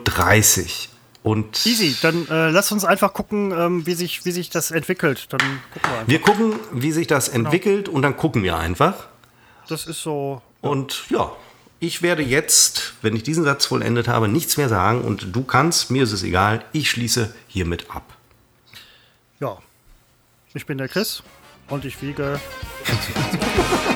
Und 1.25 1.65
Easy, 1.65 1.95
dann 2.03 2.27
äh, 2.27 2.51
lass 2.51 2.71
uns 2.71 2.85
einfach 2.85 3.11
gucken, 3.11 3.51
ähm, 3.51 3.87
wie, 3.87 3.95
sich, 3.95 4.25
wie 4.25 4.31
sich 4.31 4.51
das 4.51 4.69
entwickelt. 4.69 5.25
Dann 5.33 5.41
gucken 5.73 5.89
wir, 5.91 6.07
wir 6.07 6.21
gucken, 6.21 6.59
wie 6.71 6.91
sich 6.91 7.07
das 7.07 7.31
genau. 7.31 7.45
entwickelt 7.45 7.85
genau. 7.85 7.95
und 7.95 8.03
dann 8.03 8.15
gucken 8.15 8.43
wir 8.43 8.59
einfach. 8.59 9.07
Das 9.67 9.87
ist 9.87 10.03
so. 10.03 10.43
Und 10.61 11.05
ja, 11.09 11.31
ich 11.79 12.03
werde 12.03 12.21
jetzt, 12.21 12.93
wenn 13.01 13.15
ich 13.15 13.23
diesen 13.23 13.43
Satz 13.43 13.65
vollendet 13.65 14.07
habe, 14.07 14.27
nichts 14.27 14.57
mehr 14.57 14.69
sagen 14.69 15.01
und 15.01 15.35
du 15.35 15.41
kannst, 15.43 15.89
mir 15.89 16.03
ist 16.03 16.11
es 16.11 16.21
egal, 16.21 16.63
ich 16.73 16.91
schließe 16.91 17.33
hiermit 17.47 17.89
ab. 17.89 18.03
Ja, 19.39 19.57
ich 20.53 20.67
bin 20.67 20.77
der 20.77 20.89
Chris 20.89 21.23
und 21.69 21.85
ich 21.85 21.99
wiege. 22.03 22.39